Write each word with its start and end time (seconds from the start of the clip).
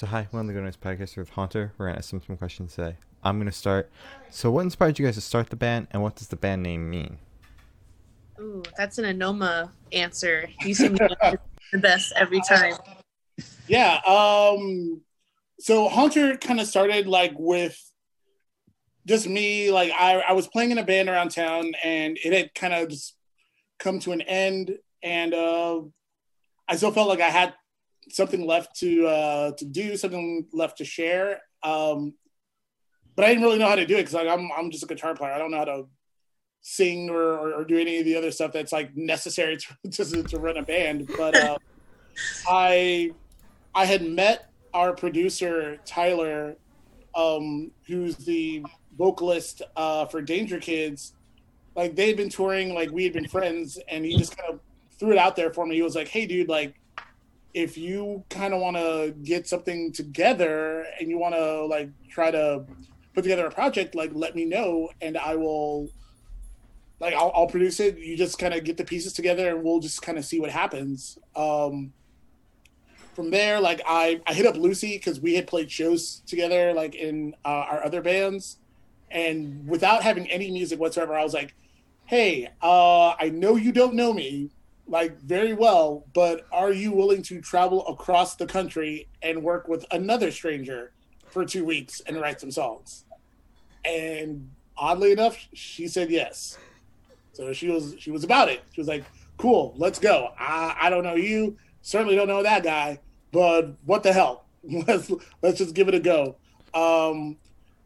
So 0.00 0.06
hi, 0.06 0.28
one 0.30 0.42
of 0.42 0.46
the 0.46 0.52
Go 0.52 0.60
Nice 0.60 0.76
podcast 0.76 1.16
with 1.16 1.30
Haunter. 1.30 1.72
We're 1.76 1.86
gonna 1.86 1.98
ask 1.98 2.10
some, 2.10 2.22
some 2.24 2.36
questions 2.36 2.76
today. 2.76 2.94
I'm 3.24 3.36
gonna 3.36 3.50
start. 3.50 3.90
So 4.30 4.48
what 4.48 4.60
inspired 4.60 4.96
you 4.96 5.04
guys 5.04 5.16
to 5.16 5.20
start 5.20 5.50
the 5.50 5.56
band, 5.56 5.88
and 5.90 6.00
what 6.04 6.14
does 6.14 6.28
the 6.28 6.36
band 6.36 6.62
name 6.62 6.88
mean? 6.88 7.18
Ooh, 8.38 8.62
that's 8.76 8.98
an 8.98 9.06
Anoma 9.06 9.70
answer. 9.92 10.48
You 10.64 10.72
seem 10.72 10.94
to 10.94 11.16
get 11.20 11.40
the 11.72 11.78
best 11.78 12.12
every 12.14 12.40
time. 12.48 12.74
Yeah. 13.66 13.98
Um. 14.06 15.00
So 15.58 15.88
Haunter 15.88 16.36
kind 16.36 16.60
of 16.60 16.68
started 16.68 17.08
like 17.08 17.32
with 17.36 17.76
just 19.04 19.28
me. 19.28 19.72
Like 19.72 19.90
I, 19.90 20.20
I 20.20 20.32
was 20.32 20.46
playing 20.46 20.70
in 20.70 20.78
a 20.78 20.84
band 20.84 21.08
around 21.08 21.30
town, 21.30 21.72
and 21.82 22.16
it 22.24 22.32
had 22.32 22.54
kind 22.54 22.72
of 22.72 22.88
just 22.90 23.16
come 23.80 23.98
to 23.98 24.12
an 24.12 24.20
end, 24.20 24.78
and 25.02 25.34
uh, 25.34 25.80
I 26.68 26.76
still 26.76 26.92
felt 26.92 27.08
like 27.08 27.20
I 27.20 27.30
had 27.30 27.52
something 28.10 28.46
left 28.46 28.76
to 28.80 29.06
uh, 29.06 29.52
to 29.52 29.64
do, 29.64 29.96
something 29.96 30.46
left 30.52 30.78
to 30.78 30.84
share. 30.84 31.40
Um, 31.62 32.14
but 33.16 33.24
I 33.24 33.28
didn't 33.28 33.42
really 33.42 33.58
know 33.58 33.68
how 33.68 33.74
to 33.74 33.86
do 33.86 33.96
it 33.96 34.02
because 34.02 34.14
like, 34.14 34.28
I'm 34.28 34.50
I'm 34.56 34.70
just 34.70 34.84
a 34.84 34.86
guitar 34.86 35.14
player. 35.14 35.32
I 35.32 35.38
don't 35.38 35.50
know 35.50 35.58
how 35.58 35.64
to 35.64 35.88
sing 36.60 37.08
or, 37.10 37.22
or, 37.22 37.54
or, 37.54 37.64
do 37.64 37.78
any 37.78 37.98
of 37.98 38.04
the 38.04 38.16
other 38.16 38.30
stuff 38.30 38.52
that's 38.52 38.72
like 38.72 38.96
necessary 38.96 39.56
to 39.90 40.04
to, 40.04 40.22
to 40.22 40.38
run 40.38 40.56
a 40.56 40.62
band. 40.62 41.10
But 41.16 41.36
uh, 41.36 41.58
I 42.48 43.12
I 43.74 43.86
had 43.86 44.02
met 44.02 44.50
our 44.74 44.92
producer 44.92 45.78
Tyler, 45.84 46.56
um, 47.14 47.70
who's 47.86 48.16
the 48.16 48.64
vocalist 48.96 49.62
uh, 49.76 50.06
for 50.06 50.22
Danger 50.22 50.58
Kids. 50.58 51.14
Like 51.74 51.96
they 51.96 52.08
had 52.08 52.16
been 52.16 52.28
touring, 52.28 52.74
like 52.74 52.90
we 52.90 53.04
had 53.04 53.12
been 53.12 53.28
friends, 53.28 53.78
and 53.88 54.04
he 54.04 54.16
just 54.16 54.36
kind 54.36 54.52
of 54.52 54.60
threw 54.98 55.12
it 55.12 55.18
out 55.18 55.36
there 55.36 55.52
for 55.52 55.66
me. 55.66 55.76
He 55.76 55.82
was 55.82 55.96
like, 55.96 56.08
"Hey, 56.08 56.26
dude, 56.26 56.48
like." 56.48 56.74
If 57.54 57.78
you 57.78 58.24
kind 58.28 58.54
of 58.54 58.60
want 58.60 58.76
to 58.76 59.14
get 59.22 59.48
something 59.48 59.92
together 59.92 60.86
and 61.00 61.08
you 61.08 61.18
want 61.18 61.34
to 61.34 61.64
like 61.64 61.90
try 62.08 62.30
to 62.30 62.64
put 63.14 63.22
together 63.22 63.46
a 63.46 63.50
project, 63.50 63.94
like 63.94 64.10
let 64.14 64.36
me 64.36 64.44
know 64.44 64.90
and 65.00 65.16
I 65.16 65.34
will 65.36 65.90
like 67.00 67.14
I'll, 67.14 67.32
I'll 67.34 67.46
produce 67.46 67.80
it. 67.80 67.98
You 67.98 68.16
just 68.16 68.38
kind 68.38 68.54
of 68.54 68.64
get 68.64 68.76
the 68.76 68.84
pieces 68.84 69.12
together, 69.12 69.54
and 69.54 69.62
we'll 69.62 69.80
just 69.80 70.02
kind 70.02 70.18
of 70.18 70.24
see 70.24 70.40
what 70.40 70.50
happens. 70.50 71.18
Um, 71.36 71.92
from 73.14 73.30
there, 73.30 73.60
like 73.60 73.80
I 73.86 74.20
I 74.26 74.34
hit 74.34 74.46
up 74.46 74.56
Lucy 74.56 74.96
because 74.96 75.20
we 75.20 75.34
had 75.34 75.46
played 75.46 75.70
shows 75.70 76.22
together, 76.26 76.72
like 76.72 76.94
in 76.94 77.34
uh, 77.44 77.48
our 77.48 77.84
other 77.84 78.02
bands, 78.02 78.58
and 79.10 79.66
without 79.66 80.02
having 80.02 80.28
any 80.30 80.50
music 80.50 80.80
whatsoever, 80.80 81.16
I 81.16 81.22
was 81.22 81.34
like, 81.34 81.54
"Hey, 82.06 82.48
uh, 82.62 83.10
I 83.10 83.30
know 83.30 83.56
you 83.56 83.72
don't 83.72 83.94
know 83.94 84.12
me." 84.12 84.50
Like 84.88 85.18
very 85.20 85.52
well, 85.52 86.04
but 86.14 86.46
are 86.50 86.72
you 86.72 86.92
willing 86.92 87.22
to 87.22 87.40
travel 87.40 87.86
across 87.86 88.36
the 88.36 88.46
country 88.46 89.08
and 89.22 89.42
work 89.42 89.68
with 89.68 89.84
another 89.90 90.30
stranger 90.30 90.92
for 91.26 91.44
two 91.44 91.64
weeks 91.64 92.00
and 92.06 92.20
write 92.20 92.40
some 92.40 92.50
songs? 92.50 93.04
And 93.84 94.50
oddly 94.76 95.12
enough, 95.12 95.36
she 95.52 95.88
said 95.88 96.10
yes. 96.10 96.58
So 97.32 97.52
she 97.52 97.68
was 97.68 97.94
she 97.98 98.10
was 98.10 98.24
about 98.24 98.48
it. 98.48 98.62
She 98.72 98.80
was 98.80 98.88
like, 98.88 99.04
"Cool, 99.36 99.74
let's 99.76 99.98
go." 99.98 100.30
I 100.38 100.76
I 100.80 100.90
don't 100.90 101.04
know 101.04 101.14
you, 101.14 101.56
certainly 101.82 102.16
don't 102.16 102.28
know 102.28 102.42
that 102.42 102.62
guy, 102.62 103.00
but 103.30 103.76
what 103.84 104.02
the 104.02 104.12
hell? 104.12 104.46
let's 104.86 105.10
let's 105.42 105.58
just 105.58 105.74
give 105.74 105.88
it 105.88 105.94
a 105.94 106.00
go. 106.00 106.36
Um, 106.74 107.36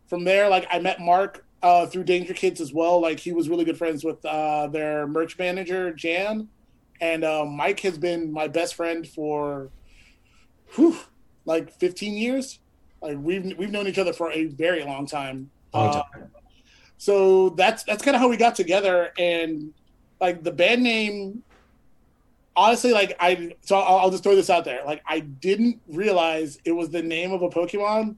from 0.06 0.25
there, 0.25 0.48
like 0.48 0.67
I 0.70 0.78
met 0.78 1.00
Mark 1.00 1.45
uh, 1.62 1.86
through 1.86 2.05
Danger 2.05 2.34
Kids 2.34 2.61
as 2.61 2.73
well. 2.73 3.00
Like 3.00 3.20
he 3.20 3.33
was 3.33 3.48
really 3.48 3.64
good 3.64 3.78
friends 3.78 4.05
with 4.05 4.25
uh, 4.25 4.69
their 4.69 5.06
merch 5.06 5.39
manager 5.39 5.92
Jan, 5.92 6.48
and 7.00 7.24
uh, 7.24 7.44
Mike 7.44 7.80
has 7.80 7.98
been 7.98 8.32
my 8.32 8.48
best 8.48 8.74
friend 8.74 9.06
for, 9.06 9.70
whew, 10.74 10.96
like 11.44 11.72
15 11.72 12.14
years. 12.14 12.58
Like 13.00 13.18
we've 13.18 13.58
we've 13.58 13.70
known 13.70 13.88
each 13.88 13.98
other 13.98 14.12
for 14.12 14.30
a 14.30 14.46
very 14.46 14.84
long 14.84 15.06
time. 15.06 15.50
Long 15.74 15.92
time. 15.92 16.04
Uh, 16.14 16.18
so 17.02 17.48
that's 17.48 17.82
that's 17.82 18.04
kind 18.04 18.14
of 18.14 18.20
how 18.20 18.28
we 18.28 18.36
got 18.36 18.54
together 18.54 19.12
and 19.18 19.74
like 20.20 20.44
the 20.44 20.52
band 20.52 20.84
name 20.84 21.42
honestly 22.55 22.92
like 22.92 23.17
i 23.18 23.52
so 23.62 23.77
I'll, 23.77 23.96
I'll, 23.98 24.11
just 24.12 24.22
throw 24.22 24.36
this 24.36 24.48
out 24.48 24.64
there 24.64 24.84
like 24.86 25.02
i 25.05 25.18
didn't 25.18 25.80
realize 25.88 26.61
it 26.64 26.70
was 26.70 26.90
the 26.90 27.02
name 27.02 27.33
of 27.33 27.42
a 27.42 27.48
pokemon 27.48 28.14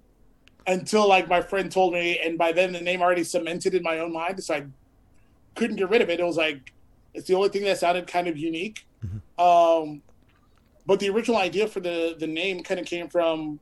until 0.66 1.08
like 1.08 1.28
my 1.28 1.40
friend 1.40 1.72
told 1.72 1.94
me 1.94 2.18
and 2.18 2.36
by 2.36 2.52
then 2.52 2.72
the 2.72 2.80
name 2.82 3.00
already 3.00 3.24
cemented 3.24 3.74
in 3.74 3.82
my 3.82 4.00
own 4.00 4.12
mind 4.12 4.44
so 4.44 4.54
i 4.54 4.66
couldn't 5.54 5.76
get 5.76 5.88
rid 5.88 6.02
of 6.02 6.10
it 6.10 6.20
it 6.20 6.26
was 6.26 6.36
like 6.36 6.73
it's 7.14 7.26
the 7.26 7.34
only 7.34 7.48
thing 7.48 7.64
that 7.64 7.78
sounded 7.78 8.06
kind 8.06 8.28
of 8.28 8.36
unique. 8.36 8.86
Mm-hmm. 9.04 9.40
um 9.40 10.02
but 10.86 11.00
the 11.00 11.08
original 11.10 11.38
idea 11.38 11.66
for 11.66 11.80
the 11.80 12.16
the 12.18 12.26
name 12.26 12.62
kind 12.62 12.80
of 12.80 12.86
came 12.86 13.08
from 13.08 13.60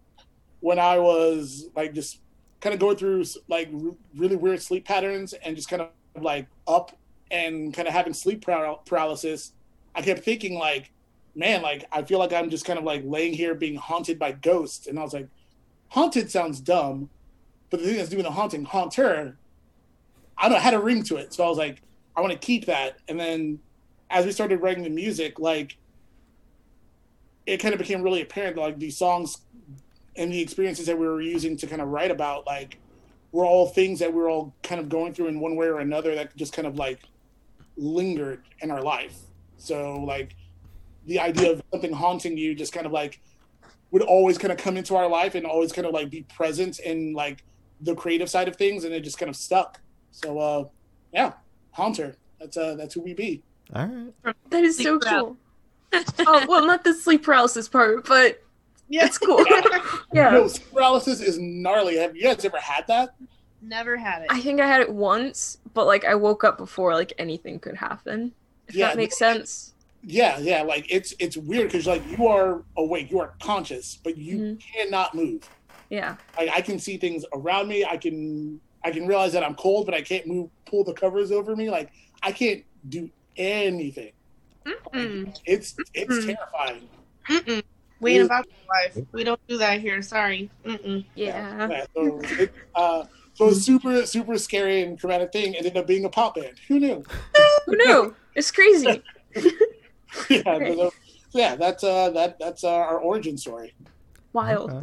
when 0.60 0.78
i 0.78 0.98
was 0.98 1.68
like 1.74 1.92
just 1.94 2.20
kind 2.60 2.72
of 2.72 2.78
going 2.80 2.96
through 2.96 3.24
like 3.48 3.68
r- 3.74 3.94
really 4.16 4.36
weird 4.36 4.62
sleep 4.62 4.84
patterns 4.84 5.32
and 5.32 5.56
just 5.56 5.68
kind 5.68 5.82
of 5.82 6.22
like 6.22 6.46
up 6.68 6.96
and 7.32 7.72
kind 7.74 7.88
of 7.88 7.94
having 7.94 8.14
sleep 8.14 8.42
paralysis, 8.42 9.52
I 9.94 10.02
kept 10.02 10.22
thinking 10.22 10.58
like, 10.58 10.92
man, 11.34 11.62
like 11.62 11.84
I 11.90 12.02
feel 12.02 12.18
like 12.18 12.32
I'm 12.32 12.50
just 12.50 12.64
kind 12.64 12.78
of 12.78 12.84
like 12.84 13.02
laying 13.04 13.32
here 13.32 13.54
being 13.54 13.74
haunted 13.74 14.18
by 14.18 14.32
ghosts, 14.32 14.86
and 14.86 14.98
I 14.98 15.02
was 15.02 15.14
like, 15.14 15.28
haunted 15.88 16.30
sounds 16.30 16.60
dumb, 16.60 17.10
but 17.70 17.80
the 17.80 17.86
thing 17.86 17.96
that's 17.96 18.10
doing 18.10 18.22
the 18.22 18.30
haunting, 18.30 18.64
haunter, 18.64 19.38
I 20.38 20.44
don't 20.44 20.52
know, 20.52 20.58
had 20.58 20.74
a 20.74 20.80
ring 20.80 21.02
to 21.04 21.16
it, 21.16 21.32
so 21.34 21.44
I 21.44 21.48
was 21.48 21.58
like, 21.58 21.82
I 22.16 22.20
want 22.20 22.32
to 22.32 22.38
keep 22.38 22.66
that, 22.66 22.98
and 23.08 23.18
then 23.18 23.58
as 24.10 24.26
we 24.26 24.32
started 24.32 24.60
writing 24.60 24.84
the 24.84 24.90
music, 24.90 25.38
like 25.38 25.76
it 27.46 27.58
kind 27.58 27.74
of 27.74 27.78
became 27.78 28.02
really 28.02 28.22
apparent 28.22 28.56
like 28.56 28.78
these 28.78 28.96
songs 28.96 29.38
and 30.16 30.30
the 30.30 30.40
experiences 30.40 30.86
that 30.86 30.98
we 30.98 31.06
were 31.06 31.22
using 31.22 31.56
to 31.56 31.66
kind 31.66 31.82
of 31.82 31.88
write 31.88 32.10
about 32.10 32.46
like 32.46 32.78
were 33.32 33.46
all 33.46 33.66
things 33.66 33.98
that 33.98 34.12
we 34.12 34.20
were 34.20 34.28
all 34.28 34.54
kind 34.62 34.80
of 34.80 34.88
going 34.88 35.14
through 35.14 35.26
in 35.26 35.40
one 35.40 35.56
way 35.56 35.66
or 35.66 35.80
another 35.80 36.14
that 36.14 36.36
just 36.36 36.52
kind 36.52 36.68
of 36.68 36.76
like 36.76 37.00
lingered 37.76 38.42
in 38.60 38.70
our 38.70 38.82
life. 38.82 39.16
So 39.56 39.96
like 40.04 40.36
the 41.06 41.18
idea 41.18 41.52
of 41.52 41.62
something 41.72 41.92
haunting 41.92 42.36
you 42.36 42.54
just 42.54 42.72
kind 42.72 42.84
of 42.86 42.92
like 42.92 43.20
would 43.90 44.02
always 44.02 44.38
kind 44.38 44.52
of 44.52 44.58
come 44.58 44.76
into 44.76 44.94
our 44.94 45.08
life 45.08 45.34
and 45.34 45.46
always 45.46 45.72
kind 45.72 45.86
of 45.86 45.94
like 45.94 46.10
be 46.10 46.22
present 46.22 46.78
in 46.78 47.14
like 47.14 47.42
the 47.80 47.94
creative 47.94 48.28
side 48.28 48.48
of 48.48 48.56
things 48.56 48.84
and 48.84 48.94
it 48.94 49.00
just 49.00 49.18
kind 49.18 49.30
of 49.30 49.36
stuck. 49.36 49.80
So 50.10 50.38
uh 50.38 50.64
yeah 51.12 51.32
haunter 51.72 52.16
that's 52.38 52.56
uh 52.56 52.74
that's 52.74 52.94
who 52.94 53.00
we 53.00 53.14
be 53.14 53.42
all 53.74 53.86
right 54.22 54.36
that 54.50 54.64
is 54.64 54.76
so 54.78 54.98
cool 54.98 55.36
oh 56.20 56.46
well 56.48 56.66
not 56.66 56.84
the 56.84 56.94
sleep 56.94 57.22
paralysis 57.22 57.68
part 57.68 58.06
but 58.06 58.42
yeah. 58.92 59.06
It's 59.06 59.16
cool. 59.16 59.42
yeah. 60.12 60.30
No, 60.30 60.50
paralysis 60.70 61.22
is 61.22 61.38
gnarly. 61.38 61.96
Have 61.96 62.14
you 62.14 62.24
guys 62.24 62.44
ever 62.44 62.58
had 62.58 62.86
that? 62.88 63.14
Never 63.62 63.96
had 63.96 64.22
it. 64.22 64.28
I 64.28 64.38
think 64.40 64.60
I 64.60 64.66
had 64.66 64.82
it 64.82 64.92
once, 64.92 65.56
but 65.72 65.86
like 65.86 66.04
I 66.04 66.14
woke 66.14 66.44
up 66.44 66.58
before 66.58 66.92
like 66.92 67.14
anything 67.16 67.58
could 67.58 67.76
happen. 67.76 68.32
If 68.68 68.74
yeah, 68.74 68.88
that 68.88 68.98
makes 68.98 69.16
sense. 69.16 69.72
Yeah, 70.02 70.38
yeah. 70.38 70.60
Like 70.60 70.92
it's 70.92 71.14
it's 71.18 71.38
weird 71.38 71.68
because 71.68 71.86
like 71.86 72.02
you 72.10 72.26
are 72.26 72.64
awake, 72.76 73.10
you 73.10 73.18
are 73.18 73.32
conscious, 73.40 73.98
but 74.04 74.18
you 74.18 74.36
mm-hmm. 74.36 74.56
cannot 74.56 75.14
move. 75.14 75.48
Yeah. 75.88 76.16
Like 76.36 76.50
I 76.50 76.60
can 76.60 76.78
see 76.78 76.98
things 76.98 77.24
around 77.32 77.68
me. 77.68 77.86
I 77.86 77.96
can 77.96 78.60
I 78.84 78.90
can 78.90 79.06
realize 79.06 79.32
that 79.32 79.44
I'm 79.44 79.54
cold, 79.54 79.86
but 79.86 79.94
I 79.94 80.02
can't 80.02 80.26
move. 80.26 80.50
Pull 80.66 80.84
the 80.84 80.94
covers 80.94 81.30
over 81.30 81.54
me. 81.54 81.70
Like 81.70 81.90
I 82.22 82.32
can't 82.32 82.64
do 82.88 83.10
anything. 83.36 84.12
Like, 84.64 85.36
it's 85.44 85.74
it's 85.94 86.14
Mm-mm. 86.14 86.36
terrifying. 86.36 86.88
Mm-mm. 87.28 87.62
We 88.02 88.14
ain't 88.16 88.24
about 88.24 88.46
life. 88.68 89.06
We 89.12 89.22
don't 89.22 89.40
do 89.46 89.56
that 89.58 89.80
here. 89.80 90.02
Sorry. 90.02 90.50
Mm-mm. 90.64 91.04
Yeah. 91.14 91.68
yeah. 91.70 91.84
So, 91.94 92.20
it, 92.22 92.52
uh, 92.74 93.04
so 93.34 93.48
a 93.48 93.54
super, 93.54 94.04
super 94.06 94.36
scary 94.38 94.82
and 94.82 94.98
traumatic 94.98 95.30
thing 95.32 95.54
ended 95.54 95.76
up 95.76 95.86
being 95.86 96.04
a 96.04 96.08
pop 96.08 96.34
band. 96.34 96.58
Who 96.66 96.80
knew? 96.80 97.04
Who 97.66 97.76
knew? 97.76 98.16
It's 98.34 98.50
crazy. 98.50 99.02
yeah. 100.28 100.42
So, 100.42 100.92
yeah. 101.30 101.54
That's 101.54 101.84
uh, 101.84 102.10
that 102.10 102.40
that's 102.40 102.64
uh, 102.64 102.72
our 102.72 102.98
origin 102.98 103.38
story. 103.38 103.72
Wild. 104.32 104.72
Uh, 104.72 104.80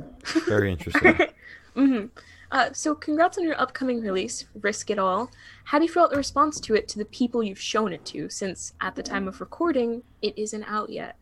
very 0.48 0.72
interesting. 0.72 1.14
mm-hmm. 1.76 2.06
Uh, 2.52 2.70
so, 2.74 2.96
congrats 2.96 3.38
on 3.38 3.44
your 3.44 3.60
upcoming 3.62 4.02
release, 4.02 4.46
Risk 4.62 4.90
It 4.90 4.98
All. 4.98 5.30
How 5.66 5.78
do 5.78 5.86
you 5.86 5.92
feel 5.92 6.10
the 6.10 6.18
response 6.18 6.60
to 6.62 6.74
it 6.74 6.88
to 6.90 6.98
the 6.98 7.06
people 7.06 7.44
you've 7.44 7.60
shown 7.60 7.94
it 7.94 8.04
to? 8.06 8.30
Since 8.30 8.74
at 8.82 8.96
the 8.96 9.04
time 9.04 9.28
of 9.28 9.40
recording, 9.40 10.02
it 10.22 10.36
isn't 10.38 10.64
out 10.64 10.90
yet. 10.90 11.16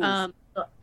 Um, 0.00 0.34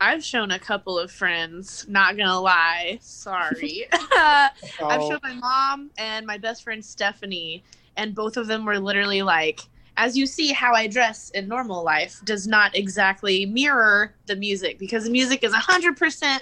I've 0.01 0.23
shown 0.23 0.51
a 0.51 0.59
couple 0.59 0.97
of 0.97 1.11
friends, 1.11 1.85
not 1.87 2.17
gonna 2.17 2.39
lie, 2.39 2.97
sorry. 3.01 3.87
I've 4.11 4.51
oh. 4.79 5.09
shown 5.09 5.19
my 5.21 5.33
mom 5.33 5.91
and 5.97 6.25
my 6.25 6.37
best 6.37 6.63
friend 6.63 6.83
Stephanie, 6.83 7.63
and 7.97 8.15
both 8.15 8.37
of 8.37 8.47
them 8.47 8.65
were 8.65 8.79
literally 8.79 9.21
like, 9.21 9.61
as 9.97 10.17
you 10.17 10.25
see 10.25 10.53
how 10.53 10.73
I 10.73 10.87
dress 10.87 11.29
in 11.31 11.47
normal 11.47 11.83
life 11.83 12.21
does 12.23 12.47
not 12.47 12.75
exactly 12.75 13.45
mirror 13.45 14.15
the 14.27 14.35
music 14.35 14.79
because 14.79 15.03
the 15.03 15.09
music 15.09 15.43
is 15.43 15.53
100% 15.53 16.39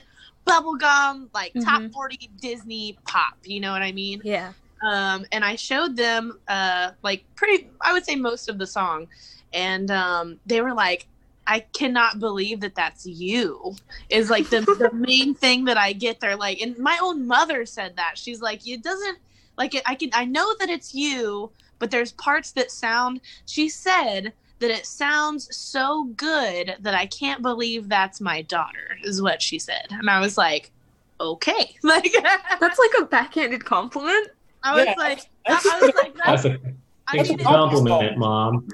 bubblegum, 0.48 1.28
like 1.34 1.54
mm-hmm. 1.54 1.62
top 1.62 1.92
40 1.92 2.30
Disney 2.42 2.98
pop, 3.06 3.38
you 3.44 3.60
know 3.60 3.72
what 3.72 3.82
I 3.82 3.92
mean? 3.92 4.22
Yeah. 4.24 4.54
Um, 4.82 5.26
and 5.32 5.44
I 5.44 5.56
showed 5.56 5.96
them, 5.96 6.40
uh, 6.48 6.92
like, 7.04 7.24
pretty, 7.36 7.70
I 7.82 7.94
would 7.94 8.06
say 8.06 8.16
most 8.16 8.48
of 8.48 8.58
the 8.58 8.68
song. 8.68 9.08
And 9.54 9.90
um, 9.92 10.40
they 10.46 10.62
were 10.62 10.74
like, 10.74 11.08
I 11.48 11.62
cannot 11.62 12.20
believe 12.20 12.60
that 12.60 12.76
that's 12.76 13.06
you. 13.06 13.76
Is 14.10 14.30
like 14.30 14.50
the 14.50 14.62
the 14.62 14.92
main 14.94 15.34
thing 15.34 15.64
that 15.66 15.78
I 15.78 15.94
get 15.94 16.20
there. 16.20 16.36
Like, 16.36 16.62
and 16.62 16.78
my 16.78 17.00
own 17.02 17.26
mother 17.26 17.66
said 17.66 17.96
that. 17.96 18.18
She's 18.18 18.42
like, 18.42 18.68
it 18.68 18.84
doesn't 18.84 19.18
like 19.58 19.74
it. 19.74 19.82
I 19.86 19.96
can 19.96 20.10
I 20.14 20.26
know 20.26 20.54
that 20.60 20.70
it's 20.70 20.94
you, 20.94 21.50
but 21.80 21.90
there's 21.90 22.12
parts 22.12 22.52
that 22.52 22.70
sound. 22.70 23.22
She 23.46 23.70
said 23.70 24.34
that 24.60 24.72
it 24.72 24.86
sounds 24.86 25.56
so 25.56 26.06
good 26.16 26.76
that 26.80 26.94
I 26.96 27.06
can't 27.06 27.42
believe 27.42 27.90
that's 27.90 28.20
my 28.22 28.42
daughter. 28.44 28.98
Is 29.04 29.22
what 29.22 29.42
she 29.42 29.60
said, 29.60 29.88
and 29.92 30.10
I 30.10 30.20
was 30.20 30.38
like, 30.38 30.72
okay, 31.20 31.76
like 31.84 32.12
That's 32.60 32.80
like 32.80 32.92
a 33.02 33.06
backhanded 33.06 33.64
compliment. 33.66 34.30
I 34.64 34.76
was 34.76 34.86
Yeah, 34.86 34.94
like, 34.98 35.22
that's- 35.46 35.66
I, 35.68 35.78
I 35.78 35.82
was 35.82 35.96
like, 35.96 36.16
That's 36.16 36.44
that's, 36.44 36.46
a, 36.46 36.60
I 37.08 37.18
that's 37.18 37.30
a 37.30 37.34
didn't, 37.34 37.46
compliment, 37.48 38.18
mom. 38.18 38.68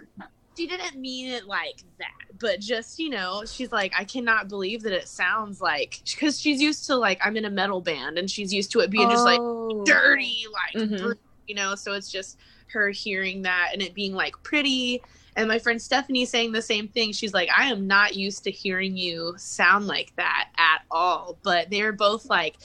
she 0.57 0.67
didn't 0.67 0.95
mean 0.99 1.31
it 1.31 1.45
like 1.45 1.83
that, 1.99 2.37
but 2.39 2.59
just 2.59 2.97
you 2.99 3.09
know, 3.09 3.43
she's 3.45 3.71
like, 3.71 3.91
I 3.97 4.03
cannot 4.05 4.47
believe 4.47 4.81
that 4.83 4.93
it 4.93 5.07
sounds 5.07 5.61
like 5.61 6.01
because 6.05 6.39
she's 6.39 6.61
used 6.61 6.85
to 6.87 6.95
like 6.95 7.19
I'm 7.23 7.35
in 7.37 7.45
a 7.45 7.49
metal 7.49 7.81
band 7.81 8.17
and 8.17 8.29
she's 8.31 8.53
used 8.53 8.71
to 8.71 8.79
it 8.79 8.89
being 8.89 9.09
just 9.09 9.25
like 9.25 9.39
Oh. 9.41 9.83
dirty, 9.85 10.45
like 10.51 10.89
Mhm. 10.89 11.15
you 11.47 11.55
know. 11.55 11.75
So 11.75 11.93
it's 11.93 12.11
just 12.11 12.37
her 12.67 12.89
hearing 12.89 13.41
that 13.43 13.69
and 13.73 13.81
it 13.81 13.93
being 13.93 14.13
like 14.13 14.33
pretty. 14.43 15.01
And 15.35 15.47
my 15.47 15.59
friend 15.59 15.81
Stephanie 15.81 16.25
saying 16.25 16.51
the 16.51 16.61
same 16.61 16.87
thing. 16.87 17.11
She's 17.11 17.33
like, 17.33 17.49
I 17.55 17.65
am 17.65 17.87
not 17.87 18.15
used 18.15 18.43
to 18.43 18.51
hearing 18.51 18.95
you 18.95 19.33
sound 19.37 19.87
like 19.87 20.13
that 20.15 20.49
at 20.57 20.81
all. 20.91 21.37
But 21.43 21.69
they're 21.69 21.91
both 21.91 22.25
like, 22.29 22.57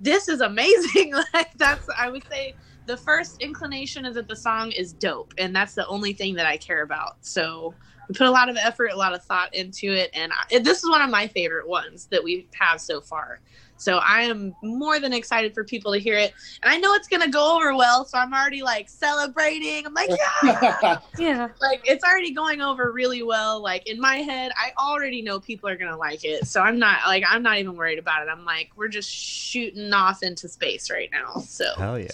this 0.00 0.28
is 0.28 0.40
amazing. 0.40 1.14
like 1.34 1.52
that's 1.56 1.88
I 1.96 2.08
would 2.08 2.26
say 2.28 2.54
the 2.86 2.96
first 2.96 3.40
inclination 3.40 4.04
is 4.06 4.14
that 4.14 4.28
the 4.28 4.36
song 4.36 4.72
is 4.72 4.92
dope, 4.92 5.34
and 5.38 5.54
that's 5.54 5.74
the 5.74 5.86
only 5.86 6.12
thing 6.12 6.34
that 6.34 6.46
I 6.46 6.56
care 6.56 6.82
about. 6.82 7.16
So 7.20 7.74
put 8.08 8.26
a 8.26 8.30
lot 8.30 8.48
of 8.48 8.56
effort, 8.56 8.90
a 8.92 8.96
lot 8.96 9.14
of 9.14 9.22
thought 9.24 9.54
into 9.54 9.92
it, 9.92 10.10
and 10.14 10.32
I, 10.32 10.58
this 10.58 10.82
is 10.82 10.88
one 10.90 11.02
of 11.02 11.10
my 11.10 11.26
favorite 11.26 11.68
ones 11.68 12.06
that 12.10 12.22
we 12.22 12.46
have 12.58 12.80
so 12.80 13.00
far. 13.00 13.40
So 13.78 13.98
I 13.98 14.22
am 14.22 14.54
more 14.62 14.98
than 14.98 15.12
excited 15.12 15.52
for 15.52 15.62
people 15.62 15.92
to 15.92 15.98
hear 15.98 16.16
it, 16.16 16.32
and 16.62 16.72
I 16.72 16.78
know 16.78 16.94
it's 16.94 17.08
gonna 17.08 17.28
go 17.28 17.56
over 17.56 17.76
well. 17.76 18.04
So 18.06 18.16
I'm 18.18 18.32
already 18.32 18.62
like 18.62 18.88
celebrating. 18.88 19.84
I'm 19.86 19.92
like, 19.92 20.10
yeah, 20.42 20.98
Yeah. 21.18 21.48
like 21.60 21.82
it's 21.84 22.02
already 22.02 22.32
going 22.32 22.62
over 22.62 22.90
really 22.90 23.22
well. 23.22 23.62
Like 23.62 23.86
in 23.86 24.00
my 24.00 24.16
head, 24.16 24.52
I 24.56 24.70
already 24.78 25.20
know 25.20 25.40
people 25.40 25.68
are 25.68 25.76
gonna 25.76 25.96
like 25.96 26.24
it. 26.24 26.46
So 26.46 26.62
I'm 26.62 26.78
not 26.78 27.00
like 27.06 27.24
I'm 27.28 27.42
not 27.42 27.58
even 27.58 27.76
worried 27.76 27.98
about 27.98 28.26
it. 28.26 28.30
I'm 28.30 28.44
like, 28.46 28.70
we're 28.76 28.88
just 28.88 29.10
shooting 29.10 29.92
off 29.92 30.22
into 30.22 30.48
space 30.48 30.90
right 30.90 31.10
now. 31.12 31.40
So 31.40 31.66
Hell 31.76 31.98
yeah. 31.98 32.08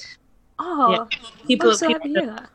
Oh, 0.59 1.09
people, 1.47 1.71
I'm 1.71 1.77
so 1.77 1.87
people 1.89 2.01
happy 2.01 2.15
to 2.15 2.21
hear 2.21 2.35
that. 2.35 2.51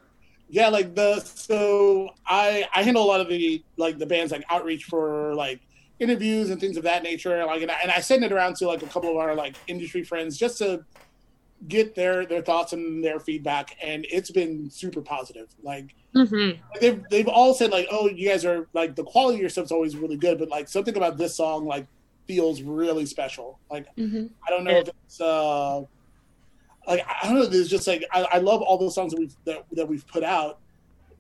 Yeah 0.50 0.70
like 0.70 0.96
the 0.96 1.20
so 1.20 2.10
i 2.28 2.66
i 2.74 2.84
handle 2.84 3.04
a 3.04 3.06
lot 3.06 3.22
of 3.22 3.28
the 3.30 3.62
like 3.78 3.98
the 3.98 4.06
bands 4.06 4.32
like 4.32 4.44
outreach 4.50 4.86
for 4.86 5.34
like 5.36 5.60
interviews 6.00 6.50
and 6.50 6.62
things 6.62 6.78
of 6.78 6.84
that 6.84 7.04
nature 7.04 7.44
like 7.46 7.62
and 7.62 7.72
I, 7.72 7.80
and 7.82 7.92
I 7.92 8.02
send 8.02 8.24
it 8.24 8.32
around 8.32 8.56
to 8.58 8.68
like 8.68 8.84
a 8.84 8.88
couple 8.88 9.10
of 9.10 9.18
our 9.18 9.34
like 9.36 9.56
industry 9.68 10.04
friends 10.04 10.38
just 10.38 10.60
to 10.60 10.82
get 11.68 11.96
their 11.96 12.26
their 12.26 12.42
thoughts 12.42 12.74
and 12.74 13.04
their 13.04 13.20
feedback 13.20 13.76
and 13.84 14.06
it's 14.12 14.32
been 14.32 14.70
super 14.70 15.02
positive. 15.02 15.48
Like 15.64 15.90
Mhm. 16.16 16.60
they've 16.80 17.02
they've 17.10 17.28
all 17.28 17.54
said 17.54 17.72
like 17.72 17.88
oh 17.92 18.08
you 18.10 18.30
guys 18.30 18.46
are 18.46 18.68
like 18.74 18.96
the 18.96 19.04
quality 19.04 19.36
of 19.38 19.42
your 19.42 19.50
stuff's 19.50 19.72
always 19.72 19.98
really 19.98 20.18
good 20.18 20.38
but 20.40 20.50
like 20.50 20.68
something 20.68 20.96
about 20.96 21.18
this 21.18 21.36
song 21.36 21.66
like 21.66 21.88
feels 22.28 22.62
really 22.62 23.06
special. 23.06 23.60
Like 23.72 23.88
hmm 23.98 24.28
I 24.48 24.52
don't 24.52 24.64
know 24.64 24.80
if 24.80 24.90
it's 25.06 25.20
uh 25.20 25.82
like 26.88 27.06
I 27.06 27.28
don't 27.28 27.36
know. 27.36 27.46
There's 27.46 27.70
just 27.70 27.88
like 27.88 28.04
I, 28.12 28.26
I 28.34 28.38
love 28.40 28.62
all 28.62 28.78
those 28.78 28.96
songs 28.96 29.12
that 29.12 29.20
we've 29.20 29.36
that, 29.46 29.66
that 29.74 29.88
we've 29.88 30.08
put 30.08 30.24
out, 30.24 30.60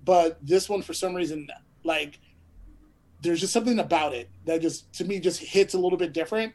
but 0.05 0.37
this 0.41 0.69
one 0.69 0.81
for 0.81 0.93
some 0.93 1.13
reason 1.13 1.47
like 1.83 2.19
there's 3.21 3.39
just 3.41 3.53
something 3.53 3.79
about 3.79 4.13
it 4.13 4.29
that 4.45 4.61
just 4.61 4.91
to 4.93 5.05
me 5.05 5.19
just 5.19 5.41
hits 5.41 5.73
a 5.73 5.79
little 5.79 5.97
bit 5.97 6.13
different, 6.13 6.53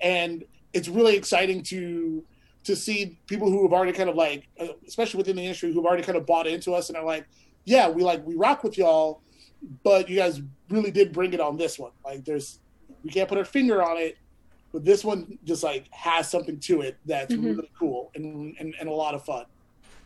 and 0.00 0.44
it's 0.72 0.88
really 0.88 1.16
exciting 1.16 1.62
to 1.64 2.24
to 2.64 2.76
see 2.76 3.18
people 3.26 3.50
who 3.50 3.62
have 3.62 3.72
already 3.72 3.92
kind 3.92 4.08
of 4.08 4.16
like 4.16 4.48
uh, 4.60 4.68
especially 4.86 5.18
within 5.18 5.36
the 5.36 5.42
industry 5.42 5.72
who've 5.72 5.84
already 5.84 6.02
kind 6.02 6.16
of 6.16 6.26
bought 6.26 6.46
into 6.46 6.72
us 6.72 6.88
and 6.88 6.96
are 6.96 7.04
like 7.04 7.26
yeah 7.64 7.88
we 7.88 8.02
like 8.02 8.24
we 8.24 8.36
rock 8.36 8.62
with 8.62 8.78
y'all 8.78 9.20
but 9.82 10.08
you 10.08 10.16
guys 10.16 10.40
really 10.70 10.90
did 10.90 11.12
bring 11.12 11.32
it 11.32 11.40
on 11.40 11.56
this 11.56 11.78
one 11.78 11.90
like 12.04 12.24
there's 12.24 12.60
we 13.02 13.10
can't 13.10 13.28
put 13.28 13.36
our 13.36 13.44
finger 13.44 13.82
on 13.82 13.96
it 13.96 14.16
but 14.72 14.84
this 14.84 15.04
one 15.04 15.38
just 15.44 15.62
like 15.62 15.90
has 15.92 16.30
something 16.30 16.58
to 16.60 16.80
it 16.80 16.96
that's 17.06 17.32
Mhm. 17.34 17.44
really 17.44 17.70
cool 17.78 18.10
and, 18.14 18.56
and 18.58 18.74
and 18.78 18.88
a 18.88 18.92
lot 18.92 19.14
of 19.14 19.24
fun. 19.24 19.44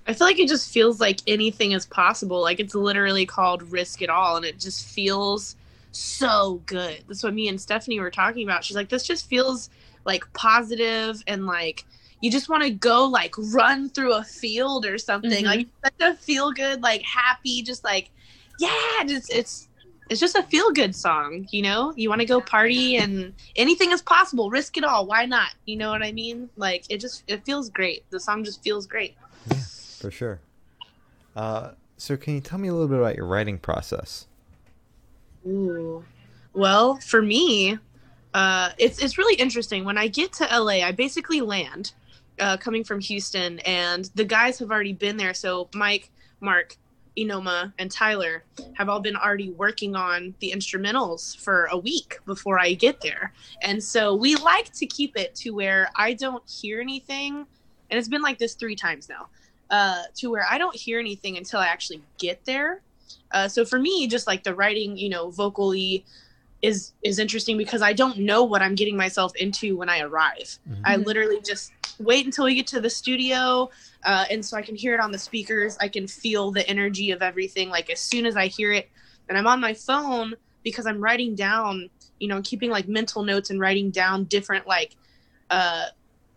I 0.08 0.12
feel 0.12 0.26
like 0.26 0.38
it 0.38 0.48
just 0.48 0.70
feels 0.70 1.00
like 1.00 1.20
anything 1.26 1.72
is 1.72 1.86
possible. 1.86 2.40
Like 2.40 2.60
it's 2.60 2.74
literally 2.74 3.26
called 3.26 3.62
Risk 3.72 4.02
It 4.02 4.08
All, 4.10 4.36
and 4.36 4.44
it 4.44 4.58
just 4.60 4.86
feels 4.86 5.56
so 5.92 6.62
good. 6.66 7.02
That's 7.08 7.22
what 7.24 7.34
me 7.34 7.48
and 7.48 7.60
Stephanie 7.60 7.98
were 7.98 8.10
talking 8.10 8.44
about. 8.46 8.64
She's 8.64 8.76
like, 8.76 8.88
this 8.88 9.02
just 9.04 9.28
feels 9.28 9.70
like 10.04 10.24
positive 10.32 11.22
and 11.26 11.46
like 11.46 11.84
you 12.20 12.30
just 12.30 12.48
want 12.48 12.62
to 12.62 12.70
go 12.70 13.04
like 13.06 13.34
run 13.52 13.88
through 13.90 14.14
a 14.14 14.22
field 14.22 14.86
or 14.86 14.96
something. 14.98 15.44
Mhm. 15.44 15.46
Like 15.46 15.60
it's 15.60 15.70
such 15.84 16.00
a 16.00 16.14
feel 16.16 16.52
good, 16.52 16.82
like 16.82 17.02
happy, 17.02 17.62
just 17.62 17.82
like 17.84 18.10
yeah, 18.58 19.02
just 19.06 19.32
it's 19.32 19.68
it's 20.08 20.20
just 20.20 20.36
a 20.36 20.42
feel 20.44 20.70
good 20.70 20.94
song, 20.94 21.46
you 21.50 21.62
know? 21.62 21.92
You 21.96 22.08
want 22.08 22.20
to 22.20 22.26
go 22.26 22.40
party 22.40 22.96
and 22.96 23.32
anything 23.56 23.92
is 23.92 24.02
possible. 24.02 24.50
Risk 24.50 24.76
it 24.76 24.84
all. 24.84 25.06
Why 25.06 25.26
not? 25.26 25.50
You 25.64 25.76
know 25.76 25.90
what 25.90 26.02
I 26.02 26.12
mean? 26.12 26.48
Like 26.56 26.84
it 26.88 27.00
just 27.00 27.24
it 27.26 27.44
feels 27.44 27.70
great. 27.70 28.08
The 28.10 28.20
song 28.20 28.44
just 28.44 28.62
feels 28.62 28.86
great. 28.86 29.16
Yeah, 29.50 29.60
For 29.98 30.10
sure. 30.10 30.40
Uh, 31.34 31.72
so 31.96 32.16
can 32.16 32.34
you 32.34 32.40
tell 32.40 32.58
me 32.58 32.68
a 32.68 32.72
little 32.72 32.88
bit 32.88 32.98
about 32.98 33.16
your 33.16 33.26
writing 33.26 33.58
process? 33.58 34.26
Ooh. 35.46 36.04
Well, 36.52 36.96
for 36.96 37.20
me, 37.20 37.78
uh, 38.32 38.70
it's 38.78 38.98
it's 38.98 39.18
really 39.18 39.34
interesting. 39.34 39.84
When 39.84 39.98
I 39.98 40.08
get 40.08 40.32
to 40.34 40.44
LA, 40.44 40.84
I 40.84 40.92
basically 40.92 41.40
land 41.40 41.92
uh, 42.38 42.56
coming 42.56 42.84
from 42.84 43.00
Houston, 43.00 43.58
and 43.60 44.10
the 44.14 44.24
guys 44.24 44.58
have 44.58 44.70
already 44.70 44.92
been 44.92 45.16
there. 45.16 45.34
So 45.34 45.68
Mike, 45.74 46.10
Mark, 46.40 46.76
Anoma, 47.18 47.72
and 47.78 47.90
Tyler 47.90 48.44
have 48.74 48.88
all 48.88 49.00
been 49.00 49.16
already 49.16 49.50
working 49.50 49.96
on 49.96 50.34
the 50.40 50.52
instrumentals 50.54 51.36
for 51.36 51.66
a 51.66 51.78
week 51.78 52.18
before 52.26 52.58
I 52.58 52.74
get 52.74 53.00
there. 53.00 53.32
And 53.62 53.82
so 53.82 54.14
we 54.14 54.36
like 54.36 54.72
to 54.74 54.86
keep 54.86 55.16
it 55.16 55.34
to 55.36 55.50
where 55.50 55.90
I 55.96 56.14
don't 56.14 56.42
hear 56.48 56.80
anything, 56.80 57.46
and 57.90 57.98
it's 57.98 58.08
been 58.08 58.22
like 58.22 58.38
this 58.38 58.54
three 58.54 58.76
times 58.76 59.08
now, 59.08 59.28
uh, 59.70 60.02
to 60.16 60.30
where 60.30 60.46
I 60.48 60.58
don't 60.58 60.76
hear 60.76 60.98
anything 60.98 61.36
until 61.36 61.60
I 61.60 61.66
actually 61.66 62.02
get 62.18 62.44
there. 62.44 62.82
Uh, 63.32 63.48
so 63.48 63.64
for 63.64 63.78
me, 63.78 64.06
just 64.06 64.26
like 64.26 64.42
the 64.44 64.54
writing, 64.54 64.96
you 64.96 65.08
know, 65.08 65.30
vocally 65.30 66.04
is 66.62 66.92
is 67.02 67.18
interesting 67.18 67.58
because 67.58 67.82
I 67.82 67.92
don't 67.92 68.18
know 68.18 68.42
what 68.42 68.62
I'm 68.62 68.74
getting 68.74 68.96
myself 68.96 69.34
into 69.36 69.76
when 69.76 69.88
I 69.88 70.00
arrive. 70.00 70.58
Mhm. 70.68 70.80
I 70.84 70.96
literally 70.96 71.40
just 71.40 71.72
wait 71.98 72.24
until 72.24 72.46
we 72.46 72.54
get 72.54 72.66
to 72.68 72.80
the 72.80 72.90
studio, 72.90 73.70
uh, 74.06 74.24
and 74.30 74.42
so 74.44 74.56
I 74.56 74.62
can 74.62 74.76
hear 74.76 74.94
it 74.94 75.00
on 75.00 75.10
the 75.10 75.18
speakers. 75.18 75.76
I 75.80 75.88
can 75.88 76.06
feel 76.06 76.52
the 76.52 76.66
energy 76.68 77.10
of 77.10 77.22
everything. 77.22 77.68
Like 77.68 77.90
as 77.90 78.00
soon 78.00 78.24
as 78.24 78.36
I 78.36 78.46
hear 78.46 78.72
it, 78.72 78.88
and 79.28 79.36
I'm 79.36 79.48
on 79.48 79.60
my 79.60 79.74
phone 79.74 80.34
because 80.62 80.86
I'm 80.86 81.00
writing 81.00 81.34
down, 81.34 81.90
you 82.20 82.28
know, 82.28 82.40
keeping 82.42 82.70
like 82.70 82.86
mental 82.86 83.24
notes 83.24 83.50
and 83.50 83.60
writing 83.60 83.90
down 83.90 84.24
different 84.24 84.66
like, 84.66 84.94
uh, 85.50 85.86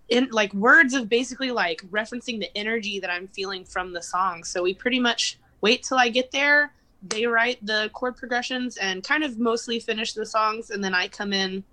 in 0.10 0.28
like 0.32 0.52
words 0.56 0.96
of 0.96 1.08
basically 1.08 1.52
like 1.52 1.84
referencing 1.92 2.40
the 2.40 2.50
energy 2.58 3.00
that 3.00 3.12
I'm 3.12 3.28
feeling 3.28 3.64
from 3.64 3.94
the 3.94 4.02
song. 4.02 4.44
So 4.44 4.64
we 4.64 4.74
pretty 4.74 5.00
much 5.00 5.38
wait 5.62 5.84
till 5.84 6.00
I 6.00 6.10
get 6.10 6.32
there. 6.32 6.74
They 7.08 7.28
write 7.28 7.64
the 7.64 7.92
chord 7.94 8.18
progressions 8.18 8.78
and 8.78 9.04
kind 9.04 9.24
of 9.24 9.38
mostly 9.38 9.80
finish 9.80 10.14
the 10.14 10.26
songs, 10.26 10.72
and 10.72 10.84
then 10.84 10.96
I 10.96 11.08
come 11.08 11.34
in 11.34 11.64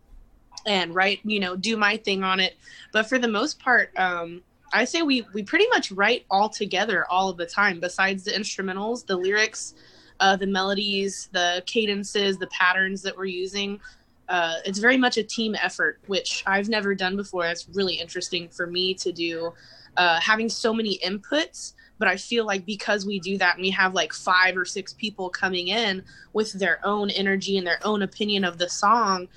and 0.67 0.95
write, 0.95 1.21
you 1.25 1.41
know, 1.41 1.57
do 1.57 1.79
my 1.79 1.97
thing 1.97 2.23
on 2.23 2.39
it. 2.39 2.57
But 2.93 3.09
for 3.09 3.19
the 3.19 3.29
most 3.29 3.59
part, 3.59 3.91
um, 3.97 4.43
I 4.77 4.85
say 4.85 5.03
we 5.03 5.27
we 5.33 5.43
pretty 5.43 5.67
much 5.69 5.91
write 5.91 6.27
all 6.31 6.49
together 6.49 7.07
all 7.11 7.29
of 7.29 7.37
the 7.37 7.47
time. 7.47 7.81
Besides 7.81 8.25
the 8.25 8.33
instrumentals, 8.33 9.07
the 9.07 9.17
lyrics, 9.17 9.75
uh, 10.21 10.37
the 10.37 10.47
melodies, 10.47 11.29
the 11.33 11.63
cadences, 11.67 12.39
the 12.39 12.47
patterns 12.49 13.03
that 13.03 13.17
we're 13.17 13.25
using. 13.25 13.81
Uh, 14.29 14.57
it's 14.65 14.79
very 14.79 14.97
much 14.97 15.17
a 15.19 15.23
team 15.23 15.55
effort, 15.55 16.01
which 16.07 16.43
I've 16.47 16.69
never 16.69 16.95
done 16.95 17.17
before. 17.17 17.47
It's 17.47 17.69
really 17.73 17.95
interesting 17.95 18.49
for 18.49 18.67
me 18.67 18.93
to 18.95 19.13
do, 19.13 19.53
uh, 19.97 20.21
having 20.21 20.49
so 20.49 20.75
many 20.75 20.99
inputs. 20.99 21.75
But 21.99 22.09
I 22.09 22.17
feel 22.17 22.45
like 22.45 22.67
because 22.67 23.07
we 23.07 23.19
do 23.19 23.39
that 23.39 23.55
and 23.55 23.63
we 23.63 23.71
have 23.71 23.95
like 23.95 24.13
five 24.13 24.57
or 24.57 24.67
six 24.67 24.93
people 24.93 25.31
coming 25.31 25.69
in 25.69 26.03
with 26.35 26.53
their 26.53 26.81
own 26.85 27.09
energy 27.11 27.57
and 27.57 27.67
their 27.67 27.79
own 27.85 28.03
opinion 28.03 28.45
of 28.45 28.59
the 28.59 28.69
song, 28.69 29.29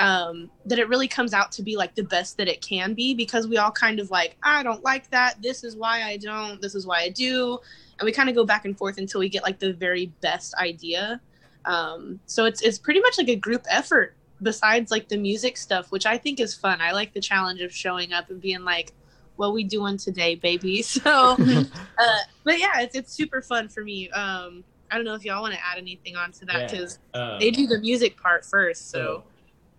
um, 0.00 0.50
that 0.66 0.78
it 0.78 0.88
really 0.88 1.08
comes 1.08 1.34
out 1.34 1.50
to 1.52 1.62
be 1.62 1.76
like 1.76 1.94
the 1.94 2.04
best 2.04 2.36
that 2.36 2.48
it 2.48 2.60
can 2.60 2.94
be 2.94 3.14
because 3.14 3.46
we 3.48 3.56
all 3.56 3.70
kind 3.70 3.98
of 3.98 4.10
like, 4.10 4.36
I 4.42 4.62
don't 4.62 4.84
like 4.84 5.10
that. 5.10 5.42
This 5.42 5.64
is 5.64 5.76
why 5.76 6.02
I 6.02 6.16
don't. 6.16 6.60
This 6.62 6.74
is 6.74 6.86
why 6.86 7.00
I 7.00 7.08
do. 7.08 7.58
And 7.98 8.06
we 8.06 8.12
kind 8.12 8.28
of 8.28 8.34
go 8.34 8.44
back 8.44 8.64
and 8.64 8.76
forth 8.78 8.98
until 8.98 9.20
we 9.20 9.28
get 9.28 9.42
like 9.42 9.58
the 9.58 9.72
very 9.72 10.06
best 10.20 10.54
idea. 10.54 11.20
Um, 11.64 12.20
so 12.26 12.44
it's 12.44 12.62
it's 12.62 12.78
pretty 12.78 13.00
much 13.00 13.18
like 13.18 13.28
a 13.28 13.36
group 13.36 13.64
effort 13.68 14.14
besides 14.40 14.90
like 14.90 15.08
the 15.08 15.16
music 15.16 15.56
stuff, 15.56 15.90
which 15.90 16.06
I 16.06 16.16
think 16.16 16.38
is 16.38 16.54
fun. 16.54 16.80
I 16.80 16.92
like 16.92 17.12
the 17.12 17.20
challenge 17.20 17.60
of 17.60 17.74
showing 17.74 18.12
up 18.12 18.30
and 18.30 18.40
being 18.40 18.64
like, 18.64 18.92
what 19.36 19.52
we 19.52 19.64
doing 19.64 19.96
today, 19.96 20.34
baby? 20.34 20.82
So, 20.82 21.36
uh, 21.38 22.18
but 22.44 22.58
yeah, 22.58 22.80
it's, 22.80 22.94
it's 22.94 23.12
super 23.12 23.42
fun 23.42 23.68
for 23.68 23.82
me. 23.82 24.10
Um, 24.10 24.64
I 24.90 24.96
don't 24.96 25.04
know 25.04 25.14
if 25.14 25.24
y'all 25.24 25.42
want 25.42 25.54
to 25.54 25.60
add 25.60 25.78
anything 25.78 26.16
onto 26.16 26.46
that 26.46 26.60
Yeah, 26.60 26.66
because 26.66 26.98
um, 27.14 27.38
they 27.38 27.50
do 27.50 27.66
the 27.66 27.78
music 27.78 28.20
part 28.20 28.44
first. 28.44 28.90
So 28.90 28.98
So 28.98 29.24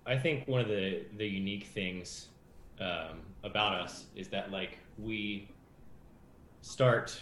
I 0.10 0.18
think 0.18 0.48
one 0.48 0.60
of 0.60 0.68
the 0.68 1.04
the 1.18 1.28
unique 1.28 1.66
things 1.68 2.30
um, 2.82 3.20
about 3.44 3.76
us 3.80 4.06
is 4.16 4.28
that 4.30 4.52
like 4.52 4.80
we 4.98 5.48
start 6.62 7.22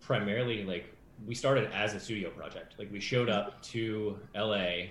primarily 0.00 0.64
like 0.64 0.94
we 1.26 1.34
started 1.34 1.70
as 1.72 1.94
a 1.94 2.00
studio 2.00 2.30
project. 2.30 2.74
Like 2.78 2.92
we 2.92 3.00
showed 3.00 3.30
up 3.30 3.60
to 3.62 4.18
LA 4.36 4.90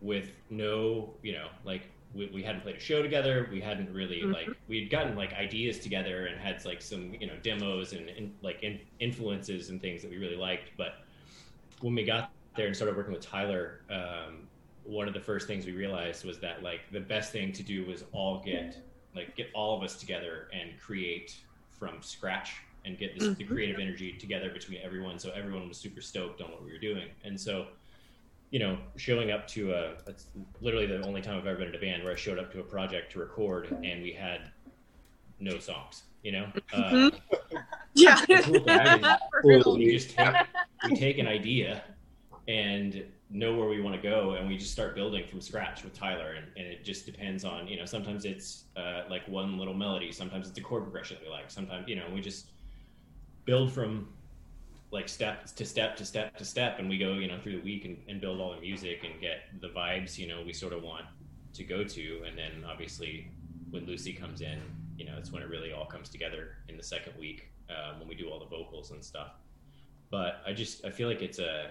with 0.00 0.30
no, 0.50 1.14
you 1.22 1.32
know, 1.32 1.46
like 1.64 1.82
we, 2.14 2.26
we 2.34 2.42
hadn't 2.42 2.62
played 2.62 2.76
a 2.76 2.80
show 2.80 3.00
together. 3.00 3.48
We 3.50 3.60
hadn't 3.60 3.92
really 3.94 4.22
Mhm. 4.22 4.34
like 4.34 4.48
we'd 4.66 4.90
gotten 4.90 5.14
like 5.14 5.32
ideas 5.34 5.78
together 5.78 6.26
and 6.26 6.38
had 6.40 6.62
like 6.64 6.82
some 6.82 7.14
you 7.20 7.28
know 7.28 7.36
demos 7.44 7.92
and, 7.92 8.08
and 8.08 8.34
like 8.42 8.62
in, 8.64 8.80
influences 8.98 9.70
and 9.70 9.80
things 9.80 10.02
that 10.02 10.10
we 10.10 10.18
really 10.18 10.36
liked. 10.36 10.70
But 10.76 10.96
when 11.80 11.94
we 11.94 12.04
got 12.04 12.32
there 12.56 12.66
and 12.66 12.74
started 12.74 12.96
working 12.96 13.12
with 13.12 13.22
Tyler, 13.22 13.80
um, 13.88 14.48
one 14.84 15.08
of 15.08 15.14
the 15.14 15.20
first 15.20 15.46
things 15.46 15.64
we 15.66 15.72
realized 15.72 16.24
was 16.24 16.38
that 16.40 16.62
like 16.62 16.80
the 16.90 17.00
best 17.00 17.32
thing 17.32 17.52
to 17.52 17.62
do 17.62 17.86
was 17.86 18.04
all 18.12 18.42
get 18.44 18.76
like 19.14 19.36
get 19.36 19.48
all 19.54 19.76
of 19.76 19.82
us 19.82 19.96
together 19.96 20.48
and 20.52 20.80
create 20.80 21.36
from 21.70 22.00
scratch 22.02 22.52
and 22.84 22.98
get 22.98 23.14
this, 23.18 23.36
the 23.36 23.44
Mhm. 23.44 23.48
creative 23.48 23.78
energy 23.78 24.16
together 24.18 24.50
between 24.50 24.80
everyone. 24.82 25.18
So 25.18 25.30
everyone 25.30 25.68
was 25.68 25.78
super 25.78 26.00
stoked 26.00 26.40
on 26.40 26.50
what 26.50 26.64
we 26.64 26.72
were 26.72 26.78
doing. 26.78 27.08
And 27.24 27.40
so 27.40 27.68
you 28.50 28.58
know 28.58 28.78
showing 28.96 29.30
up 29.30 29.46
to 29.48 29.72
a 29.72 29.94
that's 30.04 30.26
literally 30.60 30.84
the 30.86 31.00
only 31.06 31.22
time 31.22 31.38
i've 31.38 31.46
ever 31.46 31.56
been 31.58 31.68
in 31.68 31.74
a 31.74 31.78
band 31.78 32.04
where 32.04 32.12
i 32.12 32.16
showed 32.16 32.38
up 32.38 32.52
to 32.52 32.60
a 32.60 32.62
project 32.62 33.10
to 33.10 33.18
record 33.18 33.74
and 33.82 34.02
we 34.02 34.12
had 34.12 34.52
no 35.40 35.58
songs 35.58 36.02
you 36.22 36.32
know? 36.32 36.52
Uh, 36.72 37.10
yeah, 37.94 38.14
the 38.26 38.42
cool 38.42 38.60
thing 38.60 38.76
is 38.76 39.06
For 39.30 39.40
real. 39.42 39.76
we 39.76 39.90
just 39.90 40.10
take 40.10 40.34
we 40.84 40.94
take 40.94 41.18
an 41.18 41.26
idea 41.26 41.82
and 42.46 43.04
know 43.32 43.54
where 43.56 43.68
we 43.68 43.80
want 43.80 43.96
to 43.96 44.02
go 44.02 44.32
and 44.32 44.46
we 44.46 44.56
just 44.56 44.72
start 44.72 44.94
building 44.94 45.24
from 45.26 45.40
scratch 45.40 45.82
with 45.82 45.94
tyler 45.94 46.32
and, 46.32 46.46
and 46.56 46.66
it 46.66 46.84
just 46.84 47.06
depends 47.06 47.44
on 47.44 47.66
you 47.66 47.78
know 47.78 47.86
sometimes 47.86 48.24
it's 48.24 48.64
uh, 48.76 49.02
like 49.08 49.26
one 49.26 49.58
little 49.58 49.74
melody 49.74 50.12
sometimes 50.12 50.48
it's 50.48 50.58
a 50.58 50.60
chord 50.60 50.82
progression 50.82 51.16
we 51.22 51.30
like 51.30 51.50
sometimes 51.50 51.88
you 51.88 51.96
know 51.96 52.04
we 52.12 52.20
just 52.20 52.46
build 53.46 53.72
from 53.72 54.08
like 54.90 55.08
step 55.08 55.46
to 55.46 55.64
step 55.64 55.96
to 55.96 56.04
step 56.04 56.36
to 56.36 56.44
step 56.44 56.78
and 56.78 56.88
we 56.88 56.98
go 56.98 57.14
you 57.14 57.26
know 57.26 57.38
through 57.40 57.56
the 57.56 57.62
week 57.62 57.86
and, 57.86 57.96
and 58.06 58.20
build 58.20 58.38
all 58.38 58.54
the 58.54 58.60
music 58.60 59.02
and 59.04 59.18
get 59.20 59.44
the 59.60 59.68
vibes 59.68 60.18
you 60.18 60.28
know 60.28 60.42
we 60.44 60.52
sort 60.52 60.74
of 60.74 60.82
want 60.82 61.06
to 61.54 61.64
go 61.64 61.82
to 61.82 62.22
and 62.26 62.36
then 62.36 62.64
obviously 62.70 63.30
when 63.70 63.86
lucy 63.86 64.12
comes 64.12 64.42
in 64.42 64.60
you 64.96 65.06
know 65.06 65.14
it's 65.18 65.32
when 65.32 65.42
it 65.42 65.48
really 65.48 65.72
all 65.72 65.86
comes 65.86 66.10
together 66.10 66.56
in 66.68 66.76
the 66.76 66.82
second 66.82 67.14
week 67.18 67.48
um, 67.70 67.98
when 67.98 68.08
we 68.08 68.14
do 68.14 68.28
all 68.28 68.38
the 68.38 68.46
vocals 68.46 68.90
and 68.90 69.02
stuff. 69.02 69.32
But 70.10 70.42
i 70.46 70.52
just 70.52 70.84
i 70.84 70.90
feel 70.90 71.08
like 71.08 71.22
it's 71.22 71.38
a 71.38 71.70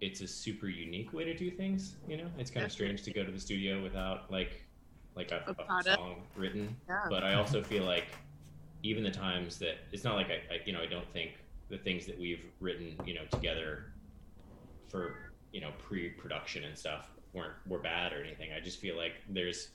it's 0.00 0.20
a 0.20 0.26
super 0.26 0.68
unique 0.68 1.12
way 1.12 1.24
to 1.24 1.36
do 1.36 1.50
things 1.50 1.96
you 2.08 2.16
know? 2.16 2.28
It's 2.38 2.50
kind 2.50 2.64
of 2.64 2.72
strange 2.72 3.02
to 3.02 3.12
go 3.12 3.24
to 3.24 3.32
the 3.32 3.40
studio 3.40 3.82
without 3.82 4.30
like 4.30 4.64
like 5.16 5.32
a, 5.32 5.42
A 5.58 5.82
song 5.82 6.22
written. 6.36 6.76
Yeah. 6.88 7.06
but 7.10 7.24
i 7.24 7.34
also 7.34 7.62
feel 7.62 7.84
like 7.84 8.06
even 8.84 9.02
the 9.02 9.10
times 9.10 9.58
that 9.58 9.78
it's 9.90 10.04
not 10.04 10.14
like 10.14 10.28
I, 10.28 10.54
I 10.54 10.60
you 10.64 10.72
know 10.72 10.80
i 10.80 10.86
don't 10.86 11.10
think 11.12 11.32
the 11.68 11.78
things 11.78 12.06
that 12.06 12.18
we've 12.18 12.44
written 12.60 12.96
you 13.04 13.14
know 13.14 13.24
together 13.32 13.92
for 14.88 15.32
you 15.52 15.60
know 15.60 15.70
pre-production 15.78 16.64
and 16.64 16.76
stuff 16.76 17.10
weren't 17.32 17.54
were 17.66 17.78
bad 17.78 18.12
or 18.12 18.22
anything. 18.22 18.50
I 18.52 18.60
just 18.60 18.80
feel 18.80 18.96
like 18.96 19.12
there's 19.28 19.68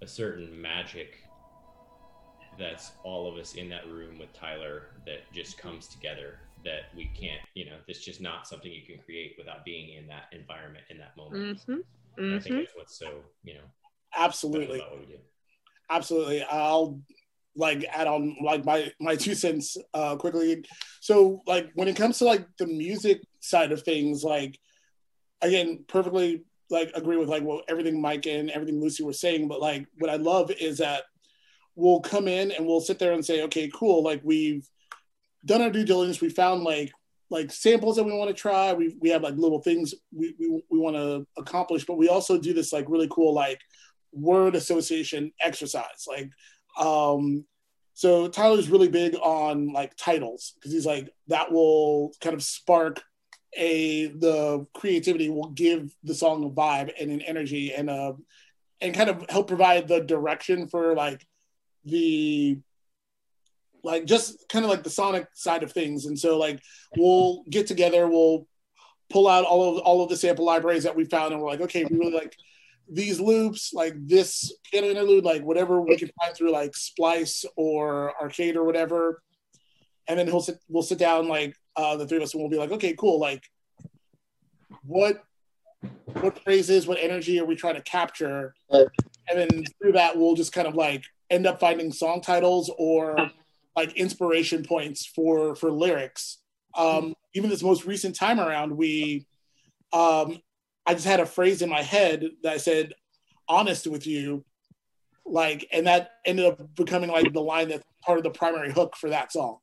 a 0.00 0.06
certain 0.06 0.60
magic 0.60 1.18
that's 2.58 2.92
all 3.04 3.30
of 3.30 3.38
us 3.38 3.54
in 3.54 3.68
that 3.70 3.86
room 3.88 4.18
with 4.18 4.30
tyler 4.34 4.88
that 5.06 5.20
just 5.32 5.56
comes 5.56 5.86
together 5.86 6.40
that 6.64 6.94
we 6.96 7.10
can't 7.18 7.40
you 7.54 7.66
know 7.66 7.76
it's 7.88 8.04
just 8.04 8.20
not 8.20 8.46
something 8.46 8.70
you 8.70 8.82
can 8.82 9.02
create 9.04 9.34
without 9.38 9.64
being 9.64 9.96
in 9.96 10.06
that 10.06 10.24
environment 10.32 10.84
in 10.90 10.98
that 10.98 11.16
moment. 11.16 11.60
Hmm 11.66 11.72
And 12.18 12.34
i 12.34 12.38
think 12.38 12.54
hmm 12.54 12.60
that's 12.60 12.76
what's 12.76 12.98
so 12.98 13.22
you 13.42 13.54
know 13.54 13.64
Absolutely. 14.14 14.78
what 14.78 14.98
we 15.00 15.06
do. 15.06 15.18
Absolutely. 15.90 16.42
I'll 16.42 17.00
like 17.54 17.84
add 17.84 18.06
on 18.06 18.36
like 18.42 18.64
my 18.64 18.92
my 19.00 19.16
two 19.16 19.34
cents 19.34 19.76
uh 19.94 20.16
quickly. 20.16 20.64
So 21.00 21.42
like 21.46 21.70
when 21.74 21.88
it 21.88 21.96
comes 21.96 22.18
to 22.18 22.24
like 22.24 22.46
the 22.58 22.66
music 22.66 23.22
side 23.40 23.72
of 23.72 23.82
things 23.82 24.22
like 24.22 24.58
again 25.40 25.84
perfectly 25.88 26.44
like 26.70 26.90
agree 26.94 27.16
with 27.16 27.28
like 27.28 27.42
what 27.42 27.64
everything 27.68 28.00
mike 28.00 28.26
and 28.26 28.50
everything 28.50 28.80
lucy 28.80 29.02
were 29.02 29.12
saying 29.12 29.48
but 29.48 29.60
like 29.60 29.86
what 29.98 30.08
i 30.10 30.16
love 30.16 30.50
is 30.52 30.78
that 30.78 31.02
we'll 31.74 32.00
come 32.00 32.28
in 32.28 32.52
and 32.52 32.64
we'll 32.64 32.80
sit 32.80 32.98
there 32.98 33.12
and 33.12 33.24
say 33.24 33.42
okay 33.42 33.68
cool 33.74 34.02
like 34.02 34.20
we've 34.22 34.66
done 35.44 35.62
our 35.62 35.70
due 35.70 35.84
diligence. 35.84 36.20
We 36.20 36.28
found 36.28 36.62
like 36.62 36.92
like 37.30 37.50
samples 37.50 37.96
that 37.96 38.04
we 38.04 38.12
want 38.12 38.28
to 38.28 38.34
try. 38.34 38.74
We, 38.74 38.94
we 39.00 39.08
have 39.08 39.22
like 39.22 39.36
little 39.36 39.62
things 39.62 39.94
we, 40.14 40.34
we, 40.38 40.62
we 40.70 40.78
want 40.78 40.96
to 40.96 41.26
accomplish 41.38 41.86
but 41.86 41.96
we 41.96 42.08
also 42.08 42.38
do 42.38 42.52
this 42.52 42.72
like 42.72 42.84
really 42.88 43.08
cool 43.10 43.32
like 43.32 43.58
word 44.12 44.54
association 44.54 45.32
exercise. 45.40 46.06
Like 46.06 46.30
um 46.78 47.44
so 47.94 48.28
tyler's 48.28 48.70
really 48.70 48.88
big 48.88 49.14
on 49.16 49.72
like 49.72 49.96
titles 49.96 50.52
because 50.54 50.72
he's 50.72 50.86
like 50.86 51.10
that 51.28 51.50
will 51.50 52.12
kind 52.20 52.34
of 52.34 52.42
spark 52.42 53.02
a 53.54 54.06
the 54.06 54.66
creativity 54.74 55.28
will 55.28 55.50
give 55.50 55.94
the 56.02 56.14
song 56.14 56.44
a 56.44 56.48
vibe 56.48 56.90
and 56.98 57.10
an 57.10 57.20
energy 57.20 57.72
and 57.74 57.90
uh 57.90 58.12
and 58.80 58.94
kind 58.94 59.10
of 59.10 59.24
help 59.28 59.46
provide 59.46 59.88
the 59.88 60.00
direction 60.00 60.68
for 60.68 60.94
like 60.94 61.26
the 61.84 62.58
like 63.84 64.04
just 64.04 64.48
kind 64.48 64.64
of 64.64 64.70
like 64.70 64.82
the 64.82 64.90
sonic 64.90 65.26
side 65.34 65.62
of 65.62 65.72
things. 65.72 66.06
And 66.06 66.18
so 66.18 66.38
like 66.38 66.60
we'll 66.96 67.44
get 67.50 67.66
together 67.66 68.06
we'll 68.08 68.46
pull 69.10 69.28
out 69.28 69.44
all 69.44 69.76
of 69.76 69.82
all 69.82 70.02
of 70.02 70.08
the 70.08 70.16
sample 70.16 70.44
libraries 70.44 70.84
that 70.84 70.96
we 70.96 71.04
found 71.04 71.32
and 71.32 71.42
we're 71.42 71.50
like 71.50 71.60
okay 71.60 71.84
we 71.84 71.98
really 71.98 72.14
like 72.14 72.34
these 72.90 73.20
loops 73.20 73.72
like 73.74 73.94
this 74.06 74.54
piano 74.70 74.88
interlude 74.88 75.24
like 75.24 75.42
whatever 75.42 75.80
we 75.80 75.96
can 75.96 76.10
find 76.20 76.34
through 76.34 76.50
like 76.50 76.74
splice 76.74 77.44
or 77.56 78.12
arcade 78.20 78.56
or 78.56 78.64
whatever. 78.64 79.22
And 80.08 80.18
then 80.18 80.26
he'll 80.26 80.40
sit 80.40 80.58
we'll 80.68 80.82
sit 80.82 80.98
down 80.98 81.28
like 81.28 81.56
uh 81.76 81.96
the 81.96 82.06
three 82.06 82.18
of 82.18 82.22
us 82.22 82.34
and 82.34 82.42
we'll 82.42 82.50
be 82.50 82.58
like 82.58 82.72
okay 82.72 82.94
cool 82.94 83.20
like 83.20 83.42
what 84.82 85.22
what 86.20 86.42
phrases 86.42 86.86
what 86.86 86.98
energy 87.00 87.38
are 87.40 87.44
we 87.44 87.56
trying 87.56 87.76
to 87.76 87.82
capture? 87.82 88.54
And 88.70 88.88
then 89.28 89.64
through 89.80 89.92
that 89.92 90.16
we'll 90.16 90.34
just 90.34 90.52
kind 90.52 90.66
of 90.66 90.74
like 90.74 91.04
end 91.30 91.46
up 91.46 91.60
finding 91.60 91.92
song 91.92 92.20
titles 92.20 92.70
or 92.78 93.16
like 93.76 93.92
inspiration 93.96 94.64
points 94.64 95.06
for 95.06 95.54
for 95.54 95.70
lyrics. 95.70 96.38
Um 96.74 97.14
even 97.34 97.50
this 97.50 97.62
most 97.62 97.84
recent 97.84 98.14
time 98.14 98.38
around 98.40 98.76
we 98.76 99.26
um 99.92 100.40
i 100.86 100.94
just 100.94 101.06
had 101.06 101.20
a 101.20 101.26
phrase 101.26 101.62
in 101.62 101.68
my 101.68 101.82
head 101.82 102.24
that 102.42 102.52
I 102.52 102.56
said 102.56 102.94
honest 103.48 103.86
with 103.86 104.06
you. 104.06 104.44
Like 105.24 105.66
and 105.72 105.86
that 105.86 106.12
ended 106.24 106.46
up 106.46 106.74
becoming 106.74 107.10
like 107.10 107.32
the 107.32 107.40
line 107.40 107.68
that's 107.68 107.84
part 108.04 108.18
of 108.18 108.24
the 108.24 108.30
primary 108.30 108.72
hook 108.72 108.96
for 108.96 109.10
that 109.10 109.32
song. 109.32 109.58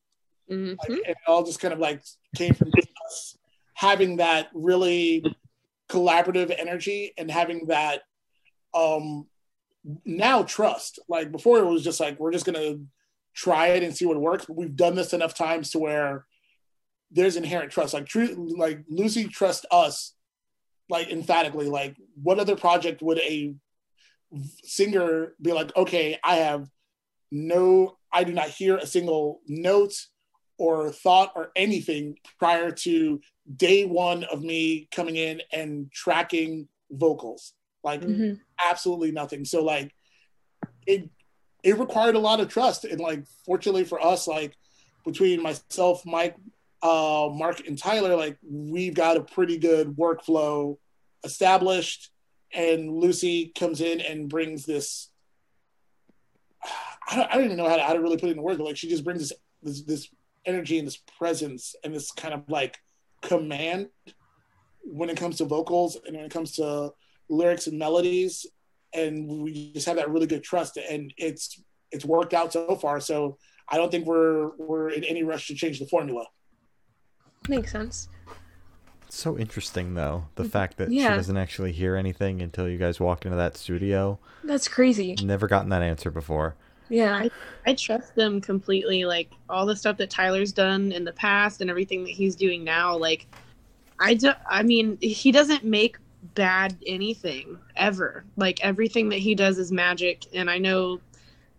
Hmm 0.48 0.74
like, 0.80 0.90
and 0.90 1.00
it 1.08 1.18
all 1.28 1.44
just 1.44 1.60
kind 1.60 1.74
of 1.74 1.80
like 1.80 2.02
came 2.36 2.54
from 2.54 2.72
us 3.06 3.38
having 3.74 4.18
that 4.18 4.50
really 4.54 5.24
collaborative 5.90 6.54
energy 6.58 7.14
and 7.18 7.32
having 7.32 7.68
that 7.68 8.02
um 8.74 9.26
now 10.06 10.44
trust. 10.44 11.00
Like 11.08 11.32
before 11.32 11.60
it 11.60 11.66
was 11.66 11.84
just 11.84 12.00
like 12.00 12.20
we're 12.20 12.32
just 12.32 12.46
gonna 12.46 12.78
try 13.34 13.68
it 13.68 13.84
and 13.84 13.96
see 13.96 14.06
what 14.06 14.20
works. 14.20 14.46
But 14.46 14.58
we've 14.58 14.76
done 14.76 14.96
this 14.96 15.14
enough 15.14 15.34
times 15.36 15.72
to 15.72 15.80
where 15.80 16.26
there's 17.12 17.36
inherent 17.36 17.72
trust. 17.72 17.94
Like 17.94 18.06
true 18.06 18.54
like 18.58 18.84
lucy 18.90 19.28
trust 19.28 19.66
us 19.72 20.14
like 20.90 21.10
emphatically 21.10 21.68
like 21.68 21.96
what 22.22 22.40
other 22.40 22.56
project 22.56 23.02
would 23.02 23.20
a 23.20 23.54
singer 24.64 25.34
be 25.42 25.52
like 25.54 25.76
okay 25.76 26.18
i 26.24 26.36
have 26.36 26.68
no 27.32 27.98
i 28.12 28.24
do 28.24 28.34
not 28.34 28.48
hear 28.50 28.78
a 28.78 28.86
single 28.86 29.42
note 29.48 29.94
or 30.60 30.92
thought 30.92 31.32
or 31.36 31.52
anything 31.56 32.18
prior 32.38 32.70
to 32.70 33.20
day 33.56 33.86
one 33.86 34.24
of 34.26 34.44
me 34.44 34.88
coming 34.92 35.16
in 35.16 35.42
and 35.52 35.92
tracking 35.92 36.68
vocals. 36.92 37.54
Like 37.84 38.02
Mhm. 38.02 38.40
absolutely 38.64 39.12
nothing. 39.12 39.46
So 39.46 39.64
like 39.64 39.96
it 40.86 41.10
it 41.64 41.78
required 41.78 42.16
a 42.16 42.20
lot 42.20 42.40
of 42.40 42.50
trust. 42.50 42.86
And 42.86 43.00
like 43.00 43.26
fortunately 43.46 43.84
for 43.84 44.04
us 44.04 44.28
like 44.28 44.56
between 45.06 45.42
myself 45.42 46.06
mike 46.06 46.36
uh 46.82 47.30
mark 47.34 47.66
and 47.68 47.78
tyler 47.78 48.16
like 48.16 48.38
we've 48.44 48.94
got 48.94 49.18
a 49.18 49.22
pretty 49.22 49.58
good 49.58 49.96
workflow 49.96 50.78
established. 51.24 52.12
And 52.54 52.92
lucy 52.92 53.52
comes 53.58 53.82
in 53.82 54.02
and 54.02 54.30
brings 54.30 54.66
this 54.66 55.10
i 57.10 57.16
don't, 57.16 57.32
I 57.32 57.36
don't 57.36 57.46
even 57.46 57.58
know 57.58 57.70
how 57.70 57.78
to, 57.78 57.84
how 57.84 57.94
to 57.94 58.02
really 58.02 58.18
put 58.18 58.30
it 58.30 58.38
in 58.38 58.42
words 58.42 58.58
but 58.58 58.66
like 58.66 58.78
she 58.78 58.90
just 58.90 59.04
brings 59.04 59.20
this 59.20 59.34
this, 59.62 59.82
this 59.84 60.10
energy 60.46 60.78
and 60.78 60.88
this 60.88 60.98
presence 61.18 61.76
and 61.84 61.94
this 61.94 62.12
kind 62.12 62.34
of 62.34 62.50
like 62.50 62.78
command 63.22 63.90
when 64.84 65.10
it 65.10 65.18
comes 65.18 65.38
to 65.38 65.46
vocals 65.46 65.98
and 66.06 66.16
when 66.16 66.26
it 66.26 66.32
comes 66.32 66.54
to 66.54 66.92
lyrics 67.30 67.68
and 67.68 67.78
melodies 67.78 68.48
and 68.94 69.28
we 69.28 69.72
just 69.74 69.88
have 69.88 69.98
that 69.98 70.10
really 70.10 70.28
good 70.28 70.44
trust 70.44 70.78
and 70.78 71.14
it's 71.18 71.62
it's 71.92 72.06
worked 72.06 72.34
out 72.34 72.52
so 72.54 72.76
far 72.76 73.00
so 73.00 73.38
i 73.70 73.78
don't 73.78 73.92
think 73.92 74.06
we're 74.06 74.50
we're 74.58 74.90
in 74.90 75.04
any 75.04 75.24
rush 75.24 75.48
to 75.48 75.56
change 75.56 75.80
the 75.80 75.88
formula 75.88 76.26
Makes 77.48 77.72
sense. 77.72 78.10
It's 79.08 79.18
so 79.18 79.38
interesting 79.38 79.96
though, 79.96 80.26
the 80.36 80.44
mm-hmm. 80.44 80.52
fact 80.52 80.78
that 80.78 80.92
Yeah. 80.92 81.12
she 81.12 81.18
doesn't 81.18 81.38
actually 81.38 81.72
hear 81.72 81.96
anything 81.96 82.42
until 82.42 82.70
you 82.70 82.78
guys 82.78 83.00
walked 83.00 83.26
into 83.26 83.38
that 83.38 83.58
studio. 83.58 84.20
That's 84.44 84.68
crazy. 84.68 85.16
Never 85.24 85.48
gotten 85.48 85.70
that 85.70 85.82
answer 85.82 86.12
before. 86.12 86.56
Yeah. 86.90 87.28
I 87.66 87.74
trust 87.74 88.16
them 88.16 88.40
completely. 88.40 89.06
Like 89.06 89.32
all 89.50 89.66
the 89.66 89.76
stuff 89.76 89.98
that 89.98 90.12
Tyler's 90.12 90.52
done 90.52 90.92
in 90.92 91.04
the 91.04 91.14
past 91.14 91.62
and 91.62 91.70
everything 91.70 92.04
that 92.04 92.12
he's 92.12 92.36
doing 92.36 92.64
now. 92.64 92.96
Like, 92.96 93.26
I 94.00 94.14
do. 94.14 94.32
I 94.48 94.64
mean, 94.64 94.98
he 95.02 95.32
doesn't 95.32 95.64
make 95.64 95.98
bad 96.36 96.78
anything 96.86 97.58
ever. 97.76 98.24
Like 98.38 98.64
everything 98.64 99.10
that 99.10 99.20
he 99.20 99.36
does 99.36 99.58
is 99.58 99.72
magic, 99.72 100.26
and 100.34 100.50
I 100.50 100.58
know 100.58 101.00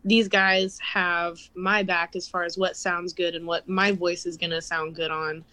these 0.05 0.29
guys 0.29 0.79
have 0.81 1.39
my 1.55 1.83
back 1.83 2.17
as 2.17 2.27
far 2.27 2.45
as 2.45 2.57
what 2.57 2.77
sounds 2.77 3.13
good 3.13 3.35
and 3.35 3.47
what 3.47 3.69
my 3.69 3.93
voice 3.93 4.27
is 4.27 4.37
gonna 4.37 4.63
sound 4.63 4.95
good 4.95 5.11
on. 5.11 5.45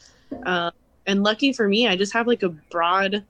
Uh, 0.45 0.71
and 1.05 1.23
lucky 1.23 1.53
for 1.53 1.67
me, 1.67 1.87
I 1.87 1.95
just 1.95 2.13
have 2.13 2.27
like 2.27 2.43
a 2.43 2.49
broad 2.49 3.23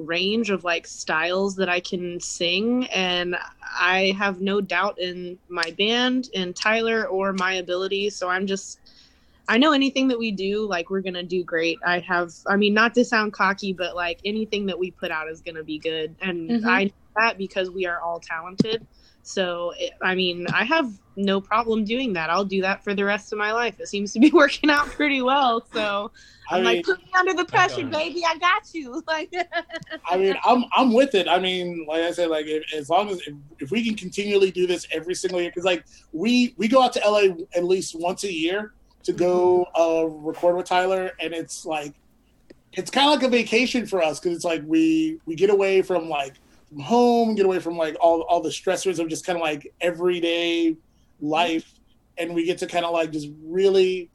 range 0.00 0.50
of 0.50 0.64
like 0.64 0.86
styles 0.86 1.54
that 1.56 1.68
I 1.68 1.80
can 1.80 2.18
sing 2.20 2.86
and 2.86 3.36
I 3.78 4.14
have 4.18 4.40
no 4.40 4.60
doubt 4.60 4.98
in 4.98 5.38
my 5.48 5.74
band 5.76 6.30
in 6.32 6.54
Tyler 6.54 7.06
or 7.06 7.34
my 7.34 7.54
ability 7.54 8.08
so 8.10 8.28
I'm 8.28 8.46
just 8.46 8.80
I 9.50 9.58
know 9.58 9.72
anything 9.72 10.06
that 10.08 10.18
we 10.18 10.30
do 10.30 10.64
like 10.68 10.90
we're 10.90 11.00
going 11.00 11.14
to 11.14 11.24
do 11.24 11.42
great. 11.42 11.76
I 11.84 11.98
have 12.00 12.30
I 12.46 12.54
mean 12.56 12.72
not 12.72 12.94
to 12.94 13.04
sound 13.04 13.32
cocky 13.32 13.72
but 13.72 13.96
like 13.96 14.20
anything 14.24 14.64
that 14.66 14.78
we 14.78 14.92
put 14.92 15.10
out 15.10 15.28
is 15.28 15.40
going 15.40 15.56
to 15.56 15.64
be 15.64 15.78
good 15.78 16.14
and 16.22 16.48
Mhm. 16.50 16.64
I 16.66 16.84
know 16.84 16.90
that 17.16 17.36
because 17.36 17.68
we 17.68 17.84
are 17.84 18.00
all 18.00 18.20
talented. 18.20 18.86
So 19.22 19.72
it, 19.76 19.92
I 20.02 20.14
mean 20.14 20.46
I 20.52 20.64
have 20.64 20.88
no 21.16 21.40
problem 21.40 21.84
doing 21.84 22.12
that. 22.12 22.30
I'll 22.30 22.44
do 22.44 22.60
that 22.62 22.84
for 22.84 22.94
the 22.94 23.04
rest 23.04 23.32
of 23.32 23.38
my 23.40 23.52
life. 23.52 23.80
It 23.80 23.88
seems 23.88 24.12
to 24.12 24.20
be 24.20 24.30
working 24.42 24.70
out 24.70 24.86
pretty 24.86 25.20
well. 25.20 25.66
So 25.74 26.12
I 26.48 26.58
I'm 26.58 26.64
mean, 26.64 26.76
like 26.76 26.84
put 26.84 26.98
me 26.98 27.10
under 27.18 27.34
the 27.34 27.44
pressure 27.44 27.82
on. 27.84 27.90
baby. 27.90 28.22
I 28.24 28.38
got 28.38 28.62
you. 28.72 29.02
Like 29.08 29.32
I 30.08 30.16
mean, 30.16 30.36
I'm 30.44 30.64
I'm 30.76 30.92
with 30.92 31.14
it. 31.16 31.26
I 31.28 31.40
mean, 31.40 31.86
like 31.88 32.02
I 32.02 32.12
said, 32.12 32.30
like 32.30 32.46
if, 32.46 32.62
as 32.72 32.88
long 32.88 33.08
as 33.10 33.18
if, 33.26 33.34
if 33.58 33.70
we 33.72 33.84
can 33.84 33.96
continually 33.96 34.52
do 34.52 34.66
this 34.68 34.86
every 34.92 35.14
single 35.16 35.40
year, 35.40 35.50
because 35.50 35.64
like 35.64 35.84
we 36.12 36.54
we 36.56 36.68
go 36.68 36.82
out 36.82 36.92
to 36.94 37.00
LA 37.04 37.34
at 37.56 37.64
least 37.64 37.96
once 37.98 38.22
a 38.24 38.32
year 38.32 38.74
to 39.04 39.12
go 39.12 39.66
uh, 39.78 40.06
record 40.06 40.56
with 40.56 40.66
Tyler, 40.66 41.12
and 41.20 41.32
it's 41.32 41.64
like 41.64 41.94
it's 42.72 42.90
kind 42.90 43.06
of 43.06 43.14
like 43.14 43.22
a 43.22 43.30
vacation 43.30 43.86
for 43.86 44.02
us 44.02 44.20
because 44.20 44.36
it's 44.36 44.44
like 44.44 44.62
we 44.66 45.20
we 45.26 45.34
get 45.34 45.50
away 45.50 45.82
from 45.82 46.08
like 46.08 46.34
from 46.68 46.80
home, 46.80 47.34
get 47.34 47.46
away 47.46 47.58
from 47.58 47.76
like 47.76 47.96
all 48.00 48.22
all 48.22 48.40
the 48.40 48.48
stressors 48.48 48.98
of 48.98 49.08
just 49.08 49.24
kind 49.26 49.36
of 49.36 49.42
like 49.42 49.72
everyday 49.80 50.76
life, 51.20 51.72
and 52.18 52.34
we 52.34 52.44
get 52.44 52.58
to 52.58 52.66
kind 52.66 52.84
of 52.84 52.92
like 52.92 53.10
just 53.10 53.28
really 53.42 54.10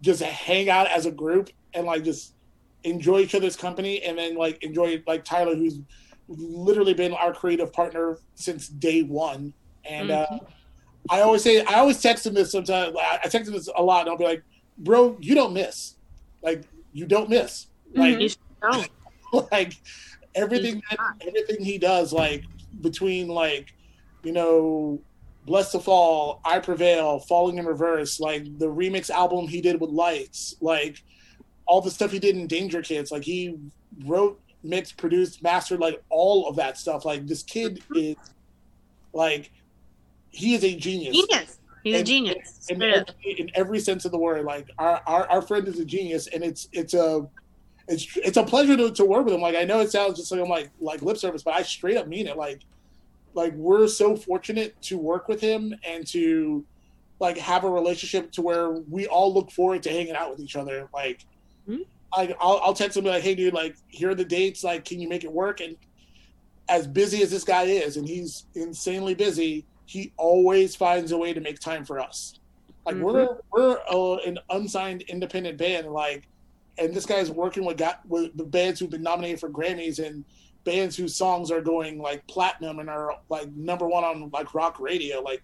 just 0.00 0.22
hang 0.22 0.68
out 0.68 0.88
as 0.88 1.06
a 1.06 1.10
group 1.10 1.50
and 1.74 1.86
like 1.86 2.04
just 2.04 2.34
enjoy 2.84 3.20
each 3.20 3.34
other's 3.34 3.56
company 3.56 4.02
and 4.02 4.18
then 4.18 4.34
like 4.34 4.62
enjoy 4.62 5.02
like 5.06 5.24
Tyler 5.24 5.54
who's 5.54 5.78
literally 6.28 6.94
been 6.94 7.14
our 7.14 7.32
creative 7.32 7.72
partner 7.72 8.18
since 8.34 8.68
day 8.68 9.02
one. 9.02 9.54
And 9.84 10.10
uh 10.10 10.26
I 11.10 11.20
always 11.20 11.42
say 11.42 11.64
I 11.64 11.74
always 11.74 12.00
text 12.00 12.26
him 12.26 12.34
this 12.34 12.52
sometimes. 12.52 12.96
I 12.96 13.28
text 13.28 13.48
him 13.48 13.54
this 13.54 13.68
a 13.74 13.82
lot 13.82 14.02
and 14.02 14.10
I'll 14.10 14.16
be 14.16 14.24
like 14.24 14.42
bro 14.78 15.16
you 15.20 15.34
don't 15.34 15.52
miss. 15.52 15.96
Like 16.42 16.64
you 16.92 17.06
don't 17.06 17.28
miss. 17.28 17.66
Like 17.94 18.18
know. 18.18 18.28
Mm-hmm. 18.62 19.38
like 19.52 19.74
everything 20.34 20.82
that, 20.90 20.98
everything 21.26 21.64
he 21.64 21.78
does 21.78 22.12
like 22.12 22.44
between 22.80 23.28
like 23.28 23.74
you 24.22 24.32
know 24.32 25.00
blessthefall 25.46 26.38
i 26.44 26.58
prevail 26.58 27.18
falling 27.18 27.58
in 27.58 27.66
reverse 27.66 28.20
like 28.20 28.44
the 28.58 28.66
remix 28.66 29.10
album 29.10 29.46
he 29.46 29.60
did 29.60 29.78
with 29.80 29.90
lights 29.90 30.54
like 30.60 31.02
all 31.66 31.80
the 31.80 31.90
stuff 31.90 32.12
he 32.12 32.18
did 32.18 32.36
in 32.36 32.46
danger 32.46 32.80
kids 32.80 33.10
like 33.10 33.24
he 33.24 33.58
wrote 34.06 34.40
mixed 34.62 34.96
produced 34.96 35.42
mastered 35.42 35.80
like 35.80 36.02
all 36.08 36.48
of 36.48 36.56
that 36.56 36.78
stuff. 36.78 37.04
Like 37.04 37.26
this 37.26 37.42
kid 37.42 37.82
mm-hmm. 37.90 37.96
is 37.96 38.16
like 39.12 39.50
he 40.32 40.54
is 40.54 40.64
a 40.64 40.74
genius 40.74 41.14
Genius. 41.16 41.58
He's 41.84 42.00
a 42.00 42.04
genius. 42.04 42.66
in, 42.68 42.80
every, 42.82 43.40
in 43.40 43.50
every 43.54 43.80
sense 43.80 44.04
of 44.04 44.12
the 44.12 44.18
word. 44.18 44.44
Like 44.44 44.68
our, 44.78 45.02
our 45.06 45.28
our 45.28 45.42
friend 45.42 45.66
is 45.66 45.78
a 45.78 45.84
genius, 45.84 46.26
and 46.28 46.42
it's 46.44 46.68
it's 46.72 46.94
a 46.94 47.26
it's 47.88 48.16
it's 48.16 48.36
a 48.36 48.44
pleasure 48.44 48.76
to, 48.76 48.90
to 48.92 49.04
work 49.04 49.24
with 49.24 49.34
him. 49.34 49.40
Like 49.40 49.56
I 49.56 49.64
know 49.64 49.80
it 49.80 49.90
sounds 49.90 50.16
just 50.18 50.30
like 50.30 50.40
I'm 50.40 50.48
like 50.48 50.70
like 50.80 51.02
lip 51.02 51.16
service, 51.16 51.42
but 51.42 51.54
I 51.54 51.62
straight 51.62 51.96
up 51.96 52.06
mean 52.06 52.26
it. 52.28 52.36
Like 52.36 52.62
like 53.34 53.54
we're 53.54 53.88
so 53.88 54.16
fortunate 54.16 54.80
to 54.82 54.96
work 54.98 55.26
with 55.28 55.40
him 55.40 55.74
and 55.86 56.06
to 56.08 56.64
like 57.18 57.36
have 57.38 57.64
a 57.64 57.70
relationship 57.70 58.30
to 58.32 58.42
where 58.42 58.70
we 58.70 59.06
all 59.06 59.32
look 59.32 59.50
forward 59.50 59.82
to 59.84 59.90
hanging 59.90 60.14
out 60.14 60.30
with 60.30 60.40
each 60.40 60.56
other. 60.56 60.88
Like 60.94 61.26
Mhm. 61.68 61.84
I 62.14 62.34
I'll, 62.40 62.60
I'll 62.62 62.74
text 62.74 62.96
him 62.96 63.04
like, 63.04 63.22
hey 63.22 63.34
dude, 63.34 63.54
like 63.54 63.76
here 63.88 64.10
are 64.10 64.14
the 64.14 64.24
dates. 64.24 64.62
Like 64.62 64.84
can 64.84 65.00
you 65.00 65.08
make 65.08 65.24
it 65.24 65.32
work? 65.32 65.60
And 65.60 65.76
as 66.68 66.86
busy 66.86 67.22
as 67.22 67.30
this 67.30 67.42
guy 67.44 67.64
is, 67.64 67.96
and 67.96 68.06
he's 68.06 68.46
insanely 68.54 69.14
busy, 69.14 69.66
he 69.86 70.12
always 70.16 70.74
finds 70.76 71.12
a 71.12 71.18
way 71.18 71.32
to 71.32 71.40
make 71.40 71.58
time 71.58 71.84
for 71.84 71.98
us. 72.00 72.38
Like 72.86 72.96
we're 72.96 73.36
we're 73.52 73.78
uh, 73.90 74.16
an 74.26 74.38
unsigned 74.50 75.02
independent 75.02 75.56
band, 75.58 75.88
like, 75.92 76.26
and 76.78 76.92
this 76.92 77.06
guy's 77.06 77.30
working 77.30 77.64
with 77.64 77.76
got 77.76 78.00
with 78.08 78.36
the 78.36 78.44
bands 78.44 78.80
who've 78.80 78.90
been 78.90 79.02
nominated 79.02 79.38
for 79.40 79.48
Grammys 79.48 80.04
and 80.04 80.24
bands 80.64 80.96
whose 80.96 81.14
songs 81.14 81.50
are 81.50 81.60
going 81.60 81.98
like 82.00 82.26
platinum 82.26 82.78
and 82.80 82.88
are 82.90 83.18
like 83.28 83.50
number 83.52 83.86
one 83.88 84.04
on 84.04 84.30
like 84.32 84.54
rock 84.54 84.80
radio. 84.80 85.20
Like 85.20 85.42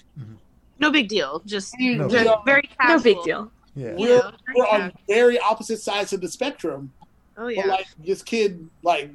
No 0.81 0.91
big 0.91 1.09
deal. 1.09 1.43
Just 1.47 1.75
No 1.79 2.09
very, 2.09 2.25
big- 2.25 2.33
very 2.45 2.63
casual. 2.79 2.97
No 2.97 3.03
big 3.03 3.23
deal. 3.25 3.53
Yeah. 3.77 3.95
We're 3.95 4.09
know, 4.19 4.23
very 4.23 4.33
we're 4.57 4.67
on 4.67 4.93
very 5.09 5.39
opposite 5.39 5.81
sides 5.81 6.13
of 6.13 6.21
the 6.21 6.29
spectrum. 6.29 6.93
Oh 7.37 7.45
But 7.45 7.55
yeah. 7.57 7.67
like 7.67 7.87
this 8.05 8.23
kid 8.23 8.69
like 8.83 9.11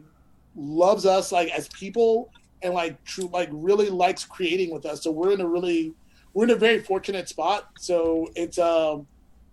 loves 0.55 1.05
us 1.05 1.31
like 1.33 1.49
as 1.51 1.67
people 1.69 2.31
and 2.63 2.73
like 2.73 3.03
true 3.03 3.29
like 3.31 3.49
really 3.51 3.89
likes 3.89 4.25
creating 4.25 4.73
with 4.73 4.85
us. 4.85 5.03
So 5.03 5.11
we're 5.11 5.31
in 5.31 5.41
a 5.41 5.47
really 5.47 5.93
we're 6.33 6.45
in 6.45 6.51
a 6.51 6.55
very 6.55 6.79
fortunate 6.79 7.29
spot. 7.29 7.69
So 7.79 8.29
it's 8.35 8.57
um 8.57 9.05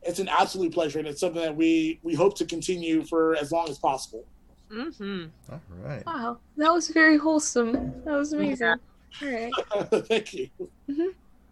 it's 0.03 0.19
an 0.19 0.29
absolute 0.29 0.73
pleasure 0.73 0.99
and 0.99 1.07
it's 1.09 1.21
something 1.21 1.43
that 1.43 1.55
we 1.55 1.99
we 2.03 2.15
hope 2.15 2.37
to 2.39 2.47
continue 2.47 3.05
for 3.05 3.37
as 3.37 3.53
long 3.53 3.69
as 3.69 3.79
possible. 3.79 4.25
Mm-hmm. 4.73 5.25
All 5.53 5.61
right. 5.83 6.07
Wow. 6.07 6.39
That 6.57 6.73
was 6.73 6.89
very 6.89 7.19
wholesome. 7.19 7.73
That 8.05 8.15
was 8.15 8.33
amazing. 8.33 8.69
All 8.69 8.79
right. 9.23 9.53
Thank 10.07 10.33
you. 10.35 10.49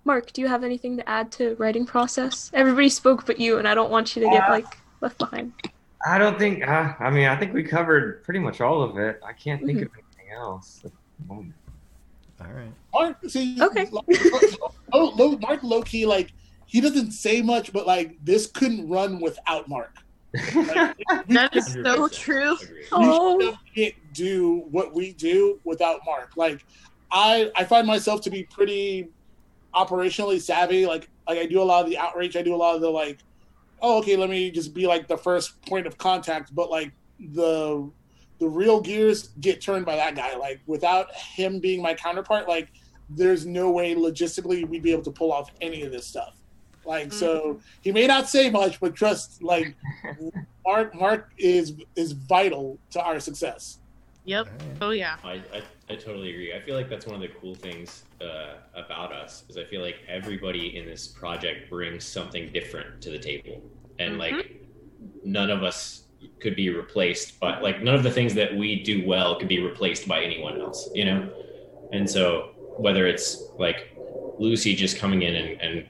Mark, 0.04 0.32
do 0.32 0.40
you 0.40 0.46
have 0.48 0.62
anything 0.64 0.96
to 0.96 1.08
add 1.08 1.30
to 1.32 1.56
writing 1.56 1.84
process? 1.84 2.50
Everybody 2.54 2.88
spoke 2.88 3.26
but 3.26 3.38
you, 3.40 3.58
and 3.58 3.66
I 3.68 3.74
don't 3.74 3.90
want 3.90 4.14
you 4.16 4.22
to 4.22 4.30
get 4.30 4.44
Uh, 4.48 4.52
like 4.52 4.78
left 5.00 5.18
behind. 5.18 5.52
I 6.06 6.16
don't 6.16 6.38
think. 6.38 6.66
Uh, 6.66 6.94
I 7.00 7.10
mean, 7.10 7.26
I 7.26 7.36
think 7.36 7.52
we 7.52 7.64
covered 7.64 8.22
pretty 8.22 8.38
much 8.38 8.60
all 8.60 8.82
of 8.82 8.96
it. 8.96 9.20
I 9.26 9.32
can't 9.32 9.62
think 9.66 9.82
of 9.82 9.88
anything 9.92 10.32
else 10.32 10.82
at 11.20 11.28
the 11.28 11.34
moment. 11.34 11.54
All 12.40 12.52
right. 12.52 12.72
Mark 12.94 13.16
see 13.28 13.60
Okay. 13.60 13.88
oh 14.92 15.12
low, 15.16 15.36
Mark 15.38 15.62
low 15.62 15.82
key 15.82 16.06
like 16.06 16.32
he 16.66 16.80
doesn't 16.80 17.12
say 17.12 17.42
much 17.42 17.72
but 17.72 17.86
like 17.86 18.16
this 18.24 18.46
couldn't 18.46 18.88
run 18.88 19.20
without 19.20 19.68
Mark. 19.68 19.96
Like, 20.54 20.96
That 21.28 21.56
is 21.56 21.72
so 21.72 22.06
true. 22.08 22.54
agree. 22.54 22.84
Oh. 22.92 23.36
we 23.38 23.56
can't 23.74 23.94
do 24.12 24.64
what 24.70 24.94
we 24.94 25.12
do 25.14 25.58
without 25.64 26.00
Mark. 26.06 26.36
Like 26.36 26.64
I 27.10 27.50
I 27.56 27.64
find 27.64 27.86
myself 27.86 28.20
to 28.22 28.30
be 28.30 28.44
pretty 28.44 29.08
operationally 29.74 30.40
savvy. 30.40 30.86
Like 30.86 31.08
like 31.26 31.38
I 31.38 31.46
do 31.46 31.60
a 31.60 31.64
lot 31.64 31.84
of 31.84 31.90
the 31.90 31.98
outreach. 31.98 32.36
I 32.36 32.42
do 32.42 32.54
a 32.54 32.56
lot 32.56 32.74
of 32.74 32.80
the 32.82 32.90
like, 32.90 33.18
oh 33.82 33.98
okay, 33.98 34.16
let 34.16 34.30
me 34.30 34.50
just 34.50 34.74
be 34.74 34.86
like 34.86 35.08
the 35.08 35.16
first 35.16 35.60
point 35.62 35.86
of 35.86 35.98
contact. 35.98 36.54
But 36.54 36.70
like 36.70 36.92
the 37.18 37.90
the 38.40 38.48
real 38.48 38.80
gears 38.80 39.28
get 39.40 39.60
turned 39.60 39.84
by 39.84 39.96
that 39.96 40.14
guy. 40.14 40.36
Like 40.36 40.60
without 40.66 41.06
him 41.14 41.60
being 41.60 41.82
my 41.82 41.94
counterpart, 41.94 42.48
like 42.48 42.68
there's 43.08 43.46
no 43.46 43.70
way 43.70 43.94
logistically 43.94 44.68
we'd 44.68 44.82
be 44.82 44.92
able 44.92 45.02
to 45.04 45.12
pull 45.12 45.32
off 45.32 45.50
any 45.60 45.82
of 45.82 45.92
this 45.92 46.06
stuff. 46.06 46.34
Like 46.84 47.12
so 47.12 47.60
he 47.82 47.92
may 47.92 48.06
not 48.06 48.28
say 48.28 48.50
much, 48.50 48.80
but 48.80 48.94
trust 48.94 49.42
like 49.42 49.76
Mark 50.66 50.94
Mark 50.94 51.30
is 51.38 51.74
is 51.96 52.12
vital 52.12 52.78
to 52.92 53.02
our 53.02 53.20
success. 53.20 53.78
Yep. 54.24 54.46
All 54.46 54.66
right. 54.68 54.76
Oh 54.82 54.90
yeah. 54.90 55.16
I, 55.24 55.42
I, 55.54 55.62
I 55.90 55.96
totally 55.96 56.30
agree. 56.30 56.52
I 56.54 56.60
feel 56.60 56.76
like 56.76 56.88
that's 56.90 57.06
one 57.06 57.14
of 57.16 57.22
the 57.22 57.30
cool 57.40 57.54
things 57.54 58.04
uh, 58.20 58.56
about 58.74 59.12
us 59.12 59.44
is 59.48 59.56
I 59.56 59.64
feel 59.64 59.80
like 59.80 59.96
everybody 60.06 60.76
in 60.76 60.84
this 60.86 61.08
project 61.08 61.70
brings 61.70 62.04
something 62.04 62.52
different 62.52 63.00
to 63.00 63.10
the 63.10 63.18
table, 63.18 63.62
and 63.98 64.14
Mhm. 64.14 64.18
like 64.18 64.46
none 65.24 65.50
of 65.50 65.62
us 65.62 66.07
could 66.40 66.56
be 66.56 66.70
replaced, 66.70 67.40
but 67.40 67.62
like 67.62 67.82
none 67.82 67.94
of 67.94 68.02
the 68.02 68.10
things 68.10 68.34
that 68.34 68.56
we 68.56 68.82
do 68.82 69.06
well 69.06 69.38
could 69.38 69.48
be 69.48 69.60
replaced 69.60 70.06
by 70.06 70.22
anyone 70.22 70.60
else, 70.60 70.88
you 70.94 71.04
know. 71.04 71.28
And 71.92 72.08
so 72.08 72.50
whether 72.76 73.06
it's 73.06 73.44
like 73.58 73.96
Lucy 74.38 74.74
just 74.74 74.98
coming 74.98 75.22
in 75.22 75.34
and, 75.34 75.60
and 75.60 75.88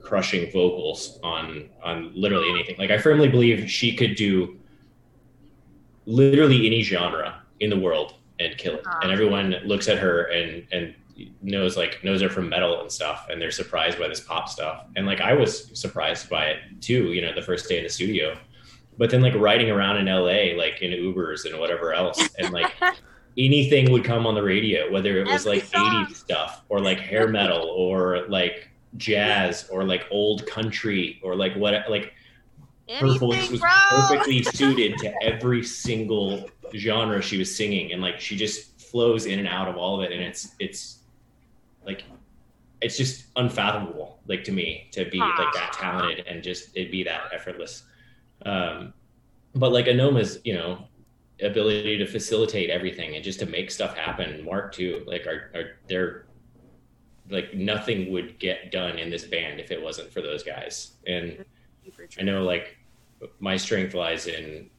crushing 0.00 0.50
vocals 0.52 1.18
on 1.22 1.68
on 1.82 2.12
literally 2.14 2.50
anything, 2.50 2.76
like 2.78 2.90
I 2.90 2.98
firmly 2.98 3.28
believe 3.28 3.70
she 3.70 3.94
could 3.94 4.14
do 4.14 4.58
literally 6.06 6.66
any 6.66 6.82
genre 6.82 7.42
in 7.60 7.70
the 7.70 7.78
world 7.78 8.14
and 8.40 8.56
kill 8.56 8.74
it. 8.74 8.84
And 9.02 9.10
ah. 9.10 9.12
everyone 9.12 9.56
looks 9.64 9.88
at 9.88 9.98
her 9.98 10.24
and 10.24 10.66
and 10.72 10.94
knows 11.42 11.76
like 11.76 12.02
knows 12.04 12.22
her 12.22 12.28
from 12.28 12.48
metal 12.48 12.80
and 12.80 12.90
stuff, 12.90 13.26
and 13.30 13.40
they're 13.40 13.50
surprised 13.50 13.98
by 13.98 14.08
this 14.08 14.20
pop 14.20 14.48
stuff. 14.48 14.86
And 14.96 15.06
like 15.06 15.20
I 15.20 15.32
was 15.32 15.78
surprised 15.78 16.28
by 16.30 16.46
it 16.46 16.58
too. 16.80 17.12
You 17.12 17.22
know, 17.22 17.34
the 17.34 17.42
first 17.42 17.68
day 17.68 17.78
in 17.78 17.84
the 17.84 17.90
studio, 17.90 18.38
but 18.98 19.10
then 19.10 19.22
like 19.22 19.34
riding 19.34 19.70
around 19.70 19.96
in 19.96 20.06
LA, 20.06 20.56
like 20.56 20.82
in 20.82 20.90
Ubers 20.90 21.44
and 21.48 21.58
whatever 21.58 21.94
else, 21.94 22.28
and 22.38 22.52
like 22.52 22.72
anything 23.38 23.90
would 23.92 24.04
come 24.04 24.26
on 24.26 24.34
the 24.34 24.42
radio, 24.42 24.90
whether 24.90 25.18
it 25.18 25.26
was 25.26 25.46
Every 25.46 25.60
like 25.60 25.68
song. 25.68 26.06
80s 26.06 26.16
stuff 26.16 26.64
or 26.68 26.80
like 26.80 26.98
hair 26.98 27.28
metal 27.28 27.68
or 27.68 28.26
like 28.28 28.68
jazz 28.96 29.68
or 29.70 29.84
like 29.84 30.06
old 30.10 30.46
country 30.46 31.20
or 31.22 31.36
like 31.36 31.54
what 31.54 31.88
like 31.88 32.12
her 32.98 33.18
voice 33.18 33.50
was 33.50 33.60
bro. 33.60 33.70
perfectly 33.90 34.42
suited 34.54 34.98
to 34.98 35.14
every 35.22 35.62
single 35.62 36.48
genre 36.74 37.20
she 37.20 37.38
was 37.38 37.54
singing 37.54 37.92
and 37.92 38.00
like 38.00 38.18
she 38.18 38.34
just 38.36 38.80
flows 38.80 39.26
in 39.26 39.38
and 39.38 39.46
out 39.46 39.68
of 39.68 39.76
all 39.76 40.00
of 40.00 40.10
it 40.10 40.12
and 40.12 40.22
it's 40.22 40.54
it's 40.58 41.00
like 41.84 42.04
it's 42.80 42.96
just 42.96 43.26
unfathomable 43.36 44.18
like 44.26 44.42
to 44.42 44.52
me 44.52 44.88
to 44.90 45.04
be 45.10 45.18
like 45.18 45.52
that 45.52 45.72
talented 45.74 46.24
and 46.26 46.42
just 46.42 46.74
it 46.74 46.90
be 46.90 47.02
that 47.02 47.24
effortless 47.34 47.84
um 48.46 48.92
but 49.54 49.72
like 49.72 49.86
anoma's 49.86 50.38
you 50.44 50.54
know 50.54 50.84
ability 51.42 51.96
to 51.98 52.06
facilitate 52.06 52.68
everything 52.68 53.14
and 53.14 53.24
just 53.24 53.38
to 53.38 53.46
make 53.46 53.70
stuff 53.70 53.96
happen 53.96 54.44
mark 54.44 54.72
too 54.72 55.04
like 55.06 55.26
are, 55.26 55.50
are 55.54 55.78
they're 55.86 56.26
like 57.30 57.54
nothing 57.54 58.10
would 58.12 58.38
get 58.38 58.70
done 58.70 58.98
in 58.98 59.10
this 59.10 59.24
band 59.24 59.60
if 59.60 59.70
it 59.70 59.82
wasn't 59.82 60.12
for 60.12 60.22
those 60.22 60.42
guys. 60.42 60.92
And 61.06 61.44
I 62.18 62.22
know 62.22 62.42
like 62.42 62.78
my 63.40 63.56
strength 63.56 63.94
lies 63.94 64.26
in 64.26 64.70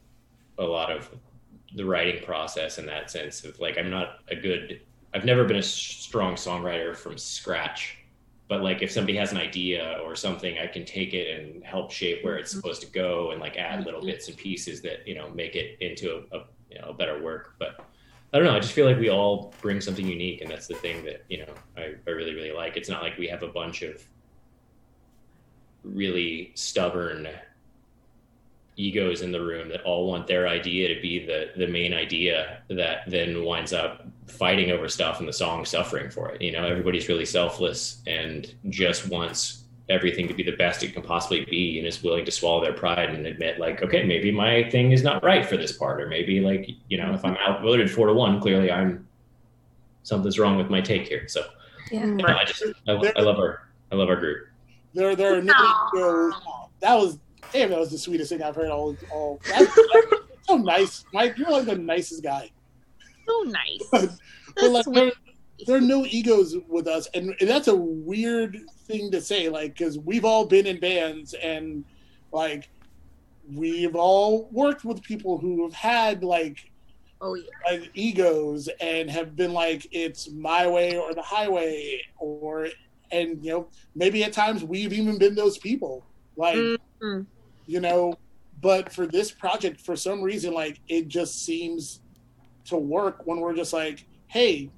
a 0.58 0.64
lot 0.64 0.92
of 0.92 1.10
the 1.76 1.86
writing 1.86 2.24
process 2.24 2.78
in 2.80 2.86
that 2.88 3.12
sense 3.12 3.44
of 3.44 3.60
like 3.60 3.78
I'm 3.78 3.90
not 3.90 4.20
a 4.30 4.36
good 4.36 4.82
I've 5.14 5.26
never 5.26 5.44
been 5.44 5.58
a 5.58 5.64
strong 5.64 6.36
songwriter 6.36 6.96
from 6.96 7.18
scratch 7.18 7.99
but 8.50 8.62
like 8.62 8.82
if 8.82 8.92
somebody 8.92 9.16
has 9.16 9.32
an 9.32 9.38
idea 9.38 10.00
or 10.04 10.16
something 10.16 10.58
I 10.58 10.68
can 10.68 10.84
take 10.84 11.14
it 11.14 11.40
and 11.40 11.64
help 11.64 11.92
shape 11.92 12.24
where 12.24 12.36
it's 12.36 12.52
mm-hmm. 12.52 12.60
supposed 12.60 12.82
to 12.82 12.88
go 12.88 13.32
and 13.32 13.40
like 13.40 13.56
add 13.56 13.78
mm-hmm. 13.78 13.86
little 13.86 14.02
bits 14.02 14.28
and 14.28 14.36
pieces 14.36 14.82
that 14.82 15.08
you 15.08 15.16
know 15.16 15.30
make 15.30 15.56
it 15.56 15.78
into 15.80 16.24
a, 16.32 16.38
a 16.38 16.44
you 16.70 16.80
know 16.80 16.90
a 16.90 16.94
better 16.94 17.22
work. 17.24 17.56
But 17.60 17.80
I 18.34 18.38
don't 18.38 18.46
know 18.46 18.56
I 18.56 18.60
just 18.60 18.74
feel 18.74 18.86
like 18.86 18.98
we 18.98 19.10
all 19.10 19.54
bring 19.62 19.80
something 19.80 20.06
unique 20.06 20.42
and 20.42 20.52
that's 20.52 20.68
the 20.68 20.76
thing 20.76 21.06
that 21.06 21.24
you 21.30 21.46
know 21.46 21.54
I, 21.78 21.94
I 22.06 22.10
really 22.10 22.34
really 22.34 22.52
like. 22.52 22.76
It's 22.76 22.90
not 22.90 23.04
like 23.04 23.18
we 23.18 23.28
have 23.28 23.44
a 23.44 23.48
bunch 23.48 23.84
of 23.84 24.06
really 25.84 26.52
stubborn 26.56 27.30
egos 28.80 29.22
in 29.22 29.32
the 29.32 29.42
room 29.42 29.68
that 29.70 29.82
all 29.82 30.08
want 30.08 30.26
their 30.26 30.48
idea 30.48 30.94
to 30.94 31.02
be 31.02 31.26
the 31.26 31.50
the 31.58 31.68
main 31.68 31.94
idea 31.94 32.62
that 32.70 33.00
then 33.08 33.44
winds 33.44 33.74
up 33.74 34.08
fighting 34.28 34.72
over 34.72 34.88
stuff 34.88 35.20
and 35.20 35.28
the 35.28 35.34
song 35.34 35.66
suffering 35.66 36.10
for 36.10 36.30
it 36.30 36.42
you 36.42 36.52
know 36.52 36.66
everybody's 36.66 37.10
really 37.10 37.26
selfless 37.26 38.02
and 38.08 38.56
just 38.70 39.10
wants 39.10 39.66
everything 39.90 40.28
to 40.28 40.34
be 40.34 40.44
the 40.44 40.56
best 40.56 40.82
it 40.84 40.94
can 40.94 41.02
possibly 41.02 41.44
be 41.46 41.78
and 41.78 41.88
is 41.88 42.02
willing 42.04 42.24
to 42.24 42.32
swallow 42.32 42.62
their 42.64 42.74
pride 42.74 43.10
and 43.10 43.26
admit 43.28 43.60
like 43.60 43.82
okay 43.84 44.04
maybe 44.06 44.32
my 44.32 44.70
thing 44.70 44.92
is 44.92 45.04
not 45.04 45.22
right 45.24 45.46
for 45.46 45.58
this 45.58 45.74
part 45.74 46.00
or 46.02 46.08
maybe 46.08 46.40
like 46.40 46.70
you 46.88 46.98
know 46.98 47.12
if 47.14 47.26
i'm 47.26 47.36
outvoted 47.38 47.92
four 47.92 48.08
to 48.08 48.14
one 48.14 48.40
clearly 48.40 48.72
i'm 48.72 49.06
something's 50.04 50.40
wrong 50.40 50.58
with 50.58 50.70
my 50.70 50.80
take 50.80 51.08
here 51.08 51.28
so 51.28 51.44
Yeah. 51.92 52.06
you 52.06 52.14
know, 52.16 52.28
i 52.28 52.46
just 52.46 52.64
I, 52.88 52.92
I 53.18 53.22
love 53.22 53.40
our 53.40 53.68
i 53.92 53.96
love 53.96 54.10
our 54.10 54.16
group 54.16 54.48
There, 54.94 55.16
there 55.16 55.38
are 55.38 55.42
no 55.42 55.54
Aw. 55.54 56.68
That 56.82 56.96
was 56.96 57.18
damn. 57.52 57.70
That 57.70 57.80
was 57.80 57.92
the 57.92 57.98
sweetest 57.98 58.32
thing 58.32 58.42
I've 58.42 58.56
heard 58.56 58.70
all. 58.70 58.96
all 59.12 59.40
that's, 59.48 59.74
that's 59.76 60.08
so 60.48 60.58
nice, 60.58 61.06
Mike. 61.14 61.38
You're 61.38 61.50
like 61.52 61.66
the 61.66 61.76
nicest 61.78 62.24
guy. 62.24 62.50
So 63.28 63.44
nice. 63.44 64.10
But 64.56 64.62
So 64.62 64.72
like, 64.72 64.86
there, 64.88 65.12
there 65.68 65.78
are 65.78 65.82
no 65.82 66.06
egos 66.06 66.56
with 66.68 66.88
us, 66.88 67.08
and, 67.14 67.36
and 67.40 67.50
that's 67.50 67.68
a 67.68 67.76
weird 67.76 68.58
thing 68.88 69.12
to 69.12 69.22
say. 69.22 69.48
Like, 69.50 69.78
because 69.78 70.00
we've 70.00 70.26
all 70.26 70.46
been 70.46 70.66
in 70.66 70.80
bands, 70.80 71.34
and 71.36 71.86
like 72.32 72.70
we've 73.54 73.96
all 73.96 74.50
worked 74.52 74.84
with 74.86 75.02
people 75.04 75.38
who 75.38 75.64
have 75.64 75.74
had 75.74 76.24
like 76.24 76.72
Oh 77.22 77.34
yeah. 77.36 77.44
like 77.70 77.90
egos 77.96 78.70
and 78.80 79.10
have 79.10 79.36
been 79.36 79.52
like 79.54 79.88
it's 79.92 80.30
my 80.32 80.68
way 80.68 80.96
or 80.98 81.14
the 81.14 81.22
highway 81.22 82.00
or 82.18 82.68
and 83.12 83.44
you 83.44 83.52
know 83.52 83.68
maybe 83.96 84.24
at 84.24 84.32
times 84.34 84.64
we've 84.64 84.94
even 84.94 85.18
been 85.18 85.36
those 85.36 85.58
people 85.58 86.06
like 86.38 86.56
Mhm. 87.02 87.26
You 87.70 87.80
know 87.80 88.14
but 88.62 88.92
for 88.92 89.06
this 89.06 89.32
project 89.32 89.80
for 89.80 89.96
some 89.96 90.22
reason 90.22 90.54
like 90.54 90.80
it 90.88 91.08
just 91.08 91.46
seems 91.46 92.02
to 92.66 92.76
work 92.76 93.22
when 93.26 93.40
we're 93.40 93.56
just 93.56 93.74
like 93.74 94.06
hey 94.28 94.70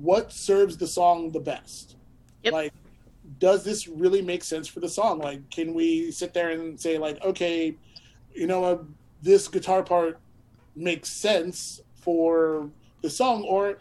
what 0.00 0.32
serves 0.32 0.76
the 0.76 0.86
song 0.86 1.30
the 1.32 1.40
best? 1.40 1.96
Yep. 2.44 2.52
like 2.52 2.72
does 3.40 3.64
this 3.64 3.88
really 3.88 4.22
make 4.22 4.42
sense 4.42 4.68
for 4.68 4.80
the 4.80 4.88
song? 4.88 5.18
Like 5.18 5.50
can 5.50 5.74
we 5.74 6.12
sit 6.12 6.32
there 6.32 6.50
and 6.50 6.80
say 6.80 6.96
like 6.96 7.20
okay 7.24 7.76
you 8.32 8.46
know 8.46 8.64
uh, 8.64 8.78
this 9.20 9.48
guitar 9.48 9.82
part 9.82 10.20
makes 10.76 11.10
sense 11.10 11.80
for 11.96 12.70
the 13.02 13.10
song? 13.10 13.42
Or 13.42 13.78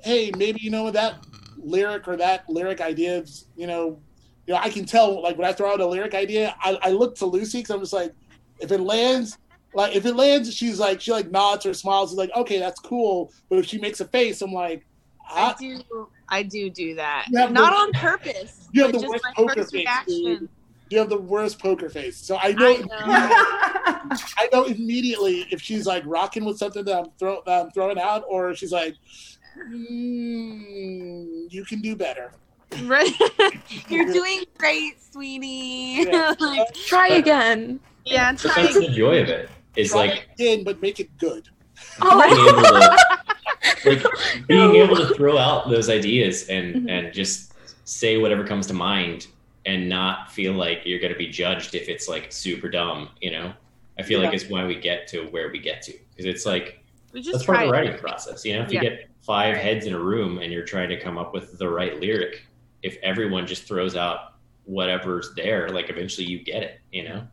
hey 0.00 0.30
maybe 0.36 0.60
you 0.60 0.70
know 0.70 0.90
that 0.90 1.24
lyric 1.56 2.06
or 2.06 2.16
that 2.16 2.48
lyric 2.48 2.82
idea 2.82 3.18
is, 3.20 3.46
you 3.56 3.66
know 3.66 3.98
you 4.46 4.54
know 4.54 4.60
i 4.60 4.70
can 4.70 4.84
tell 4.84 5.22
like 5.22 5.36
when 5.36 5.46
i 5.46 5.52
throw 5.52 5.72
out 5.72 5.80
a 5.80 5.86
lyric 5.86 6.14
idea 6.14 6.54
i, 6.60 6.78
I 6.82 6.90
look 6.90 7.14
to 7.16 7.26
lucy 7.26 7.58
because 7.58 7.70
i'm 7.70 7.80
just 7.80 7.92
like 7.92 8.12
if 8.60 8.72
it 8.72 8.80
lands 8.80 9.38
like 9.74 9.94
if 9.94 10.06
it 10.06 10.14
lands 10.14 10.52
she's 10.54 10.78
like 10.78 11.00
she 11.00 11.12
like 11.12 11.30
nods 11.30 11.66
or 11.66 11.74
smiles 11.74 12.12
is 12.12 12.18
like 12.18 12.30
okay 12.34 12.58
that's 12.58 12.80
cool 12.80 13.32
but 13.48 13.58
if 13.58 13.66
she 13.66 13.78
makes 13.78 14.00
a 14.00 14.06
face 14.06 14.42
i'm 14.42 14.52
like 14.52 14.86
I 15.28 15.40
ah, 15.40 15.56
do. 15.58 16.08
I 16.28 16.44
do 16.44 16.70
do 16.70 16.94
that. 16.94 17.26
Not 17.30 17.52
the- 17.52 17.60
on 17.60 17.92
purpose. 17.94 18.68
you 18.70 18.82
have 18.82 18.92
the 18.92 19.08
worst 19.08 19.24
my 19.24 19.32
poker 19.34 19.54
first 19.54 19.72
face, 19.72 19.80
reaction. 19.80 20.22
dude. 20.22 20.48
you 20.88 20.98
have 21.00 21.08
the 21.08 21.18
worst 21.18 21.58
poker 21.58 21.90
face 21.90 22.16
so 22.16 22.38
i 22.40 22.52
know 22.52 22.76
I 22.76 22.76
know. 22.76 23.76
I 24.38 24.48
know 24.52 24.64
immediately 24.64 25.46
if 25.50 25.60
she's 25.60 25.86
like 25.86 26.02
rocking 26.06 26.44
with 26.44 26.58
something 26.58 26.84
that 26.84 26.96
I'm, 26.96 27.10
throw, 27.18 27.42
that 27.46 27.66
I'm 27.66 27.70
throwing 27.72 27.98
out, 27.98 28.24
or 28.28 28.54
she's 28.54 28.72
like, 28.72 28.94
mm, 29.58 31.52
"You 31.52 31.64
can 31.64 31.80
do 31.80 31.96
better." 31.96 32.32
Right. 32.84 33.12
You're 33.88 34.12
doing 34.12 34.44
great, 34.58 35.00
sweetie. 35.12 36.04
Yeah. 36.10 36.34
like, 36.40 36.74
Try 36.74 37.08
again. 37.08 37.80
yeah, 38.04 38.32
but 38.32 38.40
try 38.40 38.62
that's 38.62 38.74
the 38.78 38.88
joy 38.88 39.22
of 39.22 39.28
it 39.28 39.48
is 39.76 39.90
Try 39.90 40.06
like 40.06 40.28
it 40.38 40.42
again, 40.42 40.64
but 40.64 40.80
make 40.82 41.00
it 41.00 41.16
good. 41.18 41.48
Oh, 42.00 42.22
being 42.28 42.48
able 42.48 42.62
to 42.62 43.06
like 44.40 44.46
being 44.48 44.76
able 44.76 44.96
to 44.96 45.14
throw 45.14 45.38
out 45.38 45.68
those 45.70 45.88
ideas 45.90 46.48
and 46.48 46.74
Mhm. 46.74 46.90
and 46.90 47.12
just 47.14 47.52
say 47.84 48.16
whatever 48.18 48.44
comes 48.44 48.66
to 48.68 48.74
mind 48.74 49.26
and 49.64 49.88
not 49.88 50.30
feel 50.32 50.52
like 50.54 50.82
you're 50.84 50.98
going 51.00 51.12
to 51.12 51.18
be 51.18 51.28
judged 51.28 51.74
if 51.74 51.88
it's 51.88 52.08
like 52.08 52.32
super 52.32 52.68
dumb 52.68 53.08
you 53.20 53.30
know 53.30 53.52
i 53.98 54.02
feel 54.02 54.20
like 54.20 54.30
Yeah. 54.30 54.36
it's 54.36 54.48
why 54.48 54.64
we 54.64 54.74
get 54.76 55.06
to 55.08 55.24
where 55.26 55.50
we 55.50 55.58
get 55.58 55.82
to 55.82 55.92
because 56.10 56.24
it's 56.26 56.46
like 56.46 56.82
we 57.12 57.20
just 57.20 57.32
that's 57.32 57.44
part 57.46 57.58
of 57.62 57.68
the 57.68 57.68
it. 57.68 57.72
writing 57.78 57.98
process 57.98 58.44
you 58.44 58.54
know 58.56 58.62
if 58.62 58.72
you 58.72 58.80
get 58.80 59.08
five 59.22 59.56
heads 59.56 59.86
in 59.86 59.92
a 59.92 59.98
room 59.98 60.38
and 60.38 60.52
you're 60.52 60.64
trying 60.64 60.88
to 60.88 60.98
come 60.98 61.18
up 61.18 61.32
with 61.34 61.58
the 61.58 61.68
right 61.68 62.00
lyric 62.00 62.46
if 62.86 62.96
everyone 63.02 63.46
just 63.46 63.64
throws 63.64 63.96
out 63.96 64.34
whatever's 64.64 65.34
there 65.34 65.68
like 65.68 65.90
eventually 65.90 66.26
you 66.26 66.38
get 66.42 66.62
it 66.62 66.80
you 66.92 67.04
know 67.08 67.26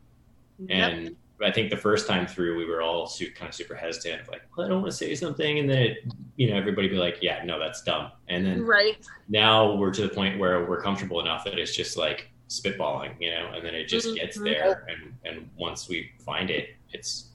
Yep. 0.60 0.92
and 0.94 1.16
I 1.44 1.52
think 1.52 1.72
the 1.72 1.78
first 1.78 2.08
time 2.08 2.26
through, 2.26 2.58
we 2.58 2.64
were 2.66 2.82
all 2.82 3.12
kind 3.36 3.50
of 3.50 3.56
super 3.56 3.76
hesitant, 3.76 4.22
of 4.22 4.28
like, 4.30 4.44
well, 4.56 4.66
I 4.66 4.70
don't 4.70 4.82
want 4.82 4.92
to 4.92 4.98
say 4.98 5.14
something, 5.16 5.60
and 5.60 5.70
then 5.70 5.80
it, 5.80 5.98
you 6.38 6.50
know, 6.50 6.56
everybody 6.56 6.88
be 6.88 6.96
like, 6.96 7.18
yeah, 7.22 7.44
no, 7.44 7.60
that's 7.60 7.82
dumb. 7.82 8.12
And 8.30 8.46
then 8.46 8.64
Right. 8.64 8.96
now 9.28 9.76
we're 9.76 9.92
to 9.92 10.04
the 10.04 10.10
point 10.14 10.40
where 10.40 10.64
we're 10.70 10.82
comfortable 10.82 11.20
enough 11.20 11.44
that 11.46 11.58
it's 11.60 11.76
just 11.76 11.98
like 11.98 12.30
spitballing, 12.48 13.20
you 13.20 13.32
know, 13.32 13.52
and 13.56 13.66
then 13.66 13.74
it 13.76 13.88
just 13.90 14.16
gets 14.16 14.38
Mhm. 14.38 14.44
there, 14.46 14.86
and 14.88 15.14
and 15.26 15.50
once 15.58 15.90
we 15.90 16.12
find 16.20 16.50
it, 16.50 16.76
it's 16.94 17.32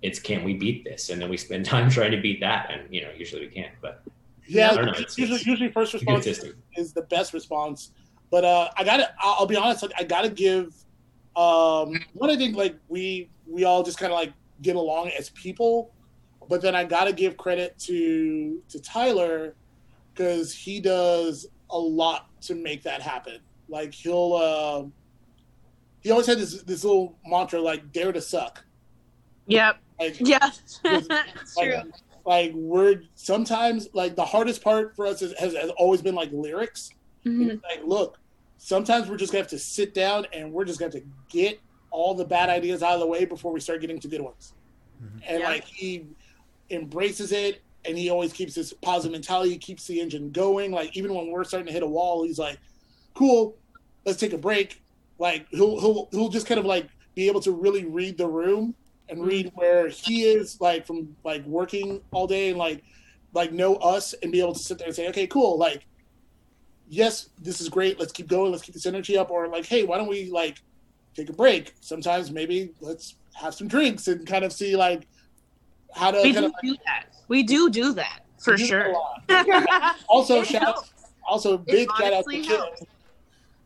it's 0.00 0.18
can 0.18 0.42
we 0.42 0.54
beat 0.54 0.82
this, 0.82 1.10
and 1.10 1.20
then 1.22 1.28
we 1.28 1.36
spend 1.36 1.64
time 1.74 1.88
trying 1.90 2.10
to 2.10 2.20
beat 2.20 2.40
that, 2.40 2.68
and 2.72 2.92
you 2.92 3.02
know, 3.02 3.10
usually 3.16 3.42
we 3.46 3.52
can't, 3.52 3.74
but 3.80 4.02
Yeah, 4.46 4.70
I 4.70 4.74
don't 4.76 4.86
know, 4.86 4.92
it's- 4.92 5.16
usually, 5.18 5.40
usually 5.44 5.70
first 5.70 5.94
it's 5.94 6.02
a 6.02 6.06
good 6.06 6.16
response 6.16 6.24
system. 6.38 6.62
is 6.76 6.92
the 6.92 7.02
best 7.02 7.32
response. 7.32 7.92
But 8.30 8.44
uh, 8.44 8.70
I 8.76 8.84
gotta, 8.84 9.12
I'll, 9.20 9.36
I'll 9.40 9.46
be 9.46 9.56
honest, 9.56 9.82
like 9.82 9.92
I 9.98 10.04
gotta 10.04 10.30
give 10.30 10.74
um, 11.36 11.94
one. 12.14 12.30
I 12.30 12.36
think 12.36 12.56
like 12.56 12.76
we 12.88 13.30
we 13.46 13.64
all 13.64 13.82
just 13.82 13.98
kind 13.98 14.10
of 14.12 14.18
like 14.18 14.32
get 14.62 14.74
along 14.76 15.10
as 15.10 15.30
people, 15.30 15.92
but 16.48 16.60
then 16.62 16.74
I 16.74 16.84
gotta 16.84 17.12
give 17.12 17.36
credit 17.36 17.78
to 17.80 18.62
to 18.68 18.80
Tyler 18.80 19.54
because 20.14 20.52
he 20.54 20.80
does 20.80 21.46
a 21.70 21.78
lot 21.78 22.28
to 22.42 22.54
make 22.54 22.82
that 22.84 23.00
happen. 23.02 23.38
Like 23.68 23.92
he'll, 23.94 24.34
uh, 24.34 24.84
he 26.02 26.10
always 26.10 26.26
had 26.26 26.38
this 26.38 26.62
this 26.62 26.84
little 26.84 27.16
mantra 27.26 27.60
like 27.60 27.92
"Dare 27.92 28.12
to 28.12 28.20
suck." 28.20 28.64
Yep. 29.46 29.78
Like 30.00 30.16
Yeah. 30.20 30.50
Because, 30.82 31.06
It's 31.40 31.54
true. 31.56 31.82
Like, 32.24 32.46
like 32.46 32.54
we're 32.54 33.02
sometimes 33.14 33.88
like 33.92 34.16
the 34.16 34.24
hardest 34.24 34.62
part 34.62 34.94
for 34.96 35.06
us 35.06 35.22
is, 35.22 35.32
has, 35.38 35.54
has 35.54 35.70
always 35.70 36.02
been 36.02 36.14
like 36.14 36.30
lyrics. 36.32 36.90
Mhm. 37.24 37.50
It's 37.50 37.62
like, 37.64 37.80
look, 37.84 38.18
sometimes 38.58 39.08
we're 39.08 39.16
just 39.16 39.32
gonna 39.32 39.42
have 39.42 39.50
to 39.50 39.58
sit 39.58 39.94
down 39.94 40.26
and 40.32 40.52
we're 40.52 40.64
just 40.64 40.78
gonna 40.78 40.92
have 40.92 41.02
to 41.02 41.08
get 41.30 41.60
all 41.90 42.14
the 42.14 42.24
bad 42.24 42.48
ideas 42.48 42.82
out 42.82 42.94
of 42.94 43.00
the 43.00 43.06
way 43.06 43.24
before 43.24 43.52
we 43.52 43.60
start 43.60 43.80
getting 43.80 43.98
to 44.00 44.08
good 44.08 44.20
ones. 44.22 44.54
And 45.26 45.40
Yeah. 45.40 45.48
like 45.48 45.64
he 45.64 46.06
embraces 46.70 47.32
it 47.32 47.60
and 47.84 47.98
he 47.98 48.10
always 48.10 48.32
keeps 48.32 48.54
this 48.54 48.72
positive 48.72 49.12
mentality, 49.12 49.50
he 49.50 49.58
keeps 49.58 49.86
the 49.86 50.00
engine 50.00 50.30
going. 50.30 50.70
Like 50.72 50.96
even 50.96 51.14
when 51.14 51.30
we're 51.30 51.44
starting 51.44 51.66
to 51.66 51.72
hit 51.72 51.82
a 51.82 51.86
wall, 51.86 52.24
he's 52.24 52.38
like, 52.38 52.58
Cool, 53.14 53.56
let's 54.06 54.18
take 54.18 54.32
a 54.32 54.38
break. 54.38 54.80
Like 55.18 55.46
he'll 55.50 55.78
he'll 55.80 56.08
he'll 56.12 56.28
just 56.28 56.46
kind 56.46 56.58
of 56.58 56.64
like 56.66 56.88
be 57.14 57.26
able 57.28 57.40
to 57.42 57.52
really 57.52 57.84
read 57.84 58.16
the 58.16 58.26
room 58.26 58.74
and 59.12 59.24
read 59.24 59.52
where 59.54 59.88
he 59.88 60.24
is 60.24 60.60
like 60.60 60.86
from 60.86 61.14
like 61.24 61.44
working 61.46 62.00
all 62.12 62.26
day 62.26 62.48
and 62.50 62.58
like 62.58 62.82
like 63.34 63.52
know 63.52 63.76
us 63.76 64.14
and 64.22 64.32
be 64.32 64.40
able 64.40 64.52
to 64.54 64.58
sit 64.58 64.78
there 64.78 64.86
and 64.88 64.96
say, 64.96 65.08
okay, 65.08 65.26
cool, 65.26 65.56
like 65.58 65.86
yes, 66.88 67.30
this 67.40 67.60
is 67.60 67.68
great. 67.68 67.98
Let's 67.98 68.12
keep 68.12 68.26
going. 68.28 68.50
Let's 68.52 68.62
keep 68.64 68.74
this 68.74 68.84
energy 68.86 69.16
up. 69.16 69.30
Or 69.30 69.48
like, 69.48 69.64
hey, 69.66 69.84
why 69.84 69.96
don't 69.98 70.08
we 70.08 70.30
like 70.30 70.60
take 71.14 71.30
a 71.30 71.32
break? 71.32 71.74
Sometimes 71.80 72.30
maybe 72.30 72.72
let's 72.80 73.14
have 73.34 73.54
some 73.54 73.68
drinks 73.68 74.08
and 74.08 74.26
kind 74.26 74.44
of 74.44 74.52
see 74.52 74.76
like 74.76 75.06
how 75.94 76.10
to 76.10 76.18
We 76.22 76.32
kind 76.34 76.46
do 76.46 76.46
of 76.46 76.52
do 76.62 76.76
that. 76.86 77.04
We 77.28 77.42
do 77.42 77.70
do 77.70 77.92
that 77.94 78.20
for 78.42 78.56
do 78.56 78.64
sure. 78.66 78.94
that 79.28 79.96
also, 80.08 80.40
It 80.40 80.48
shout 80.48 80.62
out, 80.62 80.74
helps. 80.74 80.92
also 81.26 81.56
big 81.56 81.88
shout 81.98 82.12
out 82.12 82.24
to 82.24 82.36
honestly 82.36 82.42
Kim. 82.42 82.64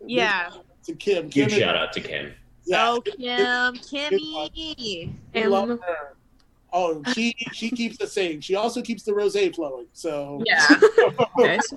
Yeah. 0.06 0.50
To 0.84 0.94
Kim. 0.94 1.24
Huge 1.24 1.32
Kim 1.34 1.48
is- 1.48 1.54
shout 1.54 1.76
out 1.76 1.92
to 1.94 2.00
Kim. 2.00 2.32
Yeah, 2.66 2.90
Oh, 2.90 3.00
Kim, 3.00 4.12
Kimmy. 4.12 5.12
we 5.34 5.44
love 5.46 5.68
her. 5.68 6.16
Oh, 6.72 7.02
she 7.14 7.34
she 7.52 7.70
keeps 7.70 7.96
the 7.98 8.06
saying. 8.06 8.40
She 8.40 8.54
also 8.56 8.82
keeps 8.82 9.02
the 9.04 9.12
rosé 9.12 9.54
flowing. 9.54 9.86
So 9.92 10.42
Yeah. 10.46 10.66
Nice. 11.38 11.72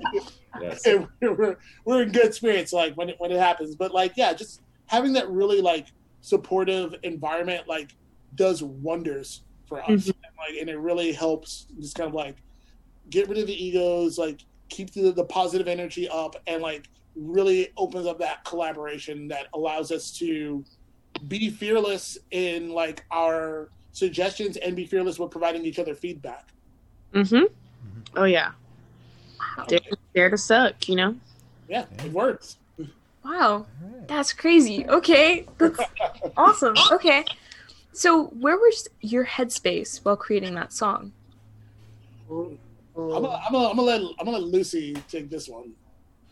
Yes. 0.60 0.82
we're, 1.22 1.34
we're, 1.34 1.58
we're 1.86 2.02
in 2.04 2.12
good 2.12 2.34
spirits 2.34 2.74
like 2.74 2.96
when 2.96 3.10
it 3.10 3.16
when 3.20 3.32
it 3.32 3.40
happens 3.40 3.76
but 3.76 3.94
like 3.94 4.14
yeah 4.18 4.34
just 4.34 4.62
having 4.88 5.14
that 5.14 5.30
really 5.30 5.62
like 5.62 5.88
supportive 6.22 6.96
environment 7.04 7.68
like 7.68 7.92
does 8.36 8.64
wonders 8.64 9.44
for 9.68 9.80
us 9.84 9.90
Mhm. 9.90 10.08
and, 10.08 10.16
like 10.40 10.60
and 10.60 10.70
it 10.70 10.80
really 10.80 11.12
helps 11.12 11.68
just 11.80 11.96
kind 11.96 12.08
of 12.08 12.16
like 12.16 12.38
get 13.12 13.30
rid 13.30 13.38
of 13.38 13.46
the 13.46 13.64
egos 13.64 14.18
like 14.18 14.40
keep 14.70 14.92
the, 14.92 15.12
the 15.12 15.24
positive 15.24 15.68
energy 15.68 16.10
up 16.10 16.36
and 16.48 16.64
like 16.64 16.90
really 17.16 17.70
opens 17.78 18.08
up 18.08 18.18
that 18.18 18.44
collaboration 18.44 19.28
that 19.28 19.48
allows 19.54 19.92
us 19.92 20.12
to 20.18 20.66
be 21.28 21.50
fearless 21.50 22.18
in 22.32 22.70
like 22.70 23.06
our 23.12 23.70
suggestions 23.92 24.58
and 24.58 24.76
be 24.76 24.86
fearless 24.86 25.20
with 25.20 25.32
providing 25.32 25.66
each 25.66 25.80
other 25.80 25.96
feedback 25.96 26.50
Mm-hmm. 27.14 27.44
Oh 28.16 28.26
yeah. 28.26 28.52
Dare, 29.68 29.80
dare 30.14 30.30
to 30.30 30.38
suck, 30.38 30.88
you 30.88 30.96
know? 30.96 31.16
yeah 31.68 31.86
it 32.04 32.12
works 32.12 32.58
Wow, 33.24 33.66
that's 34.08 34.32
crazy. 34.32 34.88
Okay, 34.88 35.46
that's 35.58 35.80
awesome. 36.38 36.76
Okay, 36.92 37.26
so 37.92 38.28
where 38.28 38.56
was 38.56 38.88
your 39.02 39.26
headspace 39.26 40.04
while 40.04 40.16
creating 40.16 40.56
that 40.56 40.72
song? 40.72 41.12
I'm 42.30 42.58
gonna, 42.96 43.30
I'm 43.30 43.52
gonna, 43.52 43.68
I'm 43.70 43.76
gonna 43.76 43.82
let 43.82 44.02
I'm 44.02 44.26
gonna 44.26 44.38
let 44.38 44.44
Lucy 44.44 44.96
take 45.10 45.30
this 45.30 45.50
one. 45.50 45.74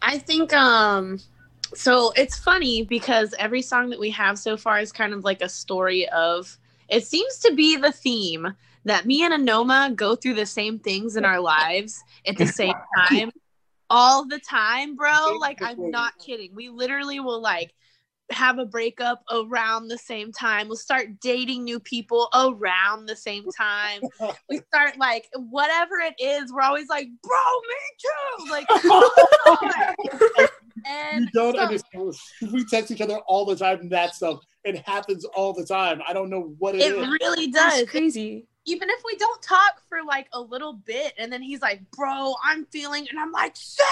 I 0.02 0.18
think 0.18 0.54
um 0.54 1.20
so 1.76 2.12
it's 2.16 2.38
funny 2.38 2.84
because 2.84 3.34
every 3.40 3.62
song 3.62 3.90
that 3.90 4.00
we 4.00 4.10
have 4.12 4.38
so 4.40 4.58
far 4.58 4.80
is 4.80 4.92
kind 4.92 5.14
of 5.14 5.24
like 5.24 5.42
a 5.42 5.50
story 5.50 6.08
of 6.10 6.58
it 6.90 7.06
seems 7.06 7.40
to 7.40 7.54
be 7.54 7.76
the 7.76 7.92
theme 7.92 8.54
that 8.86 9.06
me 9.06 9.24
and 9.24 9.34
Anoma 9.34 9.94
go 9.96 10.16
through 10.16 10.36
the 10.36 10.46
same 10.46 10.80
things 10.80 11.18
in 11.18 11.26
our 11.26 11.40
lives 11.40 12.02
at 12.26 12.38
the 12.38 12.48
same 12.48 12.74
time 12.98 13.32
all 13.90 14.26
the 14.26 14.40
time, 14.40 14.96
bro. 14.96 15.38
Like 15.40 15.62
I'm 15.62 15.92
not 15.92 16.18
kidding. 16.20 16.56
We 16.56 16.70
literally 16.70 17.20
will 17.20 17.42
like 17.42 17.74
have 18.32 18.60
a 18.60 18.66
breakup 18.66 19.24
around 19.32 19.88
the 19.88 19.98
same 19.98 20.32
time. 20.32 20.68
We'll 20.68 20.78
start 20.78 21.20
dating 21.22 21.64
new 21.64 21.80
people 21.80 22.30
around 22.34 23.06
the 23.06 23.16
same 23.16 23.46
time. 23.58 24.02
We 24.50 24.58
start 24.68 24.98
like 24.98 25.28
whatever 25.50 25.96
it 26.00 26.16
is, 26.20 26.52
we're 26.52 26.62
always 26.62 26.90
like, 26.90 27.08
bro, 27.24 27.38
me 27.70 27.76
too. 28.02 28.52
Like 28.52 28.68
and 30.86 31.26
you 31.26 31.32
don't 31.34 31.56
so- 31.56 31.62
understand. 31.62 32.14
We 32.54 32.66
text 32.66 32.92
each 32.92 33.02
other 33.02 33.20
all 33.28 33.46
the 33.46 33.56
time. 33.56 33.90
That 33.90 34.16
stuff 34.16 34.40
it 34.64 34.86
happens 34.86 35.24
all 35.26 35.54
the 35.54 35.66
time. 35.66 36.02
I 36.08 36.14
don't 36.14 36.30
know 36.30 36.54
what 36.60 36.76
it 36.76 36.82
it 36.82 36.96
is. 36.96 37.08
really 37.22 37.48
That's 37.48 37.80
does. 37.80 37.90
crazy. 37.90 38.46
Even 38.68 38.90
if 38.90 39.02
we 39.06 39.16
don't 39.16 39.42
talk 39.42 39.82
for 39.90 40.04
like 40.04 40.28
a 40.34 40.42
little 40.42 40.74
bit, 40.74 41.14
and 41.18 41.32
then 41.32 41.42
he's 41.42 41.62
like, 41.62 41.82
"Bro, 41.92 42.36
I'm 42.44 42.66
feeling," 42.66 43.08
and 43.10 43.20
I'm 43.20 43.32
like, 43.32 43.56
"Same." 43.56 43.88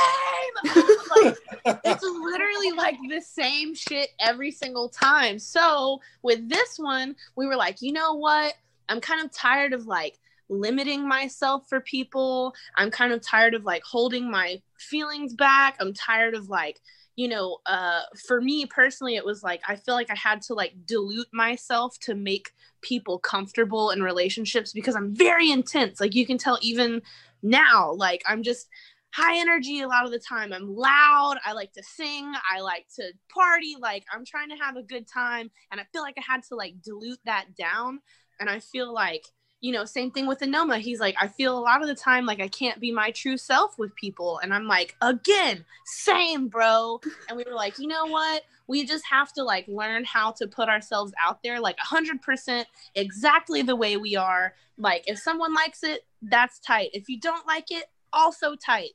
like, 1.16 1.36
it's 1.84 2.04
literally 2.04 2.72
like 2.74 2.98
the 3.10 3.22
same 3.22 3.74
shit 3.74 4.10
every 4.20 4.52
single 4.52 4.90
time. 4.90 5.40
So 5.40 6.02
with 6.22 6.48
this 6.50 6.78
one, 6.78 7.16
we 7.36 7.48
were 7.48 7.56
like, 7.56 7.82
you 7.82 7.94
know 7.94 8.14
what? 8.14 8.54
I'm 8.90 9.02
kind 9.02 9.24
of 9.24 9.32
tired 9.32 9.74
of 9.74 9.88
like 9.88 10.20
limiting 10.50 11.08
myself 11.08 11.68
for 11.68 11.80
people. 11.82 12.54
I'm 12.76 12.92
kind 12.92 13.12
of 13.14 13.22
tired 13.22 13.54
of 13.54 13.66
like 13.66 13.84
holding 13.84 14.30
my 14.30 14.62
feelings 14.78 15.34
back. 15.34 15.78
I'm 15.80 15.94
tired 15.94 16.36
of 16.36 16.50
like, 16.50 16.82
you 17.16 17.28
know, 17.28 17.58
uh 17.66 18.02
for 18.28 18.42
me 18.42 18.66
personally 18.66 19.16
it 19.16 19.26
was 19.26 19.44
like 19.44 19.62
I 19.68 19.76
feel 19.76 19.96
like 19.96 20.12
I 20.12 20.16
had 20.16 20.42
to 20.44 20.54
like 20.54 20.74
dilute 20.86 21.30
myself 21.32 21.98
to 22.02 22.16
make 22.16 22.52
people 22.82 23.20
comfortable 23.20 23.92
in 23.92 24.04
relationships 24.04 24.74
because 24.74 24.96
I'm 24.96 25.16
very 25.16 25.52
intense. 25.52 26.00
Like 26.00 26.16
you 26.16 26.26
can 26.26 26.38
tell 26.38 26.58
even 26.62 27.02
now 27.42 27.94
like 27.94 28.24
I'm 28.28 28.44
just 28.44 28.68
high 29.16 29.40
energy 29.40 29.80
a 29.80 29.88
lot 29.88 30.06
of 30.06 30.12
the 30.12 30.20
time. 30.20 30.52
I'm 30.52 30.76
loud. 30.76 31.38
I 31.46 31.54
like 31.54 31.72
to 31.74 31.84
sing. 31.84 32.34
I 32.54 32.60
like 32.60 32.86
to 32.98 33.14
party. 33.34 33.76
Like 33.80 34.04
I'm 34.14 34.26
trying 34.26 34.50
to 34.50 34.58
have 34.58 34.76
a 34.76 34.84
good 34.84 35.08
time. 35.08 35.50
And 35.72 35.80
I 35.80 35.86
feel 35.94 36.02
like 36.02 36.16
I 36.18 36.24
had 36.30 36.44
to 36.50 36.56
like 36.56 36.82
dilute 36.82 37.20
that 37.26 37.56
down. 37.58 38.02
And 38.42 38.50
I 38.50 38.60
feel 38.60 38.94
like, 38.94 39.26
you 39.62 39.72
know, 39.72 39.86
same 39.86 40.12
thing 40.12 40.28
with 40.28 40.40
Anoma. 40.40 40.80
He's 40.80 41.00
like, 41.00 41.16
I 41.20 41.28
feel 41.28 41.58
a 41.58 41.60
lot 41.60 41.82
of 41.82 41.88
the 41.88 41.96
time 41.96 42.26
like 42.26 42.40
I 42.40 42.48
can't 42.48 42.80
be 42.80 42.92
my 42.92 43.12
true 43.12 43.38
self 43.38 43.80
with 43.80 43.96
people. 43.96 44.40
And 44.44 44.54
I'm 44.54 44.68
like, 44.68 44.96
again, 45.02 45.66
same, 45.86 46.48
bro. 46.48 47.02
And 47.28 47.38
we 47.38 47.44
were 47.48 47.56
like, 47.56 47.80
you 47.80 47.88
know 47.88 48.06
what? 48.06 48.44
We 48.68 48.86
just 48.86 49.06
have 49.10 49.32
to 49.34 49.44
like 49.44 49.68
learn 49.68 50.04
how 50.04 50.32
to 50.34 50.48
put 50.48 50.70
ourselves 50.70 51.14
out 51.24 51.42
there 51.44 51.60
like 51.60 51.78
100% 51.78 52.66
exactly 52.96 53.62
the 53.62 53.76
way 53.76 53.98
we 53.98 54.16
are. 54.16 54.54
Like 54.78 55.04
if 55.08 55.18
someone 55.20 55.54
likes 55.54 55.84
it, 55.84 56.06
that's 56.22 56.60
tight. 56.60 56.90
If 56.94 57.10
you 57.10 57.20
don't 57.20 57.48
like 57.48 57.72
it, 57.72 57.86
also 58.12 58.56
tight. 58.56 58.92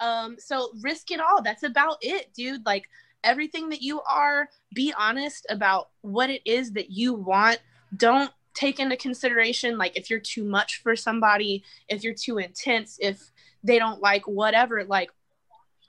Um, 0.00 0.36
so 0.38 0.70
risk 0.82 1.10
it 1.10 1.20
all. 1.20 1.42
That's 1.42 1.62
about 1.62 1.98
it, 2.02 2.32
dude. 2.34 2.64
Like 2.66 2.84
everything 3.22 3.68
that 3.70 3.82
you 3.82 4.00
are, 4.02 4.48
be 4.74 4.92
honest 4.96 5.46
about 5.50 5.90
what 6.02 6.30
it 6.30 6.42
is 6.44 6.72
that 6.72 6.90
you 6.90 7.14
want. 7.14 7.58
Don't 7.96 8.30
take 8.54 8.78
into 8.78 8.96
consideration 8.96 9.76
like 9.76 9.96
if 9.96 10.08
you're 10.08 10.20
too 10.20 10.44
much 10.44 10.80
for 10.82 10.96
somebody, 10.96 11.64
if 11.88 12.02
you're 12.02 12.14
too 12.14 12.38
intense, 12.38 12.98
if 13.00 13.32
they 13.62 13.78
don't 13.78 14.00
like 14.00 14.26
whatever, 14.26 14.84
like 14.84 15.10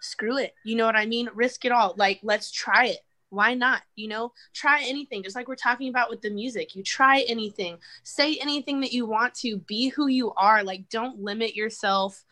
screw 0.01 0.37
it. 0.37 0.53
You 0.63 0.75
know 0.75 0.85
what 0.85 0.95
I 0.95 1.05
mean? 1.05 1.29
Risk 1.33 1.65
it 1.65 1.71
all. 1.71 1.93
Like 1.97 2.19
let's 2.23 2.51
try 2.51 2.87
it. 2.87 2.99
Why 3.29 3.53
not? 3.53 3.81
You 3.95 4.07
know, 4.07 4.33
try 4.53 4.83
anything. 4.83 5.23
Just 5.23 5.35
like 5.35 5.47
we're 5.47 5.55
talking 5.55 5.89
about 5.89 6.09
with 6.09 6.21
the 6.21 6.29
music. 6.29 6.75
You 6.75 6.83
try 6.83 7.21
anything. 7.27 7.77
Say 8.03 8.37
anything 8.37 8.81
that 8.81 8.93
you 8.93 9.05
want 9.05 9.33
to. 9.35 9.57
Be 9.57 9.89
who 9.89 10.07
you 10.07 10.31
are. 10.33 10.63
Like 10.63 10.89
don't 10.89 11.19
limit 11.19 11.55
yourself 11.55 12.23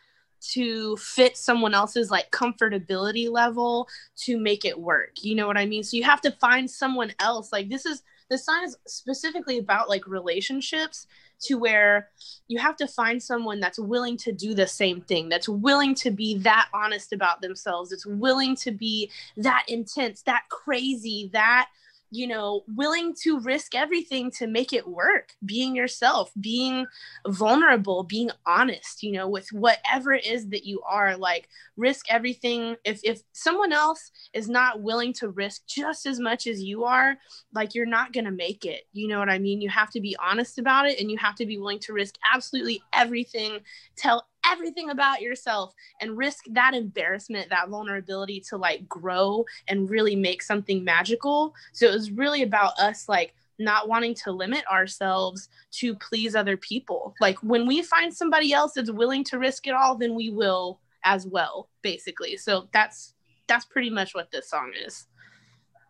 to 0.52 0.98
fit 0.98 1.38
someone 1.38 1.74
else's 1.74 2.12
like 2.12 2.30
comfortability 2.32 3.30
level 3.30 3.88
to 4.18 4.38
make 4.38 4.66
it 4.66 4.80
work. 4.80 5.12
You 5.22 5.36
know 5.36 5.48
what 5.48 5.58
I 5.58 5.66
mean? 5.66 5.84
So 5.84 5.98
you 5.98 6.04
have 6.04 6.22
to 6.22 6.32
find 6.32 6.70
someone 6.70 7.14
else. 7.20 7.52
Like 7.52 7.70
this 7.70 7.86
is 7.86 8.04
this 8.34 8.46
song 8.46 8.64
is 8.64 8.76
specifically 8.88 9.60
about 9.60 9.90
like 9.90 10.08
relationships 10.08 11.06
to 11.40 11.56
where 11.56 12.10
you 12.48 12.58
have 12.58 12.76
to 12.78 12.88
find 12.88 13.22
someone 13.22 13.60
that's 13.60 13.78
willing 13.78 14.18
to 14.18 14.32
do 14.32 14.56
the 14.56 14.66
same 14.66 15.02
thing, 15.02 15.30
that's 15.30 15.48
willing 15.48 15.94
to 15.94 16.10
be 16.10 16.38
that 16.40 16.68
honest 16.74 17.14
about 17.14 17.42
themselves, 17.42 17.92
that's 17.92 18.08
willing 18.08 18.56
to 18.56 18.72
be 18.72 19.12
that 19.38 19.66
intense, 19.68 20.24
that 20.24 20.44
crazy, 20.50 21.30
that 21.32 21.68
you 22.14 22.28
know, 22.28 22.64
willing 22.68 23.16
to 23.24 23.40
risk 23.40 23.74
everything 23.74 24.30
to 24.30 24.46
make 24.46 24.72
it 24.72 24.88
work, 24.88 25.34
being 25.44 25.76
yourself, 25.76 26.32
being 26.40 26.86
vulnerable, 27.28 28.04
being 28.04 28.30
honest, 28.46 29.02
you 29.02 29.12
know, 29.12 29.28
with 29.28 29.48
whatever 29.52 30.14
it 30.14 30.24
is 30.24 30.48
that 30.50 30.64
you 30.64 30.80
are, 30.88 31.18
like 31.18 31.50
risk 31.76 32.06
everything. 32.10 32.76
If 32.86 33.00
if 33.04 33.24
someone 33.32 33.74
else 33.74 34.12
is 34.32 34.48
not 34.48 34.82
willing 34.82 35.12
to 35.14 35.30
risk 35.30 35.66
just 35.66 36.06
as 36.06 36.20
much 36.20 36.46
as 36.46 36.62
you 36.62 36.84
are, 36.84 37.18
like 37.52 37.74
you're 37.74 37.88
not 37.88 38.14
going 38.14 38.26
to 38.26 38.32
make 38.32 38.64
it. 38.64 38.84
You 38.94 39.08
know 39.08 39.18
what 39.18 39.30
I 39.30 39.40
mean? 39.40 39.60
You 39.60 39.70
have 39.70 39.90
to 39.92 40.00
be 40.00 40.16
honest 40.22 40.60
about 40.60 40.88
it 40.88 41.00
and 41.00 41.10
you 41.10 41.18
have 41.18 41.36
to 41.38 41.48
be 41.48 41.58
willing 41.58 41.80
to 41.80 41.94
risk 41.94 42.14
absolutely 42.32 42.84
everything, 42.94 43.60
tell 43.96 44.28
everything 44.46 44.90
about 44.90 45.22
yourself 45.22 45.74
and 46.02 46.18
risk 46.18 46.46
that 46.52 46.74
embarrassment, 46.74 47.50
that 47.50 47.70
vulnerability 47.70 48.40
to 48.50 48.58
like 48.58 48.88
grow 48.88 49.46
and 49.68 49.90
really 49.90 50.16
make 50.16 50.42
something 50.42 50.84
magical. 50.84 51.54
So 51.72 51.88
it 51.88 51.94
was 51.94 52.12
really 52.12 52.44
about 52.44 52.78
us 52.80 53.08
like 53.08 53.34
not 53.60 53.88
wanting 53.88 54.16
to 54.16 54.32
limit 54.32 54.64
ourselves 54.72 55.50
to 55.72 55.96
please 55.96 56.36
other 56.36 56.58
people. 56.58 57.14
Like 57.22 57.38
when 57.40 57.68
we 57.68 57.82
find 57.82 58.14
somebody 58.14 58.54
else 58.54 58.74
that's 58.74 58.92
willing 58.92 59.24
to 59.26 59.40
risk 59.40 59.68
it 59.68 59.74
all, 59.74 59.96
then 59.96 60.16
we 60.16 60.30
will 60.30 60.80
as 61.06 61.28
well, 61.28 61.70
basically. 61.82 62.38
So 62.38 62.68
that's 62.74 63.14
that's 63.48 63.66
pretty 63.66 63.90
much 63.90 64.16
what 64.16 64.32
this 64.32 64.50
song 64.50 64.72
is. 64.86 65.08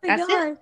Oh 0.04 0.08
my 0.08 0.18
That's 0.18 0.30
it. 0.30 0.58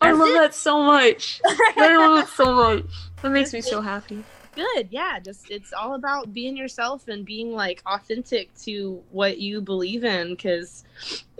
I 0.00 0.12
love 0.12 0.28
it. 0.28 0.34
that 0.34 0.54
so 0.54 0.82
much. 0.82 1.40
I 1.44 1.96
love 1.96 2.24
it 2.24 2.28
so 2.28 2.54
much. 2.54 2.84
That 3.22 3.30
makes 3.30 3.52
me 3.52 3.62
so 3.62 3.80
happy. 3.80 4.22
Good 4.54 4.88
yeah 4.90 5.18
just 5.18 5.50
it's 5.50 5.72
all 5.72 5.94
about 5.94 6.32
being 6.32 6.56
yourself 6.56 7.08
and 7.08 7.24
being 7.24 7.52
like 7.52 7.82
authentic 7.86 8.54
to 8.54 9.02
what 9.10 9.38
you 9.38 9.60
believe 9.60 10.04
in 10.04 10.30
because 10.30 10.84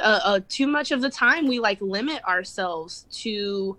uh, 0.00 0.20
uh, 0.24 0.40
too 0.48 0.66
much 0.66 0.90
of 0.90 1.00
the 1.00 1.10
time 1.10 1.46
we 1.46 1.58
like 1.58 1.80
limit 1.80 2.22
ourselves 2.24 3.06
to 3.10 3.76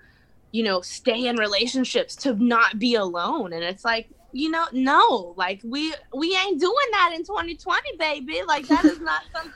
you 0.56 0.63
know, 0.63 0.80
stay 0.80 1.28
in 1.28 1.36
relationships 1.36 2.15
to 2.15 2.34
not 2.41 2.80
be 2.80 2.95
alone. 2.95 3.52
And 3.52 3.62
it's 3.62 3.84
like, 3.84 4.08
you 4.32 4.50
know, 4.50 4.63
no, 4.71 5.34
like 5.36 5.60
we 5.65 5.93
we 6.15 6.34
ain't 6.34 6.62
doing 6.62 6.88
that 6.91 7.12
in 7.13 7.26
2020, 7.26 7.98
baby. 8.00 8.41
Like 8.48 8.65
that 8.69 8.86
is 8.86 9.02
not 9.02 9.24
something 9.36 9.52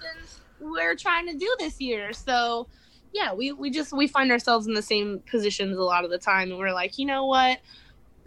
we're 0.60 0.98
trying 0.98 1.26
to 1.28 1.38
do 1.38 1.56
this 1.58 1.80
year. 1.80 2.12
So 2.12 2.68
yeah, 3.14 3.34
we 3.34 3.54
we 3.54 3.70
just 3.70 3.94
we 3.94 4.08
find 4.08 4.30
ourselves 4.30 4.68
in 4.68 4.74
the 4.74 4.82
same 4.82 5.24
positions 5.32 5.78
a 5.78 5.84
lot 5.84 6.04
of 6.04 6.12
the 6.12 6.18
time, 6.18 6.50
and 6.50 6.60
we're 6.60 6.74
like, 6.74 6.98
you 6.98 7.06
know 7.06 7.26
what? 7.26 7.60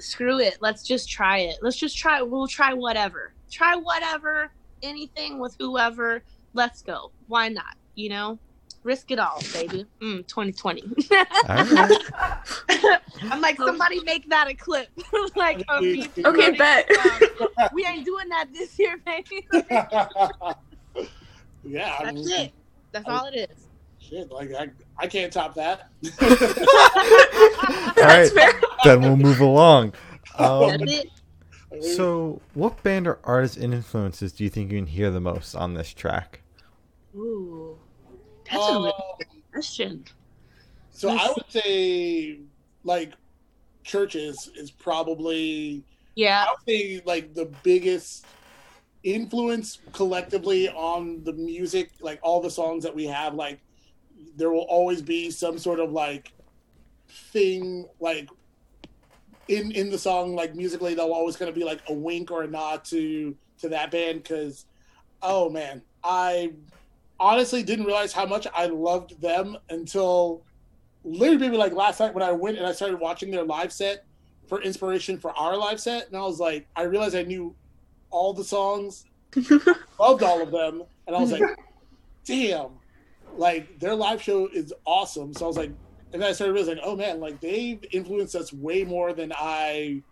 Screw 0.03 0.41
it. 0.41 0.59
Let's 0.61 0.83
just 0.83 1.09
try 1.09 1.39
it. 1.39 1.59
Let's 1.63 1.77
just 1.77 1.97
try. 1.97 2.23
We'll 2.23 2.49
try 2.49 2.75
whatever. 2.75 3.33
Try 3.51 3.77
whatever. 3.77 4.51
Anything 4.83 5.39
with 5.39 5.55
whoever. 5.59 6.25
Let's 6.55 6.83
go. 6.83 7.13
Why 7.29 7.49
not? 7.49 7.77
You 7.95 8.09
know, 8.09 8.39
risk 8.83 9.13
it 9.13 9.21
all, 9.21 9.41
baby. 9.53 9.87
Mm, 10.01 10.27
2020. 10.27 10.83
I'm 13.31 13.41
like, 13.41 13.57
somebody 13.57 14.03
make 14.03 14.29
that 14.29 14.49
a 14.49 14.55
clip. 14.55 14.89
like, 15.37 15.63
okay, 15.71 16.09
okay 16.25 16.57
bet. 16.57 16.91
we 17.73 17.87
ain't 17.87 18.05
doing 18.05 18.29
that 18.29 18.49
this 18.53 18.77
year, 18.79 19.01
baby. 19.07 19.47
yeah, 21.63 22.03
that's 22.03 22.09
I 22.09 22.13
mean, 22.13 22.29
it. 22.29 22.53
That's 22.91 23.09
I, 23.09 23.17
all 23.17 23.27
it 23.27 23.51
is. 23.51 23.69
Shit, 24.01 24.33
like 24.33 24.53
I, 24.53 24.69
I 24.99 25.07
can't 25.07 25.33
top 25.33 25.55
that. 25.55 25.91
all 27.97 28.05
right, 28.05 28.31
then 28.85 29.01
we'll 29.01 29.17
move 29.17 29.41
along. 29.41 29.95
Um, 30.39 30.87
so, 31.83 32.41
what 32.55 32.83
band 32.83 33.07
or 33.07 33.19
artists 33.23 33.59
and 33.59 33.75
influences 33.75 34.33
do 34.33 34.45
you 34.45 34.51
think 34.51 34.73
you 34.73 34.79
can 34.79 34.87
hear 34.87 35.11
the 35.11 35.21
most 35.21 35.55
on 35.55 35.75
this 35.75 35.93
track? 35.93 36.41
Ooh, 37.15 37.77
that's 38.51 38.65
um, 38.65 38.77
a 38.77 38.81
really 38.81 38.93
good 39.19 39.53
question. 39.53 40.05
So 40.91 41.09
Let's... 41.09 41.23
I 41.23 41.29
would 41.29 41.51
say, 41.51 42.39
like, 42.83 43.13
CHVRCHES 43.85 44.57
is 44.57 44.71
probably 44.71 45.85
yeah. 46.15 46.47
I 46.47 46.53
would 46.53 46.69
say 46.69 47.03
like 47.05 47.35
the 47.35 47.47
biggest 47.63 48.27
influence 49.03 49.79
collectively 49.93 50.69
on 50.69 51.23
the 51.25 51.33
music, 51.33 51.91
like 52.01 52.21
all 52.23 52.41
the 52.41 52.51
songs 52.51 52.85
that 52.85 52.95
we 52.95 53.07
have. 53.07 53.35
Like, 53.35 53.61
there 54.37 54.51
will 54.51 54.67
always 54.69 55.03
be 55.03 55.31
some 55.31 55.59
sort 55.59 55.81
of 55.81 55.93
like 55.93 56.33
thing 57.09 57.87
like 58.01 58.29
in 59.49 59.71
in 59.73 59.91
the 59.91 59.99
song 59.99 60.35
like 60.35 60.55
musically 60.55 60.95
they'll 60.95 61.13
always 61.13 61.37
kind 61.37 61.49
of 61.49 61.55
be 61.55 61.65
like 61.65 61.81
a 61.89 61.93
wink 61.93 62.31
or 62.31 62.43
a 62.43 62.47
nod 62.47 62.85
to 62.85 63.37
to 63.59 63.69
that 63.69 63.91
band 63.91 64.23
because 64.23 64.67
oh 65.23 65.51
man 65.51 65.83
i 66.05 66.51
honestly 67.23 67.63
didn't 67.63 67.85
realize 67.85 68.13
how 68.13 68.27
much 68.27 68.47
I 68.53 68.67
loved 68.67 69.21
them 69.21 69.57
until 69.71 70.43
literally 71.05 71.39
maybe 71.39 71.57
like 71.57 71.73
last 71.73 72.01
night 72.01 72.13
when 72.15 72.23
I 72.23 72.33
went 72.33 72.59
and 72.59 72.67
I 72.67 72.73
started 72.73 72.99
watching 72.99 73.31
their 73.31 73.45
live 73.45 73.73
set 73.73 74.05
for 74.49 74.61
inspiration 74.61 75.19
for 75.19 75.31
our 75.39 75.57
live 75.57 75.81
set. 75.81 76.09
And 76.09 76.17
I 76.17 76.21
was 76.21 76.41
like, 76.41 76.67
I 76.75 76.83
realized 76.83 77.15
I 77.15 77.23
knew 77.23 77.55
all 78.11 78.35
the 78.35 78.45
songs, 78.45 79.07
loved 79.99 80.23
all 80.23 80.43
of 80.43 80.51
them. 80.51 80.83
And 81.07 81.15
I 81.15 81.21
was 81.21 81.31
like, 81.31 81.43
damn, 82.25 82.71
like 83.37 83.79
their 83.79 83.95
live 83.95 84.23
show 84.23 84.49
is 84.49 84.73
awesome. 84.85 85.35
So 85.35 85.45
I 85.45 85.49
was 85.49 85.57
like, 85.57 85.71
and 86.13 86.21
then 86.21 86.29
I 86.29 86.33
started 86.33 86.53
realizing, 86.53 86.81
oh 86.85 86.97
man, 86.97 87.21
like 87.21 87.41
they've 87.41 87.83
influenced 87.93 88.35
us 88.35 88.53
way 88.53 88.85
more 88.85 89.13
than 89.13 89.33
I 89.37 90.03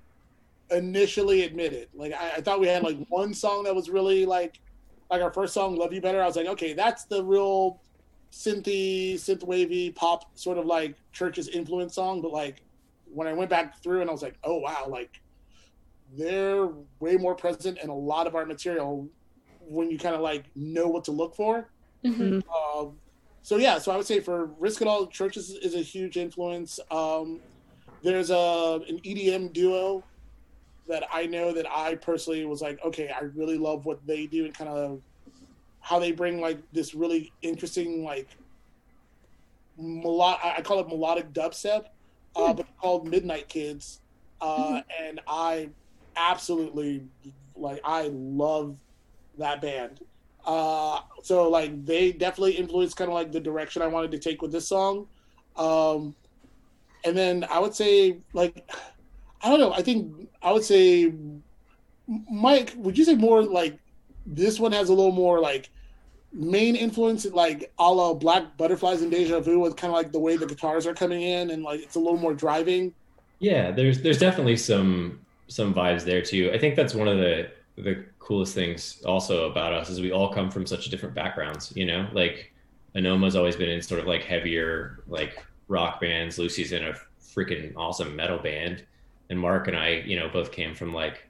initially 0.70 1.42
admitted. 1.42 1.88
Like 1.94 2.12
I, 2.12 2.36
I 2.36 2.40
thought 2.40 2.60
we 2.60 2.68
had 2.68 2.82
like 2.82 2.98
one 3.08 3.34
song 3.34 3.64
that 3.64 3.74
was 3.74 3.90
really 3.90 4.24
like 4.24 4.60
like 5.10 5.22
our 5.22 5.32
first 5.32 5.52
song, 5.52 5.76
"Love 5.76 5.92
You 5.92 6.00
Better," 6.00 6.22
I 6.22 6.26
was 6.26 6.36
like, 6.36 6.46
okay, 6.46 6.72
that's 6.72 7.04
the 7.04 7.22
real 7.22 7.80
synthy, 8.32 9.14
synth 9.14 9.42
wavy 9.44 9.90
pop 9.90 10.38
sort 10.38 10.56
of 10.56 10.66
like 10.66 10.94
CHVRCHES 11.14 11.48
influence 11.50 11.94
song. 11.94 12.22
But 12.22 12.32
like 12.32 12.62
when 13.12 13.26
I 13.26 13.32
went 13.32 13.50
back 13.50 13.82
through 13.82 14.00
and 14.00 14.08
I 14.08 14.12
was 14.12 14.22
like, 14.22 14.38
oh 14.44 14.58
wow, 14.58 14.86
like 14.88 15.20
they're 16.16 16.68
way 17.00 17.16
more 17.16 17.34
present 17.34 17.78
in 17.78 17.90
a 17.90 17.94
lot 17.94 18.26
of 18.26 18.34
our 18.34 18.46
material 18.46 19.08
when 19.60 19.90
you 19.90 19.98
kind 19.98 20.14
of 20.14 20.20
like 20.20 20.44
know 20.54 20.88
what 20.88 21.04
to 21.04 21.12
look 21.12 21.34
for. 21.34 21.68
Mm-hmm. 22.04 22.40
Um, 22.78 22.96
so 23.42 23.56
yeah, 23.56 23.78
so 23.78 23.92
I 23.92 23.96
would 23.96 24.06
say 24.06 24.20
for 24.20 24.46
Risk 24.58 24.82
It 24.82 24.88
All, 24.88 25.06
CHVRCHES 25.06 25.36
is, 25.36 25.50
is 25.50 25.74
a 25.74 25.80
huge 25.80 26.16
influence. 26.16 26.78
Um, 26.90 27.40
there's 28.02 28.30
a 28.30 28.80
an 28.88 28.98
EDM 29.00 29.52
duo 29.52 30.04
that 30.88 31.04
I 31.12 31.26
know 31.26 31.52
that 31.52 31.66
I 31.70 31.94
personally 31.94 32.44
was 32.44 32.60
like, 32.60 32.82
okay, 32.84 33.08
I 33.08 33.24
really 33.34 33.56
love 33.56 33.86
what 33.86 34.04
they 34.06 34.26
do 34.26 34.44
and 34.44 34.54
kind 34.54 34.68
of 34.68 35.00
how 35.80 35.98
they 35.98 36.12
bring 36.12 36.40
like 36.40 36.58
this 36.72 36.94
really 36.94 37.32
interesting 37.42 38.04
like 38.04 38.28
melodic. 39.78 40.40
I 40.44 40.60
call 40.62 40.80
it 40.80 40.88
melodic 40.88 41.32
dubstep, 41.32 41.86
uh, 42.36 42.48
hmm. 42.48 42.52
but 42.56 42.66
called 42.80 43.08
Midnight 43.08 43.48
Kids, 43.48 44.00
uh, 44.40 44.56
mm-hmm. 44.56 45.04
and 45.04 45.20
I 45.26 45.70
absolutely 46.16 47.02
like 47.56 47.80
I 47.84 48.10
love 48.12 48.76
that 49.38 49.60
band. 49.62 50.00
Uh, 50.46 51.00
so 51.22 51.48
like 51.48 51.84
they 51.84 52.12
definitely 52.12 52.52
influenced 52.52 52.96
kind 52.96 53.08
of 53.08 53.14
like 53.14 53.32
the 53.32 53.40
direction 53.40 53.82
I 53.82 53.86
wanted 53.86 54.10
to 54.12 54.18
take 54.18 54.42
with 54.42 54.52
this 54.52 54.68
song. 54.68 55.06
Um, 55.56 56.14
and 57.04 57.16
then 57.16 57.44
I 57.50 57.58
would 57.58 57.74
say 57.74 58.18
like 58.32 58.68
I 59.42 59.48
don't 59.48 59.60
know. 59.60 59.72
I 59.72 59.82
think 59.82 60.28
I 60.42 60.52
would 60.52 60.64
say, 60.64 61.12
Mike, 62.30 62.74
would 62.76 62.98
you 62.98 63.04
say 63.04 63.14
more 63.14 63.42
like 63.42 63.78
this 64.26 64.60
one 64.60 64.72
has 64.72 64.88
a 64.88 64.94
little 64.94 65.12
more 65.12 65.40
like 65.40 65.70
Maine 66.32 66.76
influence, 66.76 67.24
like 67.26 67.72
a 67.78 67.92
la 67.92 68.14
Black 68.14 68.56
Butterflies 68.56 69.02
and 69.02 69.10
Deja 69.10 69.40
Vu, 69.40 69.58
with 69.58 69.76
kind 69.76 69.92
of 69.92 69.96
like 69.96 70.12
the 70.12 70.18
way 70.18 70.36
the 70.36 70.46
guitars 70.46 70.86
are 70.86 70.94
coming 70.94 71.22
in 71.22 71.50
and 71.50 71.62
like 71.62 71.80
it's 71.80 71.96
a 71.96 71.98
little 71.98 72.18
more 72.18 72.34
driving. 72.34 72.94
Yeah, 73.38 73.70
there's 73.70 74.02
there's 74.02 74.18
definitely 74.18 74.56
some 74.56 75.20
some 75.48 75.74
vibes 75.74 76.04
there 76.04 76.22
too. 76.22 76.50
I 76.52 76.58
think 76.58 76.76
that's 76.76 76.94
one 76.94 77.08
of 77.08 77.18
the 77.18 77.50
the 77.80 78.04
coolest 78.18 78.54
things 78.54 79.02
also 79.04 79.50
about 79.50 79.72
us 79.72 79.90
is 79.90 80.00
we 80.00 80.12
all 80.12 80.32
come 80.32 80.50
from 80.50 80.66
such 80.66 80.86
different 80.90 81.14
backgrounds. 81.14 81.72
You 81.74 81.86
know, 81.86 82.08
like 82.12 82.52
Anoma's 82.94 83.36
always 83.36 83.56
been 83.56 83.68
in 83.68 83.82
sort 83.82 84.00
of 84.00 84.06
like 84.06 84.22
heavier 84.22 85.02
like 85.06 85.44
rock 85.68 86.00
bands. 86.00 86.38
Lucy's 86.38 86.72
in 86.72 86.84
a 86.84 86.94
freaking 87.22 87.72
awesome 87.76 88.14
metal 88.16 88.38
band 88.38 88.84
and 89.30 89.38
Mark 89.38 89.68
and 89.68 89.76
I, 89.76 90.02
you 90.04 90.18
know, 90.18 90.28
both 90.28 90.52
came 90.52 90.74
from 90.74 90.92
like 90.92 91.26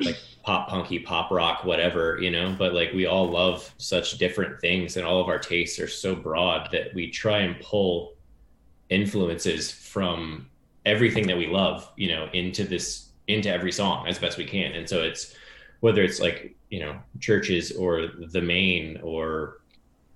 like 0.00 0.18
pop 0.42 0.68
punky, 0.68 0.98
pop 0.98 1.30
rock, 1.30 1.64
whatever, 1.64 2.18
you 2.20 2.30
know, 2.30 2.54
but 2.58 2.74
like 2.74 2.92
we 2.92 3.06
all 3.06 3.30
love 3.30 3.72
such 3.78 4.18
different 4.18 4.60
things 4.60 4.96
and 4.96 5.06
all 5.06 5.20
of 5.20 5.28
our 5.28 5.38
tastes 5.38 5.78
are 5.78 5.88
so 5.88 6.14
broad 6.14 6.68
that 6.72 6.92
we 6.94 7.08
try 7.08 7.38
and 7.38 7.58
pull 7.60 8.12
influences 8.90 9.70
from 9.70 10.50
everything 10.84 11.26
that 11.26 11.38
we 11.38 11.46
love, 11.46 11.90
you 11.96 12.08
know, 12.08 12.28
into 12.34 12.64
this 12.64 13.08
into 13.28 13.50
every 13.50 13.72
song 13.72 14.06
as 14.06 14.18
best 14.18 14.36
we 14.36 14.44
can. 14.44 14.72
And 14.72 14.86
so 14.86 15.02
it's 15.02 15.34
whether 15.84 16.02
it's 16.02 16.18
like, 16.18 16.56
you 16.70 16.80
know, 16.80 16.96
CHVRCHES 17.18 17.78
or 17.78 18.06
the 18.28 18.40
Maine 18.40 18.98
or 19.02 19.58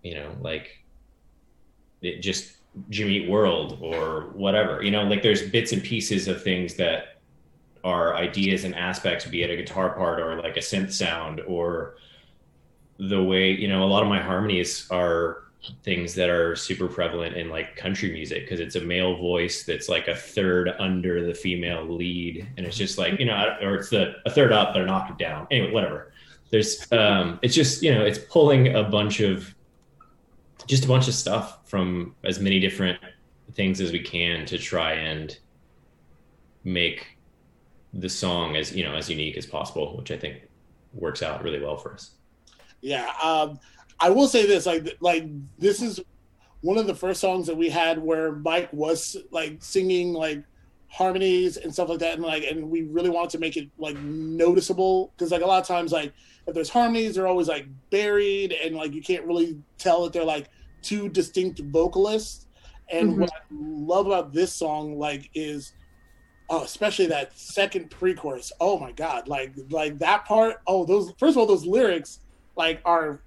you 0.03 0.15
know, 0.15 0.35
like 0.41 0.83
it 2.01 2.21
just 2.21 2.57
Jimmy 2.89 3.29
World 3.29 3.79
or 3.83 4.31
whatever. 4.33 4.83
You 4.83 4.91
know, 4.91 5.03
like 5.03 5.23
there's 5.23 5.51
bits 5.51 5.73
and 5.73 5.83
pieces 5.83 6.27
of 6.27 6.43
things 6.43 6.77
that 6.77 7.21
are 7.85 8.17
ideas 8.17 8.65
and 8.65 8.75
aspects, 8.75 9.27
be 9.27 9.43
it 9.43 9.51
a 9.51 9.57
guitar 9.57 9.91
part 9.91 10.21
or 10.21 10.41
like 10.41 10.57
a 10.57 10.61
synth 10.61 10.91
sound 10.91 11.43
or 11.47 11.97
the 12.99 13.23
way, 13.23 13.51
you 13.51 13.69
know, 13.69 13.85
a 13.85 13.91
lot 13.93 14.03
of 14.03 14.09
my 14.09 14.23
harmonies 14.23 14.89
are 14.91 15.48
things 15.83 16.15
that 16.15 16.31
are 16.31 16.55
super 16.55 16.87
prevalent 16.87 17.37
in 17.37 17.51
like 17.51 17.77
country 17.77 18.13
music 18.13 18.45
because 18.45 18.61
it's 18.61 18.77
a 18.77 18.81
male 18.81 19.17
voice 19.17 19.65
that's 19.65 19.89
like 19.89 20.09
a 20.09 20.15
third 20.15 20.73
under 20.79 21.27
the 21.27 21.35
female 21.35 21.85
lead 21.85 22.49
and 22.57 22.65
it's 22.65 22.77
just 22.77 22.97
like 22.97 23.19
you 23.19 23.27
know 23.27 23.57
or 23.61 23.75
it's 23.75 23.91
the 23.91 24.15
a 24.25 24.31
third 24.31 24.53
up 24.53 24.73
but 24.73 24.83
an 24.83 24.89
octave 24.89 25.19
down. 25.19 25.47
Anyway 25.51 25.73
whatever. 25.73 26.13
There's 26.51 26.91
um 26.93 27.39
it's 27.43 27.55
just 27.55 27.83
you 27.83 27.93
know 27.93 28.05
it's 28.05 28.19
pulling 28.19 28.75
a 28.75 28.85
bunch 28.85 29.21
of 29.21 29.55
just 30.67 30.85
a 30.85 30.89
bunch 30.89 31.09
of 31.09 31.15
stuff 31.15 31.69
from 31.69 32.15
as 32.25 32.41
many 32.41 32.61
different 32.61 32.99
things 33.55 33.81
as 33.81 33.93
we 33.93 34.01
can 34.01 34.47
to 34.47 34.59
try 34.59 34.93
and 34.93 35.39
make 36.65 37.19
the 37.95 38.09
song 38.09 38.57
as 38.57 38.75
you 38.75 38.85
know 38.85 38.95
as 38.95 39.09
unique 39.09 39.37
as 39.39 39.47
possible 39.47 39.97
which 39.97 40.11
i 40.11 40.17
think 40.17 40.43
works 40.93 41.23
out 41.23 41.43
really 41.43 41.61
well 41.61 41.77
for 41.77 41.93
us. 41.95 42.11
Yeah 42.81 43.11
um 43.23 43.59
i 44.01 44.11
will 44.11 44.29
say 44.29 44.47
this 44.47 44.67
like 44.67 44.97
like 45.01 45.25
this 45.59 45.83
is 45.83 46.01
one 46.61 46.77
of 46.77 46.87
the 46.87 46.95
first 46.95 47.21
songs 47.21 47.47
that 47.47 47.57
we 47.57 47.69
had 47.69 47.99
where 47.99 48.33
mike 48.33 48.73
was 48.73 49.17
like 49.31 49.57
singing 49.61 50.13
like 50.13 50.43
harmonies 50.91 51.59
and 51.59 51.73
stuff 51.73 51.89
like 51.91 51.99
that 51.99 52.15
and 52.15 52.23
like 52.23 52.45
and 52.45 52.71
we 52.71 52.83
really 52.83 53.11
wanted 53.11 53.31
to 53.31 53.39
make 53.39 53.57
it 53.57 53.69
like 53.79 53.97
noticeable 53.99 55.13
because 55.15 55.31
like 55.31 55.43
a 55.43 55.47
lot 55.47 55.61
of 55.61 55.67
times 55.67 55.93
like 55.93 56.13
if 56.47 56.55
there's 56.55 56.71
harmonies 56.71 57.15
they're 57.15 57.27
always 57.27 57.49
like 57.49 57.67
buried 57.91 58.53
and 58.53 58.75
like 58.75 58.95
you 58.95 59.03
can't 59.03 59.25
really 59.27 59.59
tell 59.77 60.03
that 60.05 60.13
they're 60.15 60.25
like 60.25 60.49
two 60.83 61.09
distinct 61.09 61.61
vocalists. 61.61 62.47
And 62.91 63.11
mm-hmm. 63.11 63.21
what 63.21 63.31
I 63.33 63.41
love 63.51 64.07
about 64.07 64.33
this 64.33 64.53
song, 64.53 64.99
like, 64.99 65.31
is 65.35 65.73
oh, 66.49 66.63
especially 66.63 67.07
that 67.07 67.39
second 67.39 67.91
pre-chorus. 67.91 68.53
Oh 68.61 68.79
my 68.79 68.93
god, 68.93 69.29
like 69.29 69.53
like 69.71 69.99
that 69.99 70.25
part. 70.25 70.57
Oh, 70.67 70.85
those 70.85 71.13
first 71.19 71.33
of 71.33 71.39
all, 71.39 71.47
those 71.47 71.67
lyrics 71.67 72.21
like 72.57 72.81
are 72.85 73.21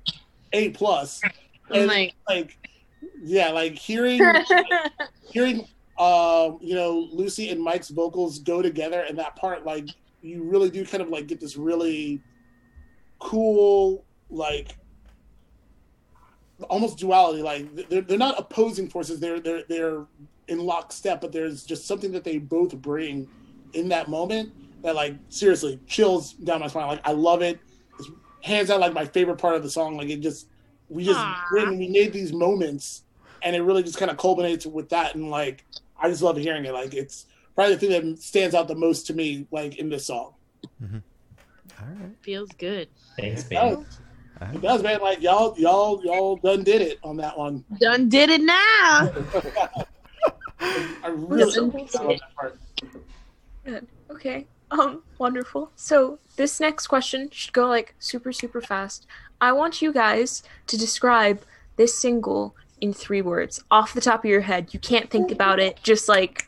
a 0.53 0.69
plus. 0.69 1.21
And 1.69 1.87
like, 1.87 2.13
like 2.27 2.57
yeah, 3.23 3.49
like 3.49 3.73
hearing 3.73 4.21
hearing 5.31 5.67
um, 6.01 6.57
you 6.61 6.73
know, 6.73 7.07
Lucy 7.11 7.51
and 7.51 7.61
Mike's 7.61 7.89
vocals 7.89 8.39
go 8.39 8.63
together, 8.63 9.01
and 9.01 9.19
that 9.19 9.35
part, 9.35 9.67
like, 9.67 9.87
you 10.23 10.43
really 10.43 10.71
do 10.71 10.83
kind 10.83 11.03
of 11.03 11.09
like 11.09 11.27
get 11.27 11.39
this 11.39 11.57
really 11.57 12.23
cool, 13.19 14.03
like, 14.31 14.75
almost 16.71 16.97
duality. 16.97 17.43
Like, 17.43 17.87
they're 17.87 18.01
they're 18.01 18.17
not 18.17 18.39
opposing 18.39 18.89
forces; 18.89 19.19
they're 19.19 19.39
they're 19.39 19.61
they're 19.69 20.07
in 20.47 20.59
lockstep, 20.59 21.21
but 21.21 21.31
there's 21.31 21.63
just 21.63 21.85
something 21.85 22.11
that 22.13 22.23
they 22.23 22.39
both 22.39 22.75
bring 22.77 23.29
in 23.73 23.87
that 23.89 24.09
moment 24.09 24.51
that, 24.81 24.95
like, 24.95 25.15
seriously 25.29 25.79
chills 25.85 26.33
down 26.33 26.61
my 26.61 26.67
spine. 26.67 26.87
Like, 26.87 27.07
I 27.07 27.11
love 27.11 27.43
it. 27.43 27.59
It's 28.41 28.47
hands 28.47 28.69
out 28.69 28.79
like 28.79 28.93
my 28.93 29.05
favorite 29.05 29.37
part 29.37 29.55
of 29.55 29.63
the 29.63 29.69
song. 29.69 29.97
Like, 29.97 30.09
it 30.09 30.19
just 30.19 30.47
we 30.91 31.05
just 31.05 31.19
Aw. 31.19 31.47
when 31.53 31.79
we 31.79 31.87
made 31.87 32.13
these 32.13 32.33
moments 32.33 33.03
and 33.43 33.55
it 33.55 33.61
really 33.61 33.81
just 33.81 33.97
kind 33.97 34.11
of 34.11 34.17
culminates 34.17 34.65
with 34.65 34.89
that 34.89 35.15
and 35.15 35.29
like 35.29 35.65
i 35.97 36.09
just 36.09 36.21
love 36.21 36.37
hearing 36.37 36.65
it 36.65 36.73
like 36.73 36.93
it's 36.93 37.25
probably 37.55 37.75
the 37.75 37.79
thing 37.79 37.89
that 38.13 38.21
stands 38.21 38.53
out 38.53 38.67
the 38.67 38.75
most 38.75 39.07
to 39.07 39.13
me 39.13 39.47
like 39.51 39.77
in 39.77 39.89
this 39.89 40.05
song 40.05 40.33
mm-hmm. 40.83 40.97
All 41.79 41.87
right. 41.87 42.11
Feels 42.21 42.51
good. 42.59 42.89
Thanks, 43.17 43.41
that 43.43 43.53
man. 43.53 43.77
was, 43.77 43.99
it 44.53 44.61
does 44.61 44.83
man 44.83 44.99
like 45.01 45.19
y'all 45.21 45.57
y'all 45.57 46.03
y'all 46.03 46.35
done 46.35 46.63
did 46.63 46.81
it 46.81 46.99
on 47.03 47.17
that 47.17 47.35
one 47.35 47.63
Done 47.79 48.07
did 48.07 48.29
it 48.29 48.41
now. 48.41 48.53
i 50.59 51.07
really 51.07 51.51
Done 51.53 51.71
love 51.71 51.89
did 51.91 52.11
it. 52.11 52.21
part. 52.35 52.59
Good. 53.65 53.87
Okay. 54.11 54.45
Um, 54.71 55.03
wonderful. 55.17 55.71
So 55.75 56.17
this 56.37 56.59
next 56.59 56.87
question 56.87 57.29
should 57.31 57.53
go 57.53 57.67
like 57.67 57.93
super, 57.99 58.31
super 58.31 58.61
fast. 58.61 59.05
I 59.41 59.51
want 59.51 59.81
you 59.81 59.91
guys 59.91 60.43
to 60.67 60.77
describe 60.77 61.43
this 61.75 61.97
single 61.97 62.55
in 62.79 62.93
three 62.93 63.21
words 63.21 63.63
off 63.69 63.93
the 63.93 64.01
top 64.01 64.23
of 64.23 64.29
your 64.29 64.41
head. 64.41 64.73
You 64.73 64.79
can't 64.79 65.09
think 65.09 65.29
about 65.31 65.59
it. 65.59 65.79
Just 65.83 66.07
like 66.09 66.47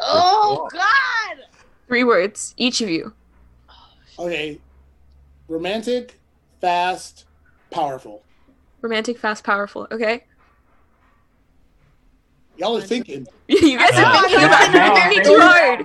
Oh 0.00 0.68
God. 0.72 1.44
three 1.86 2.04
words, 2.04 2.54
each 2.56 2.80
of 2.80 2.88
you. 2.88 3.12
okay 4.18 4.58
romantic 5.48 6.18
fast 6.60 7.24
powerful 7.70 8.22
Romantic, 8.82 9.18
fast, 9.18 9.42
powerful. 9.42 9.88
Okay. 9.90 10.24
Y'all 12.58 12.76
are 12.76 12.80
thinking 12.80 13.26
you 13.48 13.78
guys 13.78 13.90
are 13.92 14.20
thinking 14.22 14.44
about 14.44 14.72
no, 14.72 14.84
it 14.84 14.92
I 14.92 15.08
maybe 15.08 15.24
too 15.24 15.38
hard. 15.40 15.80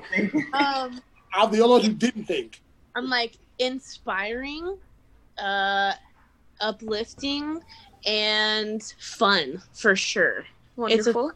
Um, 0.54 1.02
i'm 1.34 1.52
the 1.52 1.62
only 1.62 1.72
one 1.80 1.82
who 1.82 1.94
didn't 1.94 2.26
think 2.26 2.62
I'm 2.96 3.10
like 3.10 3.38
inspiring, 3.60 4.78
uh, 5.38 5.94
uplifting, 6.60 7.62
and 8.06 8.84
fun 9.00 9.62
for 9.74 9.96
sure. 9.96 10.46
Wonderful. 10.76 11.32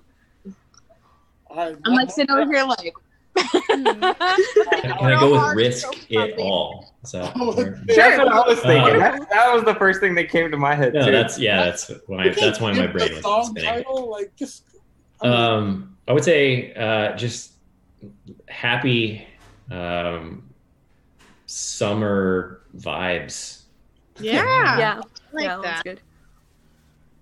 all 1.47 1.55
right 1.55 1.77
I'm 1.85 1.93
like 1.93 2.11
sitting 2.11 2.35
over 2.35 2.51
here 2.51 2.65
like. 2.65 2.93
Can, 3.37 3.83
can 3.83 3.97
I 4.01 5.17
go 5.19 5.31
with 5.33 5.55
risk 5.55 5.87
it 6.09 6.39
all? 6.39 6.93
So 7.03 7.19
that 7.19 7.33
Oh, 7.35 7.51
That's 7.53 8.17
what 8.17 8.27
I 8.29 8.47
was 8.47 8.59
thinking. 8.61 8.95
Uh, 8.95 8.99
that, 8.99 9.29
that 9.29 9.53
was 9.53 9.63
the 9.65 9.75
first 9.75 9.99
thing 9.99 10.15
that 10.15 10.29
came 10.29 10.51
to 10.51 10.57
my 10.57 10.73
head 10.73 10.93
no, 10.93 11.05
too. 11.05 11.11
that's 11.11 11.37
yeah, 11.37 11.65
that's 11.65 11.91
why 12.07 12.29
that's 12.29 12.59
why 12.61 12.71
my 12.73 12.87
brain 12.87 13.13
was 13.13 13.21
song 13.23 13.45
spinning. 13.45 13.69
title 13.69 14.09
like 14.09 14.33
just 14.37 14.63
I 14.69 14.71
mean, 14.73 14.74
Um, 15.21 15.97
I 16.07 16.13
would 16.13 16.23
say 16.23 16.73
uh, 16.73 17.15
just 17.15 17.53
happy 18.47 19.25
um, 19.71 20.47
summer 21.45 22.61
vibes. 22.77 23.63
Yeah. 24.19 24.77
yeah. 24.77 25.01
I 25.01 25.35
like 25.35 25.43
yeah, 25.45 25.59
that's 25.61 25.63
that. 25.63 25.83
good. 25.83 26.01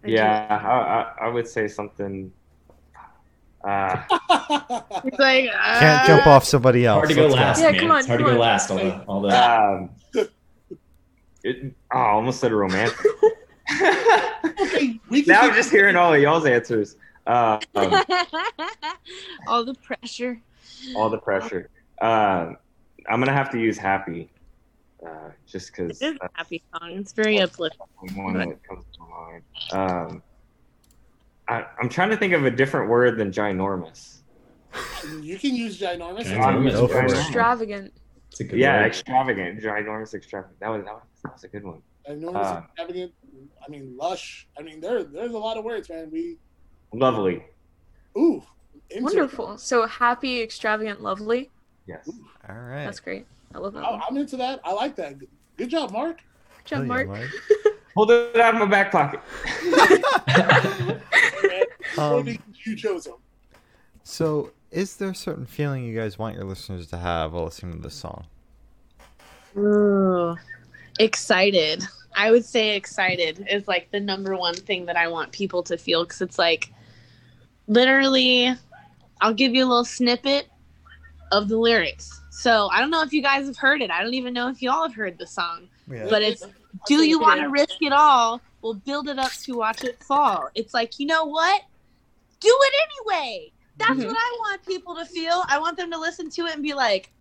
I 0.03 0.07
yeah, 0.07 0.47
I, 1.19 1.23
I, 1.23 1.27
I 1.27 1.29
would 1.29 1.47
say 1.47 1.67
something. 1.67 2.31
Uh, 3.63 4.03
It's 5.05 5.19
like 5.19 5.45
Can't 5.51 6.03
uh, 6.03 6.07
jump 6.07 6.27
off 6.27 6.43
somebody 6.43 6.85
else. 6.85 6.97
Hard 6.97 7.09
to 7.09 7.15
go 7.15 7.21
Let's 7.27 7.35
last, 7.35 7.61
Yeah, 7.61 7.71
man. 7.71 7.79
come 7.79 7.91
on, 7.91 7.97
it's 7.99 8.07
hard 8.07 8.19
to 8.19 8.25
go 8.25 8.31
on. 8.31 8.37
last. 8.37 8.71
All 8.71 8.77
the, 8.77 9.03
all 9.05 9.21
the 9.21 9.51
um, 9.51 9.89
it, 11.43 11.73
oh, 11.93 11.97
I 11.97 12.09
almost 12.11 12.39
said 12.39 12.51
romantic. 12.51 12.97
okay, 13.81 14.99
we 15.09 15.23
can 15.23 15.33
now 15.33 15.41
I'm 15.41 15.53
just 15.55 15.71
hearing 15.71 15.95
all 15.95 16.13
of 16.13 16.21
y'all's 16.21 16.45
answers. 16.45 16.97
Uh, 17.25 17.59
um, 17.75 18.03
all 19.47 19.63
the 19.63 19.75
pressure. 19.75 20.41
all 20.95 21.09
the 21.09 21.17
pressure. 21.17 21.69
Um, 22.01 22.57
I'm 23.09 23.19
gonna 23.19 23.31
have 23.33 23.49
to 23.51 23.59
use 23.59 23.77
happy, 23.77 24.29
uh, 25.05 25.29
just 25.47 25.71
because 25.71 26.01
It 26.01 26.05
is 26.13 26.17
a 26.21 26.29
happy 26.33 26.61
song. 26.71 26.91
It's 26.93 27.13
very 27.13 27.39
uplifting. 27.39 27.79
the 28.03 28.13
one 28.21 28.33
that 28.37 28.63
comes 28.67 28.85
to 28.97 29.03
mind. 29.03 29.43
Um, 29.71 30.23
I, 31.47 31.65
I'm 31.81 31.89
trying 31.89 32.09
to 32.09 32.17
think 32.17 32.33
of 32.33 32.45
a 32.45 32.51
different 32.51 32.89
word 32.89 33.17
than 33.17 33.31
ginormous. 33.31 34.19
you 35.21 35.37
can 35.37 35.55
use 35.55 35.79
ginormous 35.79 36.25
Ginormous. 36.25 36.71
Go 36.73 36.87
for 36.87 37.05
it. 37.05 37.11
Extravagant. 37.11 37.93
It's 38.31 38.39
a 38.39 38.43
good 38.45 38.59
Yeah, 38.59 38.77
word. 38.81 38.87
extravagant, 38.87 39.61
ginormous, 39.61 40.13
extravagant. 40.13 40.59
That 40.59 40.69
was 40.69 40.83
that 40.85 40.93
was, 40.93 41.03
that 41.23 41.33
was 41.33 41.43
a 41.43 41.47
good 41.49 41.63
one. 41.63 41.81
ginormous 42.09 42.35
Uh, 42.45 42.61
extravagant 42.65 43.13
i 43.65 43.71
mean 43.71 43.95
lush 43.97 44.47
i 44.57 44.61
mean 44.61 44.79
there 44.81 45.03
there's 45.05 45.31
a 45.33 45.37
lot 45.37 45.57
of 45.57 45.63
words 45.63 45.89
man 45.89 46.09
we 46.11 46.37
Lovely. 46.93 47.43
ooh 48.17 48.43
into. 48.93 49.03
Wonderful. 49.05 49.57
So 49.57 49.85
happy, 49.87 50.41
extravagant, 50.41 51.01
lovely. 51.01 51.49
Yes. 51.87 52.09
All 52.47 52.55
right. 52.55 52.85
That's 52.85 52.99
great. 52.99 53.25
I 53.53 53.57
love 53.57 53.73
that. 53.73 53.83
I, 53.83 54.01
I'm 54.07 54.17
into 54.17 54.37
that. 54.37 54.59
I 54.63 54.71
like 54.73 54.95
that. 54.95 55.19
Good- 55.19 55.29
Good 55.55 55.69
job, 55.69 55.91
Mark. 55.91 56.17
Good 56.57 56.65
job, 56.65 56.87
Hell 56.87 56.97
yeah, 56.99 57.05
Mark. 57.05 57.29
Hold 57.95 58.09
it 58.11 58.39
out 58.39 58.55
of 58.55 58.59
my 58.59 58.65
back 58.65 58.91
pocket. 58.91 59.19
Um, 61.95 62.25
you 62.65 62.75
chose 62.75 63.05
him. 63.05 63.13
so, 64.03 64.51
is 64.71 64.95
there 64.95 65.11
a 65.11 65.15
certain 65.15 65.45
feeling 65.45 65.83
you 65.85 65.95
guys 65.95 66.17
want 66.17 66.35
your 66.35 66.43
listeners 66.43 66.87
to 66.87 66.97
have 66.97 67.33
while 67.33 67.43
listening 67.43 67.75
to 67.75 67.81
this 67.83 67.93
song? 67.93 68.25
Ooh, 69.55 70.35
excited. 70.99 71.83
I 72.15 72.31
would 72.31 72.45
say 72.45 72.75
excited 72.75 73.45
is 73.47 73.67
like 73.67 73.91
the 73.91 73.99
number 73.99 74.35
one 74.35 74.55
thing 74.55 74.87
that 74.87 74.97
I 74.97 75.07
want 75.07 75.31
people 75.33 75.61
to 75.63 75.77
feel 75.77 76.03
because 76.03 76.21
it's 76.21 76.39
like 76.39 76.72
literally, 77.67 78.53
I'll 79.21 79.33
give 79.33 79.53
you 79.53 79.65
a 79.65 79.67
little 79.67 79.85
snippet 79.85 80.47
of 81.31 81.47
the 81.49 81.57
lyrics. 81.57 82.19
So 82.31 82.67
I 82.71 82.79
don't 82.79 82.89
know 82.89 83.01
if 83.01 83.13
you 83.13 83.21
guys 83.21 83.45
have 83.47 83.57
heard 83.57 83.81
it. 83.81 83.89
I 83.91 84.03
don't 84.03 84.13
even 84.13 84.33
know 84.33 84.49
if 84.49 84.61
y'all 84.61 84.83
have 84.83 84.95
heard 84.95 85.17
the 85.17 85.27
song, 85.27 85.67
Yeah. 85.89 86.07
but 86.09 86.21
it's 86.21 86.43
Do 86.87 87.03
you 87.05 87.19
want 87.19 87.39
to 87.41 87.47
risk 87.49 87.75
it 87.81 87.93
all? 87.93 88.41
We'll 88.61 88.73
build 88.73 89.07
it 89.07 89.19
up 89.19 89.31
to 89.43 89.55
watch 89.55 89.83
it 89.83 90.01
fall. 90.03 90.49
It's 90.55 90.73
like, 90.73 90.99
you 90.99 91.05
know 91.05 91.25
what? 91.25 91.61
Do 92.39 92.49
it 92.61 92.73
anyway. 92.89 93.51
That's 93.77 93.91
Mhm. 93.99 94.07
what 94.07 94.17
I 94.17 94.37
want 94.39 94.65
people 94.65 94.95
to 94.95 95.05
feel. 95.05 95.43
I 95.47 95.59
want 95.59 95.77
them 95.77 95.91
to 95.91 95.97
listen 95.97 96.29
to 96.31 96.45
it 96.47 96.53
and 96.55 96.63
be 96.63 96.73
like, 96.73 97.11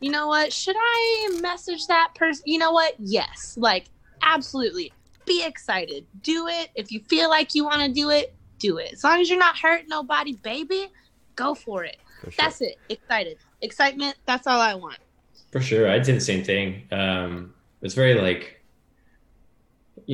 you 0.00 0.10
know 0.10 0.26
what? 0.26 0.52
Should 0.52 0.76
I 0.78 1.38
message 1.40 1.86
that 1.86 2.14
person? 2.14 2.42
You 2.46 2.58
know 2.58 2.72
what? 2.72 2.94
Yes. 2.98 3.56
Like, 3.58 3.86
absolutely. 4.22 4.92
Be 5.24 5.44
excited. 5.44 6.06
Do 6.22 6.46
it. 6.48 6.70
If 6.74 6.92
you 6.92 7.00
feel 7.00 7.28
like 7.30 7.54
you 7.54 7.64
want 7.64 7.82
to 7.82 7.88
do 7.88 8.10
it, 8.10 8.34
do 8.58 8.78
it. 8.78 8.92
As 8.92 9.04
long 9.04 9.20
as 9.20 9.28
you're 9.30 9.38
not 9.38 9.56
hurting 9.56 9.88
nobody, 9.88 10.34
baby, 10.34 10.88
go 11.34 11.54
for 11.54 11.84
it. 11.84 11.96
For 12.22 12.30
sure. 12.30 12.44
That's 12.44 12.60
it. 12.60 12.76
Excited. 12.88 13.38
Excitement. 13.62 14.16
That's 14.26 14.46
all 14.46 14.60
I 14.60 14.74
want. 14.74 14.98
For 15.52 15.60
sure, 15.60 15.88
I'd 15.88 16.04
say 16.04 16.12
the 16.12 16.20
same 16.20 16.44
thing. 16.44 16.82
Um, 16.90 17.54
it's 17.82 17.94
very 17.94 18.14
like 18.14 18.62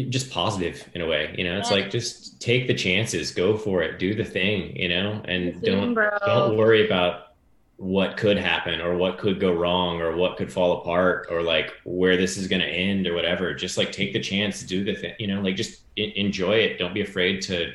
just 0.08 0.30
positive 0.30 0.88
in 0.94 1.00
a 1.00 1.06
way. 1.06 1.34
You 1.36 1.44
know, 1.44 1.58
it's 1.58 1.70
Yeah. 1.70 1.76
like 1.78 1.90
just 1.90 2.40
take 2.40 2.66
the 2.66 2.74
chances, 2.74 3.30
go 3.32 3.56
for 3.56 3.82
it, 3.82 3.98
do 3.98 4.14
the 4.14 4.24
thing. 4.24 4.76
You 4.76 4.88
know, 4.88 5.22
and 5.26 5.60
don't 5.62 5.94
bro. 5.94 6.10
don't 6.24 6.56
worry 6.56 6.84
about 6.86 7.28
what 7.76 8.16
could 8.16 8.36
happen 8.38 8.80
or 8.80 8.96
what 8.96 9.18
could 9.18 9.40
go 9.40 9.52
wrong 9.52 10.00
or 10.00 10.16
what 10.16 10.36
could 10.36 10.52
fall 10.52 10.80
apart 10.80 11.26
or 11.30 11.42
like 11.42 11.72
where 11.84 12.16
this 12.16 12.36
is 12.36 12.46
going 12.46 12.60
to 12.62 12.68
end 12.68 13.06
or 13.08 13.14
whatever. 13.14 13.52
Just 13.54 13.76
like 13.76 13.90
take 13.90 14.12
the 14.12 14.20
chance, 14.20 14.62
do 14.62 14.84
the 14.84 14.94
thing. 14.94 15.14
You 15.18 15.26
know, 15.26 15.40
like 15.40 15.56
just 15.56 15.82
enjoy 15.96 16.54
it. 16.56 16.78
Don't 16.78 16.94
be 16.94 17.00
afraid 17.00 17.42
to 17.42 17.72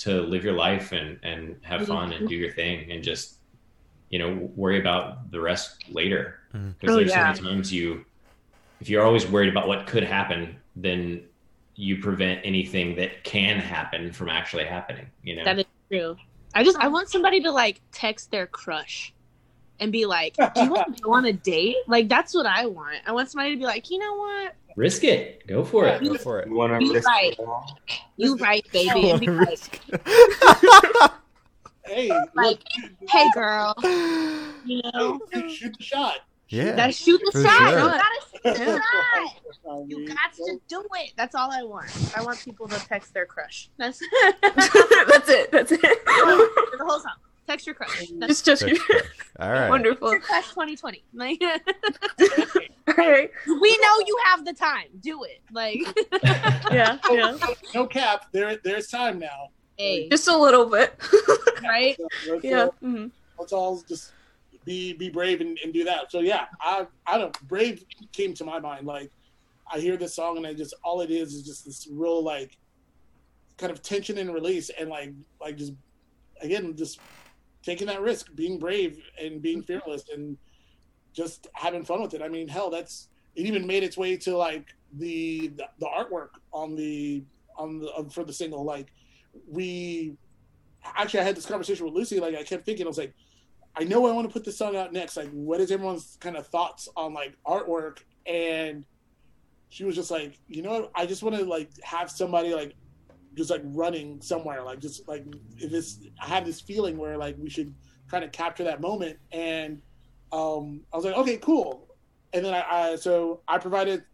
to 0.00 0.22
live 0.22 0.42
your 0.44 0.54
life 0.54 0.92
and 0.92 1.18
and 1.22 1.56
have 1.62 1.86
fun 1.86 2.12
and 2.12 2.28
do 2.28 2.34
your 2.34 2.52
thing 2.52 2.90
and 2.90 3.02
just 3.04 3.38
you 4.08 4.18
know 4.18 4.50
worry 4.56 4.78
about 4.80 5.30
the 5.30 5.40
rest 5.40 5.84
later 5.88 6.38
Mhm. 6.54 6.74
because 6.78 6.94
Oh, 6.94 6.98
there's 6.98 7.10
yeah. 7.10 7.32
so 7.34 7.42
many 7.42 7.54
times 7.56 7.72
you 7.72 8.04
if 8.80 8.88
you're 8.88 9.04
always 9.04 9.26
worried 9.26 9.50
about 9.50 9.68
what 9.68 9.86
could 9.86 10.02
happen 10.04 10.56
then 10.74 11.28
you 11.76 11.98
prevent 11.98 12.40
anything 12.44 12.96
that 12.96 13.24
can 13.24 13.58
happen 13.58 14.12
from 14.12 14.28
actually 14.28 14.64
happening 14.64 15.06
you 15.22 15.36
know 15.36 15.44
That 15.44 15.58
is 15.58 15.64
true. 15.90 16.16
I 16.54 16.64
just 16.64 16.78
I 16.78 16.88
want 16.88 17.08
somebody 17.08 17.40
to 17.42 17.50
like 17.52 17.80
text 17.92 18.30
their 18.30 18.46
crush 18.46 19.12
and 19.78 19.92
be 19.92 20.04
like, 20.04 20.34
"Do 20.36 20.62
you 20.64 20.70
want 20.70 20.96
to 20.96 21.02
go 21.02 21.12
on 21.12 21.24
a 21.26 21.32
date?" 21.32 21.76
Like 21.86 22.08
that's 22.08 22.34
what 22.34 22.44
I 22.46 22.66
want. 22.66 22.96
I 23.06 23.12
want 23.12 23.30
somebody 23.30 23.50
to 23.54 23.56
be 23.56 23.64
like, 23.64 23.88
"You 23.90 23.98
know 23.98 24.14
what? 24.16 24.56
Risk 24.76 25.04
it 25.04 25.46
go 25.46 25.64
for 25.64 25.86
it 25.86 26.02
Go 26.02 26.14
for 26.16 26.40
it. 26.40 26.48
You 26.48 26.54
want 26.54 26.72
to 26.72 26.78
Be 26.78 26.90
risk 26.94 27.06
right. 27.08 27.32
it 27.32 27.38
all? 27.40 27.78
You 28.16 28.36
right, 28.36 28.64
baby." 28.72 29.10
And 29.10 29.20
be 29.20 29.28
like, 29.28 29.80
Hey, 31.84 32.10
Like, 32.34 32.62
"Hey, 33.08 33.26
girl, 33.34 33.74
you 34.64 34.80
know, 34.94 35.20
look, 35.34 35.48
shoot 35.50 35.74
the 35.76 35.82
shot. 35.82 36.18
yeah. 36.48 36.76
gotta 36.76 36.92
shoot 36.92 37.20
the 37.32 37.42
shot. 37.42 37.58
sure. 37.58 37.80
You 37.80 37.88
gotta 37.88 38.20
shoot 38.30 38.42
the 38.44 38.82
shot. 39.64 39.86
You 39.88 40.06
got 40.08 40.32
to 40.34 40.60
do 40.68 40.84
it. 40.94 41.12
That's 41.16 41.34
all 41.34 41.50
I 41.50 41.62
want. 41.62 41.90
I 42.16 42.22
want 42.22 42.38
people 42.44 42.68
to 42.68 42.78
text 42.86 43.12
their 43.12 43.26
crush. 43.26 43.70
That's 43.76 43.98
That's 44.42 45.28
it. 45.28 45.50
That's 45.50 45.72
it. 45.72 45.80
the 45.80 46.84
whole 46.86 47.00
song. 47.00 47.12
Text 47.50 47.66
your 47.66 47.74
crush. 47.74 48.06
Just, 48.06 48.44
just 48.44 48.62
Text 48.62 48.80
crush. 48.86 49.02
All 49.40 49.50
right. 49.50 49.68
wonderful. 49.68 50.12
your 50.12 50.20
crush 50.20 50.50
2020. 50.50 51.02
Like, 51.12 51.42
All 51.42 52.94
right. 52.96 53.28
we 53.44 53.78
know 53.82 54.04
you 54.06 54.18
have 54.26 54.44
the 54.44 54.52
time. 54.52 54.86
Do 55.00 55.24
it. 55.24 55.40
Like, 55.50 55.80
Yeah. 56.70 56.98
Yeah. 57.10 57.36
No, 57.40 57.54
no 57.74 57.86
cap. 57.88 58.26
There, 58.30 58.56
there's 58.62 58.86
time 58.86 59.18
now. 59.18 59.48
hey, 59.76 60.08
Just 60.08 60.28
a 60.28 60.36
little 60.36 60.66
bit. 60.66 60.94
right? 61.64 61.96
So 61.96 62.34
let's, 62.34 62.44
yeah. 62.44 62.62
uh, 62.66 62.70
mhm. 62.84 63.10
let's 63.36 63.52
all 63.52 63.82
just 63.88 64.12
be 64.64 64.92
be 64.92 65.08
brave 65.08 65.40
and, 65.40 65.58
and 65.64 65.72
do 65.72 65.82
that. 65.82 66.12
So 66.12 66.20
yeah, 66.20 66.44
I 66.60 66.86
I 67.04 67.18
don't 67.18 67.36
brave 67.48 67.84
came 68.12 68.32
to 68.34 68.44
my 68.44 68.60
mind. 68.60 68.86
Like 68.86 69.10
I 69.72 69.80
hear 69.80 69.96
this 69.96 70.14
song 70.14 70.36
and 70.36 70.46
I 70.46 70.54
just 70.54 70.72
all 70.84 71.00
it 71.00 71.10
is 71.10 71.34
is 71.34 71.42
just 71.42 71.64
this 71.64 71.88
real 71.90 72.22
like 72.22 72.56
kind 73.58 73.72
of 73.72 73.82
tension 73.82 74.18
and 74.18 74.32
release 74.32 74.70
and 74.70 74.88
like 74.88 75.12
like 75.40 75.56
just 75.56 75.72
again 76.42 76.76
just 76.76 77.00
taking 77.62 77.86
that 77.88 78.00
risk, 78.00 78.34
being 78.34 78.58
brave 78.58 78.98
and 79.20 79.42
being 79.42 79.62
fearless 79.62 80.04
and 80.12 80.36
just 81.12 81.48
having 81.54 81.84
fun 81.84 82.00
with 82.02 82.14
it. 82.14 82.22
I 82.22 82.28
mean, 82.28 82.48
hell, 82.48 82.70
that's 82.70 83.08
it. 83.34 83.46
Even 83.46 83.66
made 83.66 83.82
its 83.82 83.96
way 83.96 84.16
to 84.16 84.36
like 84.36 84.74
the 84.94 85.48
the, 85.56 85.64
the 85.78 85.86
artwork 85.86 86.30
on 86.52 86.74
the 86.74 87.24
on 87.56 87.80
the 87.80 87.92
um, 87.94 88.10
for 88.10 88.24
the 88.24 88.32
single. 88.32 88.64
Like 88.64 88.92
we 89.48 90.16
actually, 90.84 91.20
I 91.20 91.24
had 91.24 91.36
this 91.36 91.46
conversation 91.46 91.84
with 91.84 91.94
Lucy. 91.94 92.20
Like 92.20 92.34
I 92.34 92.42
kept 92.42 92.64
thinking, 92.64 92.86
I 92.86 92.88
was 92.88 92.98
like, 92.98 93.14
I 93.76 93.84
know 93.84 94.06
I 94.06 94.12
want 94.12 94.28
to 94.28 94.32
put 94.32 94.44
this 94.44 94.58
song 94.58 94.76
out 94.76 94.92
next. 94.92 95.16
Like, 95.16 95.30
what 95.30 95.60
is 95.60 95.70
everyone's 95.70 96.16
kind 96.20 96.36
of 96.36 96.46
thoughts 96.46 96.88
on 96.96 97.14
like 97.14 97.36
artwork? 97.46 97.98
And 98.26 98.84
she 99.68 99.84
was 99.84 99.94
just 99.94 100.10
like, 100.10 100.38
you 100.48 100.62
know? 100.62 100.90
I 100.94 101.06
just 101.06 101.22
want 101.22 101.36
to 101.36 101.44
like 101.44 101.70
have 101.82 102.10
somebody 102.10 102.52
like 102.54 102.74
just 103.36 103.50
like 103.50 103.62
running 103.64 104.20
somewhere, 104.20 104.62
like 104.62 104.80
just 104.80 105.06
like 105.08 105.24
if 105.58 105.70
this. 105.70 105.98
I 106.20 106.26
have 106.26 106.44
this 106.44 106.60
feeling 106.60 106.96
where 106.98 107.16
like 107.16 107.36
we 107.38 107.48
should 107.50 107.74
kind 108.10 108.24
of 108.24 108.32
capture 108.32 108.64
that 108.64 108.80
moment. 108.80 109.18
And 109.32 109.80
um, 110.32 110.80
I 110.92 110.96
was 110.96 111.04
like, 111.04 111.14
okay, 111.16 111.36
cool. 111.36 111.88
And 112.32 112.44
then 112.44 112.54
I, 112.54 112.92
I 112.92 112.96
so 112.96 113.40
I 113.48 113.58
provided 113.58 114.04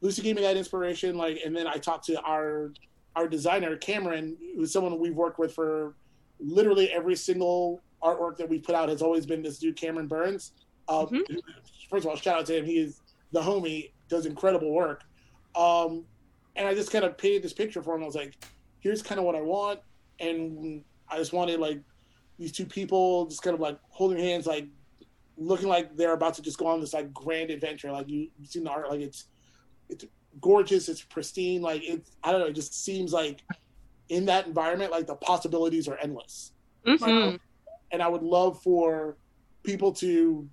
Lucy 0.00 0.22
gave 0.22 0.36
me 0.36 0.42
that 0.42 0.56
inspiration, 0.56 1.16
like, 1.16 1.40
and 1.44 1.56
then 1.56 1.66
I 1.66 1.76
talked 1.76 2.06
to 2.06 2.20
our 2.22 2.72
our 3.16 3.26
designer 3.28 3.76
Cameron, 3.76 4.36
who's 4.54 4.72
someone 4.72 4.98
we've 4.98 5.14
worked 5.14 5.38
with 5.38 5.54
for 5.54 5.94
literally 6.38 6.90
every 6.92 7.16
single 7.16 7.82
artwork 8.02 8.36
that 8.36 8.48
we 8.48 8.58
put 8.60 8.76
out 8.76 8.88
has 8.88 9.02
always 9.02 9.26
been 9.26 9.42
this 9.42 9.58
dude 9.58 9.76
Cameron 9.76 10.06
Burns. 10.06 10.52
Uh, 10.88 11.04
Mhm. 11.06 11.40
First 11.90 12.04
of 12.04 12.10
all, 12.10 12.16
shout 12.16 12.38
out 12.40 12.46
to 12.46 12.56
him. 12.58 12.64
He 12.64 12.78
is 12.78 13.00
the 13.32 13.40
homie, 13.40 13.90
does 14.08 14.24
incredible 14.24 14.72
work. 14.72 15.02
Um, 15.56 16.04
and 16.54 16.66
I 16.68 16.74
just 16.74 16.92
kind 16.92 17.04
of 17.04 17.18
painted 17.18 17.42
this 17.42 17.52
picture 17.52 17.82
for 17.82 17.96
him. 17.96 18.02
I 18.02 18.06
was 18.06 18.14
like, 18.14 18.34
here's 18.88 19.02
kind 19.02 19.18
of 19.18 19.26
what 19.26 19.34
I 19.34 19.42
want, 19.42 19.80
and 20.18 20.82
I 21.10 21.18
just 21.18 21.34
wanted 21.34 21.60
like 21.60 21.80
these 22.38 22.52
two 22.52 22.64
people 22.64 23.26
just 23.26 23.42
kind 23.42 23.52
of 23.52 23.60
like 23.60 23.78
holding 23.90 24.18
hands, 24.18 24.46
like 24.46 24.66
looking 25.36 25.68
like 25.68 25.94
they're 25.94 26.14
about 26.14 26.32
to 26.34 26.42
just 26.42 26.56
go 26.56 26.66
on 26.66 26.80
this 26.80 26.94
like 26.94 27.12
grand 27.12 27.50
adventure. 27.50 27.92
Like 27.92 28.08
you, 28.08 28.28
you've 28.38 28.48
seen 28.48 28.64
the 28.64 28.70
art, 28.70 28.88
like 28.88 29.00
it's 29.00 29.26
it's 29.90 30.06
gorgeous, 30.40 30.88
it's 30.88 31.02
pristine. 31.02 31.60
Like 31.60 31.82
it's 31.84 32.12
I 32.24 32.32
don't 32.32 32.40
know, 32.40 32.46
it 32.46 32.54
just 32.54 32.82
seems 32.82 33.12
like 33.12 33.42
in 34.08 34.24
that 34.24 34.46
environment, 34.46 34.90
like 34.90 35.06
the 35.06 35.16
possibilities 35.16 35.86
are 35.86 35.98
endless. 35.98 36.52
Mhm. 36.86 37.38
And 37.92 38.02
I 38.02 38.08
would 38.08 38.22
love 38.22 38.62
for 38.62 39.18
people 39.64 39.92
to 39.92 40.48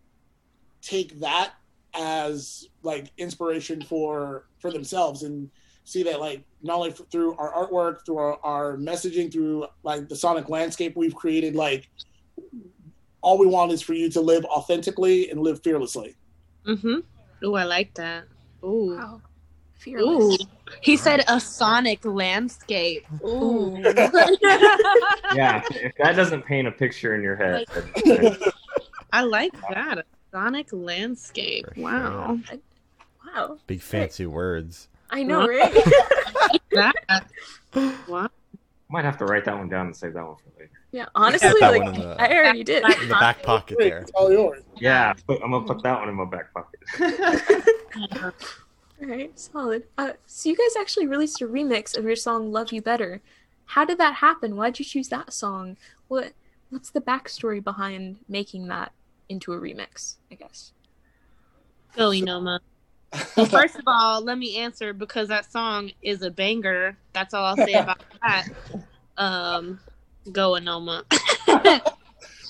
take 0.81 1.21
that 1.21 1.53
as 1.93 2.67
like 2.83 3.13
inspiration 3.17 3.81
for 3.81 4.47
for 4.59 4.71
themselves 4.71 5.23
and 5.23 5.49
see 5.85 6.03
that 6.03 6.19
like 6.19 6.43
not 6.61 6.77
only 6.77 6.91
through 6.91 7.35
our 7.37 7.53
artwork 7.53 8.05
through 8.05 8.17
our, 8.17 8.37
our 8.43 8.75
messaging 8.77 9.31
through 9.31 9.65
like 9.83 10.09
the 10.09 10.15
sonic 10.15 10.49
landscape 10.49 10.95
we've 10.97 11.15
created 11.15 11.55
like 11.55 11.87
all 13.21 13.37
we 13.37 13.47
want 13.47 13.71
is 13.71 13.81
for 13.81 13.93
you 13.93 14.09
to 14.09 14.19
live 14.19 14.43
authentically 14.45 15.29
and 15.29 15.39
live 15.39 15.61
fearlessly 15.63 16.15
Mm-hmm. 16.67 17.45
Ooh, 17.45 17.53
I 17.55 17.63
like 17.63 17.93
that. 17.93 18.23
Ooh. 18.63 18.95
Wow. 18.97 19.15
Ooh. 19.17 19.21
Fearless. 19.77 20.37
He 20.81 20.97
said 20.97 21.23
a 21.27 21.39
sonic 21.39 22.03
landscape. 22.03 23.05
Ooh. 23.23 23.77
Yeah, 25.35 25.61
if, 25.69 25.75
if 25.75 25.91
that 25.99 26.15
doesn't 26.15 26.43
paint 26.45 26.67
a 26.67 26.71
picture 26.71 27.13
in 27.13 27.21
your 27.21 27.35
head, 27.35 27.65
then- 28.03 28.37
I 29.13 29.21
like 29.21 29.51
that. 29.69 29.99
A 29.99 30.03
sonic 30.31 30.69
landscape. 30.71 31.65
For 31.75 31.81
Wow. 31.81 32.39
Wow. 33.25 33.59
Big 33.67 33.81
fancy 33.81 34.25
words. 34.25 34.87
I 35.09 35.23
know, 35.23 35.41
Huh? 35.41 35.47
right? 35.47 36.59
That. 36.71 37.25
Wow. 38.07 38.29
might 38.89 39.05
have 39.05 39.17
to 39.19 39.25
write 39.25 39.45
that 39.45 39.57
one 39.57 39.69
down 39.69 39.85
and 39.87 39.95
save 39.95 40.13
that 40.13 40.25
one 40.25 40.35
for 40.35 40.59
later. 40.59 40.71
yeah. 40.91 41.05
Honestly, 41.15 41.53
that 41.59 41.71
like 41.71 41.83
one 41.83 41.95
in 41.95 42.01
the- 42.01 42.21
I 42.21 42.35
already 42.35 42.63
did. 42.63 42.83
In 42.83 43.07
the 43.09 43.15
back 43.15 43.41
pocket 43.43 43.77
there. 43.79 43.99
it's 43.99 44.11
all 44.11 44.31
yours 44.31 44.61
Yeah, 44.79 45.13
but 45.27 45.41
I'm 45.43 45.51
gonna 45.51 45.65
put 45.65 45.81
that 45.83 45.99
one 45.99 46.09
in 46.09 46.15
my 46.15 46.25
back 46.25 46.53
pocket. 46.53 46.79
All 49.01 49.07
right, 49.09 49.37
solid. 49.37 49.83
Uh, 49.97 50.13
so 50.25 50.49
you 50.49 50.55
guys 50.55 50.75
actually 50.79 51.05
released 51.07 51.41
a 51.41 51.47
remix 51.47 51.97
of 51.97 52.05
your 52.05 52.15
song 52.15 52.51
"Love 52.51 52.71
You 52.71 52.81
Better." 52.81 53.21
How 53.65 53.83
did 53.83 53.97
that 53.97 54.15
happen? 54.15 54.55
Why'd 54.55 54.79
you 54.79 54.85
choose 54.85 55.09
that 55.09 55.33
song? 55.33 55.77
What 56.07 56.33
What's 56.69 56.89
the 56.89 57.01
backstory 57.01 57.63
behind 57.63 58.17
making 58.29 58.67
that 58.67 58.91
into 59.29 59.51
a 59.53 59.59
remix? 59.59 60.15
I 60.31 60.35
guess. 60.35 60.71
Go, 61.95 62.09
Anoma. 62.09 62.59
Well, 63.35 63.45
first 63.45 63.75
of 63.75 63.83
all, 63.87 64.21
let 64.21 64.37
me 64.37 64.57
answer 64.57 64.93
because 64.93 65.27
that 65.29 65.51
song 65.51 65.91
is 66.01 66.21
a 66.21 66.31
banger. 66.31 66.97
That's 67.13 67.33
all 67.33 67.45
I'll 67.45 67.57
say 67.57 67.73
about 67.73 68.03
that. 68.21 68.47
Um, 69.17 69.79
go, 70.31 70.51
Anoma. 70.51 71.03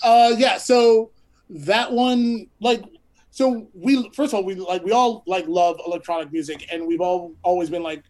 Uh, 0.03 0.35
yeah. 0.37 0.57
So 0.57 1.09
that 1.49 1.91
one, 1.91 2.47
like, 2.59 2.83
so 3.31 3.67
we 3.73 4.09
first 4.11 4.33
of 4.33 4.35
all 4.35 4.43
we 4.45 4.53
like 4.53 4.83
we 4.83 4.91
all 4.91 5.23
like 5.25 5.47
love 5.47 5.79
electronic 5.85 6.31
music, 6.31 6.67
and 6.71 6.85
we've 6.85 7.01
all 7.01 7.33
always 7.41 7.71
been 7.71 7.81
like, 7.81 8.03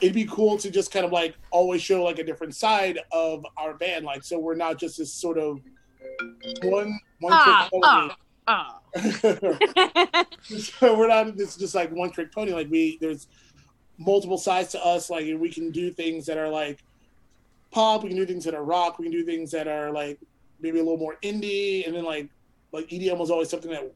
it'd 0.00 0.14
be 0.14 0.26
cool 0.26 0.56
to 0.58 0.70
just 0.70 0.92
kind 0.92 1.04
of 1.04 1.10
like 1.10 1.34
always 1.50 1.82
show 1.82 2.04
like 2.04 2.20
a 2.20 2.24
different 2.24 2.54
side 2.54 3.00
of 3.10 3.44
our 3.56 3.74
band, 3.74 4.04
like 4.04 4.22
so 4.22 4.38
we're 4.38 4.54
not 4.54 4.78
just 4.78 4.98
this 4.98 5.12
sort 5.12 5.38
of 5.38 5.60
one 6.62 6.98
one 7.18 7.32
Ah, 7.34 7.68
ah, 7.82 8.16
ah. 8.46 8.79
so 10.42 10.98
we're 10.98 11.08
not 11.08 11.36
this 11.36 11.56
just 11.56 11.74
like 11.74 11.90
one 11.92 12.10
trick 12.10 12.32
pony. 12.32 12.52
Like 12.52 12.70
we 12.70 12.98
there's 13.00 13.28
multiple 13.98 14.38
sides 14.38 14.70
to 14.72 14.84
us. 14.84 15.10
Like 15.10 15.26
we 15.38 15.50
can 15.50 15.70
do 15.70 15.90
things 15.90 16.26
that 16.26 16.38
are 16.38 16.48
like 16.48 16.82
pop. 17.70 18.02
We 18.02 18.08
can 18.08 18.18
do 18.18 18.26
things 18.26 18.44
that 18.44 18.54
are 18.54 18.64
rock. 18.64 18.98
We 18.98 19.06
can 19.06 19.12
do 19.12 19.24
things 19.24 19.50
that 19.52 19.68
are 19.68 19.90
like 19.90 20.18
maybe 20.60 20.78
a 20.78 20.82
little 20.82 20.98
more 20.98 21.16
indie. 21.22 21.86
And 21.86 21.94
then 21.94 22.04
like 22.04 22.28
like 22.72 22.88
EDM 22.88 23.18
was 23.18 23.30
always 23.30 23.48
something 23.48 23.70
that 23.70 23.92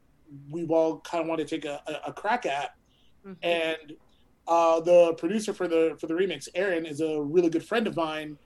we've 0.49 0.71
all 0.71 0.99
kind 0.99 1.21
of 1.21 1.27
wanted 1.27 1.47
to 1.47 1.55
take 1.55 1.65
a, 1.65 1.81
a, 1.87 2.09
a 2.09 2.13
crack 2.13 2.45
at. 2.45 2.75
Mhm. 3.25 3.35
And 3.43 3.93
uh, 4.47 4.79
the 4.79 5.13
producer 5.13 5.53
for 5.53 5.67
the 5.67 5.95
for 5.99 6.07
the 6.07 6.13
remix, 6.13 6.47
Aaron, 6.55 6.85
is 6.85 7.01
a 7.01 7.21
really 7.21 7.49
good 7.49 7.65
friend 7.65 7.87
of 7.87 7.95
mine, 7.95 8.37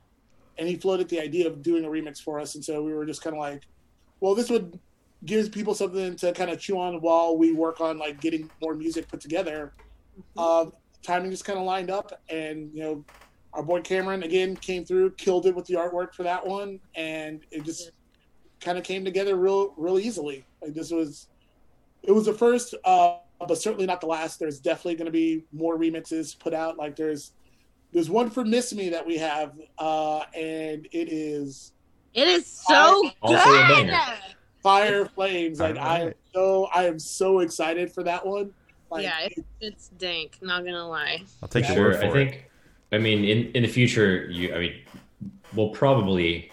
and 0.58 0.68
he 0.68 0.76
floated 0.76 1.10
the 1.10 1.20
idea 1.20 1.48
of 1.48 1.62
doing 1.62 1.86
a 1.86 1.90
remix 1.90 2.22
for 2.22 2.40
us. 2.40 2.56
And 2.56 2.64
so 2.64 2.82
we 2.82 2.94
were 2.94 3.06
just 3.06 3.22
kind 3.22 3.36
of 3.36 3.40
like, 3.40 3.64
well, 4.20 4.34
this 4.34 4.50
would 4.50 4.80
gives 5.26 5.50
people 5.50 5.74
something 5.74 6.16
to 6.16 6.32
kind 6.34 6.50
of 6.50 6.60
chew 6.60 6.78
on 6.80 7.02
while 7.02 7.38
we 7.38 7.52
work 7.52 7.82
on 7.82 7.98
like 7.98 8.22
getting 8.22 8.50
more 8.62 8.74
music 8.74 9.08
put 9.08 9.20
together. 9.20 9.74
Uh, 10.38 10.66
timing 11.04 11.32
just 11.32 11.46
kind 11.46 11.60
of 11.60 11.66
lined 11.66 11.90
up, 11.90 12.22
and 12.30 12.72
you 12.74 12.82
know, 12.82 13.06
our 13.54 13.64
boy 13.64 13.82
Cameron 13.82 14.24
again 14.24 14.56
came 14.56 14.86
through, 14.86 15.12
killed 15.12 15.46
it 15.46 15.56
with 15.56 15.66
the 15.66 15.74
artwork 15.74 16.14
for 16.14 16.24
that 16.24 16.46
one, 16.46 16.80
and 16.96 17.42
it 17.52 17.64
just 17.64 17.92
kind 18.60 18.78
of 18.78 18.84
came 18.84 19.04
together 19.04 19.36
real, 19.36 19.74
real 19.78 19.98
easily. 19.98 20.46
Like 20.62 20.74
this 20.74 20.92
was, 20.92 21.30
it 22.04 22.12
was 22.12 22.26
the 22.26 22.34
first, 22.34 22.76
uh, 22.84 23.18
but 23.48 23.58
certainly 23.58 23.86
not 23.86 24.02
the 24.02 24.08
last. 24.08 24.40
There's 24.40 24.60
definitely 24.60 24.96
going 24.96 25.06
to 25.06 25.12
be 25.12 25.46
more 25.52 25.78
remixes 25.78 26.38
put 26.38 26.54
out. 26.54 26.78
Like 26.78 26.96
there's, 26.96 27.32
there's 27.92 28.10
one 28.10 28.30
for 28.30 28.44
Miss 28.46 28.74
Me 28.74 28.90
that 28.90 29.06
we 29.06 29.18
have, 29.18 29.54
uh, 29.78 30.20
and 30.36 30.86
it 30.92 31.10
is 31.10 31.72
It 32.14 32.28
is 32.28 32.46
so 32.46 33.10
Also 33.22 33.38
a 33.38 33.68
good. 33.68 33.94
Banger. 34.64 35.06
Fire 35.06 35.06
Flames. 35.06 35.60
Like 35.60 35.78
I 35.78 36.00
am 36.02 36.14
so, 36.34 36.66
I 36.74 36.86
am 36.86 37.00
so 37.00 37.40
excited 37.40 37.92
for 37.92 38.04
that 38.04 38.26
one. 38.26 38.52
Like, 38.92 39.04
yeah, 39.04 39.22
it, 39.22 39.46
it's 39.62 39.90
dank. 39.90 40.38
Not 40.42 40.66
gonna 40.66 40.88
lie. 40.88 41.24
I'll 41.42 41.50
take 41.50 41.68
your 41.68 41.76
sure. 41.76 41.86
word 41.86 41.96
for 41.98 42.06
I 42.06 42.12
think. 42.12 42.50
I 42.92 42.98
mean, 42.98 43.24
in 43.24 43.52
in 43.52 43.64
the 43.64 43.70
future, 43.70 44.26
you. 44.30 44.54
I 44.54 44.60
mean, 44.60 44.74
we'll 45.54 45.70
probably 45.70 46.52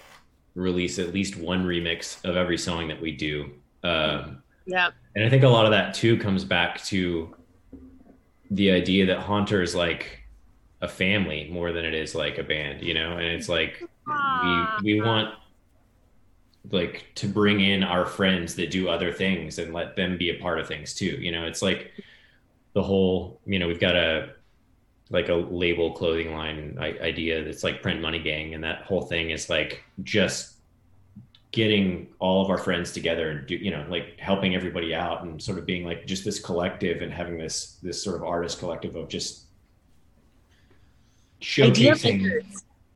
release 0.55 0.99
at 0.99 1.13
least 1.13 1.37
one 1.37 1.65
remix 1.65 2.25
of 2.25 2.37
every 2.37 2.59
song 2.59 2.89
that 2.89 3.01
we 3.01 3.13
do. 3.13 3.51
Um, 3.85 4.43
Yeah. 4.67 4.91
and 5.15 5.25
I 5.25 5.29
think 5.29 5.45
a 5.45 5.49
lot 5.49 5.67
of 5.67 5.71
that 5.71 5.95
too 5.95 6.17
comes 6.17 6.45
back 6.45 6.83
to 6.85 7.35
the 8.51 8.71
idea 8.71 9.07
that 9.07 9.19
Haunter 9.19 9.63
is 9.63 9.75
like 9.75 10.21
a 10.81 10.89
family 10.89 11.49
more 11.51 11.73
than 11.73 11.85
it 11.85 11.95
is 11.95 12.15
like 12.15 12.39
a 12.39 12.43
band, 12.43 12.83
you 12.83 12.95
know. 12.95 13.13
And 13.13 13.27
it's 13.27 13.49
like 13.49 13.83
we 14.07 14.95
we 14.95 15.03
want 15.03 15.35
like 16.71 17.07
to 17.17 17.29
bring 17.29 17.61
in 17.61 17.83
our 17.83 18.07
friends 18.07 18.55
that 18.57 18.71
do 18.71 18.89
other 18.89 19.13
things 19.13 19.59
and 19.59 19.73
let 19.73 19.97
them 19.97 20.17
be 20.17 20.31
a 20.31 20.41
part 20.41 20.59
of 20.59 20.67
things 20.67 20.95
too. 20.95 21.19
You 21.21 21.33
know, 21.33 21.47
it's 21.47 21.63
like 21.63 21.93
the 22.73 22.83
whole. 22.83 23.41
You 23.47 23.59
know, 23.59 23.69
we've 23.69 23.81
got 23.81 23.97
a 23.97 24.31
like 25.11 25.29
a 25.29 25.35
label 25.35 25.93
clothing 25.93 26.35
line 26.35 26.77
idea 26.81 27.45
that's 27.45 27.63
like 27.63 27.81
print 27.81 28.01
money 28.01 28.19
gang 28.19 28.55
and 28.55 28.65
that 28.65 28.83
whole 28.83 29.03
thing 29.03 29.31
is 29.31 29.49
like 29.49 29.85
just 30.03 30.55
getting 31.53 32.09
all 32.19 32.43
of 32.43 32.51
our 32.51 32.59
friends 32.59 32.93
together 32.93 33.31
and 33.31 33.47
do 33.47 33.55
you 33.55 33.71
know 33.71 33.87
like 33.89 34.19
helping 34.19 34.55
everybody 34.55 34.95
out 34.95 35.23
and 35.23 35.41
sort 35.41 35.59
of 35.59 35.65
being 35.65 35.85
like 35.85 36.07
just 36.07 36.25
this 36.25 36.41
collective 36.41 37.03
and 37.03 37.13
having 37.13 37.39
this 37.39 37.79
this 37.83 38.03
sort 38.03 38.17
of 38.17 38.25
artist 38.25 38.59
collective 38.59 38.97
of 38.97 39.09
just 39.09 39.45
showcasing 41.41 42.45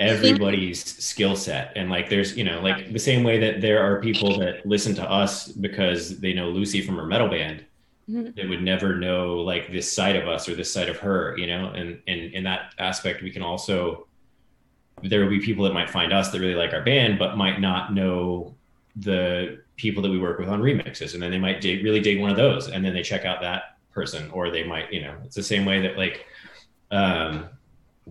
everybody's 0.01 0.85
skill 1.05 1.37
set. 1.37 1.73
And 1.77 1.91
like 1.91 2.09
there's 2.09 2.37
you 2.37 2.45
know 2.45 2.61
like 2.61 2.93
the 2.93 2.99
same 2.99 3.23
way 3.23 3.39
that 3.39 3.61
there 3.61 3.81
are 3.83 4.01
people 4.01 4.39
that 4.39 4.65
listen 4.67 4.95
to 4.97 5.09
us 5.11 5.49
because 5.49 6.19
they 6.21 6.33
know 6.33 6.49
lucy 6.49 6.81
from 6.83 6.97
her 6.97 7.07
metal 7.07 7.29
band 7.29 7.65
Mhm. 8.09 8.35
they 8.35 8.45
would 8.47 8.63
never 8.63 8.97
know 8.97 9.37
like 9.37 9.71
this 9.71 9.93
side 9.93 10.17
of 10.17 10.27
us 10.27 10.49
or 10.49 10.57
this 10.57 10.73
side 10.73 10.89
of 10.89 10.97
her 10.99 11.37
you 11.39 11.47
know? 11.47 11.67
And 11.69 12.01
and 12.09 12.21
in 12.33 12.43
that 12.45 12.75
aspect 12.79 13.23
we 13.23 13.31
can 13.31 13.43
also 13.43 14.07
there 15.03 15.21
will 15.23 15.31
be 15.31 15.39
people 15.39 15.65
that 15.65 15.75
might 15.75 15.89
find 15.89 16.13
us 16.13 16.31
that 16.31 16.41
really 16.41 16.57
like 16.57 16.73
our 16.73 16.83
band 16.83 17.19
but 17.19 17.37
might 17.37 17.61
not 17.61 17.95
know 17.95 18.55
the 18.97 19.61
people 19.77 20.03
that 20.03 20.11
we 20.11 20.19
work 20.19 20.39
with 20.39 20.49
on 20.49 20.61
remixes. 20.61 21.15
And 21.15 21.23
then 21.23 21.31
they 21.31 21.39
might 21.39 21.61
dig, 21.61 21.83
really 21.85 22.01
dig 22.01 22.21
one 22.21 22.31
of 22.31 22.37
those 22.37 22.69
and 22.69 22.85
then 22.85 22.93
they 22.95 23.03
check 23.03 23.25
out 23.25 23.41
that 23.43 23.77
person 23.93 24.31
or 24.33 24.51
they 24.51 24.65
might 24.65 24.93
you 24.93 25.03
know 25.03 25.15
it's 25.25 25.37
the 25.37 25.43
same 25.43 25.65
way 25.65 25.81
that 25.83 25.97
like 25.97 26.25
um 26.91 27.49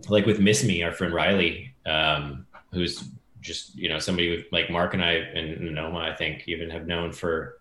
like 0.08 0.26
with 0.26 0.40
miss 0.40 0.64
me 0.64 0.82
our 0.84 0.92
friend 0.94 1.14
riley 1.14 1.69
um 1.86 2.46
who's 2.72 3.10
just 3.42 3.76
you 3.76 3.90
know 3.90 4.00
somebody 4.00 4.46
like 4.52 4.70
mark 4.70 4.94
and 4.94 5.04
i 5.04 5.14
and 5.14 5.60
Anoma 5.62 6.02
i 6.02 6.16
think 6.16 6.44
even 6.48 6.70
have 6.70 6.88
known 6.88 7.12
for 7.12 7.60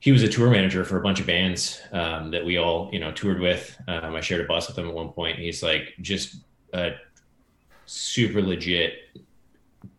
he 0.00 0.12
was 0.12 0.22
a 0.22 0.28
tour 0.28 0.50
manager 0.50 0.84
for 0.84 0.98
a 0.98 1.02
bunch 1.02 1.20
of 1.20 1.26
bands 1.26 1.80
um, 1.92 2.30
that 2.30 2.44
we 2.44 2.56
all 2.56 2.88
you 2.92 3.00
know 3.00 3.10
toured 3.12 3.40
with. 3.40 3.76
Um, 3.88 4.14
i 4.14 4.20
shared 4.20 4.44
a 4.44 4.44
bus 4.44 4.68
with 4.68 4.78
him 4.78 4.88
at 4.88 4.94
one 4.94 5.10
point 5.10 5.38
he's 5.38 5.62
like 5.62 5.94
just 6.00 6.36
a 6.72 6.92
super 7.86 8.42
legit 8.42 8.94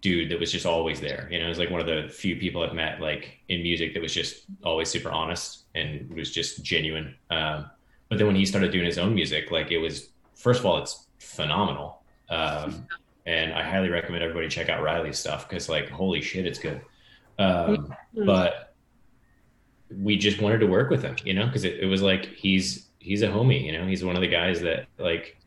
dude 0.01 0.29
that 0.29 0.39
was 0.39 0.51
just 0.51 0.65
always 0.65 1.01
there. 1.01 1.27
You 1.31 1.39
know 1.39 1.45
it 1.45 1.49
was 1.49 1.59
like 1.59 1.71
one 1.71 1.81
of 1.81 1.87
the 1.87 2.07
few 2.09 2.35
people 2.35 2.63
i've 2.63 2.73
met 2.73 3.01
like 3.01 3.39
in 3.49 3.61
music 3.61 3.93
that 3.93 4.01
was 4.01 4.13
just 4.13 4.45
always 4.63 4.89
super 4.89 5.11
honest 5.11 5.63
and 5.75 6.09
was 6.13 6.31
just 6.31 6.63
genuine. 6.63 7.15
Um, 7.29 7.69
but 8.07 8.17
then 8.17 8.27
when 8.27 8.35
he 8.35 8.45
started 8.45 8.71
doing 8.71 8.85
his 8.85 8.97
own 8.97 9.13
music 9.13 9.51
like 9.51 9.71
it 9.71 9.79
was 9.79 10.09
first 10.35 10.61
of 10.61 10.65
all 10.65 10.77
it's 10.77 11.07
phenomenal 11.19 11.98
um, 12.29 12.87
and 13.25 13.53
i 13.53 13.63
highly 13.63 13.89
recommend 13.89 14.23
everybody 14.23 14.47
check 14.47 14.69
out 14.69 14.81
riley's 14.81 15.17
stuff 15.19 15.47
because 15.47 15.69
like 15.69 15.89
holy 15.89 16.21
shit 16.21 16.45
it's 16.45 16.59
good 16.59 16.81
um, 17.39 17.95
but 18.13 18.73
we 20.03 20.17
just 20.17 20.41
wanted 20.41 20.59
to 20.59 20.67
work 20.67 20.89
with 20.89 21.01
him, 21.01 21.15
you 21.23 21.33
know, 21.33 21.45
because 21.47 21.63
it, 21.63 21.79
it 21.79 21.85
was 21.85 22.01
like 22.01 22.25
he's 22.25 22.89
he's 22.99 23.21
a 23.21 23.27
homie, 23.27 23.63
you 23.63 23.71
know, 23.71 23.87
he's 23.87 24.03
one 24.03 24.15
of 24.15 24.21
the 24.21 24.27
guys 24.27 24.59
that 24.61 24.87
like 24.97 25.37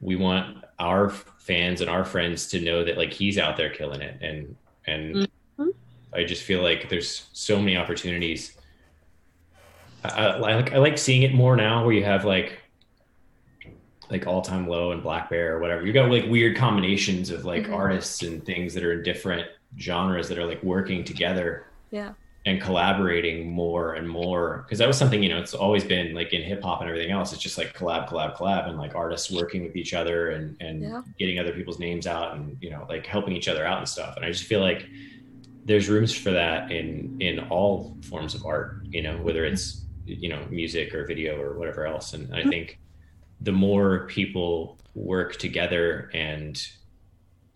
we 0.00 0.16
want 0.16 0.64
our 0.78 1.10
fans 1.10 1.80
and 1.80 1.90
our 1.90 2.04
friends 2.04 2.48
to 2.50 2.60
know 2.60 2.84
that 2.84 2.96
like 2.96 3.12
he's 3.12 3.38
out 3.38 3.56
there 3.56 3.68
killing 3.68 4.00
it, 4.00 4.16
and 4.22 4.56
and 4.86 5.28
Mhm. 5.58 5.74
I 6.14 6.24
just 6.24 6.44
feel 6.44 6.62
like 6.62 6.88
there's 6.88 7.28
so 7.32 7.58
many 7.58 7.76
opportunities. 7.76 8.56
I, 10.04 10.08
I, 10.08 10.26
I 10.26 10.54
like 10.54 10.72
I 10.72 10.78
like 10.78 10.96
seeing 10.96 11.22
it 11.22 11.34
more 11.34 11.56
now, 11.56 11.84
where 11.84 11.92
you 11.92 12.04
have 12.04 12.24
like 12.24 12.59
like 14.10 14.26
all 14.26 14.42
time 14.42 14.66
low 14.68 14.92
and 14.92 15.02
black 15.02 15.30
bear 15.30 15.56
or 15.56 15.60
whatever. 15.60 15.84
you've 15.84 15.94
got 15.94 16.10
like 16.10 16.26
weird 16.26 16.56
combinations 16.56 17.30
of 17.30 17.44
like 17.44 17.64
Mhm. 17.66 17.72
artists 17.74 18.22
and 18.22 18.44
things 18.44 18.74
that 18.74 18.82
are 18.84 18.92
in 18.92 19.02
different 19.02 19.46
genres 19.78 20.28
that 20.28 20.38
are 20.38 20.46
like 20.46 20.62
working 20.62 21.04
together 21.04 21.66
Yeah. 21.92 22.12
and 22.46 22.60
collaborating 22.60 23.50
more 23.50 23.94
and 23.94 24.08
more 24.08 24.62
because 24.64 24.78
that 24.78 24.88
was 24.88 24.96
something 24.96 25.22
you 25.22 25.28
know 25.28 25.38
it's 25.38 25.54
always 25.54 25.84
been 25.84 26.14
like 26.14 26.32
in 26.32 26.42
hip 26.42 26.62
hop 26.62 26.80
and 26.80 26.88
everything 26.90 27.12
else 27.12 27.32
it's 27.32 27.42
just 27.42 27.56
like 27.58 27.72
collab 27.74 28.08
collab 28.08 28.34
collab 28.36 28.68
and 28.68 28.78
like 28.78 28.94
artists 28.96 29.30
working 29.30 29.62
with 29.62 29.76
each 29.76 29.94
other 29.94 30.30
and 30.30 30.56
and 30.60 30.82
Yeah. 30.82 31.02
getting 31.18 31.38
other 31.38 31.52
people's 31.52 31.78
names 31.78 32.06
out 32.06 32.34
and 32.36 32.56
you 32.60 32.70
know 32.70 32.84
like 32.88 33.06
helping 33.06 33.34
each 33.36 33.46
other 33.48 33.64
out 33.64 33.78
and 33.78 33.88
stuff 33.88 34.16
and 34.16 34.24
i 34.24 34.28
just 34.28 34.44
feel 34.44 34.60
like 34.60 34.86
there's 35.66 35.88
rooms 35.88 36.12
for 36.14 36.30
that 36.32 36.72
in 36.72 37.16
in 37.20 37.38
all 37.50 37.96
forms 38.02 38.34
of 38.34 38.44
art 38.44 38.80
you 38.90 39.02
know 39.02 39.18
whether 39.18 39.44
it's 39.44 39.84
you 40.06 40.28
know 40.28 40.40
music 40.50 40.94
or 40.94 41.06
video 41.06 41.40
or 41.40 41.56
whatever 41.58 41.86
else 41.86 42.14
and 42.14 42.34
i 42.34 42.42
think 42.42 42.78
the 43.40 43.52
more 43.52 44.06
people 44.06 44.78
work 44.94 45.36
together 45.36 46.10
and 46.14 46.60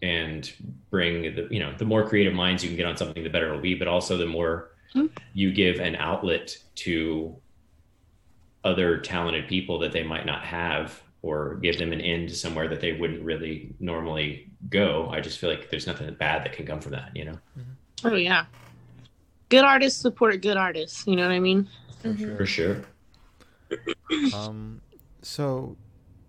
and 0.03 0.53
bring 0.91 1.23
the 1.35 1.47
you 1.51 1.59
know 1.61 1.75
the 1.79 1.85
more 1.85 2.07
creative 2.09 2.33
minds 2.35 2.63
you 2.63 2.69
can 2.69 2.77
get 2.77 2.87
on 2.87 2.97
something 2.97 3.23
the 3.23 3.29
better 3.31 3.49
it'll 3.49 3.61
be 3.61 3.75
but 3.75 3.89
also 3.89 4.17
the 4.17 4.27
more 4.27 4.71
Mhm. 4.95 5.11
you 5.33 5.53
give 5.53 5.81
an 5.81 5.97
outlet 5.97 6.57
to 6.77 7.41
other 8.63 8.99
talented 8.99 9.47
people 9.49 9.79
that 9.81 9.93
they 9.93 10.03
might 10.03 10.25
not 10.27 10.45
have 10.45 11.03
or 11.23 11.57
give 11.57 11.79
them 11.79 11.93
an 11.93 12.01
end 12.01 12.31
somewhere 12.31 12.69
that 12.69 12.81
they 12.81 12.93
wouldn't 12.93 13.23
really 13.23 13.75
normally 13.81 14.51
go 14.69 15.09
i 15.11 15.21
just 15.21 15.39
feel 15.39 15.51
like 15.51 15.69
there's 15.71 15.87
nothing 15.87 16.13
bad 16.15 16.45
that 16.45 16.53
can 16.53 16.65
come 16.67 16.81
from 16.81 16.93
that 16.93 17.11
you 17.15 17.25
know 17.25 17.39
Oh 18.05 18.17
yeah. 18.17 18.45
Good 19.49 19.65
artists 19.65 19.99
support 20.01 20.43
good 20.43 20.59
artists. 20.59 21.07
You 21.07 21.17
know 21.17 21.23
what 21.23 21.33
I 21.35 21.41
mean? 21.41 21.69
For 22.03 22.09
Mhm. 22.09 22.19
sure. 22.19 22.37
for 22.37 22.47
sure 22.47 22.85
Um, 24.35 24.81
so 25.25 25.77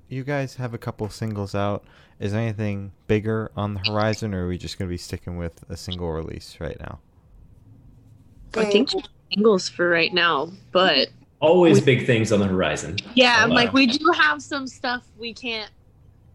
you 0.07 0.23
guys 0.23 0.55
have 0.55 0.73
a 0.73 0.77
couple 0.77 1.09
singles 1.09 1.55
out. 1.55 1.83
Is 2.19 2.33
anything 2.33 2.93
bigger 3.07 3.51
on 3.57 3.73
the 3.73 3.81
horizon, 3.87 4.33
or 4.33 4.45
are 4.45 4.47
we 4.47 4.57
just 4.57 4.79
going 4.79 4.87
to 4.87 4.93
be 4.93 4.97
sticking 4.97 5.37
with 5.37 5.63
a 5.69 5.75
single 5.75 6.11
release 6.11 6.57
right 6.59 6.79
now? 6.79 6.99
I 8.55 8.65
think 8.65 8.89
singles 9.33 9.67
for 9.67 9.89
right 9.89 10.13
now, 10.13 10.49
but 10.71 11.09
always 11.41 11.81
big 11.81 12.05
things 12.05 12.31
on 12.31 12.39
the 12.39 12.47
horizon 12.47 12.97
yeah, 13.13 13.45
wow. 13.45 13.53
like 13.53 13.69
uh, 13.69 13.73
we 13.73 13.85
do 13.85 14.11
have 14.17 14.41
some 14.41 14.65
stuff 14.65 15.05
we 15.19 15.33
can't 15.33 15.69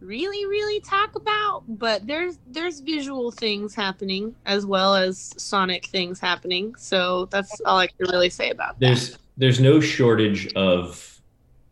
really 0.01 0.45
really 0.45 0.79
talk 0.81 1.15
about, 1.15 1.63
but 1.67 2.05
there's 2.05 2.39
there's 2.47 2.79
visual 2.79 3.31
things 3.31 3.73
happening 3.73 4.35
as 4.45 4.65
well 4.65 4.95
as 4.95 5.33
sonic 5.37 5.85
things 5.85 6.19
happening. 6.19 6.75
So 6.75 7.25
that's 7.25 7.61
all 7.61 7.77
I 7.77 7.87
can 7.87 8.07
really 8.09 8.29
say 8.29 8.49
about 8.49 8.79
that. 8.79 8.85
there's 8.85 9.17
there's 9.37 9.59
no 9.59 9.79
shortage 9.79 10.51
of 10.53 11.20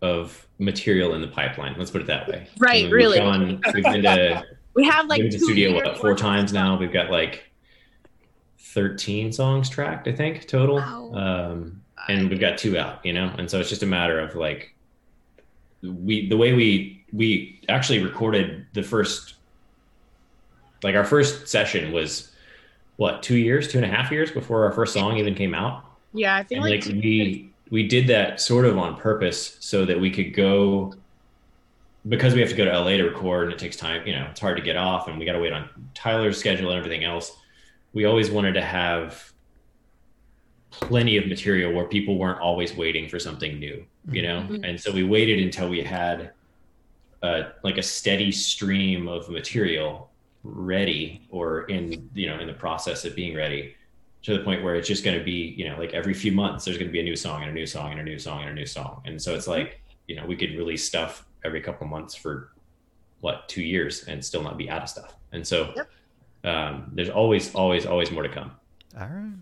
of 0.02 0.48
material 0.60 1.14
in 1.14 1.22
the 1.22 1.28
pipeline. 1.28 1.76
Let's 1.78 1.92
put 1.92 2.02
it 2.02 2.08
that 2.08 2.28
way. 2.28 2.48
Right, 2.58 2.90
really. 2.90 3.18
gone- 3.20 3.62
we've 3.74 3.84
been 3.84 4.04
to 4.04 4.44
We 4.76 4.86
have 4.86 5.08
like 5.08 5.22
been 5.22 5.32
to 5.32 5.40
studio 5.40 5.74
what 5.74 5.98
four 5.98 6.16
times 6.16 6.54
now. 6.54 6.78
we've 6.78 6.94
got 6.94 7.10
like 7.10 7.44
13 8.60 9.32
songs 9.34 9.68
tracked 9.68 10.08
i 10.08 10.12
think 10.12 10.48
total. 10.48 10.76
Wow. 10.76 11.12
um 11.14 11.82
and 12.08 12.30
we've 12.30 12.40
got 12.40 12.58
two 12.58 12.78
out 12.78 13.04
you 13.06 13.14
know? 13.14 13.34
And 13.38 13.50
so 13.50 13.60
it's 13.60 13.68
just 13.70 13.84
a 13.84 13.88
matter 13.88 14.20
of 14.20 14.36
like 14.36 14.74
we 15.82 16.30
the 16.30 16.38
way 16.38 16.54
we 16.54 17.04
we 17.12 17.60
actually 17.68 18.00
recorded 18.04 18.68
the 18.74 18.84
first 18.84 19.36
like 20.84 20.96
our 20.96 21.04
first 21.06 21.48
session 21.48 21.92
was 21.92 22.32
what 22.98 23.24
two 23.24 23.38
years 23.38 23.68
two 23.68 23.80
and 23.80 23.86
a 23.86 23.90
half 23.90 24.12
years 24.12 24.32
before 24.32 24.66
our 24.66 24.72
first 24.72 24.94
song 24.94 25.18
even 25.18 25.34
came 25.36 25.54
out? 25.56 25.86
Yeah, 26.14 26.36
I 26.36 26.44
think 26.44 26.62
like, 26.62 26.86
like 26.86 26.96
we 26.96 27.49
we 27.70 27.88
did 27.88 28.08
that 28.08 28.42
sort 28.42 28.66
of 28.66 28.78
on 28.78 28.96
purpose 28.98 29.58
so 29.60 29.86
that 29.86 30.00
we 30.00 30.10
could 30.10 30.34
go 30.34 30.94
because 32.08 32.34
we 32.34 32.40
have 32.40 32.50
to 32.50 32.56
go 32.56 32.66
to 32.66 32.72
LA 32.72 32.92
to 32.92 33.04
record 33.04 33.46
and 33.46 33.54
it 33.54 33.60
takes 33.60 33.76
time, 33.76 34.06
you 34.08 34.14
know, 34.14 34.28
it's 34.32 34.40
hard 34.40 34.58
to 34.58 34.64
get 34.64 34.76
off 34.76 35.08
and 35.08 35.20
we 35.20 35.26
got 35.26 35.34
to 35.34 35.40
wait 35.40 35.54
on 35.54 35.70
Tyler's 35.94 36.38
schedule 36.38 36.70
and 36.72 36.78
everything 36.78 37.04
else. 37.04 37.38
We 37.94 38.06
always 38.06 38.32
wanted 38.32 38.54
to 38.54 38.62
have 38.62 39.32
plenty 40.72 41.18
of 41.18 41.28
material 41.28 41.74
where 41.74 41.86
people 41.86 42.18
weren't 42.18 42.40
always 42.40 42.76
waiting 42.76 43.10
for 43.10 43.20
something 43.20 43.60
new, 43.60 43.86
you 44.10 44.22
know? 44.22 44.42
Mhm. 44.50 44.68
And 44.68 44.80
so 44.80 44.92
we 44.92 45.04
waited 45.04 45.40
until 45.40 45.70
we 45.70 45.82
had 45.82 46.32
uh, 47.22 47.50
like 47.64 47.78
a 47.78 47.84
steady 47.84 48.32
stream 48.32 49.10
of 49.10 49.30
material 49.30 50.10
ready 50.44 51.28
or 51.30 51.64
in, 51.64 52.10
you 52.14 52.28
know, 52.28 52.40
in 52.40 52.48
the 52.48 52.54
process 52.54 53.04
of 53.04 53.14
being 53.14 53.36
ready 53.36 53.76
to 54.24 54.38
the 54.38 54.44
point 54.44 54.64
where 54.64 54.76
it's 54.76 54.88
just 54.88 55.04
going 55.04 55.18
to 55.18 55.24
be, 55.24 55.54
you 55.58 55.70
know, 55.70 55.78
like 55.78 55.94
every 55.94 56.14
few 56.14 56.32
months, 56.32 56.66
there's 56.66 56.78
going 56.78 56.88
to 56.88 56.92
be 56.92 57.00
a 57.00 57.04
new 57.04 57.16
song 57.16 57.42
and 57.42 57.52
a 57.52 57.54
new 57.54 57.66
song 57.66 57.92
and 57.92 58.00
a 58.00 58.04
new 58.04 58.20
song 58.20 58.42
and 58.42 58.50
a 58.50 58.54
new 58.54 58.66
song. 58.66 59.02
And 59.06 59.22
so 59.22 59.34
it's 59.34 59.48
like, 59.48 59.82
you 60.08 60.16
know, 60.16 60.26
we 60.26 60.36
could 60.36 60.52
release 60.58 60.84
stuff 60.84 61.26
every 61.46 61.62
couple 61.62 61.88
months 61.88 62.16
for 62.16 62.52
what, 63.22 63.48
two 63.48 63.62
years 63.64 64.04
and 64.06 64.24
still 64.24 64.44
not 64.44 64.58
be 64.58 64.70
out 64.70 64.84
of 64.84 64.90
stuff. 64.90 65.16
And 65.32 65.46
so 65.46 65.74
um, 66.44 66.92
there's 66.94 67.10
always, 67.10 67.54
always, 67.56 67.86
always 67.86 68.12
more 68.12 68.24
to 68.24 68.30
come. 68.30 68.52
All 69.00 69.08
right. 69.08 69.34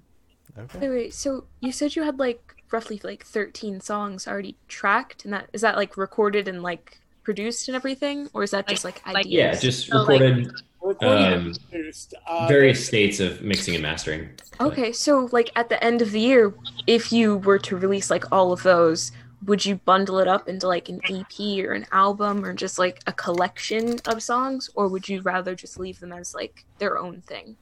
Okay. 0.60 0.80
Wait, 0.80 0.90
wait. 0.90 1.14
So 1.14 1.46
you 1.60 1.72
said 1.72 1.96
you 1.96 2.04
had 2.04 2.20
like 2.20 2.56
roughly 2.72 3.00
like 3.04 3.24
13 3.26 3.80
songs 3.80 4.28
already 4.28 4.56
tracked, 4.68 5.24
and 5.24 5.34
that 5.34 5.50
is 5.54 5.62
that 5.62 5.76
like 5.76 5.98
recorded 5.98 6.48
and 6.48 6.64
like 6.64 7.00
produced 7.24 7.68
and 7.68 7.76
everything, 7.76 8.30
or 8.34 8.44
is 8.44 8.52
that 8.52 8.68
just 8.68 8.84
like, 8.84 9.06
like- 9.06 9.18
ideas? 9.18 9.34
Yeah, 9.34 9.60
just 9.60 9.88
So, 9.88 9.98
like- 9.98 10.20
recorded 10.20 10.38
Recording 10.38 10.62
Um, 11.02 11.54
produced. 11.70 12.14
Uh, 12.26 12.48
various 12.48 12.86
states 12.86 13.20
of 13.20 13.42
mixing 13.42 13.76
and 13.76 13.82
mastering. 13.82 14.30
Okay, 14.60 14.92
so 14.92 15.30
like 15.32 15.52
at 15.56 15.70
the 15.70 15.84
end 15.84 16.02
of 16.02 16.12
the 16.12 16.20
year, 16.20 16.54
if 16.86 17.12
you 17.12 17.38
were 17.38 17.60
to 17.60 17.78
release 17.78 18.10
like 18.10 18.32
all 18.32 18.52
of 18.52 18.64
those, 18.64 19.12
would 19.46 19.66
you 19.66 19.76
bundle 19.76 20.20
it 20.20 20.28
up 20.28 20.48
into 20.48 20.68
like 20.68 20.90
an 20.90 21.00
EP 21.10 21.66
or 21.66 21.74
an 21.74 21.86
album 21.92 22.44
or 22.44 22.54
just 22.54 22.80
like 22.80 23.02
a 23.08 23.14
collection 23.14 24.00
of 24.08 24.24
songs, 24.24 24.70
or 24.76 24.88
would 24.88 25.08
you 25.08 25.22
rather 25.22 25.56
just 25.56 25.80
leave 25.80 26.00
them 26.00 26.12
as 26.12 26.34
like 26.34 26.66
their 26.80 26.98
own 26.98 27.22
thing? 27.22 27.56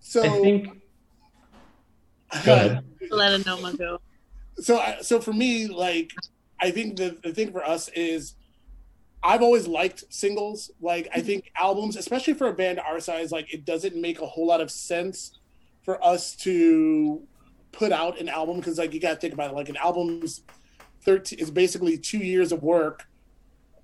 So 0.00 0.22
I 0.22 0.40
think, 0.40 0.82
go 2.44 2.54
ahead. 2.54 2.84
let 3.10 3.40
Anoma 3.40 3.78
go. 3.78 4.00
so 4.60 4.82
so 5.00 5.20
for 5.20 5.32
me 5.32 5.66
like 5.66 6.12
i 6.60 6.70
think 6.70 6.96
the, 6.96 7.16
the 7.22 7.32
thing 7.32 7.50
for 7.52 7.64
us 7.64 7.88
is 7.90 8.34
I've 9.22 9.42
always 9.42 9.66
liked 9.68 10.04
singles. 10.12 10.70
Like 10.80 11.08
I 11.14 11.20
think 11.20 11.50
albums, 11.56 11.96
especially 11.96 12.34
for 12.34 12.48
a 12.48 12.52
band 12.52 12.80
our 12.80 13.00
size, 13.00 13.30
like 13.32 13.52
it 13.52 13.64
doesn't 13.64 13.94
make 13.96 14.20
a 14.20 14.26
whole 14.26 14.46
lot 14.46 14.60
of 14.60 14.70
sense 14.70 15.38
for 15.84 16.02
us 16.04 16.34
to 16.36 17.22
put 17.72 17.92
out 17.92 18.20
an 18.20 18.28
album 18.28 18.56
because 18.58 18.78
like 18.78 18.92
you 18.92 19.00
got 19.00 19.10
to 19.14 19.16
think 19.16 19.34
about 19.34 19.50
it. 19.50 19.54
Like 19.54 19.68
an 19.68 19.76
album's 19.76 20.42
thirteen 21.02 21.38
is 21.38 21.50
basically 21.50 21.96
two 21.98 22.18
years 22.18 22.52
of 22.52 22.62
work 22.62 23.04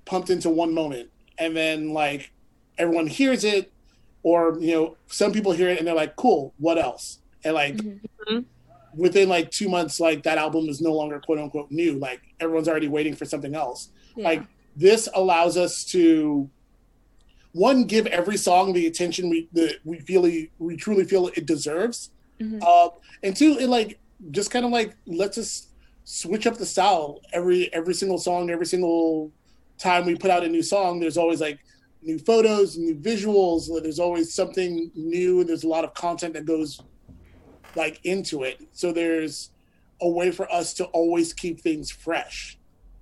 pumped 0.05 0.31
into 0.31 0.51
one 0.51 0.73
moment, 0.75 1.11
and 1.39 1.57
then 1.57 1.93
like 1.93 2.33
everyone 2.77 3.07
hears 3.07 3.45
it, 3.45 3.73
or 4.23 4.59
you 4.61 4.73
know 4.75 4.97
some 5.07 5.33
people 5.33 5.53
hear 5.53 5.69
it 5.69 5.79
and 5.79 5.87
they're 5.87 5.95
like, 5.95 6.17
"Cool, 6.17 6.53
what 6.59 6.79
else?" 6.79 7.21
And 7.45 7.55
like 7.55 7.77
Mhm. 7.77 8.45
within 8.95 9.29
like 9.29 9.51
two 9.53 9.69
months, 9.69 10.01
like 10.01 10.25
that 10.25 10.39
album 10.39 10.69
is 10.69 10.81
no 10.81 10.93
longer 10.93 11.21
quote 11.21 11.39
unquote 11.39 11.71
new. 11.71 11.93
Like 11.99 12.21
everyone's 12.41 12.69
already 12.69 12.89
waiting 12.89 13.15
for 13.15 13.25
something 13.25 13.55
else 13.55 13.91
Yeah. 14.17 14.25
like 14.25 14.43
this 14.79 15.09
allows 15.15 15.57
us 15.57 15.85
to 15.85 16.49
one 17.53 17.85
give 17.85 18.07
every 18.07 18.37
song 18.37 18.73
the 18.73 18.87
attention 18.87 19.29
we 19.29 19.49
that 19.53 19.79
we 19.85 19.99
feel 19.99 20.23
we 20.59 20.77
truly 20.77 21.05
feel 21.05 21.29
it 21.29 21.47
deserves. 21.47 22.11
Mhm. 22.41 22.63
uh, 22.63 22.91
and 23.25 23.37
two 23.37 23.59
it 23.59 23.69
like 23.69 23.99
just 24.31 24.51
kind 24.53 24.65
of 24.65 24.71
like 24.71 24.95
lets 25.07 25.37
us 25.39 25.67
switch 26.05 26.47
up 26.47 26.57
the 26.57 26.67
style. 26.67 27.21
Every 27.33 27.73
every 27.75 27.95
single 27.95 28.19
song 28.19 28.51
every 28.51 28.67
single 28.67 29.33
time 29.79 30.07
we 30.07 30.15
put 30.15 30.31
out 30.31 30.45
a 30.45 30.49
new 30.49 30.63
song 30.63 30.99
there's 30.99 31.17
always 31.17 31.41
like 31.41 31.59
new 32.03 32.19
photos 32.19 32.77
new 32.77 32.97
visuals 32.97 33.69
there's 33.83 34.01
always 34.01 34.35
something 34.35 34.91
new 34.97 35.45
there's 35.45 35.63
a 35.63 35.69
lot 35.69 35.85
of 35.85 35.95
content 35.95 36.35
that 36.35 36.45
goes 36.45 36.81
like 37.77 38.01
into 38.05 38.45
it. 38.45 38.61
So 38.73 38.93
there's 38.93 39.51
a 40.01 40.09
way 40.09 40.31
for 40.31 40.51
us 40.53 40.73
to 40.75 40.85
always 40.87 41.33
keep 41.33 41.61
things 41.61 41.91
fresh 41.91 42.58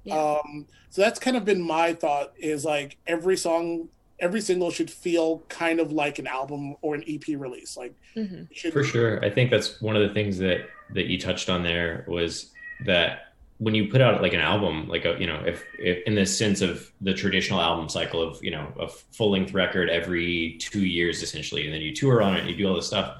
Yeah. 0.06 0.38
um 0.44 0.66
so 0.90 1.02
that's 1.02 1.18
kind 1.18 1.36
of 1.36 1.44
been 1.44 1.60
my 1.60 1.92
thought 1.92 2.32
is 2.38 2.64
like 2.64 2.96
every 3.06 3.36
song 3.36 3.88
every 4.18 4.40
single 4.40 4.70
should 4.70 4.90
feel 4.90 5.42
kind 5.48 5.78
of 5.80 5.92
like 5.92 6.18
an 6.18 6.26
album 6.26 6.74
or 6.80 6.94
an 6.94 7.04
ep 7.06 7.24
release 7.28 7.76
like 7.76 7.94
Mhm. 8.16 8.48
should 8.52 8.72
For 8.72 8.82
sure. 8.82 9.22
I 9.22 9.28
think 9.28 9.50
that's 9.50 9.80
one 9.82 9.94
of 9.96 10.06
the 10.08 10.14
things 10.14 10.38
that 10.38 10.60
that 10.94 11.06
you 11.06 11.18
touched 11.20 11.50
on 11.50 11.62
there 11.62 12.04
was 12.08 12.52
that 12.86 13.22
when 13.58 13.74
you 13.74 13.88
put 13.88 14.00
out 14.02 14.20
like 14.22 14.32
an 14.34 14.40
album, 14.40 14.86
like 14.88 15.04
a 15.06 15.16
you 15.18 15.26
know, 15.26 15.42
if, 15.46 15.64
if 15.78 16.02
in 16.06 16.14
the 16.14 16.24
sense 16.26 16.60
of 16.60 16.90
the 17.00 17.12
traditional 17.14 17.60
album 17.60 17.88
cycle 17.88 18.20
of 18.22 18.42
you 18.44 18.50
know 18.50 18.72
a 18.78 18.86
full 18.88 19.30
length 19.32 19.52
record 19.54 19.88
every 19.90 20.56
two 20.60 20.84
years 20.86 21.22
essentially, 21.22 21.64
and 21.64 21.72
then 21.74 21.80
you 21.82 21.94
tour 21.94 22.22
on 22.22 22.36
it, 22.36 22.40
and 22.40 22.48
you 22.50 22.56
do 22.56 22.68
all 22.68 22.74
this 22.76 22.86
stuff. 22.86 23.18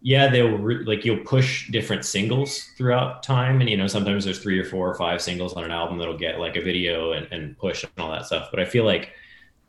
Yeah, 0.00 0.28
they'll 0.28 0.56
re- 0.56 0.84
like 0.84 1.04
you'll 1.04 1.24
push 1.24 1.70
different 1.70 2.04
singles 2.04 2.70
throughout 2.76 3.22
time, 3.22 3.60
and 3.60 3.68
you 3.68 3.76
know 3.76 3.88
sometimes 3.88 4.24
there's 4.24 4.38
three 4.38 4.58
or 4.58 4.64
four 4.64 4.88
or 4.88 4.94
five 4.94 5.20
singles 5.20 5.54
on 5.54 5.64
an 5.64 5.72
album 5.72 5.98
that'll 5.98 6.16
get 6.16 6.38
like 6.38 6.56
a 6.56 6.62
video 6.62 7.12
and, 7.12 7.26
and 7.32 7.58
push 7.58 7.82
and 7.82 7.92
all 7.98 8.10
that 8.12 8.26
stuff. 8.26 8.48
But 8.50 8.60
I 8.60 8.64
feel 8.64 8.84
like 8.84 9.10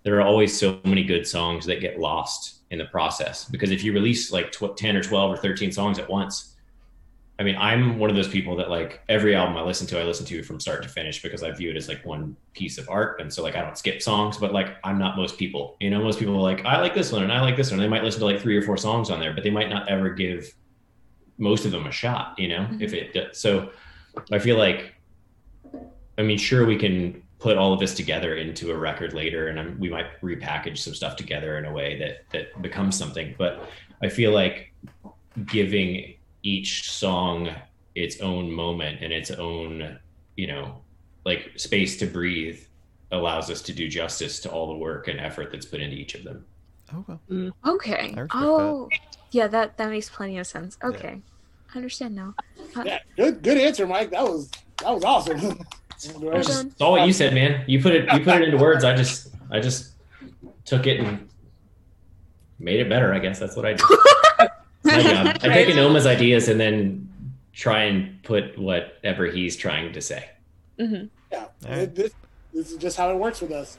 there 0.04 0.18
are 0.18 0.22
always 0.22 0.58
so 0.58 0.80
many 0.86 1.04
good 1.04 1.28
songs 1.28 1.66
that 1.66 1.82
get 1.82 2.00
lost 2.00 2.60
in 2.72 2.78
the 2.78 2.86
process 2.86 3.46
because 3.46 3.72
if 3.72 3.84
you 3.84 3.92
release 3.94 4.32
like 4.32 4.52
tw- 4.52 4.78
10 4.78 4.96
or 4.96 5.04
12 5.04 5.32
or 5.32 5.38
13 5.38 5.72
songs 5.72 5.98
at 5.98 6.10
once 6.10 6.56
i 7.40 7.44
mean 7.44 7.56
i'm 7.58 7.98
one 7.98 8.10
of 8.10 8.16
those 8.16 8.28
people 8.28 8.56
that 8.56 8.70
like 8.70 9.02
every 9.10 9.36
album 9.36 9.58
i 9.58 9.62
listen 9.62 9.88
to 9.88 10.00
i 10.00 10.04
listen 10.04 10.26
to 10.26 10.44
from 10.44 10.60
start 10.60 10.84
to 10.84 10.90
finish 10.90 11.22
because 11.22 11.42
i 11.42 11.52
view 11.52 11.72
it 11.72 11.78
as 11.78 11.88
like 11.88 12.06
one 12.06 12.36
piece 12.54 12.78
of 12.78 12.88
art. 12.90 13.22
And 13.22 13.34
so 13.34 13.42
like 13.42 13.56
i 13.56 13.62
don't 13.62 13.78
skip 13.78 14.02
songs 14.02 14.38
but 14.38 14.54
like 14.54 14.78
i'm 14.84 15.00
not 15.00 15.16
most 15.16 15.38
people. 15.38 15.78
You 15.80 15.90
know 15.90 16.04
most 16.04 16.20
people 16.20 16.36
are 16.36 16.42
like 16.42 16.66
i 16.66 16.80
like 16.80 16.94
this 16.94 17.12
one 17.12 17.24
and 17.24 17.32
i 17.32 17.42
like 17.42 17.56
this 17.56 17.72
one. 17.72 17.80
They 17.80 17.88
might 17.88 18.04
listen 18.04 18.20
to 18.20 18.26
like 18.26 18.42
three 18.42 18.58
or 18.58 18.62
four 18.62 18.78
songs 18.78 19.10
on 19.10 19.20
there 19.20 19.34
but 19.34 19.44
they 19.44 19.50
might 19.50 19.70
not 19.70 19.90
ever 19.90 20.10
give 20.10 20.54
most 21.40 21.66
of 21.66 21.72
them 21.72 21.88
a 21.88 21.92
shot 21.92 22.38
you 22.38 22.50
know 22.50 22.60
mm-hmm. 22.60 22.82
if 22.82 22.94
it 22.94 23.14
does. 23.14 23.40
so 23.40 23.72
i 24.32 24.38
feel 24.38 24.58
like 24.58 24.94
i 26.18 26.22
mean 26.22 26.38
sure 26.38 26.66
we 26.66 26.78
can 26.78 27.24
put 27.40 27.58
all 27.58 27.72
of 27.72 27.80
this 27.80 27.96
together 27.96 28.36
into 28.36 28.72
a 28.72 28.78
record 28.78 29.14
later 29.14 29.48
and 29.48 29.58
I'm, 29.58 29.80
we 29.80 29.90
might 29.90 30.20
repackage 30.22 30.78
some 30.80 30.94
stuff 30.94 31.16
together 31.16 31.58
in 31.58 31.66
a 31.66 31.72
way 31.72 31.98
that 32.00 32.30
that 32.32 32.62
becomes 32.62 32.98
something 32.98 33.34
but 33.38 33.70
i 34.04 34.10
feel 34.10 34.32
like 34.34 34.74
giving 35.46 36.16
each 36.44 36.90
song 36.92 37.50
its 37.96 38.20
own 38.22 38.52
moment 38.52 39.02
and 39.02 39.12
its 39.12 39.32
own 39.32 39.98
you 40.38 40.48
know 40.48 40.82
like 41.26 41.52
space 41.58 41.98
to 41.98 42.06
breathe 42.06 42.60
allows 43.12 43.50
us 43.50 43.62
to 43.62 43.74
do 43.74 43.88
justice 43.90 44.40
to 44.40 44.50
all 44.50 44.68
the 44.68 44.78
work 44.78 45.08
and 45.08 45.20
effort 45.20 45.52
that's 45.52 45.66
put 45.66 45.82
into 45.82 45.96
each 45.96 46.16
of 46.16 46.24
them 46.24 46.46
Oh 46.94 47.06
well. 47.08 47.52
Okay. 47.68 48.14
I 48.18 48.22
respect 48.22 48.32
Oh, 48.34 48.90
yeah. 49.32 49.46
That 49.48 49.78
that 49.78 49.90
makes 49.92 50.10
plenty 50.10 50.40
of 50.40 50.48
sense. 50.48 50.76
Okay, 50.84 51.22
I 51.72 51.76
understand 51.78 52.16
now. 52.16 52.34
Uh, 52.76 52.84
yeah 52.86 53.00
good 53.16 53.44
good 53.44 53.58
answer 53.60 53.86
mike 53.86 54.10
that 54.12 54.24
was 54.24 54.50
that 54.82 54.92
was 54.94 55.04
awesome 55.04 55.40
Well 56.20 56.38
It's 56.38 56.48
done. 56.48 56.74
all 56.80 56.94
what 56.94 57.06
you 57.06 57.14
said 57.14 57.34
man 57.34 57.64
you 57.68 57.82
put 57.82 57.94
it 57.94 58.12
you 58.14 58.20
put 58.24 58.42
it 58.42 58.44
into 58.44 58.58
words 58.58 58.84
i 58.84 58.96
just 58.96 59.30
i 59.52 59.60
just 59.60 59.94
took 60.66 60.88
it 60.88 61.00
and 61.00 61.28
made 62.60 62.80
it 62.80 62.88
better 62.90 63.14
i 63.14 63.20
guess 63.20 63.38
that's 63.40 63.56
what 63.56 63.66
i 63.66 63.74
do 63.74 63.86
my 64.92 65.02
job. 65.34 65.38
I 65.44 65.48
take 65.50 65.70
Anoma's 65.70 66.06
ideas 66.06 66.48
and 66.50 66.60
then 66.60 67.08
try 67.54 67.84
and 67.84 68.22
put 68.24 68.58
whatever 68.58 69.26
he's 69.26 69.56
trying 69.58 69.92
to 69.94 70.02
say. 70.02 70.30
mhm. 70.80 71.10
yeah 71.32 71.46
All 71.68 71.72
right. 71.78 71.94
this, 71.94 72.12
this 72.54 72.72
is 72.72 72.78
just 72.78 72.98
how 72.98 73.10
it 73.12 73.18
works 73.18 73.42
with 73.42 73.52
us 73.52 73.78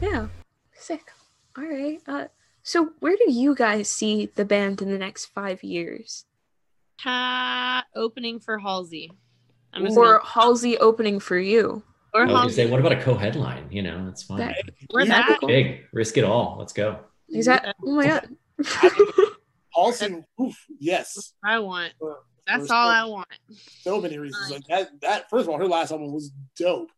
Yeah. 0.00 0.28
Sick. 0.74 1.02
All 1.56 1.64
right. 1.64 2.00
Uh, 2.08 2.26
so 2.62 2.90
where 3.00 3.16
do 3.16 3.30
you 3.32 3.54
guys 3.54 3.88
see 3.88 4.26
the 4.34 4.44
band 4.44 4.82
in 4.82 4.90
the 4.90 4.98
next 4.98 5.26
five 5.26 5.62
years? 5.62 6.24
Ha, 7.00 7.84
opening 7.94 8.38
for 8.40 8.58
Halsey. 8.58 9.10
I'm 9.72 9.84
just 9.86 9.96
Or 9.96 10.18
gonna- 10.18 10.24
Halsey 10.24 10.78
opening 10.78 11.18
for 11.20 11.38
you? 11.38 11.82
or 12.14 12.22
I 12.22 12.24
was 12.24 12.30
gonna 12.32 12.40
Halsey. 12.42 12.54
say, 12.56 12.70
what 12.70 12.80
about 12.80 12.92
a 12.92 13.00
co-headline? 13.00 13.68
You 13.70 13.82
know, 13.82 14.04
that's 14.04 14.22
fine. 14.22 14.38
That- 14.38 14.56
We're 14.92 15.00
You- 15.02 15.08
that. 15.08 15.38
Big, 15.46 15.86
risk 15.92 16.16
it 16.18 16.24
all. 16.24 16.56
Let's 16.58 16.72
go. 16.72 16.98
Is 17.30 17.46
that? 17.46 17.74
Oh 17.82 17.92
my 17.94 18.06
god. 18.12 18.28
Also 19.74 20.22
oof, 20.40 20.56
yes 20.78 21.34
I 21.44 21.58
want. 21.58 21.92
for- 21.98 22.20
That's 22.46 22.66
for 22.68 22.74
all 22.74 22.88
so- 22.90 22.94
I 22.94 23.04
want. 23.04 23.28
so 23.82 24.00
many 24.00 24.18
reasons 24.18 24.50
like 24.50 24.64
that 24.68 24.88
that 25.00 25.30
first 25.30 25.44
of 25.44 25.50
all 25.50 25.58
her 25.58 25.66
last 25.68 25.90
album 25.92 26.12
was 26.12 26.32
dope 26.56 26.90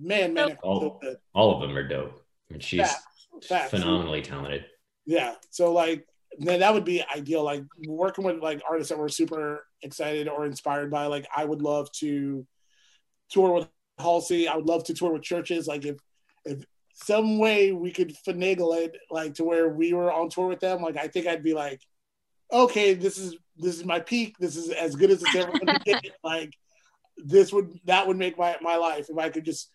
man 0.00 0.32
man 0.34 0.50
it 0.50 0.58
was 0.62 0.80
so 0.80 1.00
Oh. 1.02 1.14
All 1.34 1.54
of 1.54 1.60
them 1.60 1.76
are 1.76 1.86
dope. 1.86 2.22
I 2.50 2.54
mean, 2.54 2.60
she's 2.60 2.80
Facts, 2.80 3.02
facts. 3.48 3.70
phenomenally 3.70 4.22
talented. 4.22 4.64
Yeah. 5.06 5.34
So 5.50 5.72
like 5.72 6.06
then 6.38 6.60
that 6.60 6.72
would 6.72 6.84
be 6.84 7.02
ideal. 7.14 7.42
Like 7.42 7.64
working 7.86 8.24
with 8.24 8.38
like 8.40 8.62
artists 8.68 8.88
that 8.90 8.98
we're 8.98 9.08
super 9.08 9.66
excited 9.82 10.28
or 10.28 10.46
inspired 10.46 10.90
by. 10.90 11.06
Like 11.06 11.26
I 11.36 11.44
would 11.44 11.60
love 11.60 11.90
to 12.00 12.46
tour 13.30 13.52
with 13.52 13.68
Halsey. 13.98 14.48
I 14.48 14.56
would 14.56 14.66
love 14.66 14.84
to 14.84 14.94
tour 14.94 15.12
with 15.12 15.22
CHVRCHES. 15.22 15.66
Like 15.66 15.84
if 15.84 15.96
if 16.46 16.64
some 16.94 17.38
way 17.38 17.72
we 17.72 17.90
could 17.90 18.14
finagle 18.26 18.76
it 18.78 18.96
like 19.10 19.34
to 19.34 19.44
where 19.44 19.68
we 19.68 19.92
were 19.92 20.12
on 20.12 20.28
tour 20.30 20.46
with 20.48 20.60
them, 20.60 20.80
like 20.82 20.96
I 20.96 21.08
think 21.08 21.26
I'd 21.26 21.42
be 21.42 21.54
like, 21.54 21.80
okay, 22.52 22.94
this 22.94 23.18
is 23.18 23.36
this 23.56 23.76
is 23.76 23.84
my 23.84 24.00
peak. 24.00 24.36
This 24.38 24.56
is 24.56 24.70
as 24.70 24.94
good 24.96 25.10
as 25.10 25.22
it's 25.22 25.34
ever 25.34 25.52
gonna 25.58 25.78
get. 25.84 26.04
Like 26.22 26.52
this 27.16 27.52
would 27.52 27.78
that 27.84 28.06
would 28.06 28.16
make 28.16 28.38
my 28.38 28.56
my 28.60 28.76
life 28.76 29.08
if 29.08 29.18
I 29.18 29.28
could 29.28 29.44
just 29.44 29.70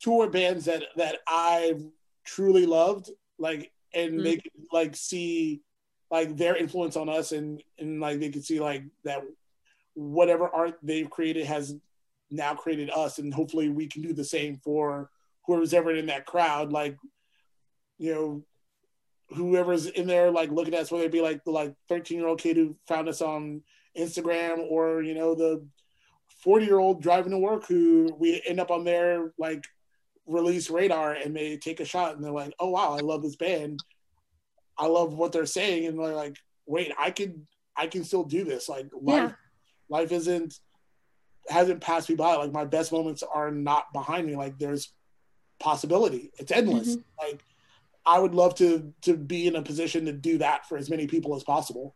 tour 0.00 0.28
bands 0.28 0.66
that 0.66 0.84
that 0.96 1.18
I've 1.26 1.82
truly 2.24 2.66
loved, 2.66 3.10
like 3.38 3.72
and 3.94 4.14
mm-hmm. 4.14 4.22
they 4.22 4.36
could 4.36 4.52
like 4.72 4.96
see 4.96 5.62
like 6.10 6.36
their 6.36 6.56
influence 6.56 6.96
on 6.96 7.08
us 7.08 7.32
and 7.32 7.62
and 7.78 8.00
like 8.00 8.20
they 8.20 8.30
could 8.30 8.44
see 8.44 8.60
like 8.60 8.84
that 9.04 9.22
whatever 9.94 10.48
art 10.48 10.78
they've 10.82 11.10
created 11.10 11.46
has 11.46 11.74
now 12.30 12.54
created 12.54 12.90
us 12.90 13.18
and 13.18 13.32
hopefully 13.32 13.68
we 13.68 13.86
can 13.86 14.02
do 14.02 14.12
the 14.12 14.24
same 14.24 14.56
for 14.56 15.10
whoever's 15.44 15.74
ever 15.74 15.94
in 15.94 16.06
that 16.06 16.26
crowd 16.26 16.72
like 16.72 16.96
you 17.98 18.14
know 18.14 18.44
whoever's 19.30 19.86
in 19.86 20.06
there 20.06 20.30
like 20.30 20.50
looking 20.50 20.74
at 20.74 20.80
us 20.80 20.90
whether 20.90 21.04
it 21.04 21.12
be 21.12 21.20
like 21.20 21.44
the 21.44 21.50
like 21.50 21.74
13 21.88 22.18
year 22.18 22.26
old 22.28 22.40
kid 22.40 22.56
who 22.56 22.76
found 22.86 23.08
us 23.08 23.20
on 23.20 23.62
instagram 23.96 24.58
or 24.70 25.02
you 25.02 25.14
know 25.14 25.34
the 25.34 25.66
40 26.42 26.64
year 26.64 26.78
old 26.78 27.02
driving 27.02 27.32
to 27.32 27.38
work 27.38 27.66
who 27.66 28.14
we 28.18 28.40
end 28.46 28.60
up 28.60 28.70
on 28.70 28.84
their 28.84 29.32
like 29.38 29.64
release 30.26 30.70
radar 30.70 31.12
and 31.12 31.34
they 31.34 31.56
take 31.56 31.80
a 31.80 31.84
shot 31.84 32.14
and 32.14 32.24
they're 32.24 32.30
like 32.30 32.52
oh 32.60 32.70
wow 32.70 32.92
i 32.92 33.00
love 33.00 33.22
this 33.22 33.36
band. 33.36 33.82
I 34.80 34.86
love 34.86 35.12
what 35.12 35.32
they're 35.32 35.46
saying. 35.46 35.86
And 35.86 35.98
they're 35.98 36.14
like 36.14 36.36
wait 36.66 36.92
i 36.98 37.10
can 37.10 37.46
i 37.76 37.86
can 37.86 38.04
still 38.04 38.24
do 38.24 38.44
this. 38.44 38.68
Like 38.68 38.86
life 38.92 39.30
Yeah. 39.30 39.32
life 39.88 40.12
isn't 40.12 40.54
hasn't 41.48 41.80
passed 41.80 42.08
me 42.08 42.14
by. 42.14 42.36
Like 42.36 42.52
my 42.52 42.64
best 42.66 42.92
moments 42.92 43.22
are 43.22 43.50
not 43.50 43.92
behind 43.92 44.26
me. 44.26 44.36
Like 44.36 44.58
there's 44.58 44.92
possibility. 45.58 46.30
It's 46.38 46.52
endless. 46.52 46.96
Mm-hmm. 46.96 47.26
Like 47.26 47.42
i 48.08 48.18
would 48.18 48.34
love 48.34 48.54
to 48.54 48.92
to 49.02 49.16
be 49.16 49.46
in 49.46 49.56
a 49.56 49.62
position 49.62 50.04
to 50.06 50.12
do 50.12 50.38
that 50.38 50.66
for 50.66 50.76
as 50.76 50.90
many 50.90 51.06
people 51.06 51.34
as 51.36 51.44
possible 51.44 51.94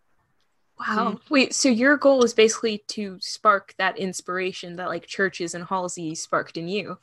Wow. 0.78 1.20
Wait, 1.30 1.54
so 1.54 1.68
your 1.68 1.96
goal 1.96 2.24
is 2.24 2.34
basically 2.34 2.82
to 2.88 3.16
spark 3.20 3.72
that 3.78 3.98
inspiration 3.98 4.76
that 4.76 4.88
like 4.88 5.06
CHVRCHES 5.06 5.54
and 5.54 5.64
Halsey 5.64 6.16
sparked 6.16 6.56
in 6.56 6.66
you. 6.66 6.98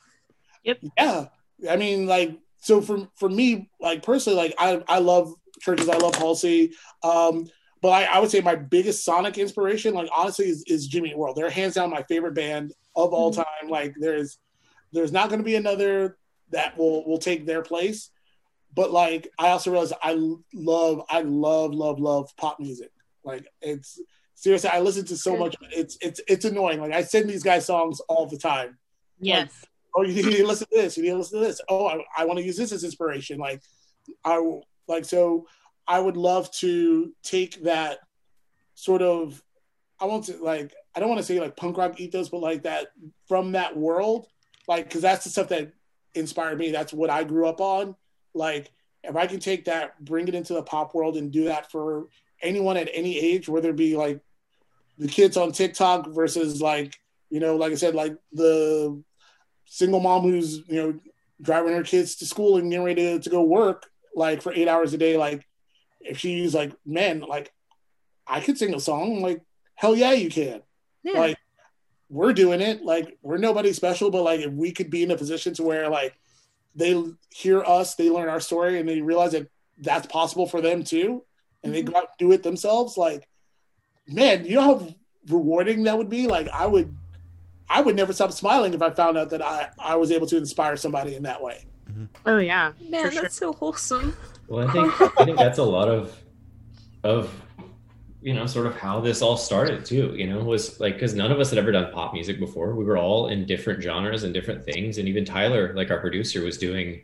Yep. 0.64 0.78
Yeah 0.98 1.26
i 1.68 1.76
mean 1.76 2.06
like 2.06 2.38
so 2.58 2.80
for 2.80 3.08
for 3.16 3.28
me 3.28 3.68
like 3.80 4.02
personally 4.02 4.36
like 4.36 4.54
i 4.58 4.82
i 4.88 4.98
love 4.98 5.34
CHVRCHES 5.62 5.90
i 5.90 5.98
love 5.98 6.14
halsey 6.14 6.72
um 7.02 7.46
but 7.82 7.88
I, 7.90 8.04
I 8.04 8.18
would 8.18 8.30
say 8.30 8.40
my 8.40 8.56
biggest 8.56 9.04
sonic 9.04 9.38
inspiration 9.38 9.94
like 9.94 10.08
honestly 10.16 10.46
is, 10.46 10.64
is 10.66 10.86
jimmy 10.86 11.14
world 11.14 11.36
they're 11.36 11.50
hands 11.50 11.74
down 11.74 11.90
my 11.90 12.02
favorite 12.04 12.34
band 12.34 12.72
of 12.96 13.12
all 13.12 13.30
time 13.30 13.68
like 13.68 13.94
there's 13.98 14.38
there's 14.92 15.12
not 15.12 15.28
going 15.28 15.38
to 15.38 15.44
be 15.44 15.56
another 15.56 16.16
that 16.50 16.76
will 16.76 17.06
will 17.06 17.18
take 17.18 17.46
their 17.46 17.62
place. 17.62 18.10
But 18.74 18.92
like 18.92 19.28
I 19.38 19.48
also 19.48 19.70
realize 19.70 19.92
I 20.02 20.16
love 20.54 21.02
I 21.08 21.22
love 21.22 21.74
love 21.74 21.98
love 21.98 22.30
pop 22.36 22.60
music. 22.60 22.90
Like 23.24 23.46
it's 23.60 24.00
seriously 24.34 24.70
I 24.70 24.80
listen 24.80 25.04
to 25.06 25.16
so 25.16 25.36
much. 25.36 25.56
It's 25.72 25.98
it's 26.00 26.20
it's 26.28 26.44
annoying. 26.44 26.80
Like 26.80 26.92
I 26.92 27.02
send 27.02 27.28
these 27.28 27.42
guys 27.42 27.66
songs 27.66 28.00
all 28.08 28.26
the 28.26 28.38
time. 28.38 28.78
Yes. 29.20 29.52
Like, 29.60 29.68
oh, 29.96 30.02
you 30.02 30.22
need 30.22 30.36
to 30.36 30.46
listen 30.46 30.68
to 30.72 30.80
this. 30.80 30.96
You 30.96 31.02
need 31.02 31.10
to 31.10 31.18
listen 31.18 31.40
to 31.40 31.46
this. 31.46 31.60
Oh, 31.68 31.86
I, 31.86 32.04
I 32.16 32.24
want 32.24 32.38
to 32.38 32.44
use 32.44 32.56
this 32.56 32.72
as 32.72 32.84
inspiration. 32.84 33.38
Like 33.38 33.62
I 34.24 34.40
like 34.88 35.04
so. 35.04 35.46
I 35.86 35.98
would 35.98 36.16
love 36.16 36.50
to 36.58 37.12
take 37.22 37.64
that 37.64 37.98
sort 38.74 39.02
of. 39.02 39.42
I 40.00 40.06
want 40.06 40.24
to 40.24 40.42
like. 40.42 40.72
I 40.94 41.00
don't 41.00 41.08
want 41.08 41.20
to 41.20 41.24
say 41.24 41.38
like 41.40 41.56
punk 41.56 41.76
rock 41.76 42.00
ethos, 42.00 42.28
but 42.28 42.40
like 42.40 42.62
that 42.64 42.88
from 43.28 43.52
that 43.52 43.76
world, 43.76 44.26
like 44.66 44.84
because 44.84 45.02
that's 45.02 45.24
the 45.24 45.30
stuff 45.30 45.48
that 45.48 45.72
inspired 46.14 46.58
me. 46.58 46.70
That's 46.70 46.92
what 46.92 47.10
I 47.10 47.24
grew 47.24 47.46
up 47.46 47.60
on. 47.60 47.94
Like 48.34 48.70
if 49.02 49.16
I 49.16 49.26
can 49.26 49.40
take 49.40 49.64
that, 49.64 50.02
bring 50.04 50.28
it 50.28 50.34
into 50.34 50.54
the 50.54 50.62
pop 50.62 50.94
world, 50.94 51.16
and 51.16 51.30
do 51.32 51.44
that 51.44 51.70
for 51.70 52.08
anyone 52.42 52.76
at 52.76 52.88
any 52.92 53.18
age, 53.18 53.48
whether 53.48 53.70
it 53.70 53.76
be 53.76 53.96
like 53.96 54.20
the 54.98 55.08
kids 55.08 55.36
on 55.36 55.52
TikTok 55.52 56.08
versus 56.08 56.60
like 56.60 56.94
you 57.30 57.38
know, 57.40 57.56
like 57.56 57.72
I 57.72 57.76
said, 57.76 57.94
like 57.94 58.16
the 58.32 59.00
single 59.66 60.00
mom 60.00 60.22
who's 60.22 60.58
you 60.68 60.74
know 60.82 60.98
driving 61.40 61.72
her 61.74 61.82
kids 61.84 62.16
to 62.16 62.26
school 62.26 62.56
and 62.56 62.70
getting 62.70 62.84
ready 62.84 63.02
to, 63.02 63.18
to 63.20 63.30
go 63.30 63.42
work 63.42 63.86
like 64.16 64.42
for 64.42 64.52
eight 64.52 64.66
hours 64.68 64.92
a 64.92 64.98
day 64.98 65.16
like 65.16 65.46
if 66.00 66.18
she's 66.18 66.54
like 66.54 66.72
man 66.84 67.20
like 67.20 67.52
i 68.26 68.40
could 68.40 68.58
sing 68.58 68.74
a 68.74 68.80
song 68.80 69.22
like 69.22 69.40
hell 69.76 69.96
yeah 69.96 70.10
you 70.12 70.28
can 70.28 70.60
Yeah. 71.04 71.18
like 71.20 71.38
we're 72.08 72.32
doing 72.32 72.60
it 72.60 72.82
like 72.82 73.16
we're 73.22 73.38
nobody 73.38 73.72
special 73.72 74.10
but 74.10 74.22
like 74.24 74.40
if 74.40 74.52
we 74.52 74.72
could 74.72 74.90
be 74.90 75.04
in 75.04 75.12
a 75.12 75.16
position 75.16 75.54
to 75.54 75.62
where 75.62 75.88
like 75.88 76.14
they 76.74 77.02
hear 77.30 77.62
us 77.62 77.94
they 77.94 78.10
learn 78.10 78.28
our 78.28 78.40
story 78.40 78.78
and 78.78 78.88
they 78.88 79.00
realize 79.00 79.32
that 79.32 79.48
that's 79.78 80.06
possible 80.06 80.46
for 80.46 80.60
them 80.60 80.84
too 80.84 81.24
and 81.62 81.74
they 81.74 81.82
mm-hmm. 81.82 81.92
go 81.92 81.98
out 81.98 82.08
and 82.08 82.18
do 82.18 82.32
it 82.32 82.42
themselves 82.42 82.96
like 82.96 83.26
man 84.06 84.44
you 84.44 84.54
know 84.54 84.62
how 84.62 84.88
rewarding 85.28 85.84
that 85.84 85.96
would 85.96 86.10
be 86.10 86.26
like 86.26 86.48
i 86.48 86.66
would 86.66 86.94
i 87.68 87.80
would 87.80 87.96
never 87.96 88.12
stop 88.12 88.32
smiling 88.32 88.74
if 88.74 88.82
i 88.82 88.90
found 88.90 89.18
out 89.18 89.30
that 89.30 89.42
i 89.42 89.68
i 89.78 89.94
was 89.94 90.10
able 90.10 90.26
to 90.26 90.36
inspire 90.36 90.76
somebody 90.76 91.14
in 91.14 91.22
that 91.22 91.42
way 91.42 91.64
mm-hmm. 91.88 92.04
Oh 92.26 92.38
yeah. 92.38 92.72
Man, 92.88 93.06
for 93.06 93.12
sure. 93.12 93.22
that's 93.22 93.36
so 93.36 93.52
wholesome. 93.52 94.16
Well, 94.48 94.68
I 94.68 94.72
think 94.72 95.20
I 95.20 95.24
think 95.24 95.38
that's 95.38 95.58
a 95.58 95.64
lot 95.64 95.88
of 95.88 96.16
of 97.02 97.32
you 98.22 98.34
know 98.34 98.46
sort 98.46 98.66
of 98.66 98.76
how 98.76 99.00
this 99.00 99.22
all 99.22 99.36
started 99.36 99.84
too. 99.84 100.14
You 100.16 100.26
know, 100.28 100.42
was 100.42 100.78
like 100.80 100.94
because 100.94 101.14
none 101.14 101.32
of 101.32 101.40
us 101.40 101.50
had 101.50 101.58
ever 101.58 101.72
done 101.72 101.92
pop 101.92 102.12
music 102.12 102.38
before. 102.38 102.74
We 102.74 102.84
were 102.84 102.98
all 102.98 103.28
in 103.28 103.46
different 103.46 103.82
genres 103.82 104.24
and 104.24 104.34
different 104.34 104.64
things, 104.64 104.98
and 104.98 105.08
even 105.08 105.24
Tyler, 105.24 105.72
like 105.74 105.90
our 105.90 106.00
producer, 106.00 106.42
was 106.42 106.58
doing 106.58 107.02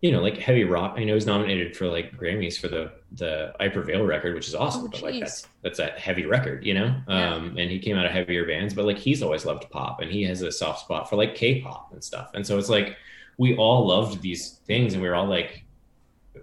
you 0.00 0.12
know 0.12 0.20
like 0.20 0.36
heavy 0.36 0.64
rock. 0.64 0.94
I 0.96 1.04
know 1.04 1.14
he's 1.14 1.26
nominated 1.26 1.76
for 1.76 1.86
like 1.86 2.12
Grammys 2.16 2.58
for 2.58 2.68
the 2.68 2.92
the 3.12 3.52
I 3.58 3.68
Prevail 3.68 4.04
record, 4.04 4.34
which 4.34 4.48
is 4.48 4.54
awesome. 4.54 4.84
Oh, 4.84 4.88
but 4.88 5.02
like 5.02 5.20
that's 5.20 5.48
that's 5.62 5.78
a 5.78 5.86
heavy 5.86 6.26
record, 6.26 6.64
you 6.64 6.74
know. 6.74 6.94
Yeah. 7.08 7.34
Um, 7.34 7.56
and 7.58 7.70
he 7.70 7.78
came 7.78 7.96
out 7.96 8.06
of 8.06 8.12
heavier 8.12 8.46
bands, 8.46 8.74
but 8.74 8.84
like 8.84 8.98
he's 8.98 9.22
always 9.22 9.44
loved 9.44 9.68
pop, 9.70 10.00
and 10.00 10.10
he 10.10 10.22
has 10.24 10.42
a 10.42 10.52
soft 10.52 10.80
spot 10.80 11.08
for 11.08 11.16
like 11.16 11.34
K-pop 11.34 11.92
and 11.92 12.02
stuff. 12.02 12.30
And 12.34 12.46
so 12.46 12.58
it's 12.58 12.68
like 12.68 12.96
we 13.38 13.56
all 13.56 13.86
loved 13.86 14.22
these 14.22 14.60
things, 14.66 14.92
and 14.92 15.02
we 15.02 15.08
were 15.08 15.14
all 15.14 15.26
like, 15.26 15.64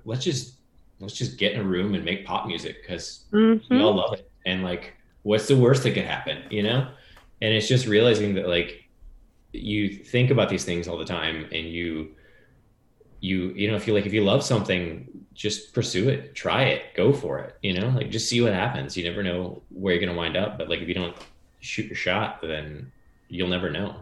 let's 0.05 0.23
just 0.23 0.58
let's 0.99 1.13
just 1.13 1.37
get 1.37 1.53
in 1.53 1.61
a 1.61 1.63
room 1.63 1.93
and 1.95 2.03
make 2.03 2.25
pop 2.25 2.45
music 2.47 2.81
because 2.81 3.25
Mhm. 3.31 3.61
we 3.69 3.79
all 3.81 3.93
love 3.95 4.13
it. 4.13 4.29
And 4.45 4.63
like, 4.63 4.93
what's 5.23 5.47
the 5.47 5.55
worst 5.57 5.83
that 5.83 5.91
could 5.93 6.05
happen, 6.05 6.43
you 6.49 6.63
know? 6.63 6.89
And 7.41 7.53
it's 7.53 7.67
just 7.67 7.87
realizing 7.87 8.35
that 8.35 8.47
like 8.47 8.83
you 9.53 9.89
think 9.89 10.29
about 10.29 10.49
these 10.49 10.65
things 10.65 10.87
all 10.87 10.97
the 10.97 11.05
time, 11.05 11.45
and 11.51 11.67
you 11.67 12.15
you 13.21 13.51
you 13.55 13.69
know 13.69 13.75
if 13.75 13.85
you 13.87 13.93
like 13.93 14.05
if 14.05 14.13
you 14.13 14.23
love 14.23 14.41
something 14.43 15.05
just 15.33 15.73
pursue 15.73 16.07
it 16.07 16.33
try 16.35 16.63
it 16.63 16.83
go 16.95 17.11
for 17.11 17.37
it 17.39 17.57
you 17.61 17.73
know 17.77 17.89
like 17.89 18.09
just 18.09 18.29
see 18.29 18.39
what 18.39 18.53
happens 18.53 18.95
you 18.95 19.03
never 19.03 19.21
know 19.23 19.61
where 19.71 19.93
you're 19.93 19.99
going 20.01 20.11
to 20.11 20.17
wind 20.17 20.37
up 20.37 20.57
but 20.57 20.69
like 20.69 20.79
if 20.79 20.87
you 20.87 20.93
don't 20.93 21.15
shoot 21.59 21.85
your 21.87 21.97
shot 21.97 22.39
then 22.41 22.89
you'll 23.27 23.49
never 23.49 23.69
know 23.69 23.93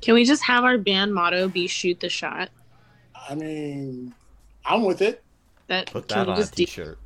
Can 0.00 0.14
we 0.14 0.24
just 0.24 0.42
have 0.44 0.64
our 0.64 0.78
band 0.78 1.12
motto 1.14 1.48
be 1.48 1.66
"Shoot 1.66 2.00
the 2.00 2.08
shot"? 2.08 2.48
i 3.28 3.34
mean 3.34 4.14
i'm 4.64 4.84
with 4.84 5.02
it 5.02 5.22
That 5.72 5.90
Put 5.90 6.06
that 6.08 6.26
we 6.26 6.32
on 6.34 6.38
a 6.38 6.40
just 6.42 6.54
do- 6.54 6.66
t-shirt. 6.66 6.98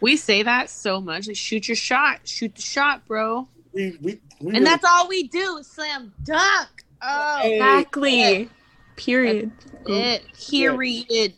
We 0.00 0.16
say 0.16 0.42
that 0.44 0.70
so 0.70 0.98
much. 0.98 1.26
Like, 1.28 1.36
shoot 1.36 1.68
your 1.68 1.76
shot, 1.76 2.20
shoot 2.24 2.54
the 2.54 2.62
shot, 2.62 3.06
bro. 3.06 3.46
we 3.74 3.98
we, 4.00 4.00
we 4.00 4.18
And 4.40 4.52
really- 4.52 4.64
that's 4.64 4.82
all 4.88 5.08
we 5.08 5.24
do 5.28 5.58
is 5.58 5.66
slam 5.66 6.10
dunk. 6.24 6.68
Oh, 7.02 7.38
Hey, 7.42 7.56
Exactly. 7.56 8.48
Period. 8.96 9.52
it. 9.86 10.22
Period. 10.48 11.34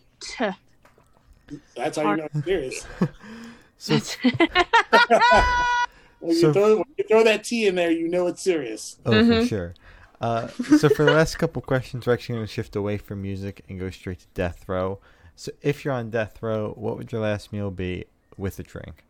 that's 1.76 1.96
how 1.98 2.10
you 2.12 2.16
know 2.18 2.28
it's 2.32 2.44
serious 2.44 2.86
So 3.78 3.94
when, 6.20 6.34
So- 6.36 6.46
you 6.48 6.52
throw, 6.52 6.76
when 6.76 6.84
you 6.96 7.04
throw 7.08 7.24
that 7.24 7.42
T 7.44 7.66
in 7.66 7.74
there, 7.74 7.90
you 7.90 8.06
know 8.08 8.28
it's 8.28 8.42
serious. 8.42 8.96
Oh, 9.04 9.10
for 9.10 9.16
Mhm. 9.22 9.48
sure. 9.48 9.74
Uh, 10.20 10.46
so 10.78 10.88
for 10.88 11.04
the 11.04 11.12
last 11.12 11.36
couple 11.36 11.60
questions, 11.60 12.06
we're 12.06 12.12
actually 12.14 12.36
going 12.36 12.46
to 12.46 12.52
shift 12.52 12.76
away 12.76 12.96
from 12.96 13.20
music 13.22 13.62
and 13.68 13.78
go 13.80 13.90
straight 13.90 14.20
to 14.20 14.26
death 14.34 14.68
row. 14.68 15.00
So 15.36 15.52
if 15.62 15.84
you're 15.84 15.94
on 15.94 16.10
death 16.10 16.42
row, 16.42 16.72
what 16.76 16.96
would 16.96 17.12
your 17.12 17.20
last 17.20 17.52
meal 17.52 17.70
be 17.70 18.04
with 18.36 18.58
a 18.58 18.62
drink? 18.62 19.04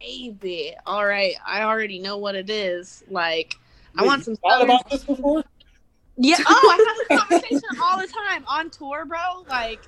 Baby. 0.00 0.74
All 0.86 1.06
right. 1.06 1.34
I 1.46 1.62
already 1.62 1.98
know 1.98 2.16
what 2.16 2.34
it 2.34 2.50
is. 2.50 3.04
Like, 3.08 3.56
I 3.96 4.04
want 4.04 4.24
some 4.24 4.36
thought 4.36 4.52
southern 4.52 4.70
about 4.70 4.90
this 4.90 5.04
before? 5.04 5.44
Yeah. 6.16 6.36
Oh, 6.46 6.70
I 6.72 6.84
have 6.86 7.08
this 7.08 7.18
conversation 7.20 7.80
all 7.82 7.98
the 7.98 8.06
time 8.06 8.44
on 8.46 8.70
tour, 8.70 9.04
bro. 9.04 9.44
Like, 9.48 9.80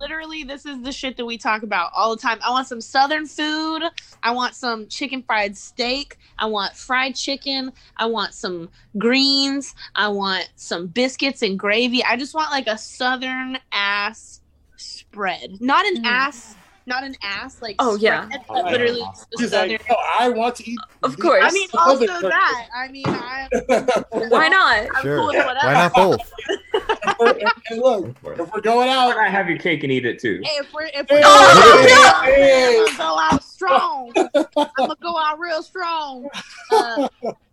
literally, 0.00 0.44
this 0.44 0.66
is 0.66 0.82
the 0.82 0.92
shit 0.92 1.16
that 1.16 1.24
we 1.24 1.36
talk 1.38 1.62
about 1.62 1.90
all 1.94 2.14
the 2.14 2.20
time. 2.20 2.38
I 2.44 2.50
want 2.50 2.66
some 2.66 2.80
southern 2.80 3.26
food. 3.26 3.82
I 4.22 4.30
want 4.32 4.54
some 4.54 4.86
chicken 4.88 5.22
fried 5.22 5.56
steak. 5.56 6.16
I 6.38 6.46
want 6.46 6.74
fried 6.74 7.14
chicken. 7.14 7.72
I 7.96 8.06
want 8.06 8.34
some 8.34 8.68
greens. 8.98 9.74
I 9.94 10.08
want 10.08 10.48
some 10.56 10.86
biscuits 10.88 11.42
and 11.42 11.58
gravy. 11.58 12.02
I 12.04 12.16
just 12.16 12.34
want 12.34 12.50
like 12.50 12.66
a 12.66 12.78
southern 12.78 13.58
ass 13.72 14.40
spread, 14.76 15.60
not 15.60 15.84
an 15.86 16.02
Mm. 16.02 16.06
ass, 16.06 16.56
not 16.86 17.04
an 17.04 17.14
ass 17.22 17.60
like. 17.60 17.76
Oh, 17.78 17.96
yeah. 17.96 18.24
spread, 18.26 18.40
Oh, 18.48 18.54
but 18.62 18.64
yeah. 18.64 18.70
literally 18.72 19.02
She's 19.38 19.50
southern. 19.50 19.70
like, 19.72 19.88
no, 19.88 19.96
I 20.18 20.28
want 20.30 20.56
to 20.56 20.70
eat. 20.70 20.78
Of 21.02 21.18
course. 21.18 21.42
I 21.44 21.50
mean, 21.52 21.68
also 21.74 22.06
that. 22.06 22.68
I 22.74 22.88
mean, 22.88 23.04
I. 23.06 23.48
Why 24.28 24.48
not? 24.48 24.86
I'm 24.94 25.02
Sure. 25.02 25.18
cool 25.18 25.26
with 25.28 25.36
whatever. 25.36 25.66
Why 25.66 25.74
not 25.74 25.94
both? 25.94 26.32
and, 27.20 27.42
and 27.70 27.80
look, 27.80 28.04
Go 28.04 28.14
for 28.22 28.32
it. 28.34 28.40
if 28.40 28.52
we're 28.52 28.60
going 28.60 28.88
out, 28.88 29.16
I 29.16 29.28
have 29.28 29.48
your 29.48 29.58
cake 29.58 29.82
and 29.82 29.92
eat 29.92 30.06
it 30.06 30.18
too? 30.18 30.40
If 30.42 30.72
we're 30.72 30.90
if 30.94 31.08
we're 31.10 31.20
Oh, 31.24 32.22
hey, 32.24 32.78
I'm 32.78 32.84
gonna 32.86 32.98
go 32.98 33.18
out 33.18 33.44
strong. 33.44 34.12
I'm 34.56 34.66
gonna 34.76 34.96
go 35.02 35.18
out 35.18 35.38
real 35.38 35.62
strong. 35.62 36.28
Uh, 36.72 37.08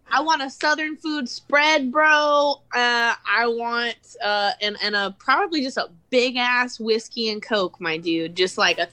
I 0.10 0.22
want 0.22 0.42
a 0.42 0.50
southern 0.50 0.96
food 0.96 1.28
spread, 1.28 1.92
bro. 1.92 2.62
Uh, 2.74 3.14
I 3.30 3.46
want 3.48 3.98
uh, 4.24 4.52
and 4.62 4.78
and 4.82 4.96
a 4.96 5.16
probably 5.20 5.62
just 5.62 5.78
a 5.78 5.90
big 6.10 6.38
ass 6.38 6.80
whiskey 6.80 7.30
and 7.30 7.42
coke, 7.42 7.80
my 7.82 7.98
dude. 7.98 8.36
Just 8.36 8.58
like 8.58 8.78
a 8.80 8.88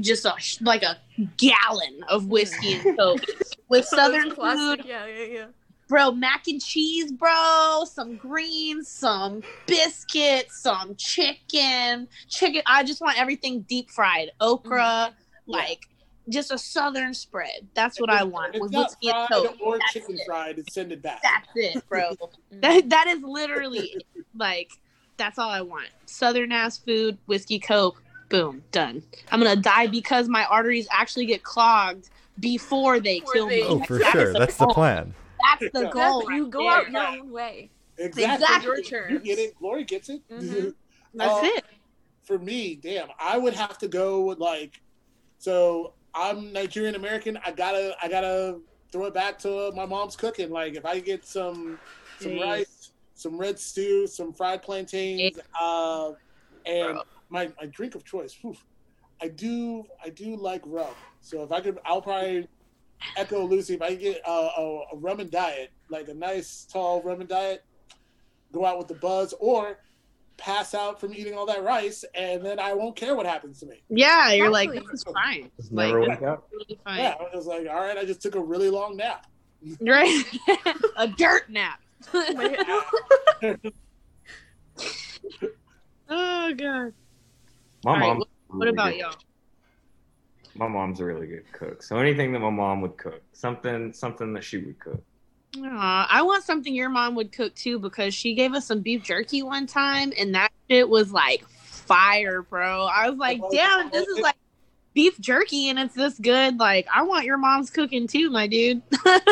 just 0.00 0.24
a 0.24 0.34
like 0.62 0.82
a 0.82 0.96
gallon 1.36 2.02
of 2.08 2.26
whiskey 2.26 2.74
and 2.74 2.98
coke 2.98 3.24
with 3.68 3.84
southern 3.84 4.30
food, 4.34 4.82
Yeah, 4.84 5.06
yeah, 5.06 5.24
yeah. 5.24 5.46
Bro. 5.88 6.12
Mac 6.12 6.46
and 6.48 6.62
cheese, 6.62 7.12
bro. 7.12 7.84
Some 7.86 8.16
greens, 8.16 8.88
some 8.88 9.42
biscuits, 9.66 10.60
some 10.60 10.94
chicken, 10.96 12.08
chicken. 12.28 12.62
I 12.66 12.84
just 12.84 13.00
want 13.00 13.18
everything 13.20 13.62
deep 13.62 13.90
fried, 13.90 14.30
okra, 14.40 14.78
mm-hmm. 15.12 15.50
like 15.52 15.86
just 16.28 16.50
a 16.50 16.58
southern 16.58 17.14
spread. 17.14 17.68
That's 17.74 18.00
what 18.00 18.10
I 18.10 18.24
want 18.24 18.54
It's 18.54 18.62
with 18.62 18.72
not 18.72 18.86
whiskey 18.88 19.10
fried 19.10 19.28
coke. 19.30 19.56
or 19.60 19.78
That's 19.78 19.92
chicken 19.92 20.16
it. 20.16 20.26
fried. 20.26 20.58
It's 20.58 20.74
send 20.74 20.92
it 20.92 21.02
back. 21.02 21.22
That's 21.22 21.48
it, 21.54 21.88
bro. 21.88 22.16
that 22.50 22.88
that 22.90 23.06
is 23.08 23.22
literally 23.22 24.04
like 24.36 24.70
that's 25.16 25.38
all 25.38 25.50
I 25.50 25.62
want. 25.62 25.88
Southern 26.06 26.52
ass 26.52 26.78
food, 26.78 27.16
whiskey, 27.26 27.58
coke, 27.58 28.02
boom, 28.28 28.62
done. 28.72 29.02
I'm 29.30 29.40
gonna 29.40 29.56
die 29.56 29.86
because 29.86 30.28
my 30.28 30.44
arteries 30.46 30.88
actually 30.90 31.26
get 31.26 31.42
clogged 31.42 32.10
before 32.40 33.00
they 33.00 33.20
Before 33.20 33.32
kill 33.32 33.48
they- 33.48 33.62
me. 33.62 33.66
Oh, 33.68 33.80
for 33.84 33.98
That 33.98 34.12
sure. 34.12 34.32
That's 34.32 34.56
the 34.56 34.66
plan. 34.66 35.14
That's 35.60 35.72
the 35.72 35.88
goal. 35.90 36.20
That's- 36.20 36.36
you 36.36 36.48
go 36.48 36.60
there. 36.62 36.70
out 36.72 36.90
your 36.90 37.06
own 37.22 37.30
way. 37.30 37.70
Exactly. 37.98 38.34
Exactly. 38.44 38.84
Your 38.90 39.10
You 39.10 39.18
get 39.20 39.38
it. 39.38 39.58
Glory 39.58 39.84
gets 39.84 40.08
it. 40.08 40.20
Mhm. 40.28 40.74
That's 41.14 41.32
Uh, 41.32 41.40
it. 41.56 41.64
For 42.24 42.38
me, 42.38 42.74
damn, 42.74 43.08
I 43.18 43.38
would 43.38 43.54
have 43.54 43.78
to 43.78 43.88
go 43.88 44.22
with 44.22 44.38
like. 44.38 44.80
So 45.38 45.92
I'm 46.14 46.52
Nigerian 46.52 46.94
American. 46.94 47.38
I 47.44 47.52
gotta, 47.52 47.94
I 48.02 48.08
gotta 48.08 48.58
throw 48.90 49.04
it 49.06 49.14
back 49.14 49.38
to 49.40 49.70
my 49.72 49.86
mom's 49.86 50.16
cooking. 50.16 50.50
Like 50.50 50.74
if 50.74 50.84
I 50.84 50.98
get 51.00 51.24
some, 51.24 51.78
some 52.20 52.32
Jeez. 52.32 52.42
rice, 52.42 52.92
some 53.14 53.38
red 53.38 53.58
stew, 53.58 54.06
some 54.06 54.32
fried 54.32 54.62
plantains, 54.62 55.38
uh, 55.60 56.12
and 56.64 56.94
Bro. 56.94 57.02
my, 57.28 57.50
my 57.60 57.66
drink 57.66 57.94
of 57.94 58.04
choice. 58.04 58.36
whew, 58.40 58.56
I 59.22 59.28
do, 59.28 59.84
I 60.04 60.08
do 60.10 60.36
like 60.36 60.62
rum. 60.66 60.94
So 61.20 61.42
if 61.42 61.52
I 61.52 61.60
could, 61.60 61.78
I'll 61.84 62.02
probably 62.02 62.48
echo 63.16 63.44
Lucy. 63.46 63.74
If 63.74 63.82
I 63.82 63.94
get 63.94 64.20
uh, 64.26 64.50
a, 64.58 64.80
a 64.92 64.96
rum 64.96 65.20
and 65.20 65.30
diet, 65.30 65.70
like 65.88 66.08
a 66.08 66.14
nice 66.14 66.66
tall 66.70 67.02
rum 67.02 67.20
and 67.20 67.28
diet, 67.28 67.64
go 68.52 68.64
out 68.64 68.78
with 68.78 68.88
the 68.88 68.94
buzz, 68.94 69.34
or 69.40 69.78
pass 70.36 70.74
out 70.74 71.00
from 71.00 71.14
eating 71.14 71.34
all 71.34 71.46
that 71.46 71.62
rice, 71.62 72.04
and 72.14 72.44
then 72.44 72.58
I 72.58 72.74
won't 72.74 72.94
care 72.96 73.14
what 73.16 73.24
happens 73.26 73.58
to 73.60 73.66
me. 73.66 73.82
Yeah, 73.88 74.32
you're 74.32 74.50
like, 74.50 74.68
Exactly. 74.68 74.90
this 74.92 75.00
is 75.00 75.12
fine. 75.12 75.50
Just 75.56 75.72
Like, 75.72 75.88
never 75.88 76.00
wake 76.02 76.22
up. 76.22 76.48
really 76.52 76.78
fine. 76.84 76.98
Yeah, 76.98 77.14
I 77.32 77.34
was 77.36 77.46
like, 77.46 77.66
all 77.68 77.80
right, 77.80 77.96
I 77.96 78.04
just 78.04 78.20
took 78.20 78.34
a 78.34 78.40
really 78.40 78.68
long 78.70 78.96
nap. 78.96 79.26
Right? 79.80 80.22
a 80.96 81.08
dirt 81.08 81.48
nap. 81.50 81.80
oh 86.08 86.52
god. 86.54 86.92
My 87.84 87.92
All 87.92 87.94
right, 87.94 88.00
mom. 88.00 88.18
what- 88.18 88.28
What 88.48 88.68
about 88.68 88.96
y'all? 88.96 89.14
My 90.58 90.68
mom's 90.68 91.00
a 91.00 91.04
really 91.04 91.26
good 91.26 91.50
cook. 91.52 91.82
So 91.82 91.98
anything 91.98 92.32
that 92.32 92.40
my 92.40 92.50
mom 92.50 92.80
would 92.82 92.96
cook, 92.96 93.22
something 93.32 93.92
something 93.92 94.32
that 94.34 94.44
she 94.44 94.58
would 94.58 94.78
cook. 94.78 95.02
Aw, 95.58 96.08
I 96.10 96.22
want 96.22 96.44
something 96.44 96.74
your 96.74 96.88
mom 96.88 97.14
would 97.14 97.32
cook 97.32 97.54
too 97.54 97.78
because 97.78 98.14
she 98.14 98.34
gave 98.34 98.54
us 98.54 98.66
some 98.66 98.80
beef 98.80 99.02
jerky 99.02 99.42
one 99.42 99.66
time 99.66 100.12
and 100.18 100.34
that 100.34 100.50
shit 100.70 100.88
was 100.88 101.12
like 101.12 101.48
fire, 101.48 102.42
bro. 102.42 102.84
I 102.84 103.08
was 103.08 103.18
like, 103.18 103.40
damn, 103.50 103.90
this 103.92 104.06
is 104.06 104.18
like 104.18 104.36
beef 104.94 105.18
jerky 105.20 105.68
and 105.68 105.78
it's 105.78 105.94
this 105.94 106.18
good. 106.18 106.58
Like, 106.58 106.86
I 106.94 107.02
want 107.02 107.24
your 107.24 107.38
mom's 107.38 107.70
cooking 107.70 108.06
too, 108.06 108.30
my 108.30 108.46
dude. 108.46 108.82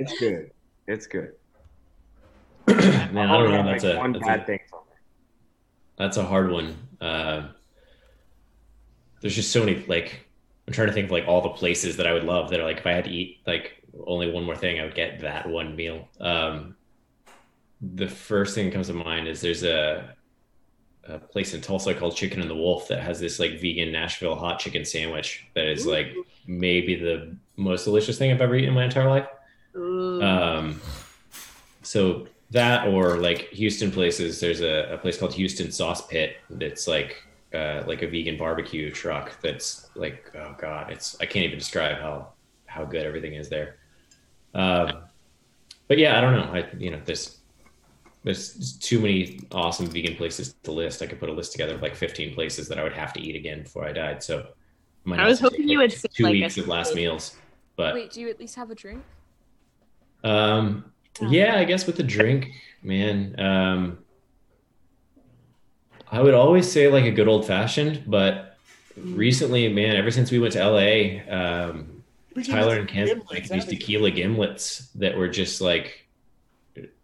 It's 0.00 0.18
good. 0.18 0.50
It's 0.86 1.06
good. 1.06 1.32
Man, 2.68 3.18
I 3.18 3.36
don't 3.36 3.50
know. 3.50 3.64
That's 3.64 3.84
a 3.84 3.92
that's 3.94 4.26
bad 4.26 4.40
a, 4.40 4.44
thing 4.44 4.60
on 4.72 4.80
there. 4.88 4.98
that's 5.98 6.16
a 6.16 6.24
hard 6.24 6.50
one. 6.50 6.76
Uh, 7.00 7.48
there's 9.20 9.34
just 9.34 9.52
so 9.52 9.64
many 9.64 9.84
like 9.86 10.26
I'm 10.66 10.72
trying 10.72 10.88
to 10.88 10.92
think 10.92 11.06
of 11.06 11.10
like 11.10 11.26
all 11.26 11.42
the 11.42 11.50
places 11.50 11.96
that 11.96 12.06
I 12.06 12.12
would 12.12 12.24
love 12.24 12.50
that 12.50 12.60
are 12.60 12.64
like 12.64 12.78
if 12.78 12.86
I 12.86 12.92
had 12.92 13.04
to 13.04 13.10
eat 13.10 13.40
like 13.46 13.82
only 14.06 14.30
one 14.30 14.44
more 14.44 14.56
thing, 14.56 14.80
I 14.80 14.84
would 14.84 14.94
get 14.94 15.20
that 15.20 15.48
one 15.48 15.74
meal. 15.74 16.08
Um, 16.20 16.76
the 17.80 18.08
first 18.08 18.54
thing 18.54 18.66
that 18.66 18.72
comes 18.72 18.86
to 18.88 18.92
mind 18.92 19.26
is 19.26 19.40
there's 19.40 19.64
a 19.64 20.14
a 21.04 21.18
place 21.18 21.54
in 21.54 21.60
Tulsa 21.60 21.94
called 21.94 22.14
Chicken 22.14 22.40
and 22.40 22.50
the 22.50 22.54
Wolf 22.54 22.88
that 22.88 23.00
has 23.00 23.18
this 23.18 23.38
like 23.38 23.60
vegan 23.60 23.90
Nashville 23.90 24.36
hot 24.36 24.58
chicken 24.58 24.84
sandwich 24.84 25.46
that 25.54 25.66
is 25.66 25.86
like 25.86 26.14
maybe 26.46 26.94
the 26.94 27.36
most 27.56 27.84
delicious 27.84 28.18
thing 28.18 28.30
I've 28.30 28.40
ever 28.40 28.54
eaten 28.54 28.68
in 28.68 28.74
my 28.74 28.84
entire 28.84 29.08
life. 29.08 29.26
Ooh. 29.76 30.22
Um, 30.22 30.80
so 31.82 32.26
that 32.50 32.88
or 32.88 33.16
like 33.16 33.48
Houston 33.48 33.90
places, 33.90 34.40
there's 34.40 34.60
a, 34.60 34.92
a 34.92 34.98
place 34.98 35.16
called 35.16 35.34
Houston 35.34 35.72
Sauce 35.72 36.06
Pit 36.06 36.36
that's 36.50 36.86
like 36.86 37.16
uh, 37.54 37.82
like 37.86 38.02
a 38.02 38.06
vegan 38.06 38.36
barbecue 38.36 38.90
truck 38.90 39.40
that's 39.40 39.90
like 39.94 40.30
oh 40.36 40.54
god, 40.58 40.92
it's 40.92 41.16
I 41.20 41.26
can't 41.26 41.44
even 41.44 41.58
describe 41.58 41.98
how 41.98 42.32
how 42.66 42.84
good 42.84 43.04
everything 43.04 43.34
is 43.34 43.48
there. 43.48 43.76
Um, 44.54 45.04
but 45.88 45.98
yeah, 45.98 46.16
I 46.18 46.20
don't 46.20 46.34
know. 46.34 46.52
I 46.52 46.68
you 46.78 46.90
know 46.90 47.00
there's 47.04 47.38
there's 48.22 48.76
too 48.78 49.00
many 49.00 49.40
awesome 49.52 49.86
vegan 49.86 50.16
places 50.16 50.54
to 50.62 50.72
list. 50.72 51.02
I 51.02 51.06
could 51.06 51.18
put 51.18 51.28
a 51.28 51.32
list 51.32 51.52
together 51.52 51.74
of 51.74 51.82
like 51.82 51.96
15 51.96 52.34
places 52.34 52.68
that 52.68 52.78
I 52.78 52.82
would 52.82 52.92
have 52.92 53.12
to 53.14 53.20
eat 53.20 53.34
again 53.34 53.62
before 53.62 53.86
I 53.86 53.92
died. 53.92 54.22
So 54.22 54.48
might 55.04 55.18
I 55.18 55.26
was 55.26 55.40
hoping 55.40 55.68
you 55.68 55.78
like, 55.78 55.90
would 55.90 55.98
say, 55.98 56.08
two 56.12 56.24
like, 56.24 56.30
a 56.34 56.40
weeks 56.40 56.58
of 56.58 56.68
last 56.68 56.88
steak. 56.88 56.96
meals, 56.96 57.36
but 57.76 57.94
Wait, 57.94 58.12
do 58.12 58.20
you 58.20 58.28
at 58.28 58.38
least 58.38 58.56
have 58.56 58.70
a 58.70 58.74
drink? 58.74 59.02
um, 60.24 60.92
yeah, 61.22 61.56
I 61.58 61.64
guess 61.64 61.86
with 61.86 61.96
the 61.96 62.02
drink, 62.02 62.50
man. 62.82 63.38
Um, 63.40 63.98
I 66.12 66.20
would 66.20 66.34
always 66.34 66.70
say 66.70 66.88
like 66.88 67.04
a 67.04 67.10
good 67.10 67.28
old 67.28 67.46
fashioned, 67.46 68.04
but 68.06 68.56
recently, 68.96 69.68
man, 69.72 69.96
ever 69.96 70.10
since 70.10 70.30
we 70.30 70.38
went 70.38 70.52
to 70.54 70.64
LA, 70.68 71.20
um, 71.32 72.02
Tyler 72.44 72.78
and 72.78 72.88
Ken 72.88 73.22
like 73.30 73.48
these 73.48 73.64
tequila 73.64 74.10
gimlets 74.10 74.92
that 74.94 75.16
were 75.16 75.28
just 75.28 75.60
like 75.60 76.06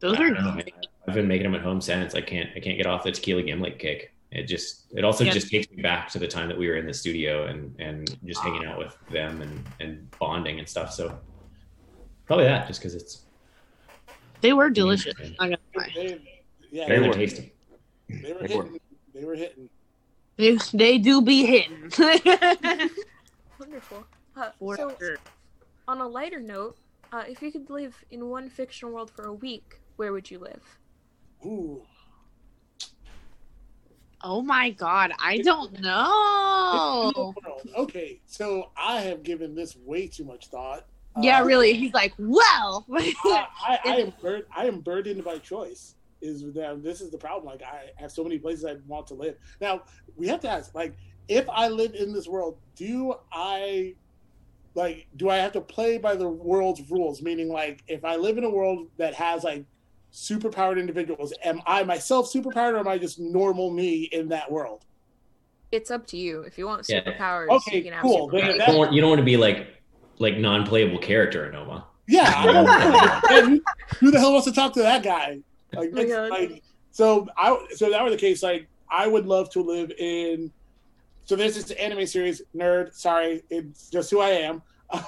Those 0.00 0.18
are. 0.18 0.30
Know, 0.30 0.58
I've 1.06 1.14
been 1.14 1.28
making 1.28 1.44
them 1.44 1.54
at 1.54 1.62
home 1.62 1.80
since. 1.80 2.14
I 2.14 2.20
can't 2.20 2.50
I 2.56 2.60
can't 2.60 2.76
get 2.76 2.86
off 2.86 3.04
the 3.04 3.12
tequila 3.12 3.42
gimlet 3.42 3.78
kick. 3.78 4.12
It 4.32 4.44
just 4.44 4.84
it 4.94 5.04
also 5.04 5.24
Yeah. 5.24 5.32
just 5.32 5.50
takes 5.50 5.70
me 5.70 5.82
back 5.82 6.08
to 6.10 6.18
the 6.18 6.26
time 6.26 6.48
that 6.48 6.58
we 6.58 6.68
were 6.68 6.76
in 6.76 6.86
the 6.86 6.94
studio 6.94 7.46
and 7.46 7.74
and 7.78 8.16
just 8.24 8.40
hanging 8.40 8.64
out 8.64 8.78
with 8.78 8.96
them 9.10 9.40
and 9.42 9.64
and 9.80 10.10
bonding 10.18 10.58
and 10.58 10.68
stuff. 10.68 10.92
So 10.92 11.16
probably 12.26 12.44
that, 12.46 12.66
just 12.66 12.80
because 12.80 12.94
it's 12.94 13.22
they 14.40 14.52
were 14.52 14.68
delicious. 14.70 15.14
Yeah. 15.20 15.28
Not 15.28 15.38
gonna 15.38 15.58
lie. 15.76 15.92
They, 15.94 16.20
yeah, 16.70 16.88
They 16.88 16.98
they, 16.98 17.08
were. 17.08 17.14
tasty. 17.14 17.52
they 18.08 18.32
were 18.32 18.46
They 18.48 18.56
were. 18.56 18.68
They 19.16 19.24
were 19.24 19.34
hitting. 19.34 19.70
They, 20.36 20.58
they 20.74 20.98
do 20.98 21.22
be 21.22 21.46
hitting. 21.46 21.90
Wonderful. 23.58 24.04
Uh, 24.36 24.50
so, 24.76 24.94
sure. 25.00 25.16
on 25.88 26.02
a 26.02 26.06
lighter 26.06 26.40
note, 26.40 26.76
uh, 27.12 27.24
if 27.26 27.40
you 27.40 27.50
could 27.50 27.70
live 27.70 27.96
in 28.10 28.26
one 28.26 28.50
fictional 28.50 28.92
world 28.92 29.10
for 29.10 29.24
a 29.24 29.32
week, 29.32 29.80
where 29.96 30.12
would 30.12 30.30
you 30.30 30.38
live? 30.38 30.62
Ooh. 31.46 31.80
Oh 34.22 34.42
my 34.42 34.70
god, 34.70 35.12
I 35.18 35.38
don't 35.38 35.80
know. 35.80 37.32
Okay, 37.76 38.20
so 38.26 38.70
I 38.76 39.00
have 39.02 39.22
given 39.22 39.54
this 39.54 39.76
way 39.76 40.08
too 40.08 40.24
much 40.24 40.48
thought. 40.48 40.84
Yeah, 41.22 41.40
Uh, 41.40 41.44
really. 41.44 41.72
He's 41.72 41.94
like, 41.94 42.12
well. 42.18 42.84
I, 42.92 43.46
I, 43.66 43.78
I 43.84 43.96
am 43.96 44.12
bur- 44.20 44.46
I 44.54 44.66
am 44.66 44.80
burdened 44.80 45.24
by 45.24 45.38
choice. 45.38 45.94
Is 46.22 46.42
that 46.54 46.82
this 46.82 47.00
is 47.00 47.10
the 47.10 47.18
problem? 47.18 47.52
Like 47.52 47.62
I 47.62 47.90
have 47.96 48.10
so 48.10 48.22
many 48.22 48.38
places 48.38 48.64
I 48.64 48.76
want 48.86 49.06
to 49.08 49.14
live. 49.14 49.36
Now 49.60 49.82
we 50.16 50.26
have 50.28 50.40
to 50.40 50.48
ask, 50.48 50.74
like, 50.74 50.94
if 51.28 51.48
I 51.48 51.68
live 51.68 51.94
in 51.94 52.12
this 52.12 52.26
world, 52.26 52.58
do 52.74 53.14
I 53.32 53.94
like 54.74 55.06
do 55.16 55.28
I 55.28 55.36
have 55.36 55.52
to 55.52 55.60
play 55.60 55.98
by 55.98 56.16
the 56.16 56.28
world's 56.28 56.90
rules? 56.90 57.22
Meaning, 57.22 57.48
like, 57.48 57.82
if 57.88 58.04
I 58.04 58.16
live 58.16 58.38
in 58.38 58.44
a 58.44 58.50
world 58.50 58.88
that 58.98 59.14
has 59.14 59.44
like 59.44 59.64
superpowered 60.12 60.78
individuals, 60.78 61.34
am 61.44 61.60
I 61.66 61.84
myself 61.84 62.32
superpowered, 62.32 62.72
or 62.72 62.78
am 62.78 62.88
I 62.88 62.98
just 62.98 63.20
normal 63.20 63.70
me 63.70 64.08
in 64.12 64.28
that 64.28 64.50
world? 64.50 64.84
It's 65.72 65.90
up 65.90 66.06
to 66.08 66.16
you. 66.16 66.42
If 66.42 66.58
you 66.58 66.66
want 66.66 66.86
Yeah. 66.88 67.02
superpowers, 67.02 67.50
Okay, 67.50 67.78
you 67.78 67.82
can 67.84 67.92
have 67.92 68.02
cool. 68.02 68.30
superpowers. 68.30 68.54
You 68.54 68.58
don't, 68.66 68.76
want, 68.76 68.92
you 68.92 69.00
don't 69.00 69.10
want 69.10 69.18
to 69.20 69.24
be 69.24 69.36
like 69.36 69.68
like 70.18 70.38
non-playable 70.38 70.98
character 70.98 71.44
in 71.46 71.52
Noma. 71.52 71.86
Yeah, 72.08 72.32
I 72.34 72.46
don't 72.46 72.64
know. 72.78 73.20
Man, 73.28 73.60
who 74.00 74.10
the 74.10 74.18
hell 74.18 74.32
wants 74.32 74.46
to 74.46 74.52
talk 74.52 74.72
to 74.74 74.82
that 74.82 75.02
guy? 75.02 75.40
Like, 75.74 75.90
Oh 75.94 75.98
it's 76.00 76.30
like 76.30 76.62
so. 76.90 77.26
I 77.36 77.66
so 77.74 77.90
that 77.90 78.02
were 78.02 78.10
the 78.10 78.16
case. 78.16 78.42
Like, 78.42 78.68
I 78.90 79.06
would 79.06 79.26
love 79.26 79.50
to 79.50 79.62
live 79.62 79.90
in. 79.98 80.50
So 81.24 81.34
there's 81.36 81.54
this 81.56 81.70
anime 81.72 82.06
series, 82.06 82.42
nerd. 82.54 82.94
Sorry, 82.94 83.42
it's 83.50 83.90
just 83.90 84.10
who 84.10 84.20
I 84.20 84.30
am. 84.30 84.62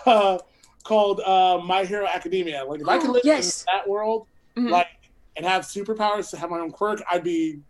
Uh, 0.04 0.38
called 0.84 1.20
uh, 1.20 1.60
My 1.64 1.84
Hero 1.84 2.06
Academia. 2.06 2.64
Like, 2.64 2.80
if 2.80 2.88
I 2.88 2.98
could 2.98 3.10
live 3.10 3.22
Yes. 3.24 3.62
in 3.62 3.66
that 3.76 3.88
world, 3.88 4.26
Mhm. 4.56 4.70
like, 4.70 4.86
and 5.36 5.44
have 5.46 5.62
superpowers 5.62 6.30
to 6.30 6.36
have 6.38 6.50
my 6.50 6.58
own 6.58 6.70
quirk, 6.72 7.02
I'd 7.10 7.22
be 7.22 7.60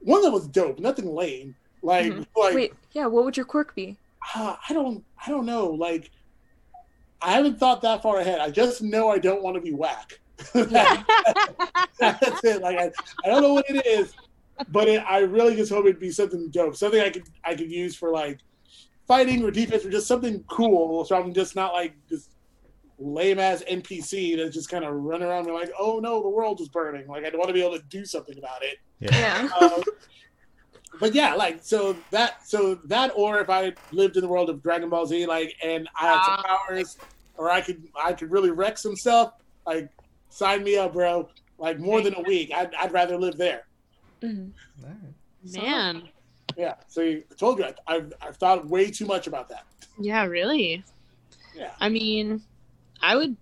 one 0.00 0.22
that 0.22 0.30
was 0.30 0.46
dope. 0.48 0.78
Nothing 0.78 1.12
lame. 1.14 1.56
Like, 1.82 2.12
Mhm. 2.12 2.26
like 2.36 2.54
Wait, 2.54 2.72
yeah, 2.92 3.06
what 3.06 3.24
would 3.24 3.36
your 3.36 3.46
quirk 3.46 3.74
be? 3.74 3.96
uh, 4.36 4.54
I 4.68 4.72
don't 4.72 5.04
I 5.26 5.30
don't 5.30 5.46
know. 5.46 5.66
Like 5.70 6.10
I 7.20 7.32
haven't 7.32 7.58
thought 7.58 7.82
that 7.82 8.02
far 8.02 8.18
ahead. 8.18 8.40
I 8.40 8.50
just 8.50 8.82
know 8.82 9.08
I 9.08 9.18
don't 9.18 9.42
want 9.42 9.54
to 9.56 9.60
be 9.60 9.72
whack. 9.72 10.20
That's 10.54 12.44
it. 12.44 12.62
Like 12.62 12.78
I, 12.78 12.90
I 13.24 13.28
don't 13.28 13.42
know 13.42 13.54
what 13.54 13.68
it 13.68 13.86
is, 13.86 14.14
but 14.68 14.88
it, 14.88 15.02
I 15.08 15.20
really 15.20 15.56
just 15.56 15.70
hope 15.72 15.84
it'd 15.86 16.00
be 16.00 16.10
something 16.10 16.48
dope, 16.50 16.76
something 16.76 17.00
I 17.00 17.10
could 17.10 17.24
I 17.44 17.54
could 17.54 17.70
use 17.70 17.94
for 17.96 18.10
like 18.10 18.38
fighting 19.06 19.44
or 19.44 19.50
defense 19.50 19.84
or 19.84 19.90
just 19.90 20.06
something 20.06 20.42
cool. 20.48 21.04
So 21.04 21.16
I'm 21.16 21.32
just 21.34 21.56
not 21.56 21.72
like 21.72 21.94
this 22.08 22.28
lame 22.98 23.38
ass 23.38 23.62
NPC 23.68 24.36
that's 24.36 24.54
just 24.54 24.68
kind 24.68 24.84
of 24.84 24.94
running 24.94 25.26
around 25.28 25.46
and 25.46 25.54
like, 25.54 25.72
oh 25.78 25.98
no, 26.00 26.22
the 26.22 26.28
world 26.28 26.60
is 26.60 26.68
burning. 26.68 27.06
Like 27.08 27.24
I'd 27.24 27.34
want 27.34 27.48
to 27.48 27.54
be 27.54 27.62
able 27.62 27.76
to 27.78 27.84
do 27.88 28.04
something 28.04 28.38
about 28.38 28.62
it. 28.62 28.78
Yeah. 29.00 29.48
Um, 29.60 29.82
but 31.00 31.14
yeah, 31.14 31.34
like 31.34 31.60
so 31.62 31.96
that 32.10 32.46
so 32.46 32.76
that 32.86 33.12
or 33.16 33.40
if 33.40 33.50
I 33.50 33.72
lived 33.92 34.16
in 34.16 34.22
the 34.22 34.28
world 34.28 34.50
of 34.50 34.62
Dragon 34.62 34.88
Ball 34.88 35.06
Z, 35.06 35.26
like 35.26 35.56
and 35.64 35.88
I 36.00 36.06
had 36.06 36.24
some 36.24 36.34
Ah. 36.38 36.58
powers, 36.68 36.98
or 37.36 37.50
I 37.50 37.60
could 37.60 37.88
I 38.00 38.12
could 38.12 38.30
really 38.30 38.50
wreck 38.50 38.78
some 38.78 38.94
stuff, 38.96 39.32
like 39.66 39.90
sign 40.32 40.64
me 40.64 40.76
up, 40.76 40.94
bro. 40.94 41.28
Like 41.58 41.78
more 41.78 42.00
than 42.00 42.14
a 42.14 42.22
week, 42.22 42.50
I'd, 42.54 42.74
I'd 42.74 42.92
rather 42.92 43.16
live 43.16 43.36
there. 43.36 43.66
Mhm. 44.22 44.52
Man. 45.54 46.08
Yeah. 46.56 46.74
So 46.88 47.02
I 47.02 47.22
told 47.36 47.58
you, 47.58 47.64
I, 47.64 47.74
I've 47.86 48.12
I've 48.20 48.36
thought 48.36 48.66
way 48.66 48.90
too 48.90 49.06
much 49.06 49.26
about 49.26 49.48
that. 49.48 49.64
Yeah, 49.98 50.24
really. 50.24 50.84
Yeah. 51.54 51.72
I 51.80 51.88
mean, 51.88 52.42
I 53.00 53.16
would 53.16 53.36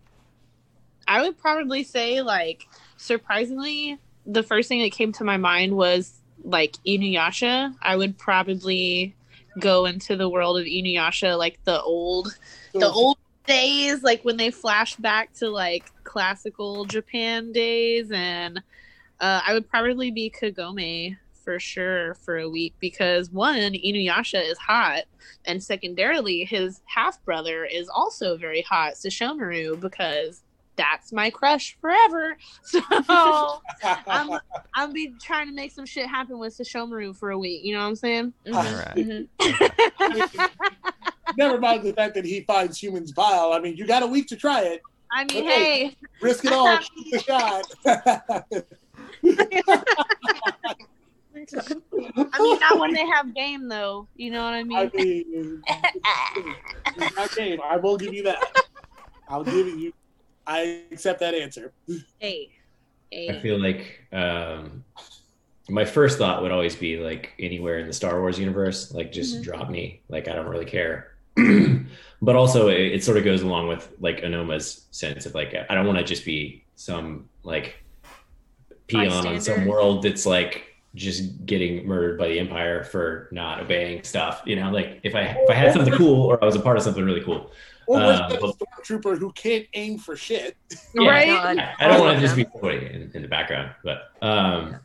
I 1.07 1.23
would 1.23 1.39
probably 1.39 1.83
say 1.85 2.23
like 2.23 2.67
surprisingly 2.97 3.99
the 4.27 4.43
first 4.43 4.69
thing 4.69 4.83
that 4.83 4.93
came 4.93 5.13
to 5.13 5.25
my 5.25 5.37
mind 5.37 5.77
was 5.77 6.21
like 6.45 6.77
Inuyasha. 6.87 7.75
I 7.83 7.97
would 7.97 8.19
probably 8.19 9.15
go 9.59 9.87
into 9.87 10.17
the 10.17 10.29
world 10.29 10.59
of 10.59 10.67
Inuyasha 10.67 11.37
like 11.37 11.59
the 11.65 11.81
old 11.83 12.37
So, 12.73 12.79
the 12.79 12.89
old 12.89 13.19
days 13.51 14.03
like 14.03 14.23
when 14.25 14.37
they 14.37 14.51
flash 14.51 14.95
back 14.97 15.33
to 15.35 15.49
like 15.49 15.85
classical 16.05 16.85
Japan 16.85 17.51
days 17.53 18.11
and 18.13 18.59
uh, 19.21 19.41
I 19.47 19.53
would 19.55 19.69
probably 19.69 20.11
be 20.11 20.31
Kagome 20.31 21.17
for 21.45 21.59
sure 21.59 22.15
for 22.15 22.39
a 22.39 22.49
week 22.49 22.75
because 22.81 23.31
one 23.31 23.73
Inuyasha 23.73 24.49
is 24.49 24.57
hot 24.59 25.03
and 25.45 25.63
secondarily 25.63 26.45
his 26.45 26.81
half 26.87 27.23
brother 27.25 27.65
is 27.65 27.89
also 27.89 28.37
very 28.37 28.63
hot 28.63 28.95
Sesshomaru 28.95 29.81
because 29.81 30.43
that's 30.77 31.13
my 31.13 31.29
crush 31.31 31.77
forever. 31.81 32.37
So 32.73 32.81
I'm 34.07 34.31
I'm 34.75 34.93
be 34.93 35.13
trying 35.21 35.49
to 35.49 35.53
make 35.55 35.73
some 35.73 35.87
shit 35.87 36.07
happen 36.07 36.39
with 36.39 36.57
Sesshomaru 36.57 37.17
for 37.17 37.31
a 37.31 37.39
week. 37.39 37.65
You 37.65 37.75
know 37.75 37.81
what 37.81 37.89
I'm 37.89 37.97
saying? 37.97 38.33
Mhm, 38.47 38.55
All 38.57 38.63
right. 38.63 38.97
mhm. 38.97 40.41
Never 41.37 41.59
mind 41.59 41.83
the 41.85 41.93
fact 41.93 42.15
that 42.15 42.25
he 42.25 42.43
finds 42.43 42.83
humans 42.83 43.13
vile. 43.13 43.53
I 43.53 43.61
mean, 43.61 43.77
you 43.77 43.87
got 43.87 44.03
a 44.03 44.07
week 44.07 44.27
to 44.29 44.37
try 44.37 44.63
it. 44.63 44.81
I 45.13 45.25
mean, 45.25 45.45
Okay. 45.45 45.89
hey, 45.89 45.97
Risk 46.21 46.45
it 46.45 46.53
all. 46.53 46.79
Shoot 46.79 47.07
the 47.11 47.19
shot. 47.19 47.65
I 51.37 52.43
mean, 52.43 52.59
not 52.61 52.79
when 52.79 52.93
they 52.93 53.07
have 53.07 53.35
game 53.35 53.69
though. 53.69 54.09
You 54.15 54.31
know 54.31 54.43
what 54.45 54.55
I 54.55 54.61
I 54.61 54.65
mean? 54.65 54.91
mean, 56.97 57.11
not 57.17 57.35
game. 57.35 57.59
I 57.65 57.77
will 57.77 57.97
give 57.97 58.13
you 58.13 58.25
that. 58.25 58.39
I'll 59.29 59.45
give 59.45 59.67
it 59.67 59.75
you. 59.75 59.93
I 60.47 60.83
accept 60.91 61.21
that 61.21 61.35
answer. 61.35 61.73
hey, 62.19 62.49
I 63.13 63.39
feel 63.41 63.61
like 63.61 64.01
um, 64.13 64.85
my 65.69 65.85
first 65.85 66.19
thought 66.19 66.43
would 66.43 66.51
always 66.53 66.75
be 66.77 66.97
like 66.99 67.33
anywhere 67.39 67.79
in 67.79 67.87
the 67.87 67.93
Star 67.93 68.21
Wars 68.21 68.39
universe, 68.39 68.93
like 68.93 69.13
just 69.13 69.37
Mhm. 69.39 69.43
drop 69.45 69.71
me. 69.71 70.03
Like 70.09 70.29
I 70.29 70.35
don't 70.35 70.49
really 70.49 70.65
care. 70.65 71.13
but 72.23 72.37
also, 72.37 72.69
it, 72.69 72.81
it 72.81 73.05
sort 73.05 73.17
of 73.17 73.25
goes 73.25 73.43
along 73.43 73.69
with 73.69 73.93
like 74.01 74.23
Anoma's 74.23 74.87
sense 74.91 75.27
of 75.27 75.35
like 75.35 75.55
I 75.69 75.75
don't 75.75 75.87
want 75.87 75.99
to 75.99 76.05
just 76.05 76.25
be 76.25 76.65
some 76.77 77.29
like 77.43 77.83
peon 78.87 79.27
on 79.27 79.41
some 79.41 79.67
world 79.67 80.03
that's 80.03 80.27
like 80.27 80.65
just 80.95 81.47
getting 81.47 81.87
murdered 81.87 82.19
by 82.19 82.29
the 82.29 82.39
Empire 82.39 82.83
for 82.83 83.29
not 83.31 83.61
obeying 83.61 84.03
stuff. 84.03 84.43
You 84.45 84.57
know, 84.57 84.71
like 84.71 85.01
if 85.03 85.15
I 85.15 85.23
if 85.23 85.51
I 85.51 85.55
had 85.55 85.73
something 85.73 85.95
cool 85.95 86.25
or 86.25 86.43
I 86.43 86.47
was 86.47 86.57
a 86.57 86.61
part 86.61 86.77
of 86.77 86.83
something 86.83 87.05
really 87.05 87.23
cool. 87.23 87.53
Or 87.87 87.99
was 87.99 88.19
that 88.19 88.33
a 88.33 88.37
stormtrooper 88.39 89.19
who 89.19 89.33
can't 89.33 89.67
aim 89.75 89.99
for 89.99 90.15
shit? 90.15 90.57
Yeah. 90.95 91.11
Right? 91.11 91.59
I, 91.59 91.75
I 91.81 91.89
don't 91.89 92.01
want 92.01 92.17
to 92.17 92.21
just 92.21 92.37
be 92.37 92.47
somebody 92.53 92.87
in, 92.87 93.11
in 93.15 93.23
the 93.23 93.29
background, 93.29 93.73
but 93.83 94.13
um, 94.23 94.77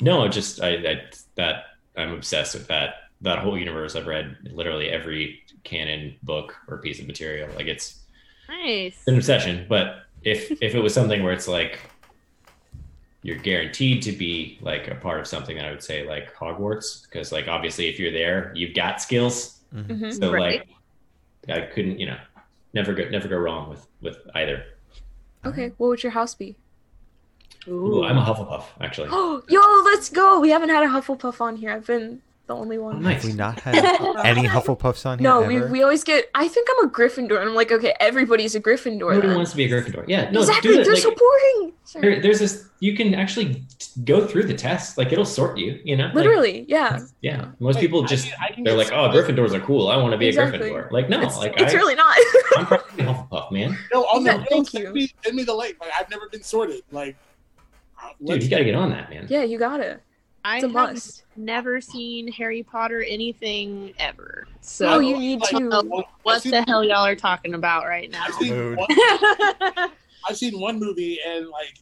no, 0.00 0.28
just 0.28 0.62
I, 0.62 0.74
I 0.74 1.02
that 1.34 1.64
I'm 1.96 2.12
obsessed 2.12 2.54
with 2.54 2.68
that 2.68 2.94
that 3.20 3.38
whole 3.38 3.56
universe. 3.58 3.96
I've 3.96 4.06
read 4.06 4.36
literally 4.52 4.88
every 4.90 5.42
canon 5.64 6.14
book 6.22 6.54
or 6.68 6.78
piece 6.78 7.00
of 7.00 7.06
material. 7.06 7.48
Like 7.56 7.66
it's 7.66 8.00
Nice. 8.48 9.02
an 9.06 9.16
obsession. 9.16 9.66
But 9.68 10.04
if 10.22 10.50
if 10.62 10.74
it 10.74 10.80
was 10.80 10.92
something 10.94 11.22
where 11.22 11.32
it's 11.32 11.48
like 11.48 11.78
you're 13.22 13.38
guaranteed 13.38 14.02
to 14.02 14.12
be 14.12 14.58
like 14.60 14.88
a 14.88 14.94
part 14.96 15.18
of 15.20 15.26
something, 15.26 15.56
then 15.56 15.64
I 15.64 15.70
would 15.70 15.82
say 15.82 16.06
like 16.06 16.34
Hogwarts, 16.34 17.04
because 17.04 17.32
like 17.32 17.48
obviously 17.48 17.88
if 17.88 17.98
you're 17.98 18.12
there, 18.12 18.52
you've 18.54 18.74
got 18.74 19.00
skills. 19.00 19.60
Mhm. 19.74 19.86
Mhm. 20.00 20.18
So 20.18 20.30
Right. 20.32 20.62
like 21.48 21.56
I 21.56 21.66
couldn't, 21.66 21.98
you 21.98 22.06
know, 22.06 22.18
never 22.74 22.92
go 22.92 23.08
never 23.08 23.28
go 23.28 23.36
wrong 23.38 23.70
with 23.70 23.86
with 24.02 24.18
either. 24.34 24.64
Okay, 25.46 25.72
what 25.78 25.88
would 25.88 26.02
your 26.02 26.12
house 26.12 26.34
be? 26.34 26.56
Ooh, 27.68 28.04
I'm 28.04 28.18
a 28.18 28.22
Hufflepuff 28.22 28.64
actually. 28.80 29.08
Oh, 29.10 29.42
yo, 29.48 29.60
let's 29.90 30.10
go! 30.10 30.40
We 30.40 30.50
haven't 30.50 30.68
had 30.68 30.82
a 30.82 30.88
Hufflepuff 30.88 31.40
on 31.40 31.56
here. 31.56 31.70
I've 31.70 31.86
been 31.86 32.20
the 32.46 32.54
only 32.54 32.76
Oh, 32.76 32.82
one. 32.82 33.02
nice. 33.02 33.22
Have 33.22 33.30
we 33.30 33.36
not 33.36 33.60
had 33.60 33.74
any 34.24 34.46
Hufflepuffs 34.46 35.06
on 35.06 35.18
here? 35.18 35.24
No, 35.28 35.42
we, 35.42 35.56
ever? 35.56 35.68
we 35.68 35.82
always 35.82 36.04
get. 36.04 36.30
I 36.34 36.46
think 36.46 36.68
I'm 36.78 36.86
a 36.86 36.90
Gryffindor, 36.90 37.38
and 37.40 37.48
I'm 37.48 37.54
like, 37.54 37.72
okay, 37.72 37.94
everybody's 38.00 38.54
a 38.54 38.60
Gryffindor. 38.60 38.98
Nobody 39.12 39.28
then. 39.28 39.36
wants 39.36 39.52
to 39.52 39.56
be 39.56 39.64
a 39.64 39.68
Gryffindor. 39.68 40.04
Yeah, 40.08 40.30
no, 40.30 40.40
exactly, 40.40 40.74
do 40.74 40.80
it. 40.80 40.84
they're 40.84 40.92
Like, 40.94 41.02
so 41.02 41.14
boring. 41.14 41.72
There, 42.00 42.20
there's 42.20 42.40
this. 42.40 42.68
You 42.80 42.94
can 42.96 43.14
actually 43.14 43.64
go 44.04 44.26
through 44.26 44.42
the 44.44 44.54
test. 44.54 44.98
Like 44.98 45.12
it'll 45.12 45.24
sort 45.24 45.56
you. 45.58 45.80
You 45.84 45.96
know. 45.96 46.06
Like, 46.06 46.14
Literally, 46.16 46.66
yeah. 46.68 47.00
yeah. 47.22 47.48
Most 47.60 47.76
Like, 47.76 47.82
people 47.82 48.04
I 48.04 48.06
just 48.06 48.26
can- 48.26 48.36
I 48.42 48.52
can 48.52 48.64
they're 48.64 48.76
get 48.76 48.90
like, 48.90 48.92
oh. 48.92 49.08
Gryffindors 49.14 49.52
are 49.54 49.60
cool. 49.60 49.88
I 49.88 49.96
want 49.96 50.12
to 50.12 50.18
be 50.18 50.26
Exactly. 50.28 50.58
a 50.68 50.72
Gryffindor. 50.72 50.90
Like 50.90 51.08
no, 51.08 51.20
it's 51.22 51.38
like 51.38 51.54
it's 51.58 51.72
I, 51.72 51.76
really 51.76 51.94
not. 51.94 52.16
I'm 52.56 52.66
probably 52.66 53.04
Hufflepuff, 53.04 53.52
man. 53.52 53.78
No, 53.92 54.02
on 54.04 54.22
the 54.24 54.30
Yeah, 54.32 54.36
real, 54.38 54.46
thank 54.50 54.68
send 54.70 54.84
you. 54.84 54.92
me, 54.92 55.12
send 55.24 55.36
me 55.36 55.44
the 55.44 55.54
link. 55.54 55.76
Like 55.80 55.90
I've 55.98 56.10
never 56.10 56.28
been 56.28 56.42
sorted. 56.42 56.82
Like, 56.92 57.16
Dude, 58.22 58.42
you 58.42 58.50
got 58.50 58.58
to 58.58 58.64
get 58.64 58.74
on 58.74 58.90
that, 58.90 59.08
man. 59.08 59.26
yeah, 59.30 59.42
you 59.44 59.58
got 59.58 59.80
it. 59.80 60.02
I 60.44 60.56
It's 60.56 60.64
a 60.64 60.66
have 60.68 60.74
must. 60.74 61.24
never 61.36 61.80
seen 61.80 62.30
Harry 62.32 62.62
Potter 62.62 63.02
anything 63.02 63.94
ever. 63.98 64.46
So 64.60 64.86
Oh, 64.86 64.98
you 65.00 65.16
need 65.16 65.42
to. 65.44 65.56
I've 65.56 66.04
what 66.22 66.42
the 66.42 66.62
hell 66.68 66.84
y'all 66.84 67.06
are 67.06 67.16
talking 67.16 67.54
about 67.54 67.86
right 67.86 68.10
now? 68.10 68.24
I've 68.26 68.34
seen, 68.34 68.76
one, 68.76 68.86
I've 70.28 70.36
seen 70.36 70.60
one 70.60 70.78
movie 70.78 71.18
and 71.26 71.48
like 71.48 71.78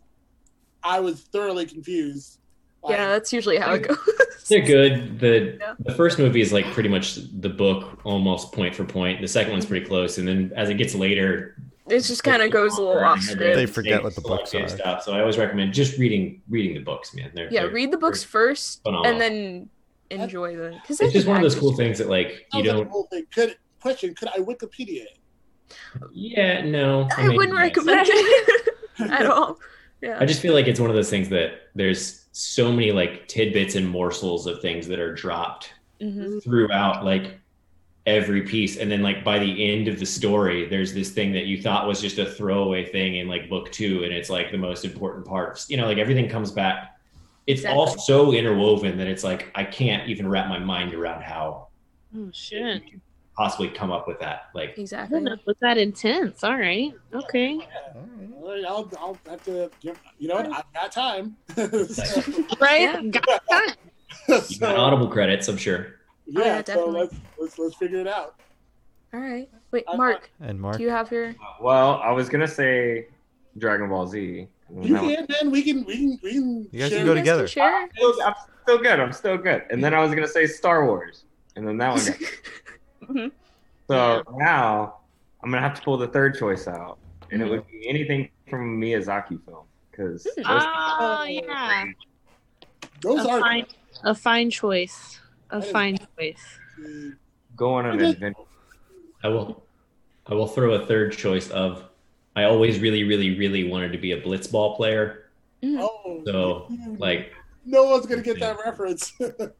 I 0.84 1.00
was 1.00 1.22
thoroughly 1.22 1.66
confused. 1.66 2.38
Like, 2.82 2.96
Yeah, 2.96 3.08
that's 3.08 3.32
usually 3.32 3.58
how 3.58 3.74
it 3.74 3.88
goes. 3.88 3.98
They're 4.48 4.60
good. 4.60 5.18
The 5.18 5.56
Yeah. 5.60 5.74
the 5.80 5.94
first 5.94 6.18
movie 6.18 6.40
is 6.40 6.52
like 6.52 6.66
pretty 6.66 6.88
much 6.88 7.16
the 7.40 7.48
book, 7.48 8.00
almost 8.04 8.52
point 8.52 8.74
for 8.76 8.84
point. 8.84 9.20
The 9.20 9.28
second 9.28 9.52
one's 9.52 9.64
mm-hmm. 9.64 9.72
pretty 9.72 9.86
close, 9.86 10.18
and 10.18 10.26
then 10.26 10.52
as 10.56 10.68
it 10.68 10.74
gets 10.74 10.94
later, 10.94 11.56
It 11.88 12.00
just 12.00 12.22
kind 12.22 12.40
of 12.42 12.50
goes 12.50 12.78
a 12.78 12.82
little 12.82 13.02
off 13.02 13.20
script. 13.20 13.56
They 13.56 13.66
forget 13.66 14.02
what 14.04 14.14
the 14.14 14.20
books 14.20 14.50
Selective 14.52 14.74
are. 14.78 14.82
Stuff. 14.82 15.02
So 15.02 15.12
I 15.14 15.20
always 15.20 15.36
recommend 15.36 15.74
just 15.74 15.98
reading 15.98 16.40
reading 16.48 16.74
the 16.74 16.80
books, 16.80 17.12
man. 17.14 17.30
They're, 17.34 17.52
Yeah, 17.52 17.62
they're- 17.62 17.72
read 17.72 17.90
the 17.90 17.98
books 17.98 18.22
first, 18.22 18.82
phenomenal. 18.84 19.10
and 19.12 19.20
then 19.20 19.68
enjoy 20.10 20.56
the. 20.56 20.78
Because 20.80 21.00
It's 21.00 21.12
just 21.12 21.26
one 21.26 21.36
of 21.36 21.42
those 21.42 21.54
cool 21.56 21.72
things 21.74 21.98
that 21.98 22.08
like 22.08 22.46
you 22.54 22.64
sounds 22.64 22.88
don't. 23.10 23.30
Could 23.32 23.56
question? 23.80 24.14
Could 24.14 24.28
I 24.28 24.38
Wikipedia 24.38 25.02
it? 25.02 25.18
Yeah, 26.12 26.64
no. 26.64 27.08
I 27.16 27.26
mean, 27.28 27.36
wouldn't 27.36 27.56
recommend 27.58 28.06
it 28.10 28.74
at 29.00 29.26
all. 29.26 29.58
Yeah. 30.00 30.18
I 30.20 30.26
just 30.26 30.40
feel 30.40 30.52
like 30.54 30.66
it's 30.66 30.80
one 30.80 30.90
of 30.90 30.96
those 30.96 31.10
things 31.10 31.28
that 31.30 31.52
there's 31.74 32.26
so 32.32 32.70
many 32.72 32.92
like 32.92 33.26
tidbits 33.28 33.74
and 33.74 33.88
morsels 33.88 34.46
of 34.46 34.60
things 34.60 34.86
that 34.88 34.98
are 34.98 35.14
dropped 35.14 35.72
hmm 36.00 36.38
throughout 36.40 37.04
like 37.04 37.38
every 38.06 38.42
piece 38.42 38.78
and 38.78 38.90
then 38.90 39.00
like 39.00 39.22
by 39.22 39.38
the 39.38 39.72
end 39.72 39.86
of 39.86 39.98
the 40.00 40.06
story 40.06 40.68
there's 40.68 40.92
this 40.92 41.10
thing 41.10 41.32
that 41.32 41.44
you 41.46 41.62
thought 41.62 41.86
was 41.86 42.00
just 42.00 42.18
a 42.18 42.26
throwaway 42.26 42.84
thing 42.84 43.16
in 43.16 43.28
like 43.28 43.48
book 43.48 43.70
two 43.70 44.02
and 44.02 44.12
it's 44.12 44.28
like 44.28 44.50
the 44.50 44.58
most 44.58 44.84
important 44.84 45.24
part 45.24 45.64
you 45.68 45.76
know 45.76 45.86
like 45.86 45.98
everything 45.98 46.28
comes 46.28 46.50
back 46.50 46.98
it's 47.46 47.64
all 47.64 47.86
so 47.86 48.32
interwoven 48.32 48.98
that 48.98 49.06
it's 49.06 49.22
like 49.22 49.52
i 49.54 49.62
can't 49.62 50.08
even 50.08 50.26
wrap 50.26 50.48
my 50.48 50.58
mind 50.58 50.92
around 50.94 51.22
how 51.22 51.68
Oh 52.14 52.28
shit! 52.32 52.82
you 52.84 52.90
could 52.90 53.00
possibly 53.36 53.68
come 53.68 53.90
up 53.92 54.06
with 54.08 54.18
that 54.20 54.46
like 54.54 54.76
Exactly. 54.76 55.24
don't. 55.24 55.46
Was 55.46 55.56
that 55.62 55.78
intense? 55.78 56.44
All 56.44 56.58
right. 56.58 56.92
Okay. 57.14 57.58
All 57.94 58.50
right, 58.50 58.64
I'll, 58.66 58.90
I'll 58.98 59.16
have 59.30 59.42
to. 59.44 59.70
give, 59.80 59.98
You 60.18 60.28
know 60.28 60.34
what? 60.34 60.46
I've 60.52 60.72
got 60.74 60.92
time. 60.92 61.36
Right. 62.60 62.82
Yeah. 62.82 63.00
Got 63.02 63.40
time. 63.50 63.68
you 64.28 64.34
got 64.36 64.44
so, 64.44 64.76
audible 64.76 65.08
credits 65.08 65.48
i'm 65.48 65.56
sure 65.56 65.96
yeah, 66.40 66.44
yeah, 66.44 66.56
so 66.58 66.62
definitely. 66.62 67.00
let's 67.00 67.14
let's 67.38 67.58
let's 67.58 67.74
figure 67.76 67.98
it 68.00 68.06
out. 68.06 68.36
All 69.14 69.20
right. 69.20 69.48
Wait, 69.70 69.84
I- 69.88 69.96
Mark, 69.96 70.30
And 70.40 70.60
Mark, 70.60 70.76
do 70.78 70.82
you 70.82 70.90
have 70.90 71.10
your? 71.12 71.34
Well, 71.60 72.00
I 72.02 72.10
was 72.12 72.28
gonna 72.28 72.48
say 72.48 73.06
Dragon 73.58 73.88
Ball 73.88 74.06
Z. 74.06 74.18
You 74.80 74.94
that 74.94 75.02
was- 75.02 75.14
can, 75.16 75.26
man. 75.28 75.50
We 75.50 75.62
can 75.62 75.84
we 75.84 75.96
can 75.96 76.18
we 76.22 76.32
can. 76.32 76.68
You 76.72 76.80
guys 76.80 76.88
share 76.90 76.98
can 76.98 77.06
go 77.06 77.12
You 77.12 77.16
guys 77.18 77.22
together. 77.22 77.46
Share. 77.48 77.74
I'm 77.82 77.88
still, 77.94 78.22
I'm 78.24 78.34
still 78.62 78.78
good. 78.78 79.00
I'm 79.00 79.12
still 79.12 79.36
good. 79.38 79.62
And 79.70 79.84
then 79.84 79.92
I 79.94 80.00
was 80.00 80.14
gonna 80.14 80.26
say 80.28 80.46
Star 80.46 80.86
Wars, 80.86 81.24
and 81.56 81.66
then 81.68 81.76
that 81.78 81.94
one. 81.94 82.04
Got... 82.06 82.16
Mhm. 83.02 83.32
So 83.88 84.22
now 84.36 84.98
I'm 85.42 85.50
gonna 85.50 85.60
have 85.60 85.74
to 85.74 85.82
pull 85.82 85.98
the 85.98 86.06
third 86.06 86.38
choice 86.38 86.66
out, 86.68 86.98
and 87.30 87.42
it 87.42 87.46
Mhm. 87.46 87.50
would 87.50 87.66
be 87.66 87.86
anything 87.88 88.30
from 88.48 88.60
a 88.82 88.86
Miyazaki 88.86 89.44
film 89.44 89.64
because. 89.90 90.26
Oh 90.46 91.24
yeah. 91.28 91.84
Those 93.02 93.26
A 93.26 93.30
are 93.30 93.40
fine, 93.40 93.66
a 94.04 94.14
fine 94.14 94.50
choice. 94.50 95.18
A 95.52 95.62
fine 95.62 95.98
choice. 96.18 96.42
go 97.56 97.74
on 97.74 97.86
an 97.86 98.00
adventure. 98.00 98.40
i 99.22 99.28
will 99.28 99.62
i 100.26 100.34
will 100.34 100.46
throw 100.48 100.72
a 100.74 100.86
third 100.86 101.12
choice 101.12 101.50
of 101.50 101.84
i 102.34 102.44
always 102.44 102.78
really 102.80 103.04
really 103.04 103.38
really 103.38 103.68
wanted 103.68 103.92
to 103.92 103.98
be 103.98 104.12
a 104.12 104.20
blitzball 104.20 104.76
player 104.76 105.18
Oh, 105.64 106.22
so 106.26 106.66
like 106.98 107.32
no 107.64 107.84
one's 107.84 108.06
gonna 108.06 108.20
get 108.22 108.40
that 108.40 108.56
reference. 108.64 109.12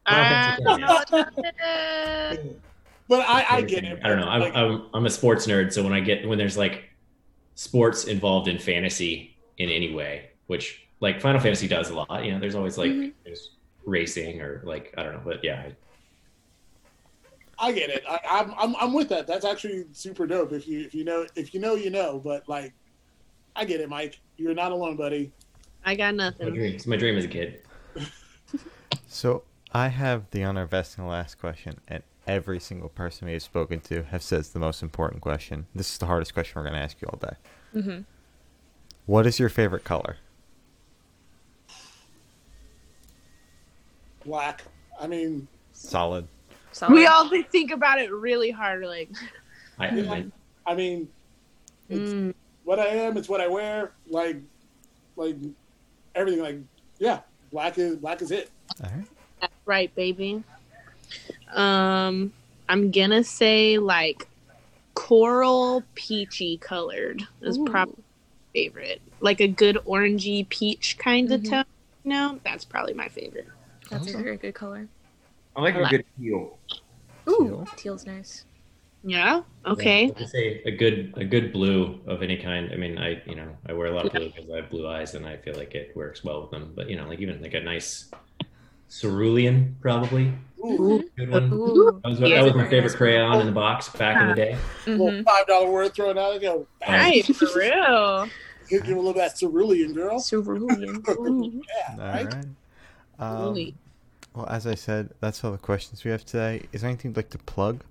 I 0.05 0.55
okay. 0.57 0.63
don't 0.65 0.81
know 0.81 0.97
about 1.07 1.31
it. 1.37 2.61
but 3.07 3.21
I 3.21 3.45
I 3.57 3.61
get 3.61 3.85
it. 3.85 3.99
I 4.03 4.09
don't 4.09 4.19
know. 4.19 4.27
I'm, 4.27 4.43
I'm 4.53 4.85
I'm 4.93 5.05
a 5.05 5.09
sports 5.09 5.47
nerd, 5.47 5.71
so 5.71 5.81
when 5.81 5.93
I 5.93 6.01
get 6.01 6.27
when 6.27 6.37
there's 6.37 6.57
like 6.57 6.83
sports 7.55 8.03
involved 8.05 8.49
in 8.49 8.57
fantasy 8.59 9.37
in 9.59 9.69
any 9.69 9.93
way, 9.93 10.31
which 10.47 10.85
like 10.99 11.21
Final 11.21 11.39
Fantasy 11.39 11.69
does 11.69 11.89
a 11.89 11.95
lot. 11.95 12.25
You 12.25 12.33
know, 12.33 12.39
there's 12.41 12.55
always 12.55 12.77
like 12.77 12.91
Mhm. 12.91 13.13
there's 13.23 13.51
racing 13.85 14.41
or 14.41 14.61
like 14.63 14.93
I 14.97 15.03
don't 15.03 15.13
know, 15.13 15.21
but 15.23 15.43
yeah, 15.43 15.69
I 17.59 17.71
get 17.71 17.89
it. 17.89 18.03
I, 18.09 18.19
I'm, 18.29 18.53
I'm 18.57 18.75
I'm 18.77 18.93
with 18.93 19.09
that. 19.09 19.27
That's 19.27 19.45
actually 19.45 19.85
super 19.91 20.27
dope. 20.27 20.51
If 20.51 20.67
you 20.67 20.81
if 20.81 20.93
you 20.93 21.03
know 21.03 21.25
if 21.35 21.53
you 21.53 21.59
know 21.59 21.75
you 21.75 21.89
know. 21.89 22.19
But 22.23 22.47
like, 22.47 22.73
I 23.55 23.65
get 23.65 23.81
it, 23.81 23.89
Mike. 23.89 24.19
You're 24.37 24.53
not 24.53 24.71
alone, 24.71 24.95
buddy. 24.95 25.31
I 25.85 25.95
got 25.95 26.15
nothing. 26.15 26.39
my 26.39 26.45
nothing. 26.45 26.59
dream. 26.59 26.75
It's 26.75 26.87
my 26.87 26.97
dream 26.97 27.17
as 27.17 27.25
a 27.25 27.29
kid. 27.29 27.61
So 29.13 29.43
I 29.71 29.89
have 29.89 30.31
the 30.31 30.43
honor 30.43 30.63
of 30.63 30.73
asking 30.73 31.03
the 31.03 31.09
last 31.09 31.37
question, 31.37 31.79
and 31.87 32.01
every 32.25 32.59
single 32.59 32.89
person 32.89 33.27
we 33.27 33.33
have 33.33 33.43
spoken 33.43 33.79
to 33.81 34.01
have 34.05 34.23
said 34.23 34.39
it's 34.39 34.49
the 34.49 34.59
most 34.59 34.81
important 34.81 35.21
question. 35.21 35.67
This 35.75 35.91
is 35.91 35.99
the 35.99 36.07
hardest 36.07 36.33
question 36.33 36.53
we're 36.55 36.67
going 36.67 36.73
to 36.73 36.83
ask 36.83 36.99
you 36.99 37.07
all 37.09 37.19
day. 37.19 37.35
Mm-hmm. 37.75 38.01
What 39.05 39.27
is 39.27 39.37
your 39.37 39.49
favorite 39.49 39.83
color? 39.83 40.17
Black. 44.25 44.63
I 44.99 45.07
mean, 45.07 45.47
Solid. 45.71 46.27
solid. 46.71 46.93
We 46.93 47.05
all 47.07 47.29
think 47.51 47.71
about 47.71 47.99
it 47.99 48.11
really 48.11 48.51
hard. 48.51 48.83
Like, 48.85 49.09
I, 49.79 49.89
Yeah. 49.89 50.11
I 50.11 50.25
I 50.65 50.75
mean, 50.75 51.09
it's, 51.89 52.11
mm, 52.13 52.33
what 52.63 52.79
I 52.79 52.87
am. 52.87 53.17
It's 53.17 53.27
what 53.27 53.41
I 53.41 53.47
wear. 53.47 53.91
Like, 54.07 54.37
like 55.15 55.35
everything. 56.15 56.41
Like, 56.41 56.59
yeah, 56.99 57.19
black 57.51 57.77
is 57.77 57.97
black 57.97 58.21
is 58.21 58.31
it. 58.31 58.49
All 58.83 58.89
right. 58.89 59.05
That's 59.41 59.53
right, 59.65 59.93
baby. 59.95 60.43
Um, 61.53 62.31
I'm 62.69 62.91
gonna 62.91 63.23
say 63.23 63.77
like 63.77 64.27
coral 64.93 65.83
peachy 65.95 66.57
colored 66.57 67.23
is 67.41 67.57
Ooh. 67.57 67.65
probably 67.65 67.95
my 67.97 68.53
favorite. 68.53 69.01
Like 69.19 69.41
a 69.41 69.47
good 69.47 69.77
orangey 69.85 70.47
peach 70.47 70.97
kind 70.97 71.31
of 71.31 71.41
Mhm. 71.41 71.49
tone. 71.49 71.65
You 72.05 72.09
know, 72.11 72.39
that's 72.43 72.63
probably 72.65 72.93
my 72.93 73.07
favorite. 73.09 73.47
That's 73.89 74.13
a 74.13 74.17
very 74.17 74.37
good 74.37 74.55
color. 74.55 74.87
I 75.55 75.61
like 75.61 75.75
a 75.75 75.87
good 75.89 76.05
teal. 76.19 76.57
Ooh, 77.29 77.37
Teal. 77.39 77.67
teal's 77.77 78.05
nice. 78.05 78.45
Yeah. 79.03 79.41
Okay. 79.65 80.05
Yeah, 80.05 80.13
I 80.17 80.25
say 80.25 80.61
a 80.65 80.71
good 80.71 81.13
a 81.17 81.25
good 81.25 81.51
blue 81.53 81.99
of 82.07 82.21
any 82.23 82.37
kind. 82.37 82.71
I 82.71 82.75
mean, 82.77 82.97
I 82.97 83.21
you 83.25 83.35
know 83.35 83.55
I 83.67 83.73
wear 83.73 83.87
a 83.87 83.91
lot 83.95 84.05
of 84.05 84.11
blue 84.13 84.31
because 84.33 84.49
I 84.51 84.57
have 84.57 84.69
blue 84.69 84.87
eyes, 84.87 85.13
and 85.13 85.25
I 85.25 85.37
feel 85.37 85.55
like 85.55 85.75
it 85.75 85.95
works 85.95 86.23
well 86.23 86.41
with 86.41 86.51
them. 86.51 86.71
But 86.75 86.89
you 86.89 86.95
know, 86.95 87.07
like 87.07 87.19
even 87.19 87.41
like 87.41 87.53
a 87.53 87.59
nice 87.59 88.09
cerulean, 88.89 89.75
probably 89.81 90.33
Ooh, 90.63 91.03
good 91.17 91.29
one. 91.29 91.51
Ooh. 91.53 91.99
That 92.03 92.09
was, 92.09 92.19
Yeah, 92.19 92.35
that 92.35 92.43
was 92.45 92.55
my 92.55 92.63
favorite 92.69 92.89
nice. 92.91 92.95
crayon 92.95 93.39
in 93.41 93.45
the 93.45 93.51
box 93.51 93.89
back 93.89 94.21
in 94.21 94.29
the 94.29 94.35
day. 94.35 94.57
little 94.87 95.11
Mhm. 95.11 95.23
five 95.25 95.47
dollar 95.47 95.69
word 95.71 95.93
thrown 95.93 96.17
out. 96.17 96.39
Go, 96.41 96.67
Right, 96.87 97.25
for 97.25 97.47
real. 97.59 98.29
give 98.69 98.85
you 98.85 98.95
a 98.95 98.97
little 98.97 99.13
bit 99.13 99.25
of 99.31 99.37
cerulean, 99.37 99.93
girl. 99.93 100.21
Cerulean. 100.21 101.03
Ooh. 101.09 101.61
Yeah, 101.67 101.91
All 101.91 101.97
right. 101.97 102.25
right. 102.33 102.45
Um, 103.23 103.73
well, 104.33 104.47
as 104.47 104.65
I 104.65 104.75
said, 104.75 105.11
that's 105.19 105.43
all 105.43 105.51
the 105.51 105.57
questions 105.57 106.03
we 106.03 106.11
have 106.11 106.25
today. 106.25 106.63
Is 106.71 106.81
there 106.81 106.89
anything 106.89 107.11
you'd 107.11 107.17
like 107.17 107.29
to 107.31 107.37
plug? 107.37 107.83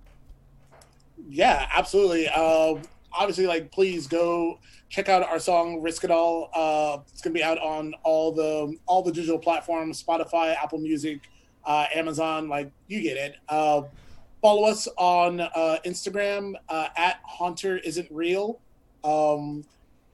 Yeah, 1.28 1.68
absolutely. 1.72 2.28
Um, 2.28 2.82
obviously, 3.12 3.46
like, 3.46 3.70
please 3.70 4.06
go 4.06 4.58
check 4.88 5.08
out 5.08 5.22
our 5.22 5.38
song 5.38 5.80
"Risk 5.80 6.04
It 6.04 6.10
All." 6.10 6.50
Uh, 6.52 6.98
it's 7.12 7.22
gonna 7.22 7.34
be 7.34 7.44
out 7.44 7.58
on 7.58 7.94
all 8.02 8.32
the 8.32 8.76
all 8.86 9.02
the 9.02 9.12
digital 9.12 9.38
platforms: 9.38 10.02
Spotify, 10.02 10.56
Apple 10.56 10.78
Music, 10.78 11.20
uh, 11.64 11.86
Amazon. 11.94 12.48
Like, 12.48 12.72
you 12.88 13.00
get 13.00 13.16
it. 13.16 13.36
Uh, 13.48 13.82
follow 14.40 14.64
us 14.64 14.88
on 14.98 15.40
uh, 15.40 15.78
Instagram 15.86 16.54
uh, 16.68 16.88
at 16.96 17.20
Haunter 17.22 17.78
Isn't 17.78 18.08
Real, 18.10 18.60
um, 19.04 19.64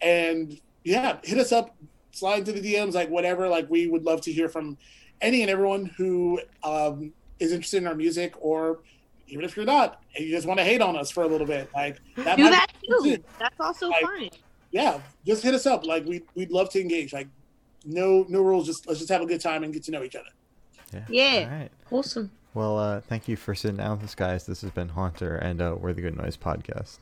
and 0.03 0.61
yeah, 0.85 1.17
hit 1.25 1.39
us 1.39 1.53
up, 1.53 1.75
slide 2.13 2.41
into 2.41 2.53
the 2.53 2.75
DMs, 2.75 2.93
like 2.93 3.09
whatever. 3.09 3.49
Like, 3.49 3.71
we 3.71 3.87
would 3.87 4.05
love 4.05 4.21
to 4.23 4.33
hear 4.33 4.51
from 4.51 4.77
any 5.21 5.43
and 5.43 5.51
everyone 5.51 5.87
who 5.97 6.41
um, 6.65 7.13
is 7.39 7.53
interested 7.53 7.79
in 7.79 7.87
our 7.87 7.95
music 7.95 8.35
or 8.41 8.81
even 9.29 9.45
if 9.45 9.57
you're 9.57 9.67
not 9.67 10.03
and 10.17 10.25
you 10.25 10.31
just 10.31 10.47
want 10.47 10.59
to 10.59 10.65
hate 10.65 10.81
on 10.81 10.97
us 10.97 11.11
for 11.11 11.23
a 11.23 11.27
little 11.27 11.47
bit 11.47 11.69
like 11.75 11.99
that 12.17 12.37
Do 12.37 12.45
that 12.51 12.67
too. 12.83 12.99
good. 13.03 13.25
That's 13.39 13.59
also 13.61 13.89
Like- 13.89 14.03
fine. 14.03 14.31
yeah 14.71 15.01
just 15.27 15.43
hit 15.43 15.55
us 15.55 15.67
up 15.67 15.85
like 15.87 16.05
we, 16.07 16.23
we'd 16.35 16.51
love 16.51 16.71
to 16.71 16.81
engage 16.81 17.13
like 17.13 17.29
no 17.85 18.25
no 18.29 18.41
rules 18.43 18.67
just 18.67 18.87
let's 18.87 18.99
just 19.01 19.11
have 19.11 19.23
a 19.23 19.27
good 19.27 19.41
time 19.41 19.65
and 19.65 19.73
get 19.73 19.83
to 19.85 19.91
know 19.91 20.03
each 20.03 20.17
other 20.17 20.31
Yeah. 20.93 21.05
yeah. 21.09 21.49
All 21.51 21.59
right. 21.59 21.71
Awesome. 21.91 22.31
Well, 22.55 22.79
uh, 22.79 23.01
thank 23.03 23.29
you 23.29 23.37
for 23.37 23.55
sitting 23.55 23.77
down 23.77 23.99
with 23.99 24.05
us, 24.05 24.15
guys. 24.15 24.47
This 24.47 24.63
has 24.63 24.71
been 24.71 24.89
Haunter, 24.89 25.37
and 25.37 25.61
uh, 25.61 25.77
we're 25.79 25.93
the 25.93 26.01
Good 26.01 26.17
Noise 26.17 26.37
Podcast. 26.39 26.99